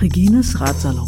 Regines 0.00 0.54
Ratsalon. 0.58 1.06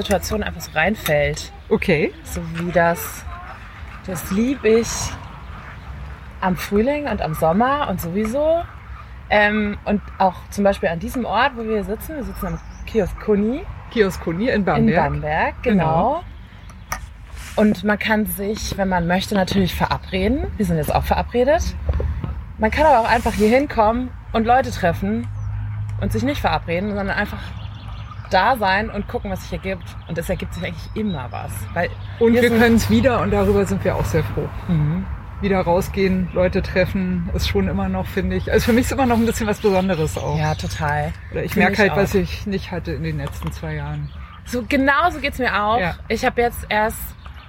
In 0.00 0.04
Situationen 0.04 0.42
einfach 0.46 0.62
so 0.62 0.70
reinfällt. 0.72 1.52
Okay. 1.68 2.14
So 2.24 2.40
wie 2.54 2.72
das, 2.72 3.22
das 4.06 4.30
liebe 4.30 4.66
ich 4.66 4.88
am 6.40 6.56
Frühling 6.56 7.06
und 7.06 7.20
am 7.20 7.34
Sommer 7.34 7.86
und 7.90 8.00
sowieso. 8.00 8.62
Ähm, 9.28 9.76
und 9.84 10.00
auch 10.16 10.36
zum 10.48 10.64
Beispiel 10.64 10.88
an 10.88 11.00
diesem 11.00 11.26
Ort, 11.26 11.52
wo 11.54 11.64
wir 11.64 11.84
sitzen, 11.84 12.16
wir 12.16 12.24
sitzen 12.24 12.46
am 12.46 12.60
Kiosk 12.86 13.20
Kuni 13.20 13.60
Kioskuni 13.90 14.48
in 14.48 14.54
in 14.54 14.64
Bamberg. 14.64 15.12
Bamberg, 15.12 15.62
genau. 15.62 16.24
Und 17.56 17.84
man 17.84 17.98
kann 17.98 18.24
sich, 18.24 18.78
wenn 18.78 18.88
man 18.88 19.06
möchte, 19.06 19.34
natürlich 19.34 19.74
verabreden. 19.74 20.46
Wir 20.56 20.64
sind 20.64 20.78
jetzt 20.78 20.94
auch 20.94 21.04
verabredet. 21.04 21.74
Man 22.56 22.70
kann 22.70 22.86
aber 22.86 23.00
auch 23.00 23.10
einfach 23.10 23.34
hier 23.34 23.48
hinkommen 23.48 24.10
und 24.32 24.46
Leute 24.46 24.70
treffen 24.70 25.28
und 26.00 26.10
sich 26.10 26.22
nicht 26.22 26.40
verabreden, 26.40 26.94
sondern 26.94 27.10
einfach 27.10 27.59
da 28.30 28.56
sein 28.56 28.90
und 28.90 29.08
gucken, 29.08 29.30
was 29.30 29.42
sich 29.42 29.52
ergibt. 29.52 29.84
Und 30.08 30.16
es 30.16 30.28
ergibt 30.28 30.54
sich 30.54 30.64
eigentlich 30.64 30.90
immer 30.94 31.26
was. 31.30 31.52
Weil 31.74 31.90
Und 32.18 32.34
wir 32.34 32.48
können 32.48 32.76
es 32.76 32.88
wieder 32.90 33.20
und 33.20 33.30
darüber 33.30 33.64
sind 33.66 33.84
wir 33.84 33.96
auch 33.96 34.04
sehr 34.04 34.24
froh. 34.24 34.48
Mhm. 34.68 35.04
Wieder 35.40 35.60
rausgehen, 35.60 36.28
Leute 36.34 36.60
treffen, 36.60 37.30
ist 37.34 37.48
schon 37.48 37.66
immer 37.68 37.88
noch, 37.88 38.06
finde 38.06 38.36
ich. 38.36 38.52
Also 38.52 38.66
für 38.66 38.72
mich 38.72 38.86
ist 38.86 38.92
immer 38.92 39.06
noch 39.06 39.16
ein 39.16 39.24
bisschen 39.24 39.46
was 39.46 39.60
Besonderes 39.60 40.18
auch. 40.18 40.38
Ja, 40.38 40.54
total. 40.54 41.12
Oder 41.32 41.44
ich 41.44 41.56
merke 41.56 41.78
halt, 41.78 41.92
auch. 41.92 41.96
was 41.96 42.14
ich 42.14 42.46
nicht 42.46 42.70
hatte 42.70 42.92
in 42.92 43.02
den 43.02 43.18
letzten 43.18 43.50
zwei 43.50 43.74
Jahren. 43.74 44.10
So 44.44 44.64
genau 44.68 45.10
so 45.10 45.18
geht's 45.18 45.38
mir 45.38 45.62
auch. 45.62 45.80
Ja. 45.80 45.94
Ich 46.08 46.24
habe 46.24 46.42
jetzt 46.42 46.66
erst, 46.68 46.98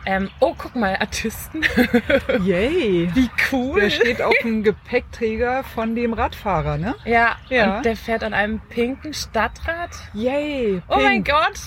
ähm, 0.05 0.29
oh, 0.39 0.53
guck 0.57 0.75
mal, 0.75 0.95
Artisten. 0.97 1.61
Yay! 2.43 3.09
Wie 3.13 3.29
cool. 3.51 3.81
Der 3.81 3.89
steht 3.89 4.21
auf 4.21 4.33
dem 4.43 4.63
Gepäckträger 4.63 5.63
von 5.63 5.95
dem 5.95 6.13
Radfahrer, 6.13 6.77
ne? 6.77 6.95
ja, 7.05 7.35
Ja. 7.49 7.77
und 7.77 7.85
der 7.85 7.95
fährt 7.95 8.23
an 8.23 8.33
einem 8.33 8.59
pinken 8.69 9.13
Stadtrad. 9.13 9.91
Yay! 10.13 10.81
Oh 10.87 10.97
mein. 10.97 11.23
Gott. 11.23 11.59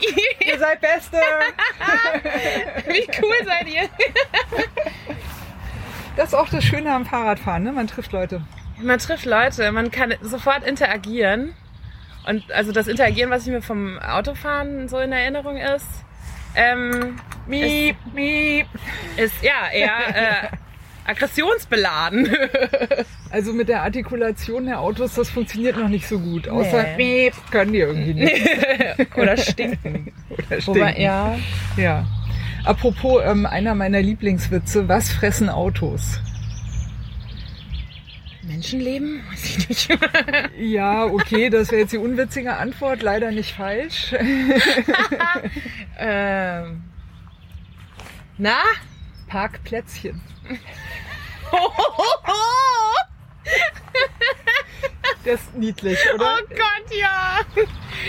Ihr 0.44 0.58
seid 0.58 0.80
Beste! 0.80 1.16
Wie 2.88 3.06
cool 3.22 3.46
seid 3.46 3.68
ihr? 3.68 3.88
Das 6.16 6.28
ist 6.30 6.34
auch 6.34 6.48
das 6.48 6.64
Schöne 6.64 6.92
am 6.92 7.06
Fahrradfahren, 7.06 7.62
ne? 7.62 7.72
Man 7.72 7.86
trifft 7.86 8.12
Leute. 8.12 8.42
Man 8.80 8.98
trifft 8.98 9.24
Leute, 9.26 9.70
man 9.70 9.90
kann 9.90 10.14
sofort 10.20 10.64
interagieren. 10.64 11.54
Und 12.26 12.50
also 12.52 12.72
das 12.72 12.88
Interagieren, 12.88 13.30
was 13.30 13.46
ich 13.46 13.52
mir 13.52 13.62
vom 13.62 13.98
Autofahren 13.98 14.88
so 14.88 14.98
in 14.98 15.12
Erinnerung 15.12 15.56
ist, 15.56 15.86
ähm, 16.54 17.16
Miep, 17.46 17.96
miep. 18.14 18.66
ist 19.16 19.34
ja 19.42 19.70
eher 19.72 19.92
äh, 20.14 20.48
aggressionsbeladen. 21.10 22.28
Also 23.30 23.54
mit 23.54 23.70
der 23.70 23.82
Artikulation 23.82 24.66
der 24.66 24.78
Autos, 24.80 25.14
das 25.14 25.30
funktioniert 25.30 25.78
noch 25.78 25.88
nicht 25.88 26.06
so 26.06 26.18
gut. 26.20 26.46
Außer 26.50 26.82
Nee. 26.98 27.24
miep 27.30 27.50
können 27.50 27.72
die 27.72 27.78
irgendwie 27.78 28.12
nicht. 28.12 28.46
Oder 29.16 29.38
stinken. 29.38 30.12
Oder 30.28 30.66
Wobei, 30.66 30.90
stinken. 30.90 31.00
ja. 31.02 31.38
Ja. 31.78 32.04
Apropos, 32.66 33.22
ähm, 33.24 33.46
einer 33.46 33.74
meiner 33.74 34.02
Lieblingswitze, 34.02 34.86
was 34.86 35.10
fressen 35.10 35.48
Autos? 35.48 36.20
Menschenleben? 38.42 39.22
Weiß 39.30 39.44
ich 39.44 39.68
nicht. 39.68 39.98
Ja, 40.58 41.04
okay, 41.06 41.50
das 41.50 41.70
wäre 41.70 41.82
jetzt 41.82 41.92
die 41.92 41.98
unwitzige 41.98 42.56
Antwort, 42.56 43.02
leider 43.02 43.30
nicht 43.30 43.54
falsch. 43.54 44.14
ähm. 45.98 46.82
Na? 48.38 48.58
Parkplätzchen. 49.28 50.20
Das 55.24 55.40
ist 55.40 55.54
niedlich, 55.56 55.98
oder? 56.14 56.36
Oh 56.36 56.46
Gott, 56.48 56.98
ja. 56.98 57.38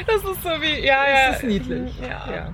Das 0.07 0.15
ist 0.15 0.41
so 0.41 0.49
wie, 0.61 0.83
ja, 0.83 1.07
ja. 1.07 1.27
Das 1.27 1.37
ist 1.37 1.43
niedlich. 1.43 1.99
Ja. 1.99 2.07
Ja, 2.27 2.53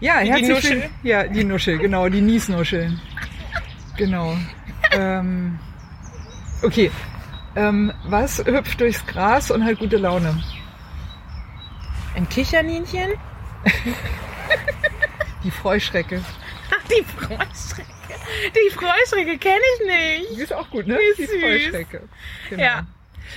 ja 0.00 0.20
Wie 0.20 0.24
die 0.24 0.30
herzlich 0.30 0.48
Nuschel? 0.48 0.90
Ja, 1.02 1.24
die 1.24 1.44
Nuschel, 1.44 1.78
genau, 1.78 2.08
die 2.08 2.22
Niesnuschel. 2.22 2.98
Genau. 3.98 4.38
ähm, 4.92 5.58
okay. 6.64 6.90
Ähm, 7.56 7.92
was 8.04 8.44
hüpft 8.44 8.80
durchs 8.80 9.06
Gras 9.06 9.50
und 9.50 9.64
hat 9.64 9.78
gute 9.78 9.96
Laune? 9.96 10.42
Ein 12.16 12.28
Kicherninchen? 12.28 13.12
Die 15.44 15.50
Freuschrecke. 15.50 16.22
Ach, 16.70 16.88
die 16.88 17.04
Freuschrecke. 17.04 17.90
Die 18.54 18.70
Freuschrecke 18.70 19.38
kenne 19.38 19.60
ich 19.74 19.86
nicht. 19.86 20.38
Die 20.38 20.42
ist 20.42 20.52
auch 20.52 20.70
gut, 20.70 20.86
ne? 20.86 20.98
Die 21.18 21.24
süß. 21.24 21.40
Freuschrecke. 21.40 22.02
Genau. 22.48 22.62
Ja. 22.62 22.86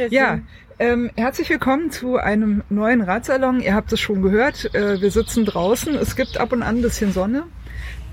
Ja, 0.09 0.39
ähm, 0.79 1.09
herzlich 1.15 1.49
willkommen 1.49 1.91
zu 1.91 2.17
einem 2.17 2.63
neuen 2.69 3.01
Radsalon. 3.01 3.61
Ihr 3.61 3.73
habt 3.73 3.91
es 3.91 3.99
schon 3.99 4.21
gehört, 4.21 4.73
äh, 4.75 5.01
wir 5.01 5.11
sitzen 5.11 5.43
draußen. 5.45 5.95
Es 5.95 6.15
gibt 6.15 6.37
ab 6.37 6.51
und 6.51 6.61
an 6.61 6.77
ein 6.77 6.81
bisschen 6.81 7.11
Sonne. 7.13 7.43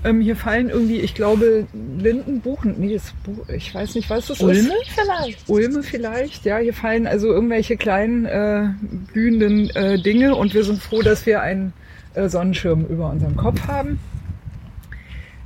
Ähm, 0.05 0.21
hier 0.21 0.35
fallen 0.35 0.69
irgendwie, 0.69 0.99
ich 0.99 1.15
glaube, 1.15 1.65
Linden, 1.73 2.39
Buchen. 2.39 2.75
Nee, 2.77 2.93
das 2.93 3.11
Bu 3.23 3.43
ich 3.51 3.73
weiß 3.73 3.95
nicht, 3.95 4.07
was 4.11 4.27
das 4.27 4.39
Ulme 4.39 4.59
ist. 4.59 4.91
vielleicht? 4.91 5.49
Ulme 5.49 5.81
vielleicht. 5.81 6.45
Ja, 6.45 6.59
hier 6.59 6.75
fallen 6.75 7.07
also 7.07 7.33
irgendwelche 7.33 7.75
kleinen 7.75 8.25
äh, 8.25 8.67
blühenden 9.11 9.71
äh, 9.71 9.99
Dinge 9.99 10.35
und 10.35 10.53
wir 10.53 10.63
sind 10.63 10.79
froh, 10.79 11.01
dass 11.01 11.25
wir 11.25 11.41
einen 11.41 11.73
äh, 12.13 12.29
Sonnenschirm 12.29 12.85
über 12.85 13.09
unserem 13.09 13.35
Kopf 13.35 13.67
haben. 13.67 13.99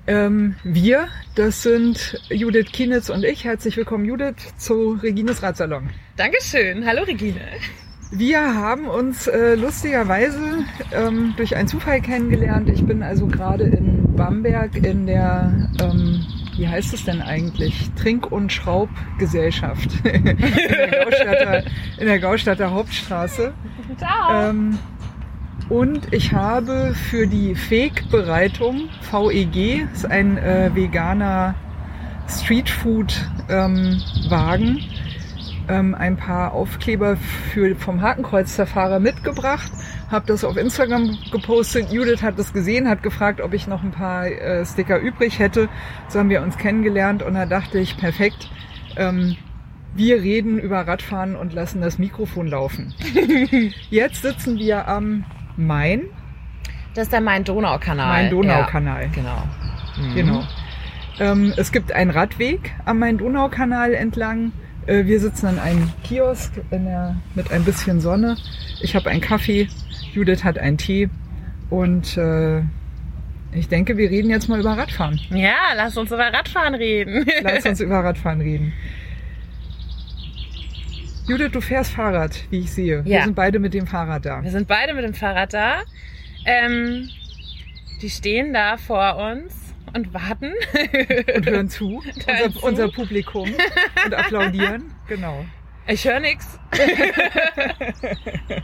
Ähm, 0.07 0.55
wir, 0.65 1.07
das 1.35 1.63
sind 1.63 2.21
Judith 2.29 2.73
Kienitz 2.73 3.09
und 3.09 3.23
ich. 3.23 3.45
Herzlich 3.45 3.77
willkommen, 3.77 4.03
Judith, 4.03 4.57
zu 4.57 4.99
Regines 5.01 5.41
Radsalon. 5.41 5.89
Dankeschön. 6.17 6.85
Hallo 6.85 7.03
Regine. 7.03 7.39
Wir 8.11 8.55
haben 8.55 8.87
uns 8.87 9.27
äh, 9.27 9.55
lustigerweise 9.55 10.65
ähm, 10.91 11.33
durch 11.37 11.55
einen 11.55 11.69
Zufall 11.69 12.01
kennengelernt. 12.01 12.67
Ich 12.67 12.83
bin 12.83 13.03
also 13.03 13.27
gerade 13.27 13.65
in 13.65 13.98
Bamberg 14.19 14.75
in 14.75 15.07
der, 15.07 15.69
ähm, 15.81 16.25
wie 16.57 16.67
heißt 16.67 16.93
es 16.93 17.05
denn 17.05 17.21
eigentlich, 17.21 17.89
Trink- 17.95 18.29
und 18.31 18.51
Schraubgesellschaft 18.51 19.89
in, 20.05 20.25
der 20.25 21.05
Gaustadter, 21.05 21.63
in 21.97 22.07
der 22.07 22.19
Gaustadter 22.19 22.71
Hauptstraße. 22.71 23.53
Ciao. 23.97 24.49
Ähm, 24.49 24.77
und 25.69 26.13
ich 26.13 26.33
habe 26.33 26.93
für 26.93 27.27
die 27.27 27.55
Fake-Bereitung 27.55 28.89
VEG, 29.09 29.87
ist 29.93 30.05
ein 30.05 30.37
äh, 30.37 30.71
veganer 30.73 31.55
Streetfood-Wagen, 32.27 34.67
ähm, 34.67 34.81
ein 35.69 36.17
paar 36.17 36.53
Aufkleber 36.53 37.17
für, 37.17 37.75
vom 37.75 38.01
Hakenkreuzverfahrer 38.01 38.99
mitgebracht, 38.99 39.71
habe 40.09 40.25
das 40.27 40.43
auf 40.43 40.57
Instagram 40.57 41.17
gepostet. 41.31 41.91
Judith 41.91 42.23
hat 42.23 42.39
das 42.39 42.53
gesehen, 42.53 42.89
hat 42.89 43.03
gefragt, 43.03 43.39
ob 43.41 43.53
ich 43.53 43.67
noch 43.67 43.83
ein 43.83 43.91
paar 43.91 44.25
äh, 44.27 44.65
Sticker 44.65 44.99
übrig 44.99 45.39
hätte. 45.39 45.69
So 46.07 46.19
haben 46.19 46.29
wir 46.29 46.41
uns 46.41 46.57
kennengelernt 46.57 47.21
und 47.23 47.35
da 47.35 47.45
dachte 47.45 47.79
ich, 47.79 47.97
perfekt, 47.97 48.49
ähm, 48.97 49.35
wir 49.95 50.21
reden 50.21 50.59
über 50.59 50.87
Radfahren 50.87 51.35
und 51.35 51.53
lassen 51.53 51.81
das 51.81 51.97
Mikrofon 51.97 52.47
laufen. 52.47 52.93
Jetzt 53.89 54.21
sitzen 54.21 54.57
wir 54.57 54.87
am 54.87 55.25
Main, 55.57 56.03
Das 56.95 57.03
ist 57.03 57.13
der 57.13 57.21
Main-Donau-Kanal. 57.21 58.23
Main-Donau-Kanal. 58.23 59.03
Ja, 59.03 59.09
genau. 59.09 59.43
Mhm. 59.97 60.15
Genau. 60.15 60.43
Ähm, 61.19 61.53
es 61.57 61.71
gibt 61.71 61.91
einen 61.91 62.11
Radweg 62.11 62.73
am 62.85 62.99
Main-Donau-Kanal 62.99 63.93
entlang. 63.93 64.51
Äh, 64.89 65.05
wir 65.05 65.19
sitzen 65.19 65.45
an 65.45 65.59
einem 65.59 65.91
Kiosk 66.03 66.53
in 66.71 66.85
der, 66.85 67.15
mit 67.35 67.51
ein 67.51 67.63
bisschen 67.63 68.01
Sonne. 68.01 68.37
Ich 68.81 68.95
habe 68.95 69.09
einen 69.09 69.21
Kaffee, 69.21 69.67
Judith 70.13 70.43
hat 70.43 70.57
einen 70.57 70.77
Tee 70.79 71.09
und 71.69 72.17
äh, 72.17 72.61
ich 73.51 73.67
denke, 73.67 73.97
wir 73.97 74.09
reden 74.09 74.29
jetzt 74.31 74.49
mal 74.49 74.59
über 74.59 74.71
Radfahren. 74.77 75.19
Ja, 75.29 75.73
lass 75.75 75.95
uns 75.95 76.11
über 76.11 76.33
Radfahren 76.33 76.73
reden. 76.75 77.25
Lass 77.43 77.65
uns 77.65 77.79
über 77.79 78.03
Radfahren 78.03 78.41
reden. 78.41 78.73
Judith, 81.27 81.51
du 81.51 81.61
fährst 81.61 81.91
Fahrrad, 81.91 82.35
wie 82.49 82.59
ich 82.59 82.71
sehe. 82.71 83.05
Wir 83.05 83.17
Ja. 83.17 83.23
sind 83.23 83.35
beide 83.35 83.59
mit 83.59 83.73
dem 83.75 83.85
Fahrrad 83.85 84.25
da. 84.25 84.43
Wir 84.43 84.51
sind 84.51 84.67
beide 84.67 84.93
mit 84.95 85.03
dem 85.03 85.13
Fahrrad 85.13 85.53
da. 85.53 85.81
Ähm, 86.45 87.09
die 88.01 88.09
stehen 88.09 88.53
da 88.53 88.77
vor 88.77 89.17
uns 89.17 89.68
und 89.93 90.13
warten. 90.13 90.53
Und 91.35 91.45
hören 91.45 91.69
zu, 91.69 92.01
unser, 92.27 92.51
zu. 92.51 92.65
unser 92.65 92.89
Publikum, 92.89 93.49
und 94.05 94.13
applaudieren. 94.13 94.93
Genau. 95.07 95.45
Ich 95.87 96.05
höre 96.05 96.19
nix. 96.19 96.59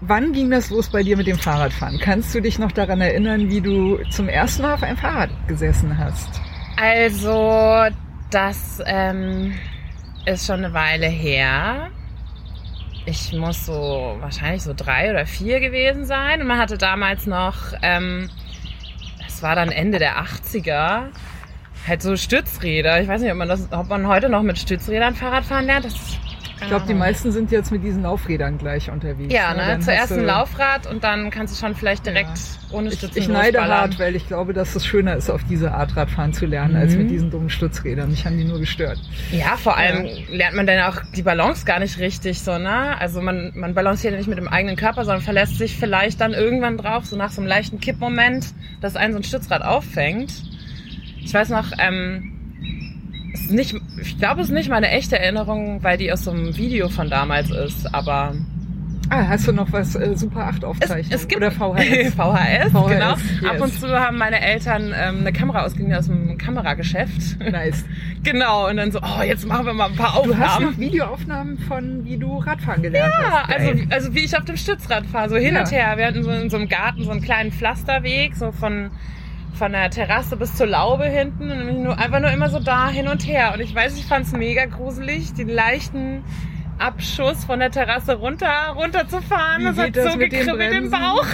wann 0.00 0.32
ging 0.32 0.50
das 0.50 0.70
los 0.70 0.90
bei 0.90 1.02
dir 1.02 1.16
mit 1.16 1.26
dem 1.26 1.38
Fahrradfahren? 1.38 1.98
Kannst 1.98 2.34
du 2.34 2.40
dich 2.40 2.58
noch 2.58 2.72
daran 2.72 3.00
erinnern, 3.00 3.48
wie 3.48 3.60
du 3.60 3.98
zum 4.10 4.28
ersten 4.28 4.62
Mal 4.62 4.74
auf 4.74 4.82
einem 4.82 4.96
Fahrrad 4.96 5.30
gesessen 5.46 5.96
hast? 5.98 6.40
Also, 6.76 7.86
das 8.30 8.82
ähm, 8.86 9.54
ist 10.26 10.46
schon 10.46 10.64
eine 10.64 10.72
Weile 10.72 11.06
her. 11.06 11.90
Ich 13.06 13.32
muss 13.32 13.66
so 13.66 14.16
wahrscheinlich 14.20 14.62
so 14.62 14.72
drei 14.74 15.10
oder 15.10 15.26
vier 15.26 15.60
gewesen 15.60 16.04
sein. 16.04 16.40
Und 16.40 16.46
man 16.46 16.58
hatte 16.58 16.78
damals 16.78 17.26
noch, 17.26 17.56
ähm, 17.82 18.30
das 19.40 19.48
war 19.48 19.54
dann 19.54 19.70
Ende 19.70 19.98
der 19.98 20.18
80er, 20.18 21.04
halt 21.88 22.02
so 22.02 22.14
Stützräder. 22.14 23.00
Ich 23.00 23.08
weiß 23.08 23.22
nicht, 23.22 23.32
ob 23.32 23.38
man 23.38 23.48
das, 23.48 23.72
ob 23.72 23.88
man 23.88 24.06
heute 24.06 24.28
noch 24.28 24.42
mit 24.42 24.58
Stützrädern 24.58 25.14
Fahrrad 25.14 25.46
fahren 25.46 25.64
lernt. 25.64 25.86
Das 25.86 25.94
Ich 26.62 26.68
glaube, 26.68 26.84
die 26.86 26.94
meisten 26.94 27.32
sind 27.32 27.50
jetzt 27.50 27.72
mit 27.72 27.82
diesen 27.82 28.02
Laufrädern 28.02 28.58
gleich 28.58 28.90
unterwegs. 28.90 29.32
Ja, 29.32 29.54
ne? 29.54 29.62
Dann 29.66 29.82
Zuerst 29.82 30.12
ein 30.12 30.24
Laufrad 30.24 30.86
und 30.86 31.02
dann 31.02 31.30
kannst 31.30 31.54
du 31.56 31.58
schon 31.66 31.74
vielleicht 31.74 32.04
direkt 32.06 32.38
ohne 32.70 32.88
Ich, 32.90 32.94
Stützen 32.98 33.18
ich 33.18 33.28
neide 33.28 33.58
losballern. 33.58 33.78
hart, 33.80 33.98
weil 33.98 34.14
ich 34.14 34.26
glaube, 34.26 34.52
dass 34.52 34.76
es 34.76 34.84
schöner 34.86 35.16
ist, 35.16 35.30
auf 35.30 35.42
diese 35.44 35.72
Art 35.72 35.96
Radfahren 35.96 36.32
zu 36.32 36.46
lernen, 36.46 36.76
als 36.76 36.92
Mhm. 36.92 36.98
mit 36.98 37.10
diesen 37.10 37.30
dummen 37.30 37.50
Stützrädern. 37.50 38.10
Mich 38.10 38.26
haben 38.26 38.36
die 38.36 38.44
nur 38.44 38.60
gestört. 38.60 38.98
Ja, 39.32 39.56
vor 39.56 39.76
allem 39.76 40.06
lernt 40.30 40.54
man 40.54 40.66
dann 40.66 40.80
auch 40.82 40.98
die 41.16 41.22
Balance 41.22 41.64
gar 41.64 41.80
nicht 41.80 41.98
richtig 41.98 42.40
so, 42.42 42.58
ne? 42.58 42.96
Also 43.00 43.20
man, 43.22 43.52
man 43.54 43.74
balanciert 43.74 44.12
ja 44.12 44.18
nicht 44.18 44.28
mit 44.28 44.38
dem 44.38 44.48
eigenen 44.48 44.76
Körper, 44.76 45.04
sondern 45.04 45.22
verlässt 45.22 45.56
sich 45.58 45.76
vielleicht 45.76 46.20
dann 46.20 46.34
irgendwann 46.34 46.76
drauf, 46.76 47.06
so 47.06 47.16
nach 47.16 47.32
so 47.32 47.40
einem 47.40 47.48
leichten 47.48 47.80
Kippmoment, 47.80 48.46
dass 48.80 48.96
einen 48.96 49.12
so 49.14 49.18
ein 49.18 49.24
Stützrad 49.24 49.62
auffängt. 49.62 50.30
Ich 51.22 51.32
weiß 51.34 51.48
noch, 51.48 51.72
ähm, 51.78 52.32
ist 53.32 53.50
nicht, 53.50 53.74
ich 54.00 54.18
glaube, 54.18 54.40
es 54.42 54.48
ist 54.48 54.54
nicht 54.54 54.68
meine 54.70 54.90
echte 54.90 55.18
Erinnerung, 55.18 55.82
weil 55.82 55.98
die 55.98 56.12
aus 56.12 56.24
so 56.24 56.30
einem 56.30 56.56
Video 56.56 56.88
von 56.88 57.08
damals 57.10 57.50
ist, 57.50 57.92
aber 57.94 58.34
Ah, 59.12 59.26
hast 59.26 59.48
du 59.48 59.52
noch 59.52 59.72
was 59.72 59.96
äh, 59.96 60.16
Super 60.16 60.46
8 60.46 60.58
es, 60.58 60.64
Aufzeichnung? 60.64 61.12
es 61.12 61.26
gibt 61.26 61.42
Oder 61.42 61.50
VHS? 61.50 62.14
VHS, 62.14 62.14
VHS, 62.14 62.72
genau. 62.72 63.10
yes. 63.16 63.44
Ab 63.50 63.60
und 63.60 63.72
zu 63.74 63.88
haben 63.88 64.18
meine 64.18 64.40
Eltern 64.40 64.94
ähm, 64.96 65.18
eine 65.22 65.32
Kamera 65.32 65.64
ausgeliehen 65.64 65.92
aus 65.96 66.06
dem 66.06 66.38
Kamerageschäft. 66.38 67.40
nice. 67.50 67.84
genau, 68.22 68.68
und 68.68 68.76
dann 68.76 68.92
so, 68.92 69.00
oh, 69.02 69.22
jetzt 69.24 69.44
machen 69.48 69.66
wir 69.66 69.72
mal 69.74 69.88
ein 69.88 69.96
paar 69.96 70.22
Du 70.22 70.32
hast 70.36 70.42
Aufnahmen. 70.58 70.66
noch 70.66 70.78
Videoaufnahmen 70.78 71.58
von, 71.58 72.04
wie 72.04 72.18
du 72.18 72.38
Radfahren 72.38 72.82
gelernt 72.84 73.12
Ja, 73.20 73.42
hast. 73.48 73.52
also, 73.52 73.66
Geil. 73.72 73.86
also 73.90 74.14
wie 74.14 74.20
ich 74.20 74.38
auf 74.38 74.44
dem 74.44 74.56
Stützrad 74.56 75.04
fahre, 75.06 75.28
so 75.28 75.36
hin 75.38 75.54
Ja. 75.54 75.62
und 75.62 75.72
her. 75.72 75.94
Wir 75.96 76.06
hatten 76.06 76.22
so 76.22 76.30
in 76.30 76.48
so 76.48 76.56
einem 76.58 76.68
Garten 76.68 77.02
so 77.02 77.10
einen 77.10 77.20
kleinen 77.22 77.50
Pflasterweg, 77.50 78.36
so 78.36 78.52
von, 78.52 78.92
von 79.54 79.72
der 79.72 79.90
Terrasse 79.90 80.36
bis 80.36 80.54
zur 80.54 80.66
Laube 80.66 81.04
hinten. 81.04 81.50
Und 81.50 81.82
nur, 81.82 81.98
einfach 81.98 82.20
nur 82.20 82.30
immer 82.30 82.48
so 82.48 82.58
da 82.60 82.88
hin 82.88 83.08
und 83.08 83.26
her. 83.26 83.52
Und 83.54 83.60
ich 83.60 83.74
weiß, 83.74 83.96
ich 83.98 84.06
fand's 84.06 84.32
mega 84.32 84.64
gruselig, 84.66 85.34
den 85.34 85.48
leichten 85.48 86.24
Abschuss 86.78 87.44
von 87.44 87.60
der 87.60 87.70
Terrasse 87.70 88.14
runter, 88.14 88.74
runter 88.74 89.06
zu 89.06 89.20
fahren. 89.20 89.60
Wie 89.60 89.64
Das 89.64 89.78
hat 89.78 89.96
das 89.96 90.12
so 90.12 90.18
gekribbelt 90.18 90.72
im? 90.72 90.90
Bauch. 90.90 91.26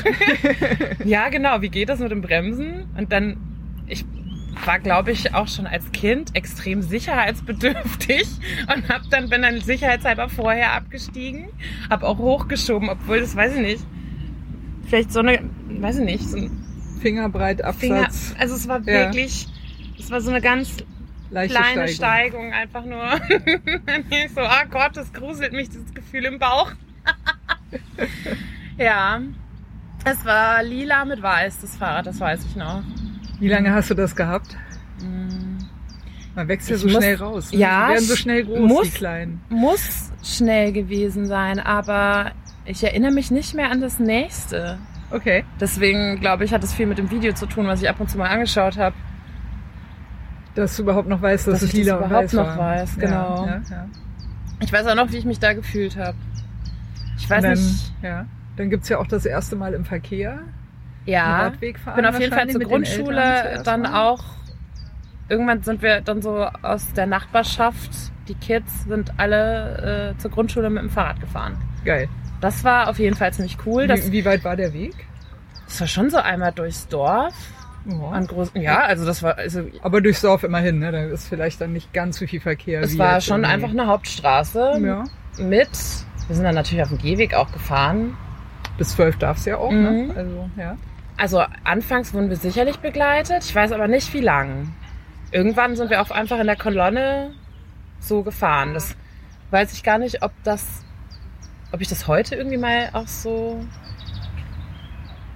ja, 1.05 1.29
genau. 1.29 1.63
Wie 1.63 1.69
geht 1.69 1.89
das 1.89 2.01
mit 2.01 2.11
dem 2.11 2.21
Bremsen? 2.21 2.87
Und 2.97 3.13
dann, 3.13 3.37
ich 3.87 4.05
war, 4.65 4.81
glaube 4.81 5.12
ich, 5.12 5.35
auch 5.35 5.47
schon 5.47 5.67
als 5.67 5.93
Kind 5.93 6.35
extrem 6.35 6.83
sicherheitsbedürftig 6.83 8.27
und 8.75 8.89
hab 8.89 9.03
dann, 9.11 9.29
bin 9.29 9.43
dann 9.43 9.61
sicherheitshalber 9.61 10.29
vorher 10.29 10.73
abgestiegen, 10.73 11.49
hab 11.91 12.03
auch 12.03 12.19
hochgeschoben, 12.19 12.89
obwohl 12.89 13.21
das 13.21 13.37
weiß 13.37 13.55
ich 13.55 13.61
nicht. 13.61 13.85
Vielleicht 14.89 15.12
so 15.12 15.21
eine, 15.21 15.41
weiß 15.69 15.99
ich 15.99 16.05
nicht, 16.05 16.29
so 16.29 16.39
ein 16.39 16.66
Fingerbreit 17.01 17.63
Finger. 17.79 18.05
Absatz, 18.07 18.35
Also 18.39 18.55
es 18.57 18.67
war 18.69 18.79
Ja. 18.81 18.87
wirklich, 18.87 19.47
es 19.99 20.11
war 20.11 20.21
so 20.21 20.31
eine 20.31 20.41
ganz 20.41 20.77
leichte 21.31 21.57
kleine 21.59 21.89
Steigung. 21.89 22.51
Steigung, 22.51 22.53
einfach 22.53 22.85
nur. 22.85 23.05
So, 24.35 24.41
ah 24.41 24.65
Gott, 24.71 24.97
das 24.97 25.13
gruselt 25.13 25.53
mich, 25.53 25.69
dieses 25.69 25.93
Gefühl 25.95 26.25
im 26.27 26.39
Bauch. 26.39 26.73
ja. 28.79 29.21
Es 30.05 30.25
war 30.25 30.63
lila 30.63 31.05
mit 31.05 31.21
weiß, 31.21 31.61
das 31.63 31.77
Fahrrad, 31.77 32.07
das 32.07 32.21
weiß 32.21 32.45
ich 32.49 32.57
noch. 32.57 32.83
Wie 33.41 33.49
lange 33.49 33.73
hast 33.73 33.91
du 33.91 33.95
das 33.95 34.15
gehabt? 34.15 34.57
Mm. 35.01 35.59
Man 36.37 36.49
wächst 36.49 36.69
ja 36.69 36.77
Ich 36.77 36.83
so 36.83 36.89
muss- 36.89 36.97
schnell 36.99 37.17
raus. 37.17 37.51
Ne? 37.53 37.59
Ja, 37.59 37.87
Die 37.89 37.93
werden 37.95 38.05
so 38.05 38.17
schnell 38.17 38.45
groß, 38.45 38.59
muss- 38.61 38.91
die 38.91 38.97
Kleinen. 38.99 39.41
Muss 39.49 40.11
schnell 40.23 40.73
gewesen 40.73 41.27
sein, 41.27 41.59
aber 41.59 42.33
ich 42.67 42.85
erinnere 42.85 43.11
mich 43.13 43.31
nicht 43.33 43.55
mehr 43.55 43.71
an 43.71 43.81
das 43.81 43.99
nächste. 43.99 44.79
Okay. 45.11 45.44
Deswegen 45.61 46.20
glaube 46.20 46.44
ich, 46.44 46.53
hat 46.53 46.64
es 46.64 46.75
viel 46.75 46.87
mit 46.87 46.99
dem 46.99 47.11
Video 47.11 47.32
zu 47.32 47.47
tun, 47.47 47.67
was 47.67 47.82
ich 47.82 47.88
ab 47.88 48.00
und 48.00 48.11
zu 48.11 48.19
mal 48.19 48.29
angeschaut 48.29 48.76
habe. 48.76 48.97
Dass 50.55 50.76
du 50.76 50.82
überhaupt 50.82 51.08
noch 51.08 51.20
weißt, 51.20 51.47
dass, 51.47 51.61
Dass 51.61 51.62
es 51.62 51.75
ich 51.75 51.87
das 51.87 51.97
überhaupt 51.97 52.12
weiß 52.12 52.32
noch 52.32 52.47
war. 52.47 52.58
weiß, 52.58 52.97
genau. 52.99 53.47
Ja, 53.47 53.53
ja, 53.53 53.62
ja. 53.70 53.88
Ich 54.61 54.73
weiß 54.73 54.87
auch 54.87 54.94
noch, 54.94 55.12
wie 55.12 55.19
ich 55.19 55.25
mich 55.25 55.38
da 55.38 55.53
gefühlt 55.53 55.97
habe. 55.97 56.17
Ich 57.19 57.29
weiß 57.29 57.43
dann, 57.43 57.53
nicht. 57.53 57.93
Ja. 58.03 58.26
Dann 58.56 58.70
gibt's 58.70 58.88
ja 58.88 58.99
auch 58.99 59.06
das 59.06 59.26
erste 59.26 59.55
Mal 59.55 59.75
im 59.75 59.85
Verkehr. 59.85 60.41
Ja, 61.05 61.52
fahren 61.85 61.97
bin 61.97 62.06
auf 62.06 62.19
jeden 62.19 62.32
Fall 62.32 62.49
zur 62.49 62.61
Grundschule 62.62 63.61
dann 63.64 63.82
mal. 63.82 64.02
auch. 64.02 64.25
Irgendwann 65.29 65.62
sind 65.62 65.82
wir 65.82 66.00
dann 66.00 66.23
so 66.23 66.44
aus 66.62 66.93
der 66.94 67.06
Nachbarschaft. 67.06 67.91
Die 68.29 68.35
Kids 68.35 68.85
sind 68.85 69.12
alle 69.19 70.14
äh, 70.14 70.19
zur 70.19 70.31
Grundschule 70.31 70.70
mit 70.70 70.82
dem 70.82 70.91
Fahrrad 70.91 71.20
gefahren. 71.20 71.56
Geil. 71.85 72.09
Das 72.41 72.65
war 72.65 72.88
auf 72.88 72.99
jeden 72.99 73.17
Fall 73.17 73.33
ziemlich 73.33 73.56
cool. 73.67 73.87
Das, 73.87 74.06
wie, 74.06 74.12
wie 74.12 74.25
weit 74.25 74.44
war 74.44 74.56
der 74.56 74.73
Weg? 74.73 74.94
das 75.67 75.81
war 75.81 75.87
schon 75.88 76.11
so 76.11 76.19
einmal 76.19 76.53
durchs 76.53 76.87
Dorf. 76.88 77.35
Ja. 77.87 78.09
An 78.11 78.27
großen, 78.27 78.61
ja, 78.61 78.81
also 78.81 79.05
das 79.06 79.23
war, 79.23 79.37
also 79.38 79.62
Aber 79.83 80.00
durchs 80.00 80.21
Dorf 80.21 80.43
immerhin, 80.43 80.81
ne? 80.81 80.91
Da 80.93 81.05
ist 81.05 81.29
vielleicht 81.29 81.61
dann 81.61 81.73
nicht 81.73 81.93
ganz 81.93 82.19
so 82.19 82.27
viel 82.27 82.41
Verkehr. 82.41 82.81
es 82.83 82.99
war 82.99 83.21
schon 83.21 83.43
irgendwie- 83.43 83.53
einfach 83.55 83.71
eine 83.71 83.87
Hauptstraße 83.87 84.81
Ja. 84.85 85.05
mit. 85.38 85.69
Wir 86.27 86.35
sind 86.35 86.44
dann 86.44 86.55
natürlich 86.56 86.83
auf 86.83 86.88
dem 86.88 86.99
Gehweg 86.99 87.35
auch 87.35 87.53
gefahren. 87.53 88.17
Bis 88.79 88.91
zwölf 88.91 89.17
darf's 89.19 89.44
ja 89.44 89.56
auch, 89.59 89.71
Mhm. 89.71 89.83
ne? 89.83 90.15
Also, 90.17 90.50
ja. 90.56 90.77
Also 91.17 91.43
anfangs 91.65 92.12
wurden 92.12 92.29
wir 92.29 92.37
sicherlich 92.37 92.79
begleitet. 92.79 93.44
Ich 93.44 93.55
weiß 93.55 93.71
aber 93.73 93.87
nicht, 93.88 94.12
wie 94.15 94.21
lang. 94.21 94.73
Irgendwann 95.31 95.77
sind 95.77 95.88
wir 95.91 96.03
auch 96.03 96.11
einfach 96.11 96.38
in 96.41 96.47
der 96.47 96.56
Kolonne 96.56 97.31
so 98.00 98.23
gefahren. 98.23 98.75
Das 98.75 98.97
weiß 99.53 99.73
ich 99.73 99.83
gar 99.85 99.99
nicht, 99.99 100.23
ob 100.23 100.33
das, 100.43 100.85
ob 101.73 101.81
ich 101.81 101.89
das 101.89 102.07
heute 102.09 102.35
irgendwie 102.37 102.57
mal 102.57 102.89
auch 102.93 103.07
so, 103.07 103.65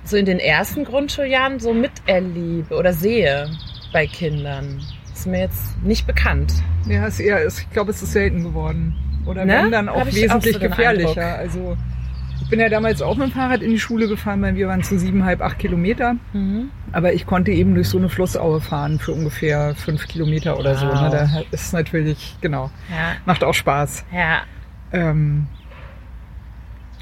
so 0.05 0.17
in 0.17 0.25
den 0.27 0.39
ersten 0.39 0.85
Grundschuljahren 0.85 1.61
so 1.61 1.73
miterlebe 1.75 2.75
oder 2.77 2.93
sehe 2.93 3.51
bei 3.93 4.07
Kindern. 4.07 4.81
Ist 5.13 5.27
mir 5.27 5.41
jetzt 5.41 5.81
nicht 5.83 6.07
bekannt. 6.07 6.53
Ja, 6.89 7.07
ist 7.07 7.21
eher, 7.21 7.45
es- 7.45 7.61
ich 7.61 7.71
glaube, 7.71 7.91
es 7.91 8.03
ist 8.03 8.13
selten 8.13 8.43
geworden. 8.43 8.95
Oder 9.27 9.45
Ne? 9.45 9.61
wenn 9.65 9.71
dann 9.71 9.89
auch 9.89 10.01
Hab 10.01 10.09
ich 10.09 10.15
auch 10.31 10.37
wesentlich 10.37 10.55
so 10.55 10.61
gefährlicher. 10.61 11.37
Also 11.37 11.77
ich 12.41 12.49
bin 12.49 12.59
ja 12.59 12.71
damals 12.71 13.03
auch 13.03 13.17
mit 13.17 13.29
dem 13.29 13.33
Fahrrad 13.33 13.61
in 13.63 13.71
die 13.71 13.79
Schule 13.79 14.09
gefahren, 14.09 14.41
weil 14.41 14.55
wir 14.55 14.67
waren 14.69 14.83
zu 14.83 14.99
siebeneinhalb, 14.99 15.43
acht 15.43 15.59
Kilometer. 15.59 16.15
Mhm. 16.33 16.71
Aber 16.93 17.13
ich 17.13 17.27
konnte 17.27 17.51
eben 17.53 17.75
durch 17.75 17.89
so 17.89 17.99
eine 17.99 18.09
Flussaue 18.09 18.61
fahren 18.63 18.99
für 18.99 19.13
ungefähr 19.13 19.75
fünf 19.75 20.09
Kilometer 20.09 20.59
oder 20.59 20.75
so. 20.75 20.87
Wow. 20.87 21.03
Ne? 21.03 21.11
Da 21.11 21.43
ist 21.51 21.73
natürlich, 21.75 22.37
genau, 22.41 22.71
Ja, 22.91 23.13
macht 23.27 23.45
auch 23.45 23.55
Spaß. 23.55 24.07
ja. 24.13 24.39
Ähm, 24.93 25.47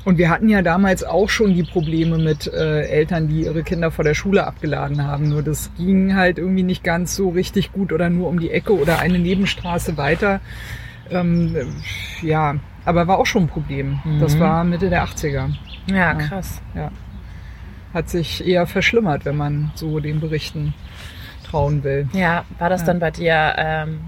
und 0.09 0.17
wir 0.17 0.31
hatten 0.31 0.49
ja 0.49 0.63
damals 0.63 1.05
auch 1.05 1.29
schon 1.29 1.53
die 1.53 1.65
Probleme 1.65 2.17
mit 2.17 2.47
äh, 2.47 2.81
Eltern, 2.89 3.29
die 3.29 3.43
ihre 3.45 3.63
Kinder 3.63 3.91
vor 3.91 4.05
der 4.05 4.15
Schule 4.15 4.47
abgeladen 4.47 5.05
haben. 5.07 5.29
Nur 5.29 5.43
das 5.43 5.71
ging 5.77 6.17
halt 6.17 6.39
irgendwie 6.39 6.63
nicht 6.63 6.83
ganz 6.83 7.15
so 7.15 7.29
richtig 7.29 7.73
gut 7.73 7.93
oder 7.93 8.09
nur 8.09 8.27
um 8.29 8.41
die 8.41 8.51
Ecke 8.51 8.73
oder 8.73 9.01
eine 9.01 9.19
Nebenstraße 9.19 9.99
weiter. 9.99 10.41
Ähm, 11.11 11.55
äh, 11.55 12.27
ja, 12.27 12.57
aber 12.87 13.07
war 13.07 13.19
auch 13.19 13.27
schon 13.27 13.43
ein 13.43 13.49
Problem. 13.49 13.99
Das 14.19 14.37
Mhm. 14.37 14.41
war 14.41 14.65
Mitte 14.65 14.89
der 14.89 15.03
80er. 15.05 15.51
Ja, 15.93 16.15
krass. 16.15 16.63
Hat 17.93 18.09
sich 18.09 18.47
eher 18.47 18.67
verschlimmert, 18.67 19.27
wenn 19.27 19.37
man 19.37 19.73
so 19.75 20.01
den 20.01 20.21
Berichten 20.21 20.73
trauen 21.51 21.85
will. 21.85 22.09
Ja, 22.15 22.45
war 22.59 22.71
das 22.71 22.81
Ja. 22.81 22.87
dann 22.87 22.99
bei 22.99 23.11
dir, 23.11 23.55
ähm, 23.59 24.01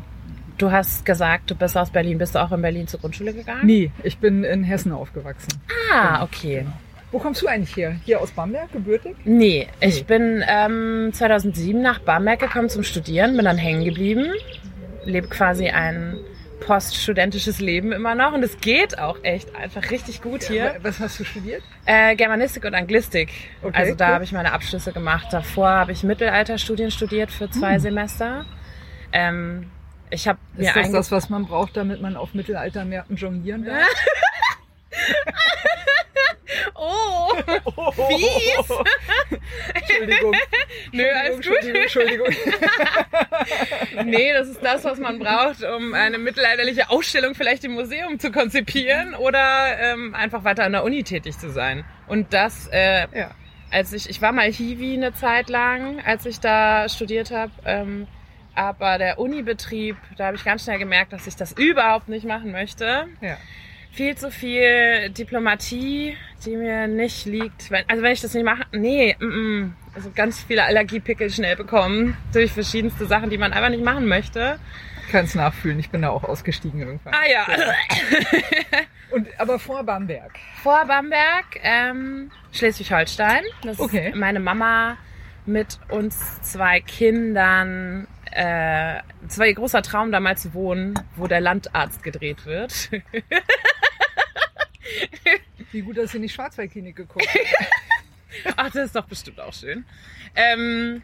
du 0.61 0.71
hast 0.71 1.05
gesagt, 1.05 1.51
du 1.51 1.55
bist 1.55 1.77
aus 1.77 1.91
Berlin. 1.91 2.19
Bist 2.19 2.35
du 2.35 2.39
auch 2.39 2.53
in 2.53 2.63
Berlin 2.63 2.87
zur 2.87 3.01
Grundschule 3.01 3.33
gegangen? 3.33 3.65
Nee, 3.67 3.91
ich 4.03 4.19
bin 4.19 4.45
in 4.45 4.65
Hessen 4.65 4.93
aufgewachsen. 4.93 5.49
Ah, 5.93 6.23
okay. 6.23 6.67
Wo 7.13 7.19
kommst 7.19 7.43
du 7.43 7.49
eigentlich 7.49 7.75
her? 7.77 7.97
Hier 8.05 8.21
aus 8.21 8.31
Bamberg, 8.31 8.71
gebürtig? 8.73 9.17
Nee, 9.25 9.67
ich 9.81 10.05
bin 10.07 10.45
ähm, 10.47 11.11
2007 11.13 11.81
nach 11.83 11.99
Bamberg 12.01 12.39
gekommen 12.39 12.69
zum 12.69 12.85
Studieren, 12.85 13.35
bin 13.37 13.45
dann 13.47 13.59
hängen 13.59 13.85
geblieben, 13.85 14.27
lebe 15.05 15.27
quasi 15.27 15.69
ein 15.71 16.19
poststudentisches 16.61 17.59
Leben 17.59 17.91
immer 17.91 18.15
noch 18.15 18.33
und 18.33 18.45
es 18.45 18.61
geht 18.61 18.99
auch 18.99 19.17
echt 19.25 19.57
einfach 19.57 19.91
richtig 19.91 20.23
gut 20.23 20.45
hier. 20.45 20.77
Was 20.83 21.01
hast 21.01 21.19
du 21.19 21.25
studiert? 21.25 21.63
Äh, 21.87 22.15
Germanistik 22.15 22.65
und 22.65 22.75
Anglistik. 22.75 23.31
Okay, 23.63 23.73
also 23.77 23.95
da 23.97 24.07
cool. 24.09 24.15
habe 24.15 24.25
ich 24.25 24.33
meine 24.33 24.53
Abschlüsse 24.53 24.93
gemacht. 24.93 25.29
Davor 25.33 25.69
habe 25.71 25.93
ich 25.93 26.05
Mittelalterstudien 26.05 26.91
studiert 26.93 27.33
für 27.33 27.51
zwei 27.51 27.75
Hm. 27.75 27.81
Semester. 27.81 28.45
Ähm, 29.13 29.71
ich 30.11 30.29
habe 30.29 30.39
mir 30.57 30.69
Ist 30.69 30.77
das 30.77 30.91
das, 30.93 31.13
was 31.13 31.31
man 31.31 31.47
braucht, 31.47 31.77
damit 31.77 32.01
man 32.01 32.17
auf 32.17 32.35
Mittelaltermärkten 32.35 33.17
jonglieren 33.17 33.65
darf? 33.65 33.87
Oh, 36.75 37.33
fies. 38.09 38.79
Entschuldigung. 39.75 40.35
Nö, 40.93 41.05
alles 41.11 41.47
gut. 41.47 41.57
Entschuldigung, 41.63 42.27
Entschuldigung. 42.27 42.29
Nee, 44.05 44.33
das 44.33 44.49
ist 44.49 44.63
das, 44.63 44.85
was 44.85 44.99
man 44.99 45.19
braucht, 45.19 45.63
um 45.63 45.95
eine 45.95 46.19
mittelalterliche 46.19 46.91
Ausstellung 46.91 47.35
vielleicht 47.35 47.65
im 47.65 47.73
Museum 47.73 48.19
zu 48.19 48.33
konzipieren 48.33 49.15
oder 49.15 49.79
ähm, 49.79 50.15
einfach 50.15 50.45
weiter 50.45 50.65
an 50.65 50.73
der 50.73 50.85
Uni 50.85 51.05
tätig 51.05 51.39
zu 51.39 51.51
sein. 51.51 51.85
Und 52.09 52.33
das, 52.33 52.69
äh, 52.73 53.07
Ja. 53.17 53.31
als 53.71 53.93
ich, 53.93 54.09
ich 54.09 54.21
war 54.23 54.33
mal 54.33 54.51
Hiwi 54.51 54.95
eine 54.95 55.15
Zeit 55.15 55.49
lang, 55.51 56.01
als 56.05 56.25
ich 56.27 56.41
da 56.41 56.89
studiert 56.89 57.31
habe. 57.31 57.53
Ähm, 57.65 58.07
aber 58.55 58.99
der 58.99 59.19
Unibetrieb, 59.19 59.97
da 60.17 60.27
habe 60.27 60.37
ich 60.37 60.45
ganz 60.45 60.65
schnell 60.65 60.79
gemerkt, 60.79 61.13
dass 61.13 61.27
ich 61.27 61.37
das 61.37 61.53
überhaupt 61.53 62.09
nicht 62.09 62.25
machen 62.27 62.53
möchte. 62.53 63.07
Ja. 63.21 63.37
Viel 63.93 64.17
zu 64.17 64.31
viel 64.31 65.11
Diplomatie, 65.11 66.17
die 66.45 66.57
mir 66.57 66.87
nicht 66.87 67.27
liegt. 67.27 67.71
Wenn, 67.71 67.85
also 67.89 68.03
wenn 68.03 68.13
ich 68.13 68.21
das 68.21 68.35
nicht 68.35 68.45
mache, 68.45 68.65
nee, 68.73 69.17
mm, 69.19 69.25
mm. 69.25 69.75
also 69.95 70.11
ganz 70.15 70.43
viele 70.45 70.65
Allergiepickel 70.65 71.29
schnell 71.31 71.57
bekommen 71.57 72.17
durch 72.33 72.53
verschiedenste 72.53 73.07
Sachen, 73.07 73.31
die 73.31 73.39
man 73.39 73.53
einfach 73.53 73.71
nicht 73.71 73.83
machen 73.83 74.07
möchte. 74.07 74.59
Kann 75.11 75.25
es 75.25 75.35
nachfühlen. 75.35 75.81
Ich 75.81 75.91
bin 75.91 76.03
da 76.03 76.11
auch 76.11 76.23
ausgestiegen 76.23 76.79
irgendwann. 76.81 77.13
Ah 77.15 77.29
ja, 77.29 77.47
Und, 79.11 79.27
aber 79.41 79.59
vor 79.59 79.83
Bamberg. 79.83 80.39
vor 80.63 80.85
Bamberg, 80.87 81.59
ähm, 81.65 82.31
Schleswig-Holstein. 82.53 83.43
Das 83.65 83.81
Okay. 83.81 84.11
ist 84.11 84.17
meine 84.17 84.39
Mama 84.39 84.97
mit 85.47 85.81
uns 85.89 86.41
zwei 86.43 86.79
Kindern. 86.81 88.07
Äh, 88.33 89.01
es 89.27 89.39
war 89.39 89.47
ihr 89.47 89.55
großer 89.55 89.83
Traum, 89.83 90.13
da 90.13 90.21
mal 90.21 90.37
zu 90.37 90.55
wohnen, 90.55 90.95
wo 91.17 91.27
der 91.27 91.41
Landarzt 91.41 92.03
gedreht 92.03 92.47
wird. 92.47 92.91
Wie 95.73 95.83
gut, 95.83 95.97
dass 95.99 96.13
sie 96.13 96.19
nicht 96.19 96.35
Schwarzwaldklinik 96.35 96.97
geguckt 96.97 97.29
hat. 97.29 97.41
Ach, 98.57 98.71
das 98.71 98.87
ist 98.87 98.97
doch 98.97 99.07
bestimmt 99.07 99.41
auch 99.41 99.53
schön. 99.53 99.85
Ähm, 100.35 101.03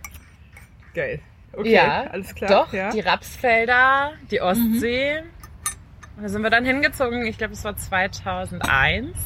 Geil. 0.94 1.20
Okay, 1.52 1.72
ja, 1.72 2.06
alles 2.10 2.34
klar. 2.34 2.50
Doch, 2.50 2.72
ja. 2.72 2.90
die 2.90 3.00
Rapsfelder, 3.00 4.12
die 4.30 4.40
Ostsee. 4.40 5.22
Da 6.20 6.28
sind 6.28 6.42
wir 6.42 6.50
dann 6.50 6.64
hingezogen. 6.64 7.26
Ich 7.26 7.38
glaube, 7.38 7.52
es 7.54 7.64
war 7.64 7.76
2001. 7.76 9.16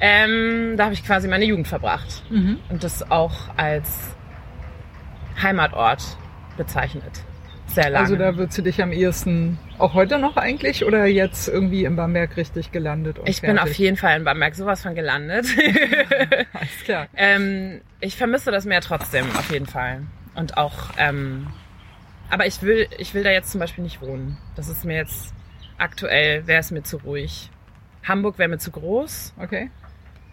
Ähm, 0.00 0.74
da 0.76 0.84
habe 0.84 0.94
ich 0.94 1.04
quasi 1.04 1.28
meine 1.28 1.44
Jugend 1.44 1.68
verbracht. 1.68 2.24
Mhm. 2.30 2.58
Und 2.68 2.82
das 2.82 3.10
auch 3.10 3.56
als 3.56 4.16
Heimatort 5.40 6.16
bezeichnet. 6.56 7.24
Sehr 7.66 7.88
lange. 7.90 8.04
Also 8.04 8.16
da 8.16 8.36
würdest 8.36 8.58
du 8.58 8.62
dich 8.62 8.82
am 8.82 8.92
ehesten 8.92 9.58
auch 9.78 9.94
heute 9.94 10.18
noch 10.18 10.36
eigentlich 10.36 10.84
oder 10.84 11.06
jetzt 11.06 11.48
irgendwie 11.48 11.84
in 11.84 11.96
Bamberg 11.96 12.36
richtig 12.36 12.70
gelandet? 12.70 13.18
Ich 13.24 13.40
bin 13.40 13.58
auf 13.58 13.64
fertig? 13.64 13.78
jeden 13.78 13.96
Fall 13.96 14.18
in 14.18 14.24
Bamberg 14.24 14.54
sowas 14.54 14.82
von 14.82 14.94
gelandet. 14.94 15.46
Alles 16.52 16.84
klar. 16.84 17.06
ähm, 17.16 17.80
ich 18.00 18.16
vermisse 18.16 18.50
das 18.50 18.66
Meer 18.66 18.82
trotzdem, 18.82 19.24
auf 19.36 19.50
jeden 19.50 19.66
Fall. 19.66 20.02
Und 20.34 20.58
auch, 20.58 20.90
ähm, 20.98 21.46
aber 22.30 22.46
ich 22.46 22.62
will, 22.62 22.88
ich 22.98 23.14
will 23.14 23.22
da 23.22 23.30
jetzt 23.30 23.50
zum 23.50 23.60
Beispiel 23.60 23.84
nicht 23.84 24.02
wohnen. 24.02 24.36
Das 24.54 24.68
ist 24.68 24.84
mir 24.84 24.96
jetzt 24.96 25.32
aktuell, 25.78 26.46
wäre 26.46 26.60
es 26.60 26.70
mir 26.70 26.82
zu 26.82 26.98
ruhig. 26.98 27.50
Hamburg 28.04 28.38
wäre 28.38 28.48
mir 28.48 28.58
zu 28.58 28.70
groß. 28.70 29.34
Okay. 29.40 29.70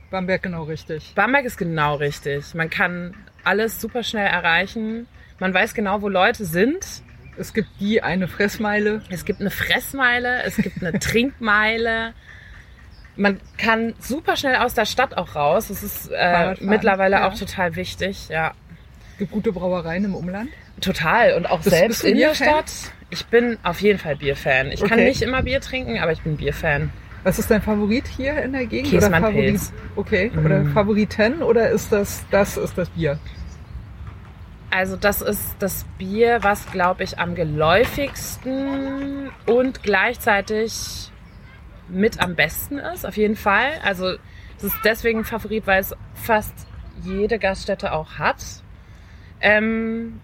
Bamberg 0.09 0.41
genau 0.41 0.63
richtig. 0.63 1.13
Bamberg 1.15 1.45
ist 1.45 1.57
genau 1.57 1.95
richtig. 1.95 2.53
Man 2.53 2.69
kann 2.69 3.15
alles 3.43 3.79
super 3.79 4.03
schnell 4.03 4.27
erreichen. 4.27 5.07
Man 5.39 5.53
weiß 5.53 5.73
genau, 5.73 6.01
wo 6.01 6.09
Leute 6.09 6.45
sind. 6.45 6.85
Es 7.37 7.53
gibt 7.53 7.69
die 7.79 8.01
eine 8.03 8.27
Fressmeile. 8.27 9.01
Es 9.09 9.23
gibt 9.23 9.39
eine 9.39 9.49
Fressmeile, 9.51 10.43
es 10.43 10.57
gibt 10.57 10.83
eine 10.83 10.99
Trinkmeile. 10.99 12.13
Man 13.15 13.39
kann 13.57 13.93
super 13.99 14.35
schnell 14.35 14.57
aus 14.57 14.73
der 14.73 14.85
Stadt 14.85 15.17
auch 15.17 15.35
raus. 15.35 15.67
Das 15.69 15.83
ist 15.83 16.09
äh, 16.13 16.55
mittlerweile 16.59 17.17
ja. 17.17 17.27
auch 17.27 17.37
total 17.37 17.75
wichtig. 17.75 18.27
Ja, 18.29 18.53
Es 19.13 19.17
gibt 19.19 19.31
gute 19.31 19.51
Brauereien 19.51 20.05
im 20.05 20.15
Umland. 20.15 20.49
total. 20.81 21.33
Und 21.33 21.45
auch 21.49 21.61
Bist- 21.61 21.75
selbst 21.75 22.01
bist 22.03 22.11
in 22.13 22.17
der? 22.17 22.33
Stadt. 22.35 22.71
Ich 23.09 23.25
bin 23.25 23.57
auf 23.63 23.81
jeden 23.81 23.99
Fall 23.99 24.15
Bierfan. 24.15 24.71
Ich 24.71 24.81
kann 24.81 24.99
Okay. 24.99 25.05
nicht 25.09 25.21
immer 25.21 25.41
Bier 25.43 25.59
trinken, 25.61 25.97
aber 25.99 26.11
ich 26.11 26.21
bin 26.21 26.37
Bierfan. 26.37 26.91
Was 27.23 27.39
ist 27.39 27.49
dein 27.51 27.61
Favorit 27.61 28.07
hier 28.07 28.41
in 28.43 28.53
der 28.53 28.65
Gegend? 28.65 28.91
Käsmann 28.91 29.21
oder 29.23 29.31
Favorit? 29.31 29.49
Pilz. 29.49 29.73
Okay. 29.95 30.31
Oder 30.45 30.59
Mm. 30.59 30.73
Favoriten 30.73 31.41
oder 31.41 31.69
ist 31.69 31.91
das 31.91 32.23
das 32.31 32.55
ist 32.55 32.77
das 32.77 32.89
Bier? 32.91 33.17
Also 34.71 34.95
das 34.95 35.21
ist 35.21 35.55
das 35.59 35.85
Bier, 35.97 36.39
was, 36.43 36.71
glaube 36.71 37.03
ich, 37.03 37.19
am 37.19 37.35
geläufigsten 37.35 39.31
und 39.45 39.81
gleichzeitig 39.83 41.11
mit 41.87 42.19
am 42.21 42.35
besten 42.35 42.77
ist, 42.77 43.05
auf 43.05 43.17
jeden 43.17 43.35
Fall. 43.35 43.71
Also 43.83 44.15
es 44.57 44.63
ist 44.63 44.77
deswegen 44.83 45.19
ein 45.19 45.25
Favorit, 45.25 45.65
weil 45.65 45.81
es 45.81 45.95
fast 46.13 46.67
jede 47.01 47.39
Gaststätte 47.39 47.93
auch 47.93 48.19
hat. 48.19 48.43
Ähm, 49.41 50.21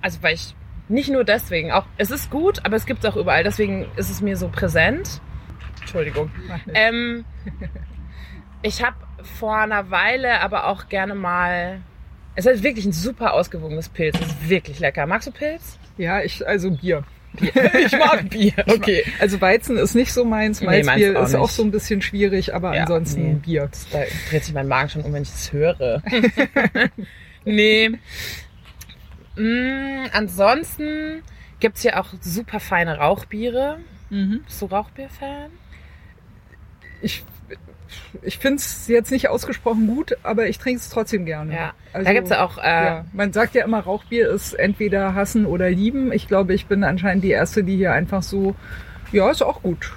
also 0.00 0.22
weil 0.22 0.34
ich 0.34 0.54
nicht 0.88 1.10
nur 1.10 1.24
deswegen, 1.24 1.72
auch 1.72 1.86
es 1.96 2.10
ist 2.10 2.30
gut, 2.30 2.64
aber 2.64 2.76
es 2.76 2.86
gibt 2.86 3.04
es 3.04 3.10
auch 3.10 3.16
überall. 3.16 3.42
Deswegen 3.44 3.86
ist 3.96 4.10
es 4.10 4.20
mir 4.20 4.36
so 4.36 4.48
präsent. 4.48 5.20
Entschuldigung. 5.80 6.30
Ähm, 6.74 7.24
ich 8.62 8.84
habe 8.84 8.96
vor 9.38 9.56
einer 9.56 9.90
Weile 9.90 10.40
aber 10.40 10.66
auch 10.66 10.88
gerne 10.88 11.14
mal. 11.14 11.80
Es 12.36 12.46
ist 12.46 12.62
wirklich 12.62 12.86
ein 12.86 12.92
super 12.92 13.34
ausgewogenes 13.34 13.88
Pilz. 13.88 14.16
Es 14.20 14.26
ist 14.26 14.48
wirklich 14.48 14.78
lecker. 14.78 15.06
Magst 15.06 15.28
du 15.28 15.32
Pilz? 15.32 15.78
Ja, 15.98 16.20
ich 16.22 16.46
also 16.46 16.70
Bier. 16.70 17.04
Ich 17.40 17.92
mag 17.92 18.28
Bier. 18.28 18.52
Okay. 18.66 19.04
Also 19.20 19.40
Weizen 19.40 19.76
ist 19.76 19.94
nicht 19.94 20.12
so 20.12 20.24
meins. 20.24 20.60
Nee, 20.60 20.82
Malzbier 20.82 21.20
auch 21.20 21.24
ist 21.26 21.34
auch 21.36 21.42
nicht. 21.42 21.52
so 21.52 21.62
ein 21.62 21.70
bisschen 21.70 22.02
schwierig, 22.02 22.54
aber 22.54 22.74
Ja, 22.74 22.82
ansonsten 22.82 23.22
nee. 23.22 23.34
Bier. 23.34 23.70
Da 23.92 24.02
dreht 24.28 24.44
sich 24.44 24.52
mein 24.52 24.66
Magen 24.66 24.88
schon 24.88 25.02
um, 25.02 25.12
wenn 25.12 25.22
ich 25.22 25.30
das 25.30 25.52
höre. 25.52 26.02
nee. 27.44 27.90
Mm, 29.36 30.06
ansonsten 30.12 31.22
gibt's 31.60 31.82
hier 31.82 32.00
auch 32.00 32.08
super 32.20 32.58
feine 32.58 32.98
Rauchbiere. 32.98 33.78
Mhm. 34.10 34.40
Bist 34.44 34.60
du 34.62 34.66
Rauchbier-Fan? 34.66 35.50
Ich 37.02 37.22
ich 38.22 38.38
finde 38.38 38.56
es 38.56 38.86
jetzt 38.88 39.10
nicht 39.10 39.28
ausgesprochen 39.28 39.86
gut, 39.86 40.16
aber 40.22 40.48
ich 40.48 40.58
trinke 40.58 40.80
es 40.80 40.88
trotzdem 40.88 41.24
gerne. 41.24 41.54
Ja. 41.54 41.72
Also, 41.92 42.06
da 42.06 42.12
gibt's 42.12 42.30
ja 42.30 42.44
auch. 42.44 42.58
Äh, 42.58 42.62
Ja, 42.84 43.04
man 43.12 43.32
sagt 43.32 43.54
ja 43.54 43.64
immer, 43.64 43.80
Rauchbier 43.80 44.28
ist 44.30 44.54
entweder 44.54 45.14
hassen 45.14 45.46
oder 45.46 45.70
lieben. 45.70 46.12
Ich 46.12 46.28
glaube, 46.28 46.54
ich 46.54 46.66
bin 46.66 46.84
anscheinend 46.84 47.24
die 47.24 47.30
Erste, 47.30 47.64
die 47.64 47.76
hier 47.76 47.92
einfach 47.92 48.22
so, 48.22 48.54
ja, 49.12 49.30
ist 49.30 49.42
auch 49.42 49.62
gut. 49.62 49.92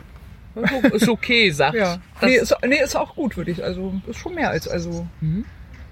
Ist 0.92 1.10
okay, 1.10 1.50
sagt. 1.52 1.76
Ja. 1.76 1.98
Das- 2.20 2.30
Nee, 2.30 2.36
ist, 2.38 2.56
nee, 2.68 2.82
ist 2.84 2.96
auch 2.96 3.16
gut, 3.16 3.38
würde 3.38 3.52
ich. 3.52 3.64
Also 3.64 3.94
ist 4.08 4.18
schon 4.20 4.36
mehr 4.36 4.50
als, 4.52 4.68
also 4.68 5.08
Mhm. 5.22 5.46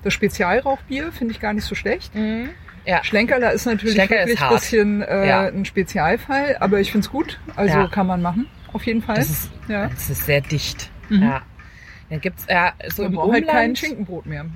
das 0.04 0.14
Spezialrauchbier 0.14 1.12
finde 1.12 1.34
ich 1.34 1.40
gar 1.40 1.54
nicht 1.54 1.66
so 1.66 1.76
schlecht. 1.76 2.14
Mhm. 2.16 2.50
Ja. 2.86 3.04
Schlenkerler 3.04 3.52
ist 3.54 3.66
natürlich 3.66 3.94
Schlenkerler 3.94 4.26
wirklich 4.28 4.42
ein 4.42 4.54
bisschen 4.56 5.02
äh, 5.04 5.28
Ja. 5.28 5.42
ein 5.48 5.66
Spezialfall, 5.66 6.58
aber 6.60 6.80
ich 6.80 6.92
finde 6.92 7.06
es 7.06 7.12
gut. 7.12 7.40
Also 7.56 7.78
Ja. 7.78 7.88
kann 7.88 8.08
man 8.08 8.22
machen, 8.24 8.48
auf 8.74 8.84
jeden 8.88 9.02
Fall. 9.04 9.18
Das 9.18 9.30
ist, 9.30 9.52
ja. 9.68 9.88
das 9.88 10.10
ist 10.10 10.26
sehr 10.26 10.42
dicht. 10.42 10.90
Mhm. 11.10 11.24
Ja. 11.24 11.42
Dann 12.12 12.22
gibt's 12.22 12.46
ja 12.48 12.74
so 12.90 13.02
Man 13.04 13.12
im 13.14 13.18
braucht 13.18 13.32
halt 13.34 13.46
kein 13.48 13.56
Umland. 13.56 13.78
Schinkenbrot 13.80 14.26
mehr. 14.28 14.46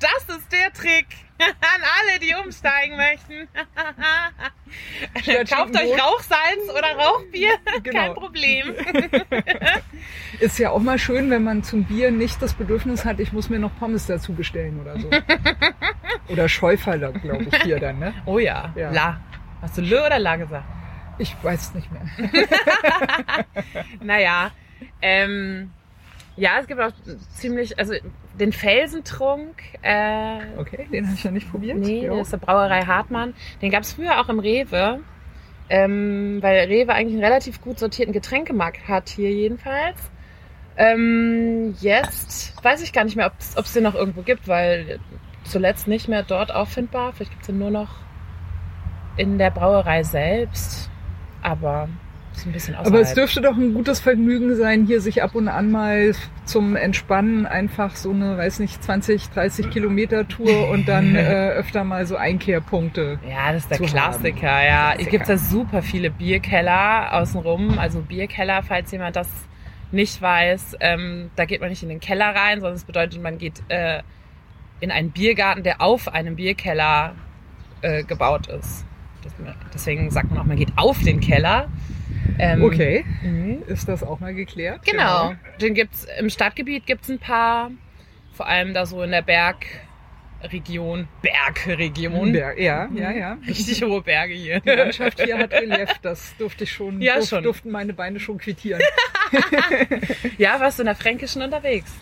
Das 0.00 0.36
ist 0.36 0.52
der 0.52 0.70
Trick 0.72 1.06
an 1.38 1.80
alle, 1.98 2.18
die 2.20 2.34
umsteigen 2.34 2.96
möchten. 2.96 3.48
Statt 5.22 5.50
Kauft 5.50 5.74
euch. 5.76 5.92
Rauchsalz 5.92 6.68
oder 6.76 6.94
Rauchbier, 6.96 7.50
Genau. 7.82 7.98
kein 8.00 8.14
Problem. 8.14 8.74
Ist 10.40 10.58
ja 10.58 10.70
auch 10.70 10.80
mal 10.80 10.98
schön, 10.98 11.30
wenn 11.30 11.42
man 11.44 11.62
zum 11.62 11.84
Bier 11.84 12.10
nicht 12.10 12.42
das 12.42 12.52
Bedürfnis 12.54 13.04
hat, 13.06 13.18
ich 13.20 13.32
muss 13.32 13.48
mir 13.48 13.58
noch 13.60 13.74
Pommes 13.78 14.04
dazu 14.06 14.34
bestellen 14.34 14.78
oder 14.80 14.98
so. 14.98 15.08
oder 16.28 16.48
Schäuferler, 16.50 17.12
glaube 17.12 17.44
ich, 17.44 17.62
hier 17.62 17.78
dann, 17.78 17.98
ne? 18.00 18.12
Oh 18.26 18.38
ja, 18.38 18.72
Ja. 18.76 18.90
La. 18.90 19.20
Hast 19.62 19.78
du 19.78 19.82
Lö 19.82 20.04
oder 20.04 20.18
La 20.18 20.36
gesagt? 20.36 20.66
Ich 21.18 21.34
weiß 21.42 21.62
es 21.68 21.74
nicht 21.74 21.88
mehr. 21.92 22.02
Naja, 24.02 24.50
ähm, 25.02 25.70
ja, 26.36 26.58
es 26.60 26.66
gibt 26.66 26.80
auch 26.80 26.92
ziemlich, 27.30 27.78
also 27.78 27.94
den 28.38 28.52
Felsentrunk, 28.52 29.62
äh, 29.82 30.38
Okay, 30.58 30.88
den 30.92 31.06
habe 31.06 31.14
ich 31.14 31.24
ja 31.24 31.30
nicht 31.30 31.50
probiert. 31.50 31.78
Nee, 31.78 32.06
Jo. 32.06 32.16
das 32.16 32.28
ist 32.28 32.32
der 32.32 32.38
Brauerei 32.38 32.82
Hartmann. 32.82 33.34
Den 33.62 33.70
gab 33.70 33.82
es 33.82 33.92
früher 33.92 34.20
auch 34.20 34.28
im 34.28 34.40
Rewe, 34.40 35.00
ähm, 35.68 36.38
weil 36.40 36.66
Rewe 36.66 36.92
eigentlich 36.92 37.14
einen 37.14 37.24
relativ 37.24 37.60
gut 37.60 37.78
sortierten 37.78 38.12
Getränkemarkt 38.12 38.88
hat, 38.88 39.08
hier 39.08 39.30
jedenfalls. 39.30 40.10
Ähm, 40.76 41.76
jetzt 41.80 42.62
weiß 42.64 42.82
ich 42.82 42.92
gar 42.92 43.04
nicht 43.04 43.14
mehr, 43.16 43.26
ob 43.56 43.64
es 43.64 43.72
den 43.72 43.84
noch 43.84 43.94
irgendwo 43.94 44.22
gibt, 44.22 44.48
weil 44.48 44.98
zuletzt 45.44 45.86
nicht 45.86 46.08
mehr 46.08 46.24
dort 46.24 46.52
auffindbar. 46.52 47.12
Vielleicht 47.12 47.30
gibt 47.30 47.42
es 47.42 47.46
den 47.46 47.58
nur 47.58 47.70
noch 47.70 47.90
in 49.16 49.38
der 49.38 49.50
Brauerei 49.50 50.02
selbst. 50.02 50.90
Aber 51.42 51.88
ein 52.46 52.52
bisschen 52.52 52.74
außerhalb. 52.74 52.94
Aber 52.94 53.00
es 53.00 53.14
dürfte 53.14 53.40
doch 53.40 53.56
ein 53.56 53.74
gutes 53.74 54.00
Vergnügen 54.00 54.56
sein, 54.56 54.86
hier 54.86 55.00
sich 55.00 55.22
ab 55.22 55.34
und 55.34 55.48
an 55.48 55.70
mal 55.70 56.12
zum 56.44 56.76
Entspannen 56.76 57.46
einfach 57.46 57.96
so 57.96 58.10
eine, 58.10 58.36
weiß 58.36 58.58
nicht, 58.58 58.82
20, 58.82 59.30
30 59.30 59.70
Kilometer 59.70 60.26
Tour 60.28 60.68
und 60.70 60.88
dann 60.88 61.14
äh, 61.14 61.50
öfter 61.50 61.84
mal 61.84 62.06
so 62.06 62.16
Einkehrpunkte. 62.16 63.18
Ja, 63.28 63.52
das 63.52 63.62
ist 63.62 63.70
der 63.70 63.78
Klassiker, 63.78 64.50
haben. 64.50 64.66
ja. 64.66 64.82
Klassiker. 64.92 65.02
Es 65.02 65.10
gibt 65.10 65.28
da 65.28 65.38
super 65.38 65.82
viele 65.82 66.10
Bierkeller 66.10 67.12
außenrum. 67.12 67.78
Also 67.78 68.00
Bierkeller, 68.00 68.62
falls 68.62 68.90
jemand 68.90 69.16
das 69.16 69.28
nicht 69.92 70.20
weiß, 70.20 70.76
ähm, 70.80 71.30
da 71.36 71.44
geht 71.44 71.60
man 71.60 71.70
nicht 71.70 71.82
in 71.82 71.88
den 71.88 72.00
Keller 72.00 72.34
rein, 72.34 72.60
sondern 72.60 72.76
es 72.76 72.84
bedeutet, 72.84 73.22
man 73.22 73.38
geht 73.38 73.62
äh, 73.68 74.02
in 74.80 74.90
einen 74.90 75.12
Biergarten, 75.12 75.62
der 75.62 75.80
auf 75.80 76.12
einem 76.12 76.36
Bierkeller 76.36 77.14
äh, 77.80 78.02
gebaut 78.02 78.48
ist. 78.48 78.84
Deswegen 79.72 80.10
sagt 80.10 80.30
man 80.30 80.38
auch, 80.38 80.44
man 80.44 80.56
geht 80.56 80.72
auf 80.76 81.00
den 81.02 81.20
Keller. 81.20 81.68
Ähm, 82.38 82.62
Okay, 82.62 83.04
Mhm. 83.22 83.62
ist 83.66 83.88
das 83.88 84.02
auch 84.02 84.20
mal 84.20 84.34
geklärt? 84.34 84.80
Genau. 84.84 85.34
Den 85.60 85.74
gibt's 85.74 86.06
im 86.18 86.30
Stadtgebiet 86.30 86.86
gibt's 86.86 87.08
ein 87.08 87.18
paar, 87.18 87.70
vor 88.32 88.46
allem 88.46 88.74
da 88.74 88.86
so 88.86 89.02
in 89.02 89.10
der 89.12 89.22
Bergregion, 89.22 91.08
Bergregion. 91.22 92.32
Berg, 92.32 92.58
ja, 92.58 92.88
ja, 92.94 93.10
ja. 93.12 93.38
Richtig 93.46 93.82
hohe 93.82 94.02
Berge 94.02 94.34
hier. 94.34 94.60
Die 94.60 94.70
Landschaft 94.70 95.20
hier 95.22 95.38
hat 95.38 95.52
Relief, 95.52 95.90
das 96.02 96.34
durfte 96.38 96.64
ich 96.64 96.72
schon, 96.72 97.00
Ja, 97.00 97.16
durf, 97.16 97.28
schon. 97.28 97.42
durften 97.44 97.70
meine 97.70 97.92
Beine 97.92 98.18
schon 98.20 98.38
quittieren. 98.38 98.82
Ja, 100.38 100.60
warst 100.60 100.78
du 100.78 100.82
in 100.82 100.86
der 100.86 100.94
Fränkischen 100.94 101.42
unterwegs? 101.42 101.92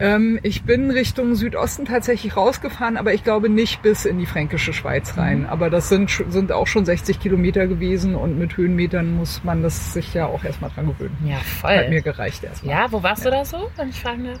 Ähm, 0.00 0.38
ich 0.42 0.62
bin 0.64 0.90
Richtung 0.90 1.34
Südosten 1.34 1.84
tatsächlich 1.84 2.36
rausgefahren, 2.36 2.96
aber 2.96 3.14
ich 3.14 3.24
glaube 3.24 3.48
nicht 3.48 3.82
bis 3.82 4.04
in 4.04 4.18
die 4.18 4.26
fränkische 4.26 4.72
Schweiz 4.72 5.16
rein. 5.16 5.40
Mhm. 5.40 5.46
Aber 5.46 5.70
das 5.70 5.88
sind, 5.88 6.10
sind 6.28 6.52
auch 6.52 6.66
schon 6.66 6.84
60 6.84 7.18
Kilometer 7.20 7.66
gewesen 7.66 8.14
und 8.14 8.38
mit 8.38 8.56
Höhenmetern 8.56 9.12
muss 9.16 9.42
man 9.44 9.62
das 9.62 9.92
sich 9.92 10.14
ja 10.14 10.26
auch 10.26 10.44
erstmal 10.44 10.70
dran 10.70 10.86
gewöhnen. 10.86 11.16
Ja, 11.24 11.36
Hat 11.62 11.88
mir 11.90 12.02
voll. 12.02 12.12
gereicht 12.12 12.44
erstmal. 12.44 12.74
Ja, 12.74 12.86
wo 12.92 13.02
warst 13.02 13.24
du 13.26 13.30
da 13.30 13.44
so, 13.44 13.68
wenn 13.76 13.88
ich 13.88 14.00
fragen 14.00 14.24
darf? 14.24 14.40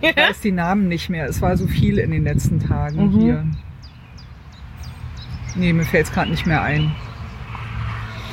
Ich 0.00 0.16
weiß 0.16 0.40
die 0.40 0.52
Namen 0.52 0.88
nicht 0.88 1.08
mehr. 1.08 1.26
Es 1.26 1.40
war 1.40 1.56
so 1.56 1.66
viel 1.66 1.98
in 1.98 2.10
den 2.10 2.24
letzten 2.24 2.60
Tagen 2.60 3.06
Mhm. 3.12 3.20
hier. 3.20 3.46
Nee, 5.56 5.72
mir 5.72 5.84
fällt 5.84 6.06
es 6.06 6.12
gerade 6.12 6.30
nicht 6.30 6.46
mehr 6.46 6.62
ein. 6.62 6.92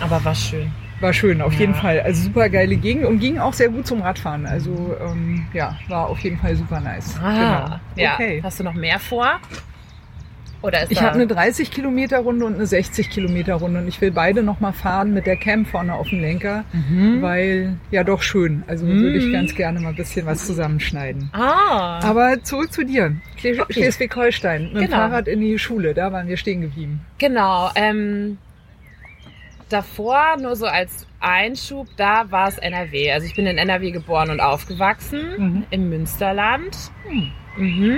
Aber 0.02 0.24
war 0.26 0.34
schön. 0.36 0.72
War 1.02 1.14
schön, 1.14 1.42
auf 1.42 1.54
Ja. 1.54 1.60
jeden 1.62 1.74
Fall. 1.76 2.00
Also 2.02 2.24
super 2.24 2.48
geile 2.50 2.76
Gegend 2.78 3.06
und 3.06 3.20
ging 3.20 3.40
auch 3.40 3.54
sehr 3.54 3.70
gut 3.70 3.88
zum 3.88 4.02
Radfahren. 4.02 4.46
Also 4.46 4.96
ähm, 5.04 5.48
ja, 5.54 5.78
war 5.90 6.08
auf 6.08 6.20
jeden 6.20 6.38
Fall 6.38 6.56
super 6.56 6.80
nice. 6.80 7.16
Ah, 7.22 7.80
ja. 7.96 8.14
Okay. 8.14 8.40
Hast 8.44 8.60
du 8.60 8.64
noch 8.64 8.74
mehr 8.76 9.00
vor? 9.00 9.40
Oder 10.64 10.84
ist 10.84 10.92
Ich 10.92 11.02
habe 11.02 11.16
eine 11.16 11.26
30 11.26 11.72
Kilometer 11.72 12.20
Runde 12.20 12.46
und 12.46 12.54
eine 12.54 12.68
60 12.68 13.10
Kilometer 13.10 13.56
Runde 13.56 13.80
und 13.80 13.88
ich 13.88 14.00
will 14.00 14.12
beide 14.12 14.44
nochmal 14.44 14.74
fahren 14.74 15.12
mit 15.12 15.26
der 15.26 15.36
Cam 15.36 15.66
vorne 15.66 15.96
auf 15.96 16.10
dem 16.10 16.22
Lenker, 16.22 16.66
Mhm. 16.72 17.20
weil 17.24 17.78
ja 17.90 18.04
doch 18.04 18.22
schön. 18.22 18.62
Also 18.68 18.86
würde 18.86 19.18
ich 19.18 19.26
Mhm. 19.26 19.34
ganz 19.34 19.56
gerne 19.56 19.80
mal 19.80 19.90
ein 19.90 19.96
bisschen 19.96 20.28
was 20.28 20.46
zusammenschneiden. 20.46 21.32
Ah, 21.34 22.00
Aber 22.04 22.44
zurück 22.44 22.72
zu 22.72 22.86
dir. 22.86 23.16
Okay. 23.40 23.60
Schleswig-Holstein. 23.72 24.66
Mit 24.66 24.76
dem 24.76 24.82
Genau. 24.82 24.98
Fahrrad 24.98 25.28
in 25.28 25.42
die 25.42 25.58
Schule, 25.58 25.96
da 25.96 26.12
waren 26.12 26.28
wir 26.28 26.38
stehen 26.38 26.62
geblieben. 26.62 27.02
genau. 27.18 27.72
Ähm, 27.74 28.38
davor, 29.72 30.38
nur 30.42 30.56
so 30.56 30.66
als 30.66 31.06
Einschub, 31.20 31.88
da 31.98 32.30
war 32.32 32.48
es 32.48 32.58
NRW. 32.58 33.12
Also 33.12 33.28
ich 33.28 33.36
bin 33.36 33.46
in 33.48 33.58
NRW 33.58 33.92
geboren 33.92 34.30
und 34.30 34.40
aufgewachsen, 34.40 35.22
Mhm. 35.38 35.64
im 35.70 35.90
Münsterland. 35.90 36.78
Hm. 37.08 37.32
Mhm. 37.58 37.98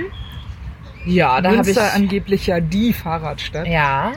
Ja, 1.05 1.41
da 1.41 1.55
habe 1.57 1.69
ich... 1.69 1.79
Angeblich 1.79 2.47
ja 2.47 2.59
die 2.59 2.93
Fahrradstadt. 2.93 3.67
Ja, 3.67 4.13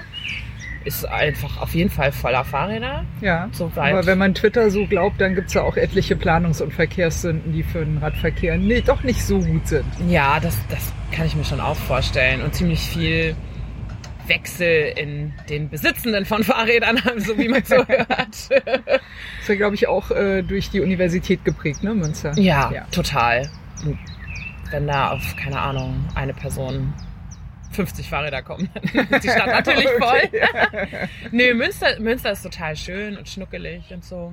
ist 0.84 1.04
einfach 1.04 1.60
auf 1.60 1.74
jeden 1.74 1.90
Fall 1.90 2.12
voller 2.12 2.44
Fahrräder. 2.44 3.04
Ja. 3.20 3.48
Soweit. 3.50 3.92
Aber 3.92 4.06
wenn 4.06 4.18
man 4.18 4.34
Twitter 4.34 4.70
so 4.70 4.86
glaubt, 4.86 5.20
dann 5.20 5.34
gibt's 5.34 5.52
ja 5.54 5.62
auch 5.62 5.76
etliche 5.76 6.14
Planungs- 6.14 6.62
und 6.62 6.72
Verkehrssünden, 6.72 7.52
die 7.52 7.64
für 7.64 7.84
den 7.84 7.98
Radverkehr 7.98 8.56
nee, 8.56 8.80
doch 8.82 9.02
nicht 9.02 9.20
so 9.24 9.40
gut 9.40 9.66
sind. 9.66 9.84
Ja, 10.08 10.38
das, 10.40 10.56
das 10.68 10.92
kann 11.10 11.26
ich 11.26 11.34
mir 11.34 11.44
schon 11.44 11.60
auch 11.60 11.74
vorstellen. 11.74 12.40
Und 12.40 12.54
ziemlich 12.54 12.78
viel 12.80 13.34
Wechsel 14.28 14.92
in 14.96 15.32
den 15.48 15.68
Besitzenden 15.68 16.24
von 16.24 16.42
Fahrrädern, 16.44 17.00
so 17.18 17.36
wie 17.38 17.48
man 17.48 17.64
so 17.64 17.76
hört. 17.88 18.34
Ist 18.34 18.50
ja, 19.48 19.54
glaube 19.54 19.74
ich, 19.74 19.86
auch 19.88 20.10
äh, 20.10 20.42
durch 20.42 20.70
die 20.70 20.80
Universität 20.80 21.44
geprägt, 21.44 21.82
ne, 21.82 21.94
Münster? 21.94 22.32
Ja, 22.38 22.70
Ja. 22.72 22.86
total. 22.90 23.48
Wenn 24.70 24.86
da 24.86 25.10
auf, 25.12 25.36
keine 25.36 25.60
Ahnung, 25.60 26.04
eine 26.14 26.34
Person 26.34 26.92
50 27.72 28.08
Fahrräder 28.08 28.42
kommen, 28.42 28.68
dann 28.94 29.06
ist 29.08 29.24
die 29.24 29.28
Stadt 29.28 29.46
natürlich 29.46 29.88
voll. 29.98 30.20
Nö, 31.30 31.54
Münster, 31.54 32.00
Münster 32.00 32.32
ist 32.32 32.42
total 32.42 32.74
schön 32.76 33.16
und 33.16 33.28
schnuckelig 33.28 33.84
und 33.92 34.04
so. 34.04 34.32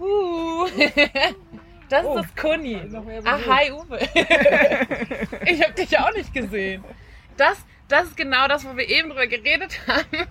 Uh. 0.00 0.66
Das 1.88 2.02
ist 2.02 2.08
Oh. 2.08 2.16
das 2.16 2.34
Kuni. 2.34 2.80
Noch 2.88 3.04
mehr 3.04 3.20
Ah, 3.24 3.38
hi 3.46 3.70
Uwe. 3.70 3.98
Ich 5.46 5.62
habe 5.62 5.72
dich 5.74 5.96
auch 5.98 6.12
nicht 6.14 6.34
gesehen. 6.34 6.82
Das, 7.36 7.58
das 7.88 8.04
ist 8.08 8.16
genau 8.16 8.48
das, 8.48 8.64
wo 8.64 8.76
wir 8.76 8.88
eben 8.88 9.08
drüber 9.10 9.26
geredet 9.26 9.78
haben. 9.86 10.26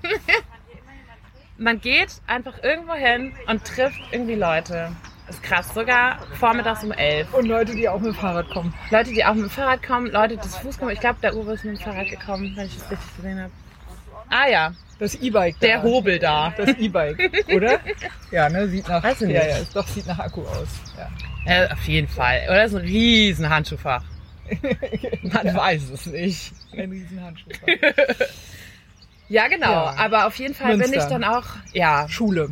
Man 1.58 1.80
geht 1.80 2.10
einfach 2.28 2.62
irgendwo 2.64 2.94
hin 2.94 3.34
und 3.48 3.64
trifft 3.64 4.00
irgendwie 4.12 4.36
Leute. 4.36 4.92
Ist 5.30 5.42
krass, 5.42 5.74
sogar 5.74 6.20
vormittags 6.40 6.84
um 6.84 6.92
elf. 6.92 7.34
Und 7.34 7.46
Leute, 7.48 7.74
die 7.74 7.90
auch 7.90 7.98
mit 8.00 8.08
dem 8.14 8.16
Fahrrad 8.16 8.48
kommen. 8.52 8.74
Leute, 8.92 9.12
die 9.12 9.26
auch 9.26 9.34
mit 9.34 9.44
dem 9.46 9.50
Fahrrad 9.50 9.82
kommen, 9.82 10.12
Leute, 10.12 10.36
die 10.38 10.42
zu 10.42 10.60
Fuß 10.60 10.78
kommen. 10.78 10.92
Ich 10.92 11.00
glaube, 11.00 11.18
der 11.24 11.36
Uwe 11.36 11.54
ist 11.54 11.64
mit 11.64 11.78
dem 11.80 11.84
Fahrrad 11.84 12.10
gekommen, 12.10 12.54
wenn 12.56 12.68
ich 12.68 12.76
das 12.78 12.92
richtig 12.92 13.16
gesehen 13.16 13.42
habe. 13.42 13.52
Ah 14.30 14.48
ja, 14.48 14.74
Das 15.00 15.16
E-Bike. 15.16 15.60
der. 15.62 15.82
Hobel 15.82 16.20
da. 16.20 16.54
Das 16.58 16.70
E-Bike, 16.78 17.32
oder? 17.54 17.80
Ja, 18.32 18.50
ne? 18.50 18.68
Sieht 18.68 18.88
nach. 18.88 19.02
Weiß 19.04 19.22
ich 19.22 19.30
Ja, 19.32 19.40
nicht. 19.44 19.50
ja, 19.52 19.58
ist 19.58 19.76
doch 19.76 19.88
sieht 19.88 20.06
nach 20.08 20.20
Akku 20.20 20.42
aus. 20.42 20.68
Ja. 20.98 21.10
Ja, 21.64 21.72
auf 21.72 21.84
jeden 21.88 22.08
Fall. 22.08 22.42
Oder 22.50 22.68
so 22.70 22.78
ein 22.78 22.84
riesen 22.86 23.50
Handschuhfach. 23.50 24.04
Man 25.24 25.56
weiß 25.56 25.90
es 25.92 26.06
nicht. 26.08 26.52
Ein 26.74 26.90
riesen 26.92 27.22
Handschuh. 27.22 27.50
Ja, 29.28 29.48
genau. 29.48 29.72
Ja. 29.72 29.96
Aber 29.98 30.28
auf 30.28 30.36
jeden 30.38 30.54
Fall 30.54 30.72
bin 30.72 30.80
Münster. 30.80 30.98
ich 30.98 31.04
dann 31.06 31.24
auch, 31.24 31.46
ja, 31.74 32.08
Schule. 32.08 32.50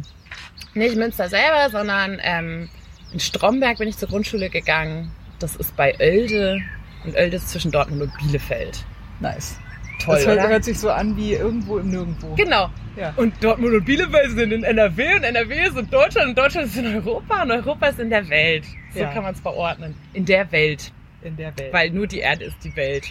nicht 0.73 0.95
Münster 0.95 1.29
selber, 1.29 1.69
sondern 1.69 2.19
ähm, 2.23 2.69
in 3.12 3.19
Stromberg 3.19 3.77
bin 3.77 3.88
ich 3.88 3.97
zur 3.97 4.10
Grundschule 4.10 4.49
gegangen. 4.49 5.12
Das 5.39 5.56
ist 5.56 5.75
bei 5.75 5.93
Oelde. 5.99 6.60
Und 7.03 7.15
Oelde 7.15 7.36
ist 7.38 7.49
zwischen 7.49 7.71
Dortmund 7.71 8.01
und 8.01 8.17
Bielefeld. 8.17 8.84
Nice. 9.19 9.58
Toll, 10.03 10.15
das 10.15 10.25
hört, 10.25 10.47
hört 10.49 10.63
sich 10.63 10.79
so 10.79 10.89
an 10.89 11.15
wie 11.15 11.34
irgendwo 11.34 11.77
im 11.77 11.89
Nirgendwo. 11.91 12.34
Genau. 12.36 12.69
Ja. 12.97 13.13
Und 13.15 13.41
Dortmund 13.43 13.73
und 13.75 13.86
Bielefeld 13.86 14.32
sind 14.32 14.51
in 14.51 14.63
NRW 14.63 15.15
und 15.15 15.23
NRW 15.23 15.67
ist 15.67 15.77
in 15.77 15.89
Deutschland 15.89 16.29
und 16.29 16.38
Deutschland 16.38 16.67
ist 16.67 16.77
in 16.77 16.88
Europa 16.95 17.43
und 17.43 17.51
Europa 17.51 17.88
ist 17.88 17.99
in 17.99 18.10
der 18.10 18.27
Welt. 18.29 18.65
So 18.93 18.99
Ja. 19.01 19.13
kann 19.13 19.23
man 19.23 19.34
es 19.34 19.39
verordnen. 19.39 19.95
In 20.13 20.25
der 20.25 20.51
Welt. 20.51 20.91
In 21.23 21.38
der 21.38 21.57
Welt. 21.57 21.73
Weil 21.73 21.89
nur 21.91 22.07
die 22.07 22.19
Erde 22.19 22.45
ist 22.45 22.57
die 22.63 22.75
Welt. 22.75 23.05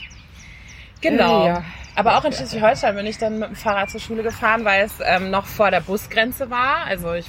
Genau. 1.00 1.44
Äh, 1.44 1.48
ja. 1.48 1.64
Aber 1.94 2.16
auch 2.16 2.24
in 2.24 2.32
Schleswig-Holstein 2.32 2.94
bin 2.94 3.06
ich 3.06 3.18
dann 3.18 3.38
mit 3.38 3.48
dem 3.50 3.56
Fahrrad 3.56 3.90
zur 3.90 4.00
Schule 4.00 4.22
gefahren, 4.22 4.64
weil 4.64 4.84
es 4.84 4.94
ähm, 5.04 5.30
noch 5.30 5.46
vor 5.46 5.70
der 5.70 5.80
Busgrenze 5.80 6.50
war. 6.50 6.84
Also 6.86 7.12
ich, 7.12 7.26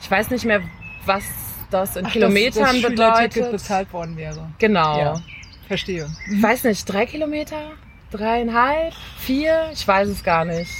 ich 0.00 0.10
weiß 0.10 0.30
nicht 0.30 0.44
mehr, 0.44 0.62
was 1.04 1.24
das 1.70 1.96
in 1.96 2.06
Ach, 2.06 2.12
Kilometern 2.12 2.64
dass 2.64 2.80
das 2.80 2.90
bedeutet. 2.90 3.50
bezahlt 3.50 3.92
worden 3.92 4.16
wäre. 4.16 4.50
Genau. 4.58 4.98
Ja. 4.98 5.20
Verstehe. 5.68 6.08
Ich 6.30 6.42
weiß 6.42 6.64
nicht, 6.64 6.84
drei 6.84 7.06
Kilometer? 7.06 7.72
Dreieinhalb? 8.10 8.94
Vier? 9.18 9.70
Ich 9.72 9.86
weiß 9.86 10.08
es 10.08 10.22
gar 10.22 10.44
nicht. 10.44 10.70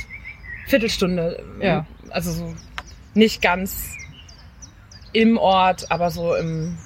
Viertelstunde. 0.66 1.42
Ja. 1.60 1.86
Also 2.10 2.32
so 2.32 2.54
nicht 3.14 3.42
ganz 3.42 3.96
im 5.12 5.38
Ort, 5.38 5.90
aber 5.90 6.10
so 6.10 6.34
im 6.34 6.78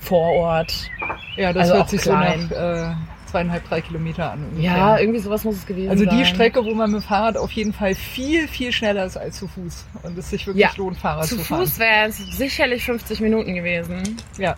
Vorort. 0.00 0.90
Ja, 1.36 1.52
das 1.52 1.64
Also 1.64 1.74
hört 1.74 1.90
sich 1.90 2.00
klein. 2.02 2.48
so 2.48 2.54
nach 2.54 2.92
äh, 2.92 2.94
zweieinhalb, 3.26 3.68
drei 3.68 3.80
Kilometer 3.80 4.32
an. 4.32 4.44
ungefähr. 4.44 4.62
Ja, 4.76 4.98
irgendwie 4.98 5.20
sowas 5.20 5.44
muss 5.44 5.56
es 5.56 5.66
gewesen 5.66 5.90
Also 5.90 6.04
sein. 6.04 6.18
die 6.18 6.24
Strecke, 6.24 6.64
wo 6.64 6.74
man 6.74 6.90
mit 6.90 7.02
dem 7.02 7.06
Fahrrad 7.06 7.36
auf 7.36 7.52
jeden 7.52 7.72
Fall 7.72 7.94
viel, 7.94 8.48
viel 8.48 8.72
schneller 8.72 9.04
ist 9.04 9.16
als 9.16 9.38
zu 9.38 9.46
Fuß. 9.48 9.86
Und 10.02 10.18
es 10.18 10.30
sich 10.30 10.46
wirklich 10.46 10.64
Ja. 10.64 10.70
lohnt, 10.76 10.96
Fahrrad 10.98 11.26
zu, 11.26 11.36
Zu 11.36 11.44
fahren. 11.44 11.60
Fuß 11.60 11.78
wären 11.78 12.10
es 12.10 12.16
sicherlich 12.36 12.84
50 12.84 13.20
Minuten 13.20 13.54
gewesen. 13.54 14.16
Ja. 14.38 14.56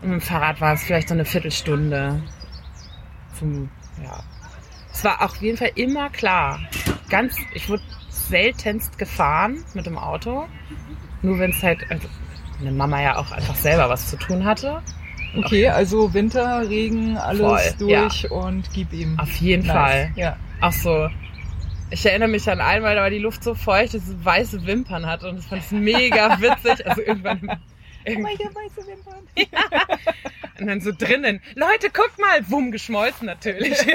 Und 0.00 0.10
mit 0.10 0.20
dem 0.20 0.24
Fahrrad 0.24 0.60
war 0.60 0.72
es 0.74 0.82
vielleicht 0.84 1.08
so 1.08 1.14
eine 1.14 1.24
Viertelstunde. 1.24 2.22
Zum, 3.38 3.68
ja. 4.02 4.20
Es 4.92 5.04
war 5.04 5.20
auf 5.22 5.36
jeden 5.36 5.56
Fall 5.58 5.72
immer 5.74 6.08
klar. 6.10 6.60
Ganz, 7.08 7.36
ich 7.54 7.68
wurde 7.68 7.82
seltenst 8.08 8.98
gefahren 8.98 9.64
mit 9.74 9.86
dem 9.86 9.98
Auto. 9.98 10.46
Nur 11.22 11.38
wenn 11.38 11.50
es 11.50 11.62
halt, 11.62 11.78
also 11.90 12.08
meine 12.62 12.76
Mama 12.76 13.02
ja 13.02 13.16
auch 13.16 13.32
einfach 13.32 13.56
selber 13.56 13.88
was 13.88 14.08
zu 14.08 14.16
tun 14.16 14.44
hatte. 14.44 14.82
Okay, 15.36 15.68
also 15.68 16.14
Winter, 16.14 16.68
Regen, 16.68 17.16
alles 17.16 17.40
Voll, 17.40 17.88
ja. 17.90 18.02
durch 18.02 18.30
und 18.30 18.70
gib 18.72 18.92
ihm. 18.92 19.18
Auf 19.18 19.34
jeden 19.36 19.66
Nice. 19.66 19.76
Fall. 19.76 20.12
Ja. 20.14 20.36
Auch 20.60 20.72
so. 20.72 21.08
Ich 21.90 22.06
erinnere 22.06 22.28
mich 22.28 22.48
an 22.48 22.60
einmal, 22.60 22.94
da 22.94 23.02
war 23.02 23.10
die 23.10 23.18
Luft 23.18 23.42
so 23.42 23.54
feucht, 23.54 23.94
dass 23.94 24.06
es 24.06 24.24
weiße 24.24 24.64
Wimpern 24.66 25.06
hatte 25.06 25.28
und 25.28 25.36
das 25.36 25.46
fand 25.46 25.62
ich 25.64 25.70
mega 25.72 26.40
witzig. 26.40 26.86
Also 26.86 27.02
irgendwann, 27.02 27.40
irgendwann 28.04 28.32
Meine 28.38 28.54
weiße 28.54 28.86
Wimpern. 28.86 29.26
und 30.60 30.66
dann 30.66 30.80
so 30.80 30.92
drinnen. 30.96 31.40
Leute, 31.54 31.90
guckt 31.92 32.18
mal, 32.20 32.48
wumm, 32.48 32.70
geschmolzen 32.70 33.26
natürlich. 33.26 33.76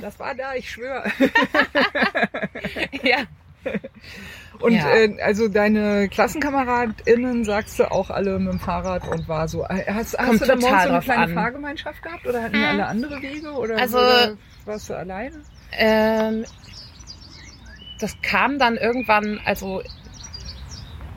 Das 0.00 0.18
war 0.18 0.34
da, 0.34 0.54
ich 0.54 0.70
schwöre. 0.70 1.04
ja. 3.02 3.26
Und 4.60 4.72
Ja. 4.74 4.88
äh, 4.90 5.20
also 5.22 5.48
deine 5.48 6.08
KlassenkameradInnen 6.08 7.44
sagst 7.44 7.78
du 7.78 7.90
auch 7.90 8.10
alle 8.10 8.38
mit 8.38 8.52
dem 8.52 8.60
Fahrrad 8.60 9.08
und 9.08 9.28
war 9.28 9.48
so. 9.48 9.64
äh, 9.64 9.84
Hast, 9.92 10.16
hast 10.18 10.40
du 10.42 10.46
da 10.46 10.56
morgens 10.56 10.82
so 10.84 10.88
eine 10.90 11.00
kleine 11.00 11.22
an. 11.24 11.34
Fahrgemeinschaft 11.34 12.02
gehabt 12.02 12.26
oder 12.26 12.42
hatten 12.42 12.52
die 12.54 12.58
Mhm. 12.60 12.64
alle 12.66 12.86
andere 12.86 13.22
Wege 13.22 13.50
oder, 13.52 13.76
Also- 13.78 13.98
oder 13.98 14.36
warst 14.66 14.88
du 14.90 14.94
alleine? 14.94 15.36
Ähm, 15.72 16.44
das 17.98 18.16
kam 18.22 18.58
dann 18.58 18.76
irgendwann, 18.76 19.40
also 19.44 19.82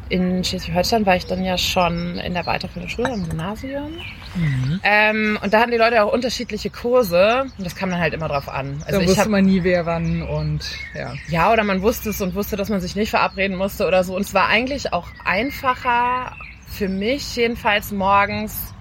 in 0.10 0.44
Schleswig-Holstein 0.44 1.06
war 1.06 1.16
ich 1.16 1.26
dann 1.26 1.44
ja 1.44 1.58
schon 1.58 2.18
in 2.20 2.34
der 2.34 2.46
weiterführenden 2.46 2.90
Schule, 2.90 3.14
im 3.14 3.28
Gymnasium. 3.28 3.92
Mhm. 4.36 4.80
Ähm, 4.84 5.40
und 5.42 5.54
da 5.54 5.60
hatten 5.62 5.72
die 5.72 5.78
Leute 5.78 6.04
auch 6.04 6.12
unterschiedliche 6.12 6.70
Kurse 6.70 7.46
und 7.58 7.66
das 7.66 7.76
kam 7.76 7.90
dann 7.90 8.00
halt 8.00 8.14
immer 8.14 8.28
drauf 8.28 8.50
an. 8.50 8.82
Also 8.86 9.00
da 9.00 9.04
ich 9.04 9.08
wusste 9.10 9.22
hab, 9.22 9.30
man 9.30 9.46
nie, 9.46 9.64
wer 9.64 9.86
wann 9.86 10.22
und 10.24 10.62
ja. 10.94 11.14
ja, 11.30 11.52
oder 11.52 11.64
man 11.64 11.82
wusste 11.82 12.10
es 12.10 12.22
und 12.22 12.36
wusste, 12.36 12.56
dass 12.56 12.70
man 12.70 12.82
sich 12.82 12.96
nicht 12.96 13.10
verabreden 13.10 13.58
musste 13.58 13.88
oder 13.88 14.04
so. 14.04 14.16
Und 14.16 14.24
es 14.24 14.34
war 14.34 14.48
eigentlich 14.48 14.94
auch 14.94 15.08
einfacher 15.24 16.36
für 16.68 16.90
mich 16.90 17.36
jedenfalls 17.36 17.92
morgens 17.92 18.74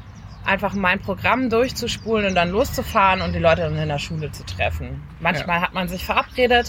einfach 0.44 0.74
mein 0.74 1.00
Programm 1.00 1.48
durchzuspulen 1.48 2.26
und 2.26 2.34
dann 2.34 2.50
loszufahren 2.50 3.22
und 3.22 3.32
die 3.32 3.38
Leute 3.38 3.62
dann 3.62 3.78
in 3.78 3.88
der 3.88 3.98
Schule 3.98 4.30
zu 4.30 4.44
treffen. 4.44 5.02
Manchmal 5.20 5.58
Ja. 5.58 5.62
hat 5.62 5.74
man 5.74 5.88
sich 5.88 6.04
verabredet 6.04 6.68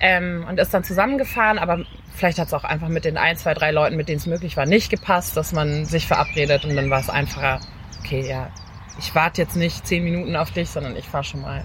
ähm, 0.00 0.46
und 0.48 0.58
ist 0.58 0.72
dann 0.72 0.84
zusammengefahren, 0.84 1.58
aber 1.58 1.84
vielleicht 2.14 2.38
hat 2.38 2.46
es 2.48 2.54
auch 2.54 2.64
einfach 2.64 2.88
mit 2.88 3.04
den 3.04 3.18
ein, 3.18 3.36
zwei, 3.36 3.54
drei 3.54 3.70
Leuten, 3.70 3.96
mit 3.96 4.08
denen 4.08 4.18
es 4.18 4.26
möglich 4.26 4.56
war, 4.56 4.66
nicht 4.66 4.90
gepasst, 4.90 5.36
dass 5.36 5.52
man 5.52 5.84
sich 5.84 6.06
verabredet 6.06 6.64
und 6.64 6.74
dann 6.76 6.88
war 6.88 7.00
es 7.00 7.10
einfacher, 7.10 7.60
okay, 8.06 8.28
ja, 8.28 8.50
ich 8.98 9.14
warte 9.14 9.42
jetzt 9.42 9.56
nicht 9.56 9.86
zehn 9.86 10.04
Minuten 10.04 10.36
auf 10.36 10.50
dich, 10.52 10.70
sondern 10.70 10.96
ich 10.96 11.04
fahre 11.06 11.24
schon 11.24 11.42
mal. 11.42 11.64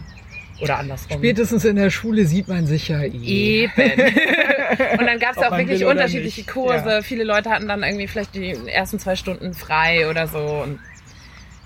Oder 0.60 0.77
andersrum. 0.77 1.17
Spätestens 1.17 1.65
in 1.65 1.75
der 1.75 1.89
Schule 1.89 2.25
sieht 2.25 2.47
man 2.47 2.67
sich 2.67 2.88
ja 2.89 3.01
eh. 3.01 3.63
Eben. 3.63 3.71
Und 4.99 5.08
dann 5.08 5.17
gab 5.17 5.32
es 5.32 5.38
auch 5.39 5.58
wirklich 5.58 5.84
unterschiedliche 5.86 6.41
nicht. 6.41 6.49
Kurse. 6.51 6.88
Ja. 6.89 7.01
Viele 7.01 7.23
Leute 7.23 7.49
hatten 7.49 7.67
dann 7.67 7.82
irgendwie 7.82 8.08
vielleicht 8.08 8.36
die 8.36 8.51
ersten 8.67 8.99
zwei 8.99 9.15
Stunden 9.15 9.56
frei 9.56 10.08
oder 10.08 10.27
so. 10.27 10.38
Und 10.38 10.80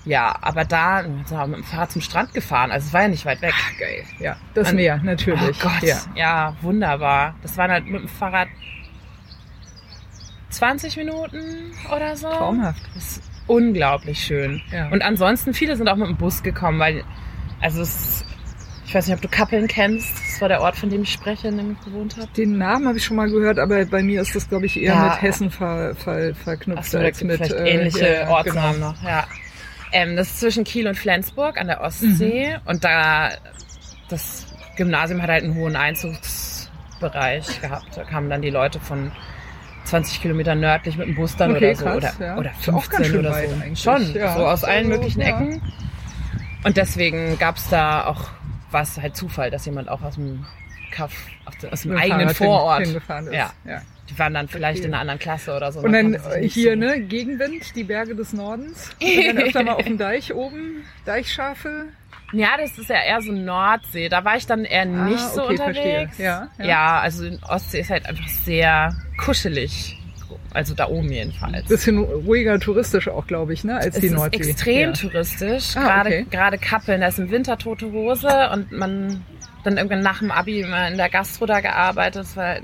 ja, 0.06 0.34
aber 0.40 0.64
da 0.64 1.02
sind 1.02 1.30
wir 1.30 1.46
mit 1.46 1.56
dem 1.58 1.64
Fahrrad 1.64 1.92
zum 1.92 2.00
Strand 2.00 2.32
gefahren. 2.32 2.70
Also 2.70 2.86
es 2.86 2.92
war 2.94 3.02
ja 3.02 3.08
nicht 3.08 3.26
weit 3.26 3.42
weg. 3.42 3.52
Geil. 3.78 4.04
Ja, 4.18 4.36
das 4.54 4.70
Und- 4.70 4.76
Meer, 4.76 4.96
natürlich. 5.02 5.58
Oh 5.62 5.68
Gott, 5.68 5.82
Ja. 5.82 5.98
ja. 6.14 6.56
wunderbar. 6.62 7.34
Das 7.42 7.56
waren 7.58 7.70
halt 7.70 7.84
mit 7.86 8.00
dem 8.00 8.08
Fahrrad 8.08 8.48
20 10.50 10.96
Minuten 10.96 11.72
oder 11.94 12.16
so. 12.16 12.30
Traumhaft. 12.30 12.80
Das 12.94 13.20
unglaublich 13.46 14.18
schön. 14.24 14.62
Ja. 14.72 14.88
Und 14.88 15.02
ansonsten, 15.02 15.54
viele 15.54 15.76
sind 15.76 15.88
auch 15.88 15.96
mit 15.96 16.08
dem 16.08 16.16
Bus 16.16 16.42
gekommen, 16.42 16.78
weil, 16.78 17.04
also 17.60 17.82
es 17.82 17.94
ist, 17.94 18.24
ich 18.86 18.94
weiß 18.94 19.06
nicht, 19.08 19.16
ob 19.16 19.22
du 19.22 19.28
Kappeln 19.28 19.66
kennst. 19.66 20.08
Das 20.16 20.40
war 20.40 20.48
der 20.48 20.60
Ort, 20.60 20.76
von 20.76 20.90
dem 20.90 21.02
ich 21.02 21.12
spreche, 21.12 21.48
in 21.48 21.56
dem 21.56 21.72
ich 21.72 21.84
gewohnt 21.84 22.16
habe. 22.16 22.28
Den 22.36 22.58
Namen 22.58 22.86
habe 22.86 22.98
ich 22.98 23.04
schon 23.04 23.16
mal 23.16 23.28
gehört, 23.28 23.58
aber 23.58 23.84
bei 23.86 24.02
mir 24.02 24.22
ist 24.22 24.34
das, 24.36 24.48
glaube 24.48 24.66
ich, 24.66 24.80
eher 24.80 24.94
Ja. 24.94 25.04
mit 25.04 25.22
Hessen 25.22 25.50
ver, 25.50 25.94
ver, 25.96 26.34
verknüpft 26.34 26.94
da 26.94 26.98
als 27.00 27.22
mit 27.22 27.40
äh, 27.40 27.68
ähnliche 27.68 28.06
ja, 28.06 28.12
ja, 28.22 28.28
Ortsnamen 28.28 28.74
genau. 28.74 28.90
noch, 28.92 29.02
ja. 29.02 29.26
Ähm, 29.92 30.16
das 30.16 30.28
ist 30.28 30.40
zwischen 30.40 30.64
Kiel 30.64 30.86
und 30.88 30.96
Flensburg 30.96 31.58
an 31.60 31.68
der 31.68 31.80
Ostsee 31.80 32.56
und 32.64 32.84
da 32.84 33.30
das 34.08 34.46
Gymnasium 34.76 35.22
hat 35.22 35.30
halt 35.30 35.44
einen 35.44 35.54
hohen 35.54 35.76
Einzugsbereich 35.76 37.60
gehabt. 37.60 37.96
Da 37.96 38.04
kamen 38.04 38.28
dann 38.28 38.42
die 38.42 38.50
Leute 38.50 38.78
von 38.80 39.10
20 39.86 40.20
Kilometer 40.20 40.54
nördlich 40.54 40.96
mit 40.96 41.08
dem 41.08 41.14
Bus 41.14 41.36
dann 41.36 41.52
Okay, 41.56 41.70
oder 41.70 41.76
so 41.76 41.84
krass, 41.84 41.96
oder, 42.18 42.26
ja. 42.26 42.36
oder 42.38 42.50
Ist 42.58 42.68
auch 42.68 42.82
15 42.84 42.90
ganz 42.90 43.06
schön 43.06 43.18
oder 43.20 43.34
so. 43.34 43.76
Schon, 43.76 44.14
ja. 44.14 44.36
so 44.36 44.46
aus 44.46 44.64
allen 44.64 44.86
Also, 44.86 44.98
möglichen 44.98 45.20
ja. 45.20 45.28
Ecken. 45.28 45.62
Und 46.64 46.76
deswegen 46.76 47.38
gab's 47.38 47.68
da 47.70 48.06
auch, 48.06 48.28
war 48.70 48.82
es 48.82 49.00
halt 49.00 49.16
Zufall, 49.16 49.50
dass 49.50 49.64
jemand 49.66 49.88
auch 49.88 50.02
aus 50.02 50.14
dem 50.16 50.44
Kaff, 50.90 51.12
aus 51.70 51.82
dem, 51.82 51.96
eigenen 51.96 52.28
Fahrrad 52.30 52.36
Vorort. 52.36 52.82
ist. 52.82 53.00
Ja. 53.32 53.52
Ja. 53.64 53.82
Die 54.08 54.18
waren 54.18 54.34
dann 54.34 54.46
vielleicht 54.48 54.78
Verstehe. 54.78 54.86
in 54.86 54.94
einer 54.94 55.00
anderen 55.00 55.18
Klasse 55.18 55.54
oder 55.56 55.72
so. 55.72 55.80
Und 55.80 55.92
dann 55.92 56.16
nicht 56.40 56.54
hier, 56.54 56.72
so- 56.72 56.78
ne, 56.78 57.00
Gegenwind, 57.00 57.74
die 57.74 57.84
Berge 57.84 58.14
des 58.14 58.32
Nordens. 58.32 58.90
Und 59.02 59.26
dann 59.26 59.38
öfter 59.38 59.62
mal 59.64 59.72
auf 59.74 59.84
dem 59.84 59.98
Deich 59.98 60.32
oben, 60.34 60.84
Deichschafe. 61.04 61.86
Ja, 62.32 62.56
das 62.58 62.76
ist 62.78 62.90
ja 62.90 62.96
eher 63.02 63.20
so 63.22 63.32
Nordsee. 63.32 64.08
Da 64.08 64.24
war 64.24 64.36
ich 64.36 64.46
dann 64.46 64.64
eher 64.64 64.84
nicht 64.84 65.20
so 65.20 65.42
Ah, 65.42 65.44
okay, 65.44 65.56
verstehe. 65.56 65.82
unterwegs. 66.00 66.18
Ja, 66.18 66.48
ja. 66.58 66.64
ja, 66.64 67.00
also 67.00 67.24
in 67.24 67.42
Ostsee 67.44 67.80
ist 67.80 67.90
halt 67.90 68.06
einfach 68.06 68.26
sehr 68.28 68.94
kuschelig. 69.16 69.98
Also 70.52 70.74
da 70.74 70.88
oben 70.88 71.10
jedenfalls. 71.12 71.68
Bisschen 71.68 71.98
ruhiger 71.98 72.58
touristisch 72.58 73.08
auch, 73.08 73.26
glaube 73.26 73.52
ich, 73.52 73.62
ne, 73.62 73.76
als 73.76 73.94
es 73.94 74.00
die 74.00 74.06
ist 74.06 74.14
Nordsee. 74.14 74.38
extrem 74.38 74.88
ja. 74.88 74.92
touristisch. 74.92 75.76
Ah, 75.76 75.82
gerade, 75.82 76.08
okay. 76.08 76.26
gerade 76.30 76.58
Kappeln. 76.58 77.00
Da 77.00 77.08
ist 77.08 77.18
im 77.18 77.30
Winter 77.30 77.58
tote 77.58 77.92
Hose 77.92 78.50
und 78.52 78.72
man 78.72 79.24
dann 79.64 79.76
irgendwann 79.76 80.00
nach 80.02 80.18
dem 80.20 80.30
Abi 80.30 80.60
immer 80.60 80.88
in 80.88 80.96
der 80.96 81.08
Gastro 81.10 81.46
da 81.46 81.60
gearbeitet. 81.60 82.22
Das 82.22 82.36
war 82.36 82.56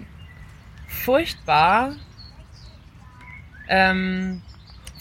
furchtbar. 0.89 1.95
Ähm, 3.69 4.43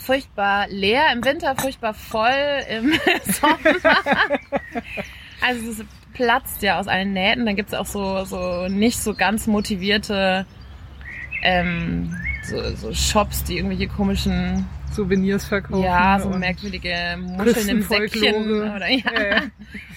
furchtbar 0.02 0.68
leer 0.70 1.12
im 1.14 1.24
Winter, 1.24 1.56
furchtbar 1.56 1.94
voll 1.94 2.64
im 2.70 2.94
Sommer. 3.34 3.58
Also 5.42 5.72
es 5.72 5.86
platzt 6.14 6.62
ja 6.62 6.80
aus 6.80 6.88
allen 6.88 7.14
Nähten. 7.14 7.46
Dann 7.46 7.56
gibt's 7.56 7.74
auch 7.74 7.86
so, 7.86 8.24
so 8.26 8.68
nicht 8.68 9.00
so 9.00 9.14
ganz 9.14 9.48
motivierte 9.48 10.46
ähm, 11.44 12.16
so, 12.44 12.76
so 12.76 12.94
Shops, 12.94 13.44
die 13.44 13.58
irgendwelche 13.58 13.88
komischen, 13.88 14.68
Souvenirs 14.92 15.46
verkaufen. 15.46 15.84
ja, 15.84 16.20
so 16.20 16.30
merkwürdige 16.30 17.18
Muscheln 17.18 17.70
im. 17.70 17.82
Säckchen 17.82 18.62
oder, 18.62 18.90
ja, 18.90 18.98
Ja, 19.14 19.28
ja. 19.28 19.42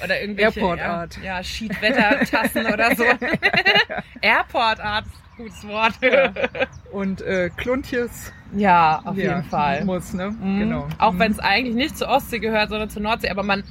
oder 0.05 0.21
irgendwelche 0.21 0.61
Airport 0.61 0.79
ja, 0.79 0.95
Art. 0.95 1.19
Ja, 1.23 1.43
Schiedwettertassen 1.43 2.67
oder 2.67 2.95
so. 2.95 3.05
Airport 4.21 4.81
Art, 4.81 5.05
gutes 5.37 5.67
Wort. 5.67 5.95
Ja. 6.01 6.33
Und 6.93 7.21
äh, 7.23 7.51
Kluntjes. 7.57 8.33
Ja, 8.55 9.01
auf 9.05 9.17
ja, 9.17 9.37
jeden 9.37 9.45
Fall. 9.51 9.85
Muss, 9.85 10.13
ne? 10.13 10.31
Mhm. 10.31 10.59
Genau. 10.61 10.89
Auch 10.99 11.13
Mhm. 11.13 11.19
wenn 11.19 11.33
es 11.33 11.39
eigentlich 11.41 11.75
nicht 11.75 11.99
zur 11.99 12.09
Ostsee 12.09 12.39
gehört, 12.39 12.69
sondern 12.71 12.89
zur 12.91 13.03
Nordsee. 13.03 13.29
Aber 13.31 13.43
man, 13.43 13.65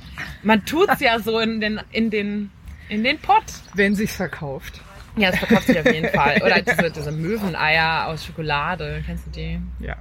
man 0.43 0.65
tut's 0.65 0.99
ja 0.99 1.19
so 1.19 1.39
in 1.39 1.61
den, 1.61 1.79
in 1.91 2.09
den, 2.09 2.51
in 2.89 3.03
den 3.03 3.17
Pott. 3.19 3.45
Wenn 3.73 3.95
sich's 3.95 4.15
verkauft. 4.15 4.81
Ja, 5.15 5.29
das 5.29 5.39
verkauft 5.39 5.67
sich 5.67 5.79
auf 5.79 5.85
jeden 5.93 6.09
Fall. 6.09 6.41
Oder 6.43 6.61
diese, 6.61 6.91
diese 6.91 7.11
Möweneier 7.11 8.07
aus 8.07 8.25
Schokolade. 8.25 9.03
Kennst 9.05 9.27
du 9.27 9.31
die? 9.31 9.59
Ja. 9.79 9.95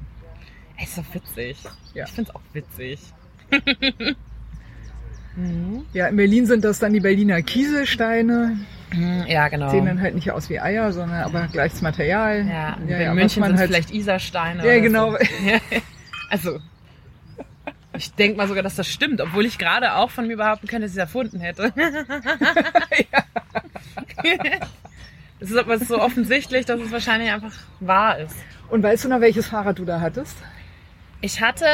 Ey, 0.78 0.84
ist 0.84 0.96
doch 0.98 1.04
witzig. 1.12 1.58
Ja. 1.94 2.06
Ich 2.06 2.12
find's 2.12 2.34
auch 2.34 2.40
witzig. 2.54 2.98
mhm. 5.36 5.84
Ja, 5.92 6.08
in 6.08 6.16
Berlin 6.16 6.46
sind 6.46 6.64
das 6.64 6.78
dann 6.78 6.92
die 6.92 7.00
Berliner 7.00 7.42
Kieselsteine. 7.42 8.58
Mhm, 8.92 9.24
Ja, 9.26 9.48
genau. 9.48 9.70
Sehen 9.70 9.86
dann 9.86 10.00
halt 10.00 10.14
nicht 10.14 10.30
aus 10.30 10.48
wie 10.50 10.60
Eier, 10.60 10.92
sondern 10.92 11.22
aber 11.24 11.48
gleiches 11.48 11.82
Material. 11.82 12.46
ja, 12.46 12.52
ja, 12.52 12.74
in 12.76 12.88
ja, 12.88 13.14
München 13.14 13.42
sind 13.44 13.58
halt, 13.58 13.68
vielleicht 13.68 13.90
Isarsteine. 13.92 14.66
Ja, 14.66 14.80
genau. 14.80 15.12
So. 15.12 15.18
Also, 16.30 16.58
ich 17.94 18.10
denke 18.14 18.38
mal 18.38 18.48
sogar, 18.48 18.62
dass 18.62 18.74
das 18.74 18.88
stimmt, 18.88 19.20
obwohl 19.20 19.44
ich 19.44 19.58
gerade 19.58 19.96
auch 19.96 20.10
von 20.10 20.26
mir 20.26 20.38
behaupten 20.38 20.66
könnte, 20.66 20.86
dass 20.86 20.92
ich 20.92 20.96
es 20.96 21.00
erfunden 21.00 21.40
hätte. 21.40 21.72
Das 25.40 25.50
ist 25.50 25.56
aber 25.56 25.76
so 25.78 26.00
offensichtlich, 26.00 26.66
dass 26.66 26.80
es 26.80 26.92
wahrscheinlich 26.92 27.32
einfach 27.32 27.52
wahr 27.80 28.18
ist. 28.18 28.36
Und 28.70 28.82
weißt 28.84 29.04
du 29.04 29.08
noch, 29.08 29.20
welches 29.20 29.48
Fahrrad 29.48 29.76
du 29.78 29.84
da 29.84 30.00
hattest? 30.00 30.36
Ich 31.20 31.40
hatte 31.42 31.66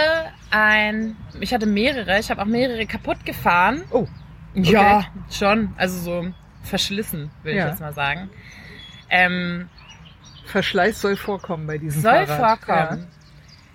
ein, 0.50 1.16
ich 1.38 1.52
hatte 1.52 1.66
mehrere, 1.66 2.18
ich 2.18 2.30
habe 2.30 2.40
auch 2.40 2.46
mehrere 2.46 2.86
kaputt 2.86 3.26
gefahren. 3.26 3.82
Oh, 3.90 4.06
Ja, 4.54 5.04
schon. 5.30 5.74
Also 5.76 5.98
so 6.00 6.26
verschlissen, 6.62 7.30
will 7.42 7.54
Ja. 7.54 7.64
ich 7.66 7.70
jetzt 7.72 7.80
mal 7.80 7.92
sagen. 7.94 8.30
Ähm, 9.10 9.68
Verschleiß 10.46 11.00
soll 11.00 11.16
vorkommen 11.16 11.66
bei 11.66 11.78
diesem 11.78 12.00
soll 12.02 12.26
Fahrrad. 12.26 12.60
vorkommen. 12.64 13.06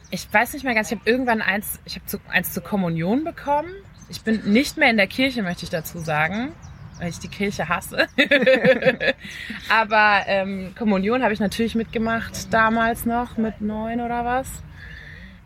Ich 0.10 0.32
weiß 0.32 0.54
nicht 0.54 0.64
mehr 0.64 0.74
ganz, 0.76 0.92
ich 0.92 1.00
habe 1.00 1.10
irgendwann 1.10 1.42
eins, 1.42 1.80
ich 1.86 1.96
habe 1.96 2.06
zu, 2.06 2.20
eins 2.30 2.54
zur 2.54 2.64
Kommunion 2.64 3.24
bekommen. 3.24 3.70
Ich 4.10 4.22
bin 4.22 4.42
nicht 4.52 4.78
mehr 4.78 4.90
in 4.90 4.98
der 4.98 5.08
Kirche, 5.08 5.42
möchte 5.44 5.64
ich 5.64 5.70
dazu 5.72 5.98
sagen, 6.00 6.52
weil 7.00 7.10
ich 7.10 7.20
die 7.20 7.28
Kirche 7.30 7.68
hasse. 7.70 8.08
Aber 9.70 10.22
ähm, 10.28 10.74
Kommunion 10.78 11.24
habe 11.24 11.34
ich 11.34 11.40
natürlich 11.40 11.76
mitgemacht, 11.76 12.54
damals 12.54 13.06
noch, 13.06 13.38
mit 13.38 13.62
neun 13.62 14.02
oder 14.02 14.26
was. 14.26 14.48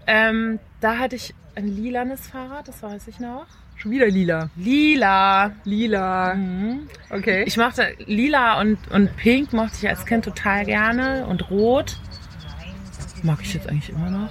Ähm, 0.05 0.59
da 0.81 0.97
hatte 0.97 1.15
ich 1.15 1.33
ein 1.55 1.67
lilanes 1.67 2.27
Fahrrad, 2.27 2.67
das 2.67 2.83
weiß 2.83 3.07
ich 3.07 3.19
noch. 3.19 3.47
Schon 3.77 3.91
wieder 3.91 4.07
lila. 4.07 4.49
Lila. 4.55 5.51
Lila. 5.63 6.33
Mhm. 6.33 6.87
Okay. 7.09 7.43
Ich 7.45 7.57
mochte 7.57 7.95
lila 8.05 8.59
und, 8.59 8.79
und 8.91 9.15
pink 9.17 9.53
mochte 9.53 9.77
ich 9.79 9.87
als 9.87 10.05
Kind 10.05 10.25
total 10.25 10.65
gerne 10.65 11.25
und 11.27 11.49
rot. 11.51 11.97
Mag 13.23 13.39
ich 13.41 13.53
jetzt 13.53 13.69
eigentlich 13.69 13.89
immer 13.89 14.09
noch. 14.09 14.29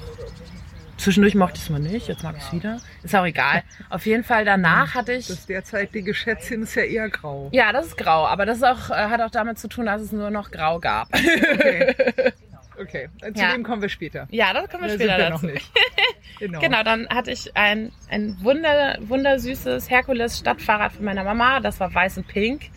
Zwischendurch 0.97 1.35
mochte 1.35 1.57
ich 1.59 1.63
es 1.63 1.71
mal 1.71 1.79
nicht, 1.79 2.09
jetzt 2.09 2.23
mag 2.25 2.37
ich 2.37 2.43
es 2.43 2.53
wieder. 2.53 2.81
Ist 3.03 3.15
auch 3.15 3.25
egal. 3.25 3.63
Auf 3.91 4.07
jeden 4.07 4.25
Fall 4.25 4.45
danach 4.45 4.95
hatte 4.95 5.13
ich. 5.13 5.29
das 5.29 5.47
derzeitige 5.47 6.15
Schätzchen 6.15 6.63
ist 6.63 6.75
ja 6.75 6.83
eher 6.83 7.09
grau. 7.11 7.49
Ja, 7.53 7.73
das 7.73 7.87
ist 7.87 7.97
grau, 7.99 8.27
aber 8.27 8.47
das 8.47 8.63
auch, 8.63 8.91
äh, 8.91 8.95
hat 8.95 9.21
auch 9.21 9.31
damit 9.31 9.59
zu 9.59 9.69
tun, 9.69 9.87
dass 9.87 10.01
es 10.01 10.11
nur 10.11 10.31
noch 10.31 10.51
grau 10.51 10.81
gab. 10.81 11.09
Okay. 11.15 11.95
Okay, 12.81 13.09
zu 13.35 13.41
Ja. 13.43 13.53
dem 13.53 13.63
kommen 13.63 13.81
wir 13.83 13.89
später. 13.89 14.27
Ja, 14.31 14.53
das 14.53 14.69
kommen 14.69 14.83
wir 14.85 14.89
Da 14.91 14.95
später 14.97 15.19
wir 15.19 15.31
dazu. 15.31 15.47
noch 15.47 15.53
nicht. 15.55 15.71
Genau. 16.39 16.61
Genau, 16.61 16.83
dann 16.83 17.09
hatte 17.09 17.31
ich 17.31 17.57
ein, 17.57 17.93
ein 18.11 18.37
wunder, 18.43 18.99
wundersüßes 19.01 19.89
Herkules-Stadtfahrrad 19.89 20.93
von 20.93 21.07
meiner 21.07 21.25
Mama. 21.25 21.61
Das 21.61 21.81
war 21.81 21.95
weiß 21.95 22.19
und 22.19 22.29
pink. 22.29 22.69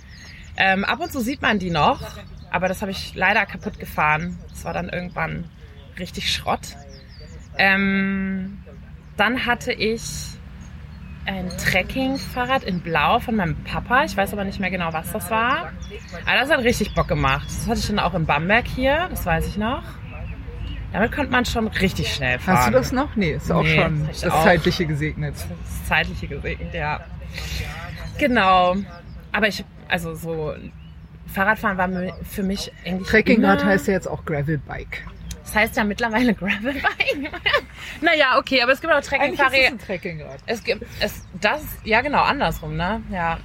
Ähm, 0.55 0.85
ab 0.85 1.01
und 1.01 1.11
zu 1.11 1.19
sieht 1.19 1.41
man 1.41 1.59
die 1.59 1.69
noch, 1.69 1.99
aber 2.51 2.69
das 2.69 2.81
habe 2.81 2.91
ich 2.91 3.15
leider 3.15 3.45
kaputt 3.45 3.77
gefahren. 3.77 4.37
Das 4.49 4.63
war 4.63 4.73
dann 4.73 4.87
irgendwann 4.87 5.49
richtig 5.99 6.33
Schrott. 6.33 6.77
Ähm, 7.57 8.63
dann 9.17 9.45
hatte 9.45 9.73
ich 9.73 10.01
ein 11.29 11.49
Trekkingfahrrad 11.49 12.63
in 12.63 12.79
Blau 12.81 13.19
von 13.19 13.35
meinem 13.35 13.55
Papa. 13.63 14.03
Ich 14.03 14.17
weiß 14.17 14.33
aber 14.33 14.43
nicht 14.43 14.59
mehr 14.59 14.71
genau, 14.71 14.91
was 14.93 15.11
das 15.11 15.29
war. 15.29 15.71
Aber 16.25 16.39
das 16.39 16.49
hat 16.49 16.59
richtig 16.59 16.95
Bock 16.95 17.07
gemacht. 17.07 17.45
Das 17.47 17.67
hatte 17.67 17.79
ich 17.79 17.87
dann 17.87 17.99
auch 17.99 18.15
in 18.15 18.25
Bamberg 18.25 18.65
hier, 18.65 19.07
das 19.11 19.25
weiß 19.25 19.47
ich 19.47 19.57
noch. 19.57 19.83
Damit 20.91 21.11
konnte 21.11 21.31
man 21.31 21.45
schon 21.45 21.67
richtig 21.67 22.11
schnell 22.13 22.39
fahren. 22.39 22.57
Hast 22.57 22.67
du 22.69 22.71
das 22.71 22.91
noch? 22.91 23.15
Nee, 23.15 23.33
ist 23.33 23.51
auch 23.51 23.61
Nee, 23.61 23.79
schon 23.79 24.09
ich 24.11 24.21
das 24.21 24.33
auch. 24.33 24.43
Zeitliche 24.43 24.87
gesegnet. 24.87 25.35
Das 25.35 25.85
zeitliche 25.87 26.27
gesegnet, 26.27 26.73
ja. 26.73 26.99
Genau. 28.17 28.75
Aber 29.31 29.47
ich, 29.47 29.63
also 29.87 30.15
so, 30.15 30.55
Fahrradfahren 31.27 31.77
war 31.77 31.89
für 32.23 32.41
mich 32.41 32.71
eigentlich 32.83 33.07
Trekkingrad 33.07 33.63
heißt 33.63 33.87
ja 33.87 33.93
jetzt 33.93 34.07
auch 34.07 34.25
Gravelbike. 34.25 35.05
Das 35.49 35.55
heißt 35.55 35.77
ja 35.77 35.83
mittlerweile 35.83 36.33
Gravelbike. 36.35 37.31
naja, 38.01 38.37
okay, 38.37 38.61
aber 38.61 38.71
es 38.71 38.81
gibt 38.81 38.93
auch 38.93 39.01
Trekkingfahrräder. 39.01 39.67
ein 39.69 39.79
Trekkingrad. 39.79 40.37
Es 40.45 40.63
gibt, 40.63 40.85
es, 40.99 41.25
das, 41.41 41.63
ja 41.83 42.01
genau, 42.01 42.21
andersrum, 42.21 42.75
ne? 42.77 43.01
Ja. 43.11 43.39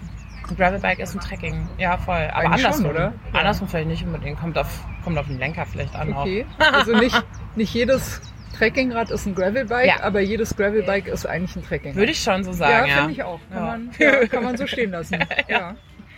Ein 0.50 0.56
Gravelbike 0.56 0.98
ist 0.98 1.14
ein 1.14 1.20
Trekking. 1.20 1.66
Ja, 1.78 1.96
voll. 1.96 2.28
Aber 2.30 2.40
Eigentlich 2.40 2.60
schon, 2.60 2.72
andersrum, 2.72 2.90
oder? 2.90 3.14
Ja. 3.32 3.38
Andersrum 3.40 3.68
vielleicht 3.68 3.88
nicht 3.88 4.04
unbedingt. 4.04 4.38
Kommt 4.38 4.58
auf, 4.58 4.84
kommt 5.02 5.16
auf 5.16 5.26
den 5.26 5.38
Lenker 5.38 5.64
vielleicht 5.64 5.94
an 5.96 6.12
Okay. 6.12 6.44
Also 6.58 6.94
nicht, 6.94 7.24
nicht 7.56 7.72
jedes 7.72 8.20
Trekkingrad 8.58 9.10
ist 9.10 9.24
ein 9.24 9.34
Gravelbike, 9.34 9.86
Ja. 9.86 10.02
aber 10.02 10.20
jedes 10.20 10.54
Gravelbike 10.54 11.06
ist 11.06 11.24
eigentlich 11.24 11.56
ein. 11.56 11.64
Trekkingrad. 11.64 11.96
Würde 11.96 12.12
ich 12.12 12.20
schon 12.20 12.44
so 12.44 12.52
sagen, 12.52 12.86
ja. 12.86 12.86
ja, 12.86 12.96
finde 12.98 13.12
ich 13.12 13.22
auch. 13.22 13.40
Kann, 13.50 13.56
Ja. 13.58 13.64
Man, 13.64 13.90
ja, 13.98 14.26
kann 14.26 14.44
man 14.44 14.56
so 14.58 14.66
stehen 14.66 14.90
lassen. 14.90 15.24
Ja. 15.48 15.74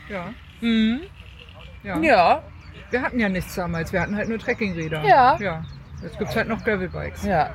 Ja. 0.08 0.32
Mhm. 0.60 1.02
Ja. 1.84 1.98
Ja. 2.00 2.42
Wir 2.90 3.02
hatten 3.02 3.20
ja 3.20 3.28
nichts 3.28 3.54
damals, 3.54 3.92
wir 3.92 4.00
hatten 4.00 4.16
halt 4.16 4.28
nur 4.28 4.38
Trekkingräder. 4.40 5.04
Ja. 5.04 5.36
ja. 5.38 5.64
Jetzt 6.02 6.18
gibt's 6.18 6.36
halt 6.36 6.48
noch 6.48 6.62
Gravelbikes. 6.64 7.24
Ja. 7.24 7.50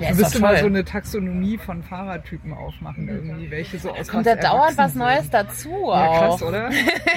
Ja, 0.00 0.08
Du 0.10 0.16
müsstest 0.16 0.40
mal 0.40 0.56
so 0.58 0.66
eine 0.66 0.84
Taxonomie 0.84 1.56
von 1.56 1.82
Fahrradtypen 1.84 2.52
aufmachen, 2.52 3.06
irgendwie, 3.08 3.48
welche 3.50 3.78
so 3.78 3.90
aus 3.90 3.98
Es 4.00 4.08
kommt 4.08 4.26
ja 4.26 4.34
was 4.34 4.40
dauernd 4.42 4.78
was 4.78 4.94
Neues 4.96 5.30
dazu 5.30 5.68
Ja, 5.70 6.08
auch. 6.08 6.18
krass, 6.38 6.42
oder? 6.42 6.70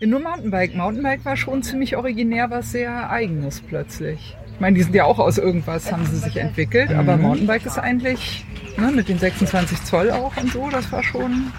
Ja. 0.00 0.06
Nur 0.06 0.20
Mountainbike. 0.20 0.74
Mountainbike 0.74 1.24
war 1.26 1.36
schon 1.36 1.62
ziemlich 1.62 1.96
originär 1.96 2.48
was 2.50 2.72
sehr 2.72 3.10
eigenes 3.10 3.60
plötzlich. 3.60 4.36
Ich 4.54 4.60
meine, 4.60 4.76
die 4.76 4.82
sind 4.84 4.94
ja 4.94 5.04
auch 5.04 5.18
aus 5.18 5.36
irgendwas, 5.36 5.92
haben 5.92 6.06
sie 6.06 6.16
sich 6.16 6.36
entwickelt, 6.38 6.90
Mhm. 6.90 6.98
aber 6.98 7.16
Mountainbike 7.18 7.66
ist 7.66 7.78
eigentlich, 7.78 8.46
ne, 8.78 8.90
mit 8.90 9.08
den 9.10 9.18
26 9.18 9.84
Zoll 9.84 10.10
auch 10.12 10.34
und 10.38 10.50
so, 10.50 10.70
das 10.70 10.90
war 10.92 11.02
schon, 11.02 11.52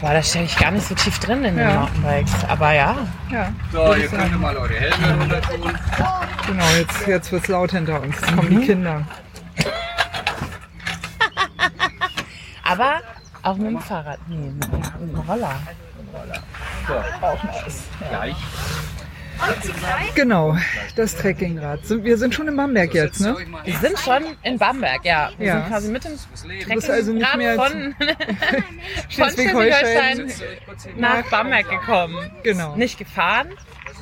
Boah, 0.00 0.14
da 0.14 0.22
stecke 0.22 0.44
ich 0.46 0.56
gar 0.56 0.70
nicht 0.70 0.86
so 0.86 0.94
tief 0.94 1.18
drin 1.18 1.44
in 1.44 1.56
den 1.56 1.68
Ja. 1.68 1.80
Mountainbikes. 1.80 2.32
Aber 2.48 2.72
ja. 2.72 2.96
ja. 3.30 3.52
So, 3.70 3.94
ihr 3.94 4.08
könnt 4.08 4.40
mal 4.40 4.56
eure 4.56 4.72
Helme 4.74 5.20
runter 5.20 5.40
tun. 5.42 5.78
Genau, 6.46 6.64
jetzt, 6.78 7.06
jetzt 7.06 7.32
wird's 7.32 7.48
laut 7.48 7.72
hinter 7.72 8.00
uns. 8.00 8.16
Jetzt 8.18 8.34
kommen 8.34 8.48
Mhm. 8.54 8.60
die 8.60 8.66
Kinder. 8.66 9.02
Aber 12.64 13.00
auch 13.42 13.56
mit 13.56 13.66
dem 13.68 13.80
Fahrrad. 13.80 14.18
Nee, 14.28 14.36
mit, 14.50 14.64
dem- 14.64 14.78
mit 14.80 15.12
dem 15.12 15.20
Roller. 15.20 15.54
So, 16.86 16.94
Auch 17.26 17.42
nice. 17.44 17.82
gleich. 18.08 18.36
Genau, 20.14 20.56
das 20.96 21.16
Trekkingrad. 21.16 21.86
Sind- 21.86 22.04
Wir 22.04 22.18
sind 22.18 22.34
schon 22.34 22.48
in 22.48 22.56
Bamberg 22.56 22.92
jetzt, 22.94 23.20
ne? 23.20 23.36
Wir 23.64 23.76
sind 23.78 23.98
schon 23.98 24.24
in 24.42 24.58
Bamberg, 24.58 25.04
ja. 25.04 25.30
Wir 25.38 25.46
Ja. 25.46 25.54
sind 25.60 25.68
quasi 25.68 25.90
mit 25.90 26.04
dem 26.04 26.12
also 26.12 27.12
nicht 27.12 27.36
mehr 27.36 27.56
Trekkingrad 27.56 27.72
von, 27.72 27.94
von 27.98 29.10
Schleswig-Holstein. 29.10 30.32
Nach 30.96 31.22
Bamberg 31.30 31.68
gekommen. 31.68 32.30
Genau. 32.42 32.76
Nicht 32.76 32.98
gefahren 32.98 33.48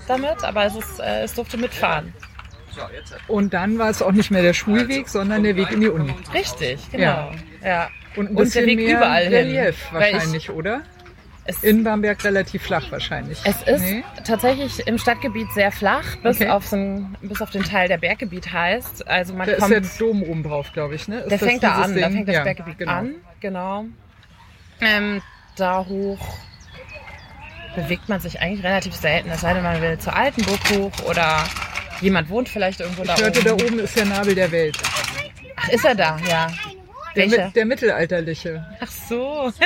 damit, 0.07 0.43
aber 0.43 0.65
es, 0.65 0.75
ist, 0.77 1.01
äh, 1.01 1.23
es 1.25 1.35
durfte 1.35 1.57
mitfahren. 1.59 2.13
Und 3.27 3.53
dann 3.55 3.79
war 3.79 3.91
es 3.91 4.01
auch 4.03 4.13
nicht 4.13 4.31
mehr 4.31 4.43
der 4.43 4.55
Schulweg, 4.55 5.09
sondern 5.09 5.43
der 5.43 5.57
Weg 5.57 5.71
in 5.73 5.81
die 5.81 5.89
Uni. 5.89 6.15
Richtig, 6.33 6.79
genau. 6.93 7.33
Ja. 7.65 7.89
Und 8.17 8.31
ein 8.31 8.37
Und 8.37 8.55
der 8.55 8.67
Weg 8.67 8.79
mehr 8.79 8.97
überall 8.97 9.25
hin. 9.25 9.33
Relief 9.35 9.87
Weil 9.93 10.09
ich- 10.09 10.15
wahrscheinlich, 10.15 10.51
oder? 10.51 10.83
Es, 11.51 11.65
In 11.65 11.83
Bamberg 11.83 12.23
relativ 12.25 12.63
flach 12.63 12.93
wahrscheinlich. 12.93 13.39
es 13.45 13.63
ist 13.63 13.81
Nee? 13.81 14.05
tatsächlich 14.27 14.87
im 14.87 14.99
Stadtgebiet 14.99 15.51
sehr 15.55 15.73
flach, 15.73 16.05
bis, 16.23 16.37
Okay. 16.43 16.51
auf 16.51 16.67
so 16.67 16.77
ein, 16.77 17.17
bis 17.23 17.41
auf 17.41 17.49
den 17.49 17.63
Teil, 17.65 17.89
der 17.89 17.97
Berggebiet 17.97 18.53
heißt. 18.53 19.09
Also 19.09 19.33
man 19.33 19.47
Da 19.47 19.55
ist 19.55 19.61
kommt 19.61 19.73
der 19.73 19.81
Dom 19.99 20.23
oben 20.25 20.43
drauf, 20.43 20.71
glaube 20.75 20.95
ich, 20.95 21.09
ne? 21.09 21.21
Ist 21.21 21.31
Der 21.31 21.39
das 21.39 21.49
fängt 21.49 21.63
da 21.63 21.73
an, 21.77 21.95
da 21.95 22.07
Ding? 22.09 22.17
fängt 22.17 22.29
das 22.29 22.35
Ja, 22.35 22.45
Berggebiet 22.45 22.77
genau. 22.79 22.93
an, 22.93 23.15
genau. 23.41 23.85
Ähm, 24.83 25.23
da 25.57 25.87
hoch 25.89 26.19
bewegt 27.75 28.09
man 28.11 28.21
sich 28.21 28.41
eigentlich 28.41 28.63
relativ 28.65 28.95
selten, 28.95 29.31
es 29.31 29.41
sei 29.41 29.55
denn, 29.55 29.63
man 29.63 29.81
will 29.81 29.99
zur 29.99 30.15
Altenburg 30.15 30.61
hoch 30.71 30.93
oder 31.09 31.45
jemand 32.03 32.29
wohnt 32.29 32.49
vielleicht 32.51 32.81
irgendwo 32.81 33.05
da 33.05 33.15
Ich 33.15 33.23
hörte, 33.23 33.41
oben. 33.41 33.59
da 33.59 33.65
oben 33.65 33.79
ist 33.79 33.97
der 33.97 34.05
Nabel 34.05 34.35
der 34.35 34.53
Welt. 34.53 34.79
Ach, 35.57 35.69
ist 35.71 35.85
er 35.87 35.95
da? 35.95 36.19
Ja. 36.29 36.49
Der, 37.19 37.31
Welcher? 37.31 37.51
der 37.55 37.67
mittelalterliche. 37.67 38.65
Ach 38.81 38.91
so. 38.91 39.53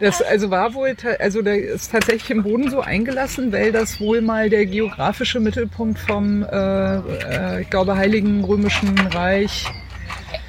Das 0.00 0.22
also 0.22 0.50
war 0.50 0.74
wohl, 0.74 0.94
also 1.18 1.42
der 1.42 1.58
ist 1.58 1.90
tatsächlich 1.90 2.30
im 2.30 2.42
Boden 2.42 2.70
so 2.70 2.80
eingelassen, 2.80 3.52
weil 3.52 3.72
das 3.72 4.00
wohl 4.00 4.20
mal 4.20 4.48
der 4.48 4.66
geografische 4.66 5.40
Mittelpunkt 5.40 5.98
vom, 5.98 6.44
äh, 6.44 6.96
äh, 6.96 7.62
ich 7.62 7.70
glaube, 7.70 7.96
Heiligen 7.96 8.44
Römischen 8.44 8.96
Reich. 9.08 9.66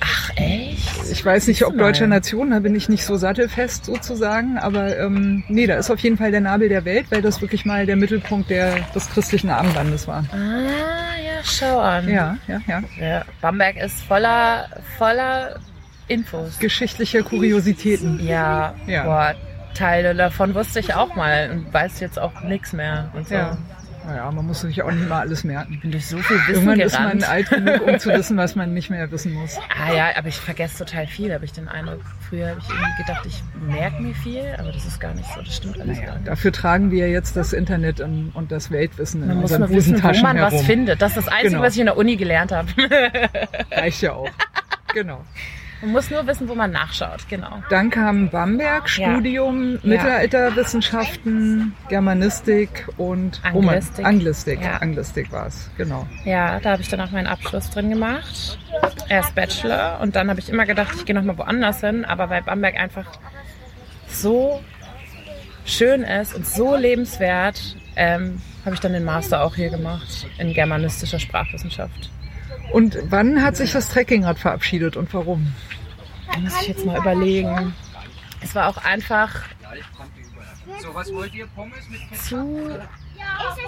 Ach, 0.02 0.32
echt? 0.36 1.12
Ich 1.12 1.26
weiß 1.26 1.48
nicht, 1.48 1.65
ob 1.65 1.78
deutscher 1.78 2.08
Nation, 2.08 2.52
da 2.52 2.60
bin 2.60 2.76
ich 2.76 2.89
nicht 2.89 3.06
so 3.06 3.15
sattelfest 3.15 3.86
sozusagen, 3.86 4.58
aber 4.58 4.98
ähm, 4.98 5.44
nee, 5.48 5.65
da 5.65 5.76
ist 5.76 5.89
auf 5.89 6.00
jeden 6.00 6.18
Fall 6.18 6.32
der 6.32 6.42
Nabel 6.42 6.70
der 6.70 6.86
Welt, 6.86 7.08
weil 7.10 7.22
das 7.22 7.42
wirklich 7.42 7.65
mal 7.65 7.86
der 7.86 7.96
Mittelpunkt 7.96 8.50
der, 8.50 8.80
des 8.94 9.10
christlichen 9.10 9.50
Abendlandes 9.50 10.08
war. 10.08 10.26
Ah, 10.32 11.18
ja, 11.24 11.44
schau 11.44 11.80
an. 11.80 12.08
Ja, 12.08 12.38
ja, 12.48 12.62
ja. 12.68 12.84
ja. 13.00 13.26
Bamberg 13.42 13.78
ist 13.78 14.02
voller, 14.02 14.68
voller 14.98 15.60
Infos. 16.10 16.60
Geschichtliche 16.60 17.24
Kuriositäten. 17.24 18.19
Ja, 18.26 18.74
Ja. 18.88 19.04
boah, 19.04 19.36
Teile 19.74 20.13
davon 20.15 20.56
wusste 20.56 20.80
ich 20.80 20.93
auch 20.95 21.15
mal 21.15 21.52
und 21.52 21.74
weiß 21.74 22.00
jetzt 22.02 22.19
auch 22.19 22.41
nichts 22.41 22.74
mehr 22.74 23.10
und 23.15 23.28
so. 23.28 23.36
Ja. 23.36 23.58
Naja, 24.06 24.32
man 24.32 24.48
muss 24.48 24.62
sich 24.62 24.82
auch 24.82 24.89
nicht 24.91 25.08
mal 25.08 25.19
alles 25.19 25.43
merken. 25.43 25.80
bin 25.82 25.91
durch 25.91 26.08
so 26.08 26.17
viel 26.17 26.38
Wissen 26.38 26.54
Irgendwann 26.54 26.80
ist 26.80 26.93
gerannt. 26.98 27.22
man 27.22 27.30
alt 27.30 27.50
genug, 27.50 27.86
um 27.86 28.00
zu 28.00 28.10
wissen, 28.13 28.38
was 28.38 28.56
man 28.56 28.74
nicht 28.74 28.89
mehr 28.89 29.12
wissen 29.12 29.34
muss. 29.34 29.58
Ah 29.78 29.93
ja, 29.93 30.08
aber 30.17 30.30
ich 30.30 30.38
vergesse 30.38 30.84
total 30.84 31.06
viel, 31.06 31.32
habe 31.32 31.45
ich 31.45 31.52
den 31.52 31.67
Eindruck. 31.67 32.00
Früher 32.28 32.50
habe 32.50 32.60
ich 32.60 32.67
irgendwie 32.69 33.04
gedacht, 33.04 33.26
ich 33.28 33.43
merke 33.62 34.02
mir 34.02 34.15
viel, 34.15 34.41
aber 34.58 34.72
das 34.72 34.86
ist 34.86 35.00
gar 35.00 35.13
nicht 35.13 35.28
so. 35.36 35.41
Das 35.41 35.56
stimmt 35.56 35.80
alles 35.80 35.98
Naja, 35.98 36.10
gar 36.10 36.15
nicht. 36.17 36.28
dafür 36.28 36.52
tragen 36.52 36.89
wir 36.89 37.10
jetzt 37.12 37.36
das 37.36 37.54
Internet 37.54 38.00
und, 38.02 38.32
und 38.34 38.52
das 38.52 38.72
Weltwissen 38.72 39.22
in 39.22 39.28
Man 39.28 39.38
muss 39.41 39.52
unseren 39.52 39.69
nur 39.69 39.78
wissen, 39.78 39.89
wo 39.89 39.98
Busentaschen 39.98 40.24
man 40.24 40.41
was 40.41 40.54
herum. 40.54 40.65
findet. 40.65 41.02
Das 41.04 41.12
ist 41.12 41.17
das 41.17 41.28
Einzige, 41.28 41.50
Genau. 41.52 41.62
was 41.63 41.74
ich 41.76 41.80
in 41.82 41.86
der 41.86 41.98
Uni 41.98 42.15
gelernt 42.15 42.52
habe. 42.52 42.67
Reicht 43.72 44.02
ja 44.02 44.13
auch. 44.13 44.30
Genau. 44.93 45.24
Man 45.82 45.92
muss 45.92 46.10
nur 46.10 46.28
wissen, 46.28 46.50
wo 46.50 46.56
man 46.56 46.72
nachschaut. 46.72 47.28
Genau. 47.30 47.63
Dann 47.70 47.89
kam 47.89 48.30
Bamberg, 48.30 48.89
Ja. 48.98 49.13
Studium, 49.13 49.80
Mittelalterwissenschaften, 49.84 51.74
Germanistik 51.88 52.88
und 52.98 53.42
Roman- 53.54 53.76
Anglistik. 53.76 54.06
Anglistik, 54.06 54.62
Ja. 54.62 54.78
Anglistik 54.78 55.32
war 55.32 55.48
es, 55.48 55.70
genau. 55.78 56.06
Ja, 56.26 56.60
da 56.60 56.72
habe 56.72 56.82
ich 56.82 56.89
dann 56.89 57.00
auch 57.02 57.12
meinen 57.12 57.28
Abschluss 57.28 57.70
drin 57.70 57.89
gemacht. 57.89 58.58
Erst 59.08 59.34
Bachelor 59.36 60.00
und 60.02 60.15
dann 60.15 60.30
habe 60.30 60.39
ich 60.39 60.50
immer 60.50 60.65
gedacht, 60.65 60.94
ich 60.96 61.06
gehe 61.06 61.15
nochmal 61.15 61.38
woanders 61.38 61.80
hin. 61.82 62.04
Aber 62.06 62.30
weil 62.30 62.42
Bamberg 62.44 62.76
einfach 62.78 63.06
so 64.08 64.62
schön 65.65 66.04
ist 66.04 66.34
und 66.36 66.46
so 66.46 66.76
lebenswert, 66.76 67.76
ähm, 67.96 68.42
habe 68.65 68.76
ich 68.76 68.82
dann 68.82 68.94
den 68.94 69.06
Master 69.06 69.44
auch 69.44 69.56
hier 69.56 69.70
gemacht 69.70 70.28
in 70.38 70.54
germanistischer 70.54 71.20
Sprachwissenschaft. 71.20 72.10
Und 72.71 72.97
wann 73.03 73.41
hat 73.43 73.55
sich 73.58 73.71
das 73.71 73.89
Trekkingrad 73.89 74.39
verabschiedet 74.39 74.95
und 74.95 75.13
warum? 75.13 75.53
Da 76.32 76.39
muss 76.39 76.62
ich 76.62 76.67
jetzt 76.69 76.86
mal 76.86 76.97
überlegen. 76.97 77.73
Es 78.41 78.55
war 78.55 78.67
auch 78.67 78.77
einfach 78.77 79.41
So, 80.82 80.93
was 80.93 81.12
wollt 81.13 81.34
ihr? 81.34 81.47
Pommes 81.47 81.89
mit 81.89 81.99
Ketchup? 82.10 82.19
zu. 82.19 82.79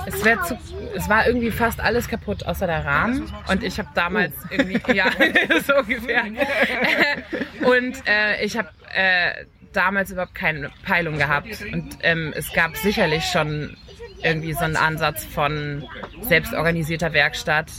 Es, 0.05 0.23
wär 0.23 0.41
zu, 0.43 0.57
es 0.95 1.09
war 1.09 1.27
irgendwie 1.27 1.51
fast 1.51 1.79
alles 1.81 2.07
kaputt, 2.07 2.45
außer 2.45 2.67
der 2.67 2.85
Rahmen. 2.85 3.31
Und 3.49 3.63
ich 3.63 3.77
habe 3.79 3.89
damals 3.95 4.33
irgendwie, 4.49 4.79
ja, 4.93 5.05
so 5.67 5.75
ungefähr. 5.77 6.23
Und 7.65 8.07
äh, 8.07 8.43
ich 8.43 8.57
habe 8.57 8.69
äh, 8.93 9.45
damals 9.73 10.11
überhaupt 10.11 10.35
keine 10.35 10.69
Peilung 10.85 11.17
gehabt. 11.17 11.47
Und 11.71 11.97
ähm, 12.01 12.33
es 12.35 12.51
gab 12.53 12.75
sicherlich 12.77 13.25
schon 13.25 13.75
irgendwie 14.23 14.53
so 14.53 14.63
einen 14.63 14.75
Ansatz 14.77 15.25
von 15.25 15.83
selbstorganisierter 16.21 17.13
Werkstatt, 17.13 17.71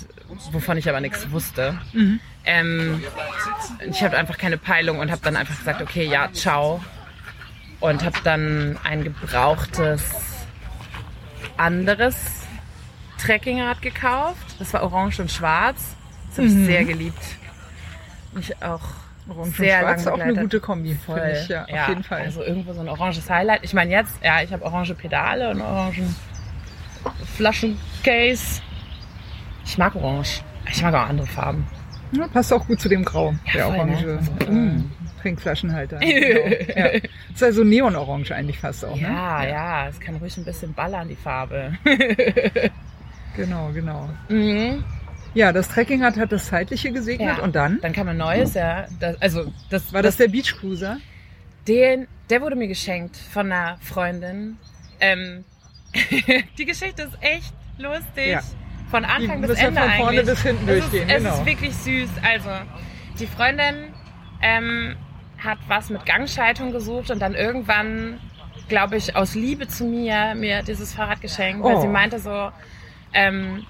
wovon 0.52 0.76
ich 0.76 0.88
aber 0.88 1.00
nichts 1.00 1.30
wusste. 1.30 1.78
Ähm, 2.44 3.02
ich 3.88 4.02
hatte 4.02 4.16
einfach 4.18 4.38
keine 4.38 4.58
Peilung 4.58 4.98
und 4.98 5.10
habe 5.10 5.20
dann 5.22 5.36
einfach 5.36 5.56
gesagt, 5.56 5.82
okay, 5.82 6.04
ja, 6.04 6.32
ciao. 6.32 6.82
Und 7.80 8.04
habe 8.04 8.18
dann 8.24 8.78
ein 8.84 9.02
gebrauchtes 9.04 10.02
anderes 11.56 12.16
Trekkingrad 13.18 13.82
gekauft. 13.82 14.56
Das 14.58 14.72
war 14.72 14.82
orange 14.82 15.20
und 15.20 15.30
schwarz. 15.30 15.96
Das 16.28 16.38
habe 16.38 16.48
ich 16.48 16.54
sehr 16.54 16.84
geliebt. 16.84 17.22
Mich 18.32 18.62
auch 18.62 18.80
Orange 19.28 19.56
sehr 19.56 19.78
und 19.78 19.84
Schwarz 19.84 20.00
ist 20.00 20.08
auch 20.08 20.18
eine 20.18 20.34
gute 20.34 20.60
Kombi, 20.60 20.94
finde 20.94 21.32
ich, 21.32 21.48
ja, 21.48 21.64
auf 21.64 21.88
jeden 21.88 22.02
Fall. 22.02 22.22
Also 22.22 22.42
irgendwo 22.42 22.72
so 22.72 22.80
ein 22.80 22.88
oranges 22.88 23.28
Highlight. 23.30 23.60
Ich 23.62 23.72
meine 23.72 23.90
jetzt, 23.90 24.14
ja, 24.22 24.42
ich 24.42 24.52
habe 24.52 24.64
orange 24.64 24.94
Pedale 24.94 25.50
und 25.50 25.60
orangen 25.60 26.16
Flaschencase. 27.36 28.62
Ich 29.64 29.78
mag 29.78 29.94
orange. 29.94 30.42
Ich 30.70 30.82
mag 30.82 30.94
auch 30.94 31.08
andere 31.08 31.26
Farben. 31.26 31.66
Ja, 32.12 32.28
passt 32.28 32.52
auch 32.52 32.66
gut 32.66 32.80
zu 32.80 32.88
dem 32.88 33.04
Grau, 33.04 33.34
Ja, 33.46 33.52
der 33.52 33.64
voll, 33.64 33.74
orange 33.76 34.06
ne? 34.06 34.18
Also, 34.18 34.32
äh, 34.46 34.50
mm. 34.50 34.90
Trinkflaschenhalter. 35.22 35.98
Genau. 36.00 36.76
ja. 36.76 36.86
Ist 37.32 37.42
also 37.42 37.64
Neonorange 37.64 38.32
eigentlich 38.34 38.58
fast 38.58 38.84
auch, 38.84 38.96
ne? 38.96 39.02
Ja, 39.02 39.44
ja, 39.44 39.88
es 39.88 39.98
kann 39.98 40.16
ruhig 40.16 40.36
ein 40.36 40.44
bisschen 40.44 40.74
ballern, 40.74 41.08
die 41.08 41.16
Farbe. 41.16 41.72
Genau, 43.36 43.70
genau. 43.72 44.08
Mhm. 44.28 44.84
Ja, 45.34 45.52
das 45.52 45.68
Trekkingrad 45.68 46.18
hat 46.18 46.32
das 46.32 46.46
Zeitliche 46.46 46.92
gesegnet 46.92 47.38
und 47.38 47.54
dann? 47.54 47.80
Dann 47.80 47.92
kam 47.92 48.08
ein 48.08 48.18
neues, 48.18 48.54
ja. 48.54 48.86
Das, 49.00 49.20
also 49.22 49.52
das 49.70 49.92
War 49.92 50.02
das 50.02 50.18
der 50.18 50.28
Beach 50.28 50.54
Cruiser? 50.58 50.98
Den, 51.66 52.06
der 52.28 52.42
wurde 52.42 52.56
mir 52.56 52.68
geschenkt 52.68 53.16
von 53.16 53.50
einer 53.50 53.78
Freundin. 53.80 54.58
Ähm, 55.00 55.44
die 56.58 56.64
Geschichte 56.66 57.02
ist 57.02 57.16
echt 57.20 57.54
lustig. 57.78 58.38
Ja. 58.92 58.98
Von 58.98 59.04
Anfang 59.04 59.42
Die 59.42 59.48
bis 59.48 59.58
Ende 59.58 59.80
von 59.80 59.90
vorne 59.92 60.10
eigentlich. 60.20 60.26
bis 60.26 60.42
hinten 60.42 60.68
es 60.68 60.78
durchgehen, 60.80 61.08
Ist, 61.08 61.16
es 61.16 61.22
genau. 61.22 61.34
ist 61.36 61.46
wirklich 61.46 61.74
süß. 61.76 62.10
Also, 62.22 62.50
die 63.18 63.26
Freundin 63.26 63.94
ähm, 64.42 64.96
hat 65.38 65.58
was 65.68 65.90
mit 65.90 66.04
Gangschaltung 66.06 66.72
gesucht 66.72 67.10
und 67.10 67.20
dann 67.20 67.34
irgendwann, 67.34 68.20
glaube 68.68 68.96
ich, 68.96 69.16
aus 69.16 69.34
Liebe 69.34 69.66
zu 69.68 69.84
mir, 69.84 70.34
mir 70.34 70.62
dieses 70.62 70.94
Fahrrad 70.94 71.20
geschenkt, 71.20 71.62
weil 71.64 71.76
Oh. 71.76 71.80
sie 71.80 71.88
meinte 71.88 72.18
so, 72.18 72.50
ähm, 73.12 73.64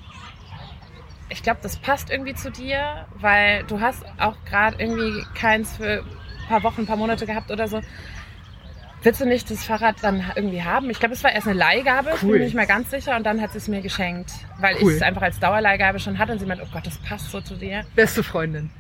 ich 1.29 1.43
glaube, 1.43 1.61
das 1.63 1.77
passt 1.79 2.11
irgendwie 2.11 2.35
zu 2.35 2.51
dir, 2.51 3.07
weil 3.15 3.65
du 3.65 3.81
hast 3.81 4.05
auch 4.19 4.37
gerade 4.45 4.77
irgendwie 4.79 5.25
keins 5.35 5.77
für 5.77 6.03
ein 6.05 6.49
paar 6.49 6.63
Wochen, 6.63 6.83
ein 6.83 6.87
paar 6.87 6.97
Monate 6.97 7.25
gehabt 7.27 7.51
oder 7.51 7.69
so. 7.69 7.81
Willst 9.03 9.21
du 9.21 9.27
nicht 9.27 9.51
das 9.51 9.65
Fahrrad 9.65 9.97
dann 10.03 10.25
irgendwie 10.37 10.63
haben? 10.63 10.89
Ich 10.91 10.99
glaube, 11.01 11.15
es 11.15 11.25
war 11.25 11.33
erst 11.33 11.49
eine 11.49 11.59
Leihgabe, 11.59 12.11
ich 12.15 12.21
bin 12.21 12.29
Cool. 12.31 12.39
mir 12.39 12.45
nicht 12.45 12.55
mehr 12.55 12.67
ganz 12.67 12.91
sicher. 12.91 13.17
Und 13.17 13.25
dann 13.25 13.41
hat 13.41 13.53
sie 13.53 13.59
es 13.59 13.67
mir 13.69 13.81
geschenkt, 13.83 14.31
weil 14.61 14.77
Cool. 14.81 14.91
ich 14.93 14.97
es 14.99 15.03
einfach 15.03 15.23
als 15.23 15.39
Dauerleihgabe 15.41 15.99
schon 15.99 16.19
hatte. 16.19 16.33
Und 16.33 16.39
sie 16.39 16.47
meinte, 16.47 16.65
oh 16.65 16.69
Gott, 16.73 16.87
das 16.87 16.99
passt 16.99 17.31
so 17.31 17.41
zu 17.41 17.57
dir. 17.57 17.85
Beste 17.97 18.23
Freundin. 18.23 18.71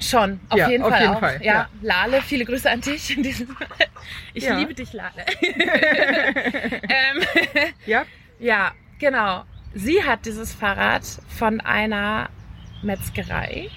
Schon, 0.00 0.40
auf 0.48 0.58
Ja, 0.58 0.68
jeden 0.68 0.82
auf 0.84 0.90
Fall 0.90 1.00
jeden. 1.02 1.16
Fall, 1.18 1.40
ja. 1.42 1.52
ja. 1.54 1.68
Lale, 1.80 2.20
viele 2.20 2.44
Grüße 2.44 2.68
an 2.70 2.80
dich 2.80 3.16
in 3.16 3.22
diesem 3.22 3.56
Ich 4.34 4.44
Ja. 4.44 4.58
liebe 4.58 4.74
dich, 4.74 4.92
Lale. 4.92 5.24
ähm, 5.40 7.22
Ja? 7.86 8.04
ja, 8.38 8.72
genau. 8.98 9.44
Sie 9.74 10.02
hat 10.04 10.26
dieses 10.26 10.52
Fahrrad 10.52 11.02
von 11.28 11.60
einer 11.60 12.28
Metzgerei, 12.82 13.70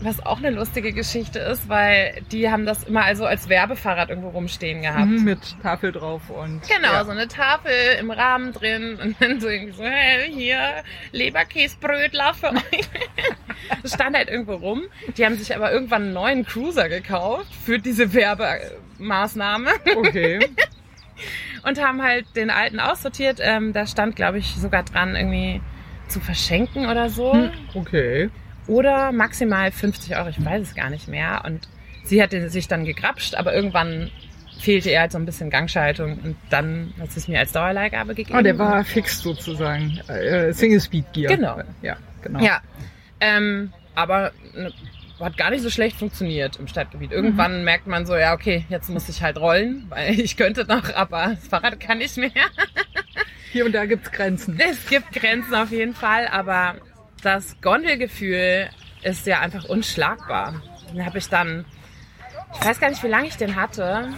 was 0.00 0.24
auch 0.24 0.38
eine 0.38 0.50
lustige 0.50 0.92
Geschichte 0.92 1.38
ist, 1.40 1.68
weil 1.68 2.22
die 2.30 2.50
haben 2.50 2.66
das 2.66 2.84
immer 2.84 3.04
also 3.04 3.26
als 3.26 3.48
Werbefahrrad 3.48 4.10
irgendwo 4.10 4.28
rumstehen 4.28 4.82
gehabt. 4.82 5.08
Mhm, 5.08 5.24
mit 5.24 5.60
Tafel 5.62 5.92
drauf 5.92 6.30
und. 6.30 6.62
Genau, 6.68 6.92
ja. 6.92 7.04
so 7.04 7.10
eine 7.10 7.26
Tafel 7.28 7.72
im 7.98 8.10
Rahmen 8.10 8.52
drin 8.52 8.98
und 9.02 9.16
dann 9.20 9.40
so 9.40 9.48
irgendwie 9.48 9.72
so, 9.72 9.82
hey, 9.84 10.32
hier, 10.32 10.60
Leberkäsbrötler 11.12 12.34
für 12.34 12.50
euch. 12.52 12.60
Das 13.82 13.92
stand 13.92 14.16
halt 14.16 14.30
irgendwo 14.30 14.54
rum. 14.54 14.84
Die 15.16 15.26
haben 15.26 15.36
sich 15.36 15.54
aber 15.54 15.70
irgendwann 15.72 16.04
einen 16.04 16.12
neuen 16.14 16.46
Cruiser 16.46 16.88
gekauft 16.88 17.52
für 17.66 17.78
diese 17.78 18.14
Werbemaßnahme 18.14 19.70
Okay. 19.96 20.38
und 21.64 21.82
haben 21.84 22.02
halt 22.02 22.24
den 22.34 22.50
alten 22.50 22.80
aussortiert. 22.80 23.40
Ähm, 23.42 23.72
da 23.74 23.86
stand, 23.86 24.16
glaube 24.16 24.38
ich, 24.38 24.54
sogar 24.54 24.84
dran, 24.84 25.16
irgendwie 25.16 25.60
zu 26.06 26.20
verschenken 26.20 26.88
oder 26.88 27.10
so. 27.10 27.32
Hm, 27.34 27.50
Okay. 27.74 28.30
Oder 28.68 29.10
maximal 29.12 29.72
50 29.72 30.16
Euro, 30.16 30.28
ich 30.28 30.44
weiß 30.44 30.62
es 30.68 30.74
gar 30.76 30.90
nicht 30.90 31.08
mehr. 31.08 31.42
Und 31.44 31.66
sie 32.04 32.22
hat 32.22 32.32
den- 32.32 32.48
sich 32.48 32.68
dann 32.68 32.84
gegrapscht, 32.84 33.34
aber 33.34 33.52
irgendwann 33.54 34.10
fehlte 34.60 34.90
ihr 34.90 35.00
halt 35.00 35.12
so 35.12 35.18
ein 35.18 35.24
bisschen 35.26 35.50
Gangschaltung 35.50 36.18
und 36.18 36.36
dann 36.50 36.92
hat 37.00 37.10
sie 37.12 37.20
es 37.20 37.28
mir 37.28 37.38
als 37.38 37.52
Dauerleihgabe 37.52 38.14
gegeben. 38.14 38.38
Oh, 38.38 38.42
der 38.42 38.58
war 38.58 38.84
fix 38.84 39.20
sozusagen. 39.20 39.98
Äh, 40.08 40.52
Single 40.52 40.80
Speed 40.80 41.12
Gear. 41.12 41.34
Genau. 41.34 41.60
Ja, 41.82 41.96
genau. 42.22 42.40
Ja, 42.40 42.60
ähm, 43.20 43.72
aber 43.94 44.32
ne, 44.54 44.72
hat 45.20 45.36
gar 45.36 45.50
nicht 45.50 45.62
so 45.62 45.70
schlecht 45.70 45.96
funktioniert 45.96 46.56
im 46.58 46.66
Stadtgebiet. 46.68 47.10
Irgendwann 47.12 47.64
merkt 47.64 47.86
man 47.86 48.04
so, 48.06 48.16
ja, 48.16 48.34
okay, 48.34 48.64
jetzt 48.68 48.88
muss 48.90 49.08
ich 49.08 49.22
halt 49.22 49.38
rollen, 49.38 49.86
weil 49.88 50.18
ich 50.20 50.36
könnte 50.36 50.64
noch, 50.64 50.92
aber 50.94 51.36
das 51.36 51.48
Fahrrad 51.48 51.78
kann 51.80 51.98
nicht 51.98 52.16
mehr. 52.16 52.30
Hier 53.52 53.64
und 53.64 53.72
da 53.72 53.86
gibt's 53.86 54.10
Grenzen. 54.12 54.58
Es 54.60 54.86
gibt 54.88 55.12
Grenzen 55.12 55.54
auf 55.54 55.70
jeden 55.70 55.94
Fall, 55.94 56.26
aber 56.28 56.74
das 57.22 57.60
Gondelgefühl 57.60 58.68
ist 59.02 59.26
ja 59.26 59.40
einfach 59.40 59.64
unschlagbar. 59.64 60.62
Den 60.92 61.04
habe 61.04 61.18
ich 61.18 61.28
dann, 61.28 61.64
ich 62.54 62.66
weiß 62.66 62.80
gar 62.80 62.90
nicht, 62.90 63.02
wie 63.02 63.08
lange 63.08 63.28
ich 63.28 63.36
den 63.36 63.56
hatte. 63.56 64.08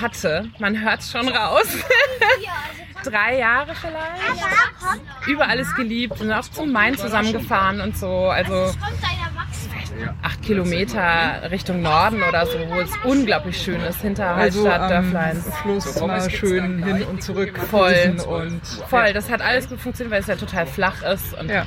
Hatte, 0.00 0.50
man 0.58 0.80
hört 0.80 1.02
schon 1.02 1.28
raus. 1.28 1.66
Drei 3.04 3.38
Jahre 3.38 3.74
vielleicht. 3.74 5.26
Über 5.26 5.48
alles 5.48 5.74
geliebt 5.74 6.20
und 6.20 6.30
auch 6.32 6.42
zum 6.48 6.72
Main 6.72 6.96
zusammengefahren 6.96 7.80
und 7.80 7.96
so. 7.96 8.28
Also 8.28 8.72
acht 10.22 10.42
Kilometer 10.42 11.50
Richtung 11.50 11.82
Norden 11.82 12.22
oder 12.22 12.46
so, 12.46 12.58
wo 12.68 12.80
es 12.80 12.90
unglaublich 13.04 13.60
schön 13.60 13.80
ist, 13.80 14.00
hinter 14.00 14.34
Also 14.34 14.64
Dörfleins. 14.64 15.44
Fluss 15.62 16.00
mal 16.00 16.30
schön 16.30 16.82
hin 16.84 17.02
und 17.04 17.22
zurück 17.22 17.58
Voll. 17.70 18.16
und 18.28 18.60
Voll, 18.88 19.12
das 19.12 19.30
hat 19.30 19.40
alles 19.40 19.68
gut 19.68 19.80
funktioniert, 19.80 20.12
weil 20.12 20.20
es 20.20 20.26
ja 20.26 20.36
total 20.36 20.66
flach 20.66 21.02
ist 21.02 21.34
und 21.34 21.50
ja. 21.50 21.66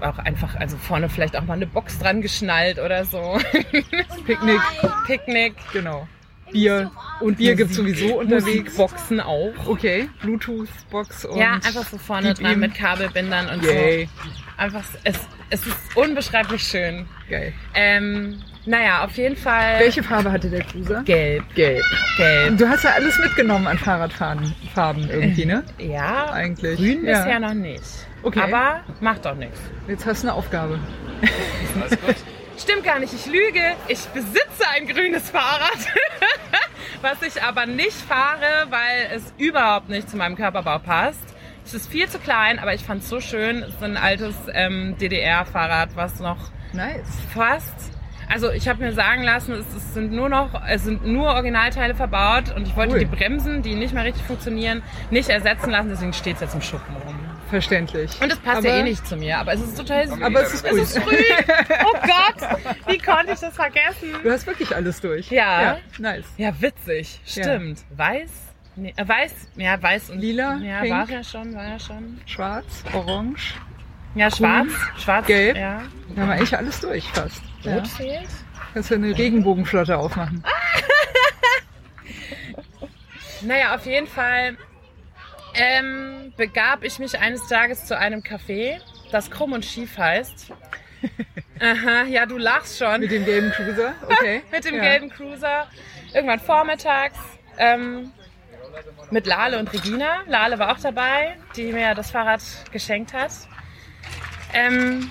Auch 0.00 0.18
einfach, 0.18 0.54
also 0.56 0.76
vorne 0.76 1.08
vielleicht 1.08 1.36
auch 1.36 1.44
mal 1.44 1.54
eine 1.54 1.66
Box 1.66 1.98
dran 1.98 2.20
geschnallt 2.22 2.78
oder 2.78 3.04
so. 3.04 3.38
Picknick, 4.26 4.60
Picknick. 5.06 5.54
genau. 5.72 6.06
Bier 6.52 6.90
und 7.20 7.38
Bier 7.38 7.54
gibt's 7.56 7.74
sowieso 7.76 8.18
unterwegs. 8.20 8.76
Boxen 8.76 9.18
auch. 9.20 9.52
Okay, 9.66 10.08
Bluetooth-Box 10.20 11.24
und 11.24 11.38
Ja, 11.38 11.54
einfach 11.54 11.84
so 11.84 11.98
vorne 11.98 12.34
dran 12.34 12.52
ihm. 12.52 12.60
mit 12.60 12.74
Kabelbindern 12.74 13.48
und 13.48 13.64
Yay, 13.64 14.08
so. 14.22 14.30
Einfach, 14.56 14.84
es, 15.02 15.16
es 15.50 15.66
ist 15.66 15.76
unbeschreiblich 15.96 16.62
schön. 16.62 17.06
geil. 17.28 17.52
Ähm, 17.74 18.40
naja, 18.66 19.04
auf 19.04 19.16
jeden 19.16 19.36
Fall 19.36 19.80
Welche 19.80 20.02
Farbe 20.02 20.30
hatte 20.30 20.48
der 20.48 20.62
Cruiser? 20.62 21.02
gelb. 21.02 21.42
Gelb. 21.54 21.84
Gelb. 22.16 22.56
Du 22.58 22.68
hast 22.68 22.84
ja 22.84 22.90
alles 22.90 23.18
mitgenommen 23.18 23.66
an 23.66 23.76
Fahrradfarben 23.78 24.54
Farben 24.74 25.08
irgendwie, 25.10 25.46
ne? 25.46 25.64
Ja, 25.78 26.30
Eigentlich. 26.30 26.76
grün 26.78 27.04
ja. 27.04 27.18
bisher 27.24 27.40
noch 27.40 27.54
nicht. 27.54 28.03
Okay. 28.24 28.40
Aber 28.40 28.80
macht 29.00 29.24
doch 29.26 29.34
nichts. 29.34 29.60
Jetzt 29.86 30.06
hast 30.06 30.22
du 30.24 30.28
eine 30.28 30.36
Aufgabe. 30.36 30.78
Alles 31.80 31.90
gut. 32.00 32.16
Stimmt 32.58 32.84
gar 32.84 32.98
nicht, 33.00 33.12
ich 33.12 33.26
lüge. 33.26 33.60
Ich 33.88 34.00
besitze 34.08 34.64
ein 34.74 34.86
grünes 34.86 35.28
Fahrrad, 35.30 35.76
was 37.02 37.20
ich 37.22 37.42
aber 37.42 37.66
nicht 37.66 37.92
fahre, 37.92 38.66
weil 38.70 39.10
es 39.16 39.34
überhaupt 39.38 39.88
nicht 39.88 40.08
zu 40.08 40.16
meinem 40.16 40.36
Körperbau 40.36 40.78
passt. 40.78 41.20
Es 41.66 41.74
ist 41.74 41.90
viel 41.90 42.08
zu 42.08 42.18
klein, 42.18 42.58
aber 42.58 42.72
ich 42.74 42.82
fand 42.84 43.02
es 43.02 43.08
so 43.08 43.20
schön. 43.20 43.62
Es 43.62 43.70
ist 43.74 43.82
ein 43.82 43.96
altes 43.96 44.34
ähm, 44.52 44.96
DDR-Fahrrad, 44.98 45.96
was 45.96 46.20
noch 46.20 46.36
Nice. 46.72 47.00
fast. 47.32 47.74
Also 48.32 48.50
ich 48.52 48.68
habe 48.68 48.82
mir 48.84 48.92
sagen 48.92 49.22
lassen, 49.22 49.52
es, 49.54 49.66
es 49.74 49.92
sind 49.94 50.12
nur 50.12 50.28
noch, 50.28 50.50
es 50.68 50.84
sind 50.84 51.04
nur 51.06 51.28
Originalteile 51.30 51.94
verbaut 51.94 52.54
und 52.54 52.66
ich 52.68 52.76
wollte 52.76 52.92
Cool. 52.94 52.98
die 53.00 53.04
Bremsen, 53.06 53.62
die 53.62 53.74
nicht 53.74 53.92
mehr 53.94 54.04
richtig 54.04 54.22
funktionieren, 54.24 54.82
nicht 55.10 55.28
ersetzen 55.28 55.70
lassen. 55.70 55.88
Deswegen 55.90 56.12
steht 56.12 56.36
es 56.36 56.40
jetzt 56.42 56.54
im 56.54 56.62
Schuppen 56.62 56.94
rum. 57.06 57.18
Verständlich. 57.54 58.10
Und 58.20 58.32
es 58.32 58.38
passt 58.40 58.58
aber, 58.58 58.68
ja 58.68 58.78
eh 58.78 58.82
nicht 58.82 59.06
zu 59.06 59.16
mir, 59.16 59.38
aber 59.38 59.52
es 59.52 59.60
ist 59.60 59.78
total 59.78 60.08
süß. 60.08 60.20
Aber 60.20 60.42
es 60.42 60.54
ist 60.54 60.64
Es 60.64 60.72
ist 60.76 60.98
früh. 60.98 61.14
Oh 61.84 61.98
Gott, 62.02 62.58
wie 62.88 62.98
konnte 62.98 63.32
ich 63.32 63.38
das 63.38 63.54
vergessen? 63.54 64.12
Du 64.24 64.30
hast 64.32 64.44
wirklich 64.48 64.74
alles 64.74 65.00
durch. 65.00 65.30
Ja. 65.30 65.62
ja 65.62 65.78
nice. 65.98 66.24
Ja, 66.36 66.60
witzig. 66.60 67.20
Stimmt. 67.24 67.84
Weiß? 67.96 68.28
Nee, 68.74 68.92
äh, 68.96 69.06
weiß, 69.06 69.32
ja, 69.54 69.80
weiß 69.80 70.10
und 70.10 70.18
Lila, 70.18 70.56
Ja, 70.56 70.80
pink. 70.80 70.92
war 70.92 71.08
ja 71.08 71.22
schon, 71.22 71.54
war 71.54 71.64
ja 71.64 71.78
schon. 71.78 72.20
Schwarz, 72.26 72.82
orange. 72.92 73.54
Ja, 74.16 74.32
schwarz, 74.32 74.72
schwarz, 74.98 75.28
Gelb. 75.28 75.56
ja. 75.56 75.82
Da 76.16 76.22
haben 76.22 76.28
wir 76.30 76.34
eigentlich 76.34 76.56
alles 76.56 76.80
durch 76.80 77.08
fast. 77.12 77.40
Ja. 77.62 77.76
Rot 77.76 77.86
fehlt. 77.86 78.28
Kannst 78.72 78.90
du 78.90 78.96
eine 78.96 79.16
Regenbogenflotte 79.16 79.96
aufmachen. 79.96 80.42
Naja, 83.42 83.74
auf 83.74 83.84
jeden 83.84 84.06
Fall 84.06 84.56
ähm, 85.54 86.32
begab 86.36 86.82
ich 86.82 86.98
mich 86.98 87.18
eines 87.18 87.46
Tages 87.48 87.86
zu 87.86 87.96
einem 87.96 88.20
Café, 88.20 88.80
das 89.10 89.30
Krumm 89.30 89.52
und 89.52 89.64
Schief 89.64 89.96
heißt. 89.96 90.52
Aha, 91.60 92.04
ja, 92.04 92.26
du 92.26 92.38
lachst 92.38 92.78
schon. 92.78 93.00
Mit 93.00 93.10
dem 93.10 93.24
gelben 93.24 93.50
Cruiser. 93.52 93.94
Okay. 94.08 94.42
mit 94.50 94.64
dem 94.64 94.76
ja. 94.76 94.82
gelben 94.82 95.10
Cruiser. 95.10 95.68
Irgendwann 96.12 96.40
vormittags. 96.40 97.18
Ähm, 97.58 98.12
mit 99.10 99.26
Lale 99.26 99.58
und 99.58 99.72
Regina. 99.72 100.22
Lale 100.26 100.58
war 100.58 100.72
auch 100.72 100.80
dabei, 100.80 101.36
die 101.56 101.72
mir 101.72 101.94
das 101.94 102.10
Fahrrad 102.10 102.42
geschenkt 102.72 103.12
hat. 103.12 103.32
Ähm, 104.52 105.10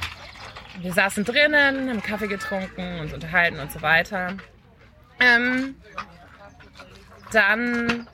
wir 0.79 0.93
saßen 0.93 1.23
drinnen, 1.23 1.89
haben 1.89 2.01
Kaffee 2.01 2.27
getrunken, 2.27 2.99
uns 2.99 3.13
unterhalten 3.13 3.59
und 3.59 3.71
so 3.71 3.81
weiter. 3.81 4.35
Ähm, 5.19 5.75
dann 7.31 8.07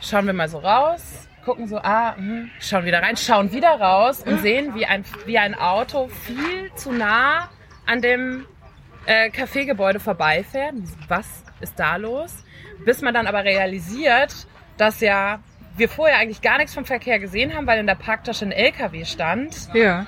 schauen 0.00 0.26
wir 0.26 0.32
mal 0.32 0.48
so 0.48 0.58
raus, 0.58 1.28
gucken 1.44 1.66
so, 1.68 1.78
ah, 1.78 2.14
hm, 2.16 2.50
schauen 2.60 2.84
wieder 2.84 3.02
rein, 3.02 3.16
schauen 3.16 3.52
wieder 3.52 3.80
raus 3.80 4.22
und 4.24 4.40
sehen, 4.42 4.74
wie 4.74 4.86
ein, 4.86 5.04
wie 5.26 5.38
ein 5.38 5.54
Auto 5.54 6.08
viel 6.08 6.72
zu 6.74 6.92
nah 6.92 7.48
an 7.86 8.00
dem 8.00 8.46
äh, 9.06 9.28
Cafégebäude 9.30 9.98
vorbeifährt. 9.98 10.74
Was 11.08 11.26
ist 11.60 11.78
da 11.78 11.96
los? 11.96 12.44
Bis 12.84 13.00
man 13.02 13.12
dann 13.14 13.26
aber 13.26 13.44
realisiert, 13.44 14.46
dass 14.76 15.00
ja 15.00 15.40
wir 15.76 15.88
vorher 15.88 16.18
eigentlich 16.18 16.42
gar 16.42 16.58
nichts 16.58 16.74
vom 16.74 16.84
Verkehr 16.84 17.18
gesehen 17.18 17.54
haben, 17.54 17.66
weil 17.66 17.80
in 17.80 17.86
der 17.86 17.94
Parktasche 17.94 18.44
ein 18.44 18.52
LKW 18.52 19.04
stand, 19.04 19.68
Ja. 19.74 20.06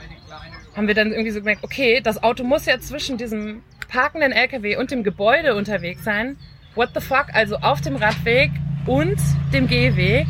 haben 0.76 0.86
wir 0.86 0.94
dann 0.94 1.10
irgendwie 1.10 1.30
so 1.30 1.38
gemerkt, 1.40 1.64
okay, 1.64 2.00
das 2.02 2.22
Auto 2.22 2.44
muss 2.44 2.66
ja 2.66 2.78
zwischen 2.80 3.16
diesem 3.16 3.62
parkenden 3.88 4.32
LKW 4.32 4.76
und 4.76 4.90
dem 4.90 5.02
Gebäude 5.04 5.54
unterwegs 5.54 6.04
sein. 6.04 6.36
What 6.74 6.90
the 6.94 7.00
fuck? 7.00 7.26
Also 7.32 7.56
auf 7.56 7.80
dem 7.80 7.96
Radweg 7.96 8.50
und 8.86 9.16
dem 9.52 9.68
Gehweg. 9.68 10.26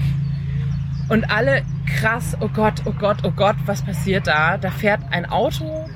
Und 1.08 1.30
alle 1.30 1.62
krass, 2.00 2.36
oh 2.40 2.48
Gott, 2.48 2.82
oh 2.86 2.92
Gott, 2.92 3.18
oh 3.24 3.30
Gott, 3.30 3.56
was 3.66 3.82
passiert 3.82 4.26
da? 4.26 4.56
Da 4.56 4.70
fährt 4.70 5.00
ein 5.10 5.26
Auto 5.26 5.88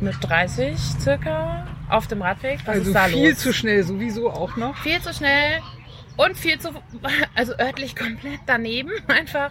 mit 0.00 0.14
30 0.20 0.76
circa 0.78 1.66
auf 1.88 2.06
dem 2.06 2.22
Radweg. 2.22 2.60
Was 2.64 2.76
Also 2.76 2.88
ist 2.90 2.94
da 2.94 3.04
viel 3.04 3.30
los? 3.30 3.38
zu 3.38 3.52
schnell 3.52 3.82
sowieso 3.82 4.30
auch 4.30 4.56
noch. 4.56 4.76
viel 4.78 5.00
zu 5.00 5.12
schnell 5.12 5.58
und 6.16 6.36
viel 6.36 6.58
zu, 6.60 6.70
also 7.34 7.52
örtlich 7.58 7.96
komplett 7.96 8.40
daneben 8.46 8.90
einfach. 9.08 9.50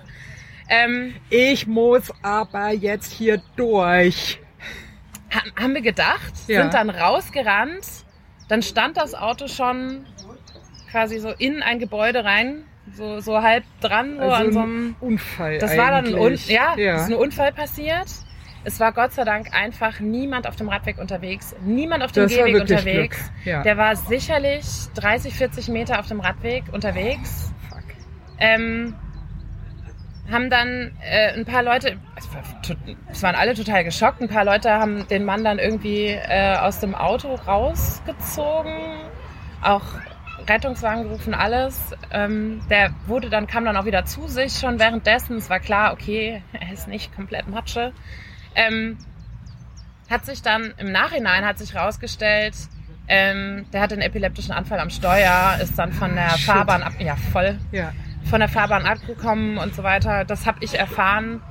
Ähm, 0.69 1.15
Ich 1.29 1.67
muss 1.67 2.11
aber 2.21 2.71
jetzt 2.71 3.11
hier 3.11 3.41
durch. 3.57 4.39
ha- 5.33 5.61
haben 5.61 5.73
wir 5.73 5.81
gedacht, 5.81 6.33
Ja. 6.47 6.61
sind 6.61 6.73
dann 6.73 6.89
rausgerannt, 6.89 7.85
dann 8.47 8.61
stand 8.61 8.95
das 8.95 9.13
Auto 9.15 9.47
schon 9.49 10.05
quasi 10.91 11.19
so 11.19 11.29
in 11.31 11.61
ein 11.61 11.79
Gebäude 11.79 12.23
rein, 12.23 12.63
so, 12.93 13.19
so 13.19 13.41
halb 13.41 13.63
dran, 13.81 14.15
so 14.17 14.21
Also 14.23 14.35
an 14.35 14.53
so 14.53 14.59
ein 14.59 14.65
einem, 14.65 14.95
Unfall 14.99 15.57
das 15.59 15.77
war 15.77 15.91
dann 15.91 16.05
ein, 16.07 16.13
Un 16.15 16.27
eigentlich. 16.27 16.47
ja, 16.47 16.75
ja. 16.77 16.95
es 16.95 17.01
ist 17.03 17.07
ein 17.09 17.15
Unfall 17.15 17.51
passiert. 17.51 18.07
Es 18.63 18.79
war 18.79 18.91
Gott 18.91 19.13
sei 19.13 19.23
Dank 19.23 19.53
einfach 19.53 19.99
niemand 19.99 20.45
auf 20.47 20.55
dem 20.57 20.67
Radweg 20.67 20.97
unterwegs, 20.97 21.55
niemand 21.63 22.03
auf 22.03 22.11
dem 22.11 22.23
Das 22.23 22.33
Gehweg 22.33 22.59
unterwegs. 22.59 23.31
Ja. 23.45 23.63
Der 23.63 23.77
war 23.77 23.95
sicherlich 23.95 24.65
30, 24.95 25.33
40 25.33 25.69
Meter 25.69 25.99
auf 25.99 26.07
dem 26.07 26.19
Radweg 26.19 26.63
unterwegs. 26.73 27.53
Fuck. 27.69 27.83
ähm, 28.39 28.93
haben 30.29 30.49
dann 30.49 30.91
äh, 31.01 31.33
ein 31.33 31.45
paar 31.45 31.63
Leute, 31.63 31.97
es 33.09 33.23
waren 33.23 33.35
alle 33.35 33.53
total 33.53 33.83
geschockt, 33.85 34.21
ein 34.21 34.27
paar 34.27 34.43
Leute 34.43 34.71
haben 34.71 35.07
den 35.07 35.23
Mann 35.23 35.43
dann 35.43 35.59
irgendwie 35.59 36.07
äh, 36.07 36.57
aus 36.57 36.79
dem 36.81 36.95
Auto 36.95 37.35
rausgezogen, 37.35 38.73
auch 39.61 39.83
Rettungswagen 40.47 41.03
gerufen, 41.03 41.33
alles. 41.33 41.93
Ähm, 42.11 42.61
der 42.69 42.91
wurde 43.05 43.29
dann, 43.29 43.47
kam 43.47 43.65
dann 43.65 43.75
auch 43.77 43.85
wieder 43.85 44.05
zu 44.05 44.27
sich 44.27 44.53
schon 44.53 44.79
währenddessen. 44.79 45.37
Es 45.37 45.49
war 45.49 45.59
klar, 45.59 45.93
okay, 45.93 46.41
er 46.53 46.73
ist 46.73 46.87
nicht 46.87 47.15
komplett 47.15 47.47
Matsche. 47.47 47.93
Ähm, 48.55 48.97
hat 50.09 50.25
sich 50.25 50.41
dann 50.41 50.73
im 50.77 50.91
Nachhinein 50.91 51.45
hat 51.45 51.57
sich 51.59 51.75
rausgestellt, 51.75 52.55
ähm, 53.09 53.65
der 53.73 53.81
hatte 53.81 53.93
einen 53.95 54.01
epileptischen 54.03 54.53
Anfall 54.53 54.79
am 54.79 54.89
Steuer, 54.89 55.57
ist 55.61 55.77
dann 55.77 55.91
von 55.93 56.15
der 56.15 56.29
Shit. 56.31 56.45
Fahrbahn 56.45 56.81
ab, 56.83 56.93
ja 56.99 57.15
voll, 57.15 57.57
Ja. 57.71 57.91
von 58.29 58.39
der 58.39 58.49
Fahrbahn 58.49 58.85
abgekommen 58.85 59.57
und 59.57 59.75
so 59.75 59.83
weiter. 59.83 60.23
Das 60.25 60.45
habe 60.45 60.59
ich 60.61 60.77
erfahren 60.79 61.41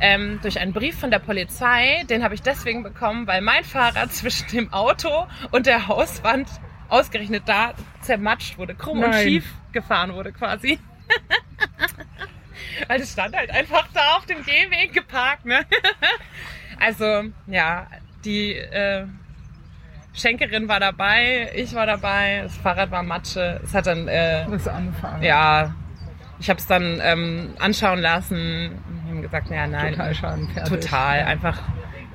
ähm, 0.00 0.38
durch 0.42 0.60
einen 0.60 0.72
Brief 0.72 0.98
von 0.98 1.10
der 1.10 1.18
Polizei. 1.18 2.04
Den 2.10 2.22
habe 2.24 2.34
ich 2.34 2.42
deswegen 2.42 2.82
bekommen, 2.82 3.26
weil 3.26 3.40
mein 3.42 3.64
Fahrrad 3.64 4.12
zwischen 4.14 4.48
dem 4.48 4.72
Auto 4.72 5.26
und 5.52 5.66
der 5.66 5.88
Hauswand 5.88 6.48
ausgerechnet 6.88 7.42
da 7.46 7.72
zermatscht 8.00 8.58
wurde, 8.58 8.74
krumm 8.74 9.02
und 9.02 9.10
Nein. 9.10 9.22
schief 9.24 9.52
gefahren 9.72 10.12
wurde 10.14 10.32
quasi. 10.32 10.78
weil 12.88 13.00
es 13.00 13.12
stand 13.12 13.36
halt 13.36 13.50
einfach 13.50 13.86
da 13.94 14.16
auf 14.16 14.26
dem 14.26 14.44
Gehweg 14.44 14.92
geparkt. 14.92 15.44
Ne? 15.46 15.60
also 16.80 17.24
ja, 17.46 17.86
die 18.24 18.52
äh, 18.54 19.06
Schenkerin 20.12 20.68
war 20.68 20.80
dabei, 20.80 21.50
ich 21.54 21.74
war 21.74 21.86
dabei, 21.86 22.40
das 22.44 22.56
Fahrrad 22.56 22.90
war 22.90 23.02
Matsche. 23.02 23.60
Es 23.64 23.74
hat 23.74 23.86
dann 23.86 24.08
äh, 24.08 24.46
Das 24.50 24.66
anfahren. 24.68 25.22
ja, 25.22 25.74
ich 26.38 26.48
habe 26.50 26.58
es 26.58 26.66
dann 26.66 27.00
ähm, 27.02 27.54
anschauen 27.58 27.98
lassen. 28.00 28.70
Die 29.04 29.10
haben 29.10 29.22
gesagt, 29.22 29.50
ja, 29.50 29.66
nein, 29.66 29.92
Total 29.92 30.14
schadenfertig. 30.14 30.80
total, 30.80 31.22
einfach 31.24 31.58